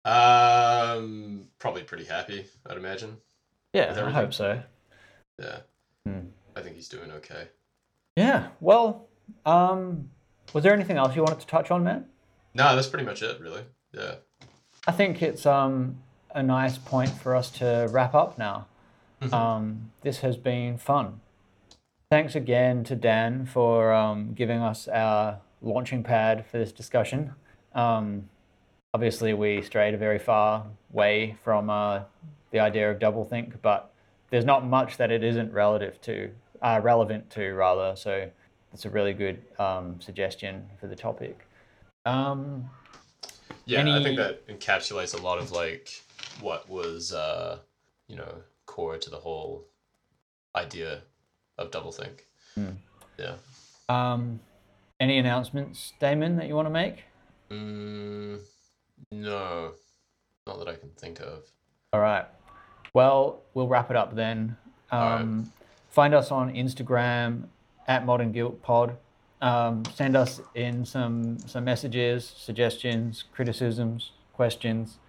Um, 0.06 1.45
probably 1.60 1.84
pretty 1.84 2.06
happy, 2.06 2.45
I'd 2.66 2.78
imagine. 2.78 3.18
Yeah, 3.74 3.94
I 4.06 4.10
hope 4.11 4.34
so. 4.34 4.61
Yeah, 5.40 5.60
Hmm. 6.06 6.20
I 6.56 6.61
think 6.61 6.76
he's 6.76 6.90
doing 6.90 7.11
okay. 7.11 7.48
Yeah. 8.18 8.48
Well, 8.60 9.07
um, 9.45 10.10
was 10.53 10.64
there 10.64 10.74
anything 10.74 10.98
else 10.98 11.16
you 11.16 11.22
wanted 11.24 11.40
to 11.41 11.48
touch 11.48 11.72
on, 11.72 11.84
man? 11.84 12.06
No, 12.53 12.76
that's 12.76 12.88
pretty 12.88 13.06
much 13.06 13.22
it, 13.22 13.40
really. 13.40 13.61
Yeah. 13.94 14.16
I 14.88 14.91
think 14.91 15.22
it's 15.22 15.45
um, 15.45 15.98
a 16.34 16.41
nice 16.44 16.78
point 16.78 17.10
for 17.11 17.36
us 17.36 17.49
to 17.52 17.88
wrap 17.91 18.14
up 18.16 18.38
now. 18.38 18.68
Mhm. 19.22 19.34
Um, 19.34 19.91
this 20.02 20.20
has 20.20 20.36
been 20.38 20.78
fun. 20.78 21.22
Thanks 22.11 22.34
again 22.34 22.84
to 22.86 22.95
Dan 22.95 23.45
for 23.45 23.94
um, 23.94 24.34
giving 24.34 24.61
us 24.61 24.88
our 24.88 25.41
launching 25.61 26.02
pad 26.02 26.44
for 26.44 26.57
this 26.57 26.72
discussion. 26.72 27.36
Um, 27.76 28.30
obviously, 28.95 29.36
we 29.36 29.61
strayed 29.61 29.94
a 29.94 29.98
very 29.98 30.18
far 30.18 30.65
way 30.91 31.38
from 31.44 31.69
uh, 31.69 32.02
the 32.49 32.61
idea 32.61 32.90
of 32.90 32.98
doublethink, 32.98 33.61
but 33.61 33.94
there's 34.31 34.44
not 34.44 34.65
much 34.65 34.98
that 34.98 35.11
it 35.11 35.23
isn't 35.23 35.53
relative 35.53 36.02
to, 36.02 36.31
uh, 36.64 36.80
relevant 36.81 37.30
to 37.31 37.53
rather. 37.53 37.95
So 37.95 38.27
it's 38.73 38.86
a 38.86 38.90
really 38.90 39.14
good 39.14 39.40
um, 39.60 40.02
suggestion 40.02 40.65
for 40.80 40.88
the 40.88 40.95
topic. 40.95 41.48
Um, 42.07 42.72
Yeah, 43.65 43.81
I 43.81 44.02
think 44.02 44.18
that 44.18 44.48
encapsulates 44.48 45.14
a 45.14 45.22
lot 45.22 45.38
of 45.38 45.52
like 45.52 46.02
what 46.41 46.68
was 46.68 47.14
uh, 47.14 47.60
you 48.07 48.15
know, 48.15 48.34
core 48.65 48.98
to 48.98 49.11
the 49.11 49.18
whole 49.18 49.64
idea 50.56 51.03
of 51.60 51.72
doublethink. 51.72 52.22
Hmm. 52.56 52.69
Yeah. 53.18 53.36
Um, 53.88 54.40
any 54.99 55.18
announcements, 55.18 55.94
Damon, 55.99 56.36
that 56.38 56.48
you 56.48 56.56
want 56.56 56.68
to 56.68 56.72
make? 56.72 57.03
Mm, 57.52 58.40
no, 59.11 59.72
not 60.48 60.60
that 60.60 60.68
I 60.68 60.76
can 60.76 60.90
think 60.98 61.19
of. 61.19 61.44
All 61.94 61.99
right. 61.99 62.26
Well, 62.94 63.41
we'll 63.53 63.68
wrap 63.68 63.90
it 63.90 63.95
up 63.95 64.15
then. 64.15 64.57
right. 64.91 65.22
Um, 65.22 65.52
Find 65.90 66.14
us 66.14 66.31
on 66.31 66.53
Instagram 66.53 67.45
at 67.88 68.06
Modern 68.06 68.31
Guilt 68.31 68.61
Pod. 68.61 68.95
Um, 69.41 69.84
send 69.95 70.15
us 70.15 70.40
in 70.53 70.86
some 70.86 71.40
some 71.40 71.64
messages, 71.64 72.31
suggestions, 72.38 73.23
criticisms, 73.34 74.11
questions, 74.34 74.99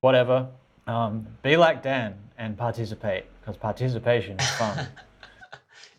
whatever. 0.00 0.48
Um, 0.86 1.26
be 1.42 1.56
like 1.56 1.82
Dan 1.82 2.14
and 2.38 2.56
participate 2.56 3.24
because 3.40 3.56
participation 3.56 4.38
is 4.38 4.48
fun. 4.50 4.86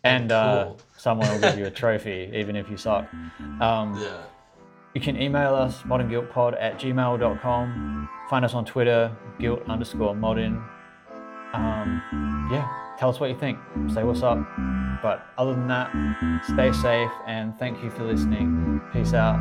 and 0.04 0.32
uh, 0.32 0.64
cool. 0.64 0.80
someone 0.96 1.28
will 1.30 1.40
give 1.40 1.58
you 1.58 1.66
a 1.66 1.70
trophy 1.82 2.30
even 2.34 2.56
if 2.56 2.70
you 2.70 2.76
suck. 2.76 3.06
Um, 3.60 3.98
Yeah. 4.00 4.22
You 4.92 5.00
can 5.00 5.20
email 5.22 5.54
us 5.54 5.82
modernguiltpod 5.82 6.60
at 6.60 6.80
gmail.com. 6.80 8.08
Find 8.28 8.44
us 8.44 8.54
on 8.54 8.64
Twitter, 8.64 9.16
guilt 9.38 9.62
underscore 9.68 10.16
modern. 10.16 10.56
Um, 11.52 12.48
yeah, 12.50 12.68
tell 12.98 13.08
us 13.08 13.20
what 13.20 13.30
you 13.30 13.38
think. 13.38 13.56
Say 13.94 14.02
what's 14.02 14.22
up. 14.24 14.38
But 15.00 15.26
other 15.38 15.54
than 15.54 15.68
that, 15.68 15.92
stay 16.44 16.72
safe 16.72 17.10
and 17.28 17.56
thank 17.58 17.82
you 17.84 17.90
for 17.90 18.02
listening. 18.02 18.80
Peace 18.92 19.14
out. 19.14 19.38